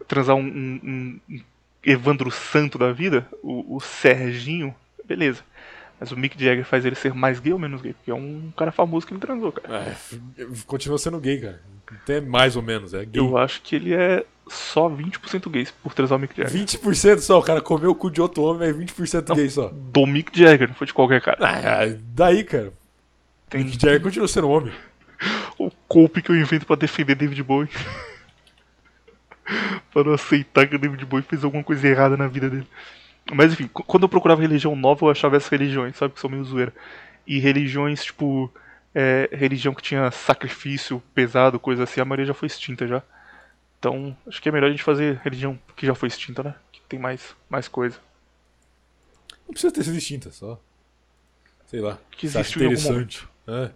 transar 0.07 0.35
um, 0.35 0.41
um- 0.41 0.79
um- 0.83 1.19
um 1.29 1.41
Evandro 1.83 2.29
Santo 2.31 2.77
da 2.77 2.91
vida, 2.91 3.27
o, 3.41 3.75
o 3.77 3.79
Serginho, 3.79 4.73
beleza. 5.03 5.43
Mas 6.01 6.11
o 6.11 6.17
Mick 6.17 6.43
Jagger 6.43 6.65
faz 6.65 6.83
ele 6.83 6.95
ser 6.95 7.13
mais 7.13 7.39
gay 7.39 7.53
ou 7.53 7.59
menos 7.59 7.79
gay? 7.79 7.93
Porque 7.93 8.09
é 8.09 8.15
um 8.15 8.51
cara 8.57 8.71
famoso 8.71 9.05
que 9.05 9.13
ele 9.13 9.19
transou, 9.19 9.51
cara. 9.51 9.95
É, 10.35 10.47
continua 10.65 10.97
sendo 10.97 11.19
gay, 11.19 11.39
cara. 11.39 11.61
Até 11.91 12.19
mais 12.19 12.55
ou 12.55 12.63
menos, 12.63 12.95
é 12.95 13.05
gay. 13.05 13.21
Eu 13.21 13.37
acho 13.37 13.61
que 13.61 13.75
ele 13.75 13.93
é 13.93 14.25
só 14.47 14.89
20% 14.89 15.47
gay 15.51 15.67
por 15.83 15.93
transar 15.93 16.17
o 16.17 16.21
Mick 16.21 16.35
Jagger. 16.35 16.59
20% 16.59 17.19
só, 17.19 17.37
o 17.37 17.43
cara 17.43 17.61
comeu 17.61 17.91
o 17.91 17.95
cu 17.95 18.09
de 18.09 18.19
outro 18.19 18.41
homem, 18.41 18.67
é 18.67 18.73
20% 18.73 19.35
gay 19.35 19.47
só. 19.47 19.67
Do 19.67 20.07
Mick 20.07 20.35
Jagger, 20.35 20.69
não 20.69 20.73
foi 20.73 20.87
de 20.87 20.93
qualquer 20.93 21.21
cara. 21.21 21.37
Ah, 21.39 21.95
daí, 22.15 22.43
cara. 22.45 22.73
Tem 23.47 23.63
Mick 23.63 23.79
Jagger 23.79 24.01
continua 24.01 24.27
sendo 24.27 24.49
homem. 24.49 24.73
o 25.59 25.69
cope 25.87 26.23
que 26.23 26.31
eu 26.31 26.35
invento 26.35 26.65
pra 26.65 26.75
defender 26.75 27.13
David 27.13 27.43
Bowie. 27.43 27.69
pra 29.93 30.03
não 30.03 30.13
aceitar 30.13 30.65
que 30.65 30.75
o 30.75 30.79
David 30.79 31.05
Bowie 31.05 31.23
fez 31.29 31.43
alguma 31.43 31.63
coisa 31.63 31.87
errada 31.87 32.17
na 32.17 32.27
vida 32.27 32.49
dele. 32.49 32.67
Mas 33.33 33.53
enfim, 33.53 33.67
qu- 33.67 33.83
quando 33.83 34.03
eu 34.03 34.09
procurava 34.09 34.41
religião 34.41 34.75
nova, 34.75 35.05
eu 35.05 35.09
achava 35.11 35.35
essas 35.37 35.49
religiões, 35.49 35.95
sabe, 35.95 36.13
que 36.13 36.19
são 36.19 36.29
meio 36.29 36.43
zoeira. 36.43 36.73
E 37.25 37.39
religiões, 37.39 38.03
tipo, 38.03 38.51
é, 38.95 39.29
religião 39.31 39.73
que 39.73 39.81
tinha 39.81 40.09
sacrifício 40.11 41.01
pesado, 41.13 41.59
coisa 41.59 41.83
assim, 41.83 42.01
a 42.01 42.05
maioria 42.05 42.25
já 42.25 42.33
foi 42.33 42.47
extinta 42.47 42.87
já. 42.87 43.01
Então, 43.79 44.15
acho 44.27 44.41
que 44.41 44.49
é 44.49 44.51
melhor 44.51 44.67
a 44.67 44.71
gente 44.71 44.83
fazer 44.83 45.19
religião 45.23 45.57
que 45.75 45.85
já 45.85 45.95
foi 45.95 46.07
extinta, 46.07 46.43
né? 46.43 46.55
Que 46.71 46.81
tem 46.87 46.99
mais, 46.99 47.35
mais 47.49 47.67
coisa. 47.67 47.97
Não 49.47 49.51
precisa 49.53 49.73
ter 49.73 49.83
sido 49.83 49.97
extinta, 49.97 50.31
só. 50.31 50.59
Sei 51.67 51.79
lá. 51.79 51.97
Que 52.11 52.25
existiu 52.27 52.61
interessante. 52.63 53.27
É. 53.47 53.71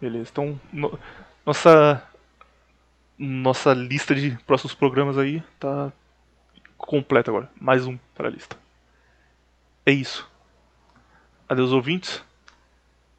Beleza, 0.00 0.28
então 0.32 0.60
no- 0.72 0.98
nossa 1.46 2.02
nossa 3.18 3.72
lista 3.74 4.14
de 4.14 4.38
próximos 4.46 4.74
programas 4.74 5.18
aí 5.18 5.42
tá 5.58 5.92
completa 6.78 7.30
agora. 7.30 7.50
Mais 7.60 7.84
um 7.86 7.98
para 8.14 8.28
a 8.28 8.30
lista. 8.30 8.56
É 9.84 9.92
isso. 9.92 10.26
Adeus 11.48 11.72
ouvintes. 11.72 12.22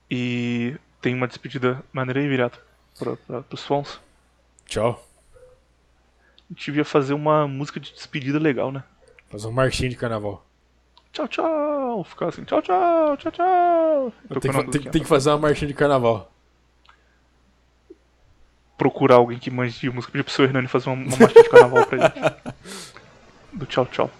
E 0.10 0.76
tem 1.02 1.14
uma 1.14 1.28
despedida 1.28 1.84
maneira 1.94 2.20
aí, 2.20 2.28
virada 2.28 2.58
para 2.98 3.44
os 3.52 3.64
fãs. 3.64 4.00
Tchau. 4.66 5.06
A 6.50 6.54
gente 6.54 6.66
devia 6.66 6.86
fazer 6.86 7.14
uma 7.14 7.48
música 7.48 7.80
de 7.80 7.94
despedida 7.94 8.40
legal, 8.40 8.72
né? 8.72 8.84
Fazer 9.30 9.48
um 9.48 9.52
marchinho 9.52 9.90
de 9.90 9.96
carnaval. 9.96 10.44
Tchau, 11.12 11.28
tchau. 11.28 12.04
Ficar 12.04 12.30
assim, 12.30 12.44
tchau, 12.44 12.62
tchau, 12.62 13.18
tchau, 13.18 13.32
tchau. 13.32 14.14
Tem 14.42 14.52
que, 14.52 14.72
tem, 14.72 14.92
tem 14.92 15.02
que 15.04 15.08
fazer 15.08 15.30
uma 15.30 15.38
marchinha 15.38 15.68
de 15.68 15.74
carnaval. 15.74 16.32
procurar 18.78 19.16
alguém 19.16 19.38
que 19.38 19.52
manje 19.52 19.80
de 19.80 19.90
música, 19.90 20.12
pedir 20.12 20.24
pro 20.24 20.34
seu 20.34 20.46
Hernani 20.46 20.68
fazer 20.68 20.90
uma, 20.90 21.04
uma 21.04 21.18
marcha 21.18 21.44
de 21.44 21.50
carnaval 21.50 21.86
pra 21.86 21.98
gente. 21.98 22.90
Do 23.52 23.66
tchau, 23.66 23.86
tchau. 23.86 24.12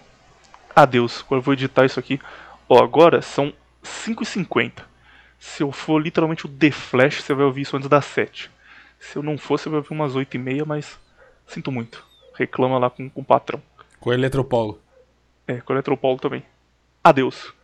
Adeus. 0.74 1.22
Agora 1.24 1.38
eu 1.38 1.42
vou 1.42 1.54
editar 1.54 1.84
isso 1.84 1.98
aqui. 1.98 2.20
Ó, 2.68 2.82
agora 2.82 3.22
são 3.22 3.52
5h50. 3.82 4.82
Se 5.38 5.62
eu 5.62 5.72
for 5.72 6.00
literalmente 6.00 6.46
o 6.46 6.48
The 6.48 6.70
Flash, 6.70 7.22
você 7.22 7.34
vai 7.34 7.44
ouvir 7.44 7.62
isso 7.62 7.76
antes 7.76 7.88
das 7.88 8.04
7. 8.04 8.50
Se 8.98 9.16
eu 9.16 9.22
não 9.22 9.38
for, 9.38 9.58
você 9.58 9.68
vai 9.68 9.78
ouvir 9.78 9.92
umas 9.92 10.14
8h30, 10.14 10.66
mas 10.66 10.98
sinto 11.46 11.72
muito. 11.72 12.04
Reclama 12.34 12.78
lá 12.78 12.90
com, 12.90 13.08
com 13.08 13.22
o 13.22 13.24
patrão. 13.24 13.62
Com 13.98 14.10
o 14.10 14.12
Eletropaulo. 14.12 14.80
É, 15.46 15.60
com 15.60 15.72
o 15.72 15.76
Eletropaulo 15.76 16.18
também. 16.18 16.44
Adeus. 17.02 17.54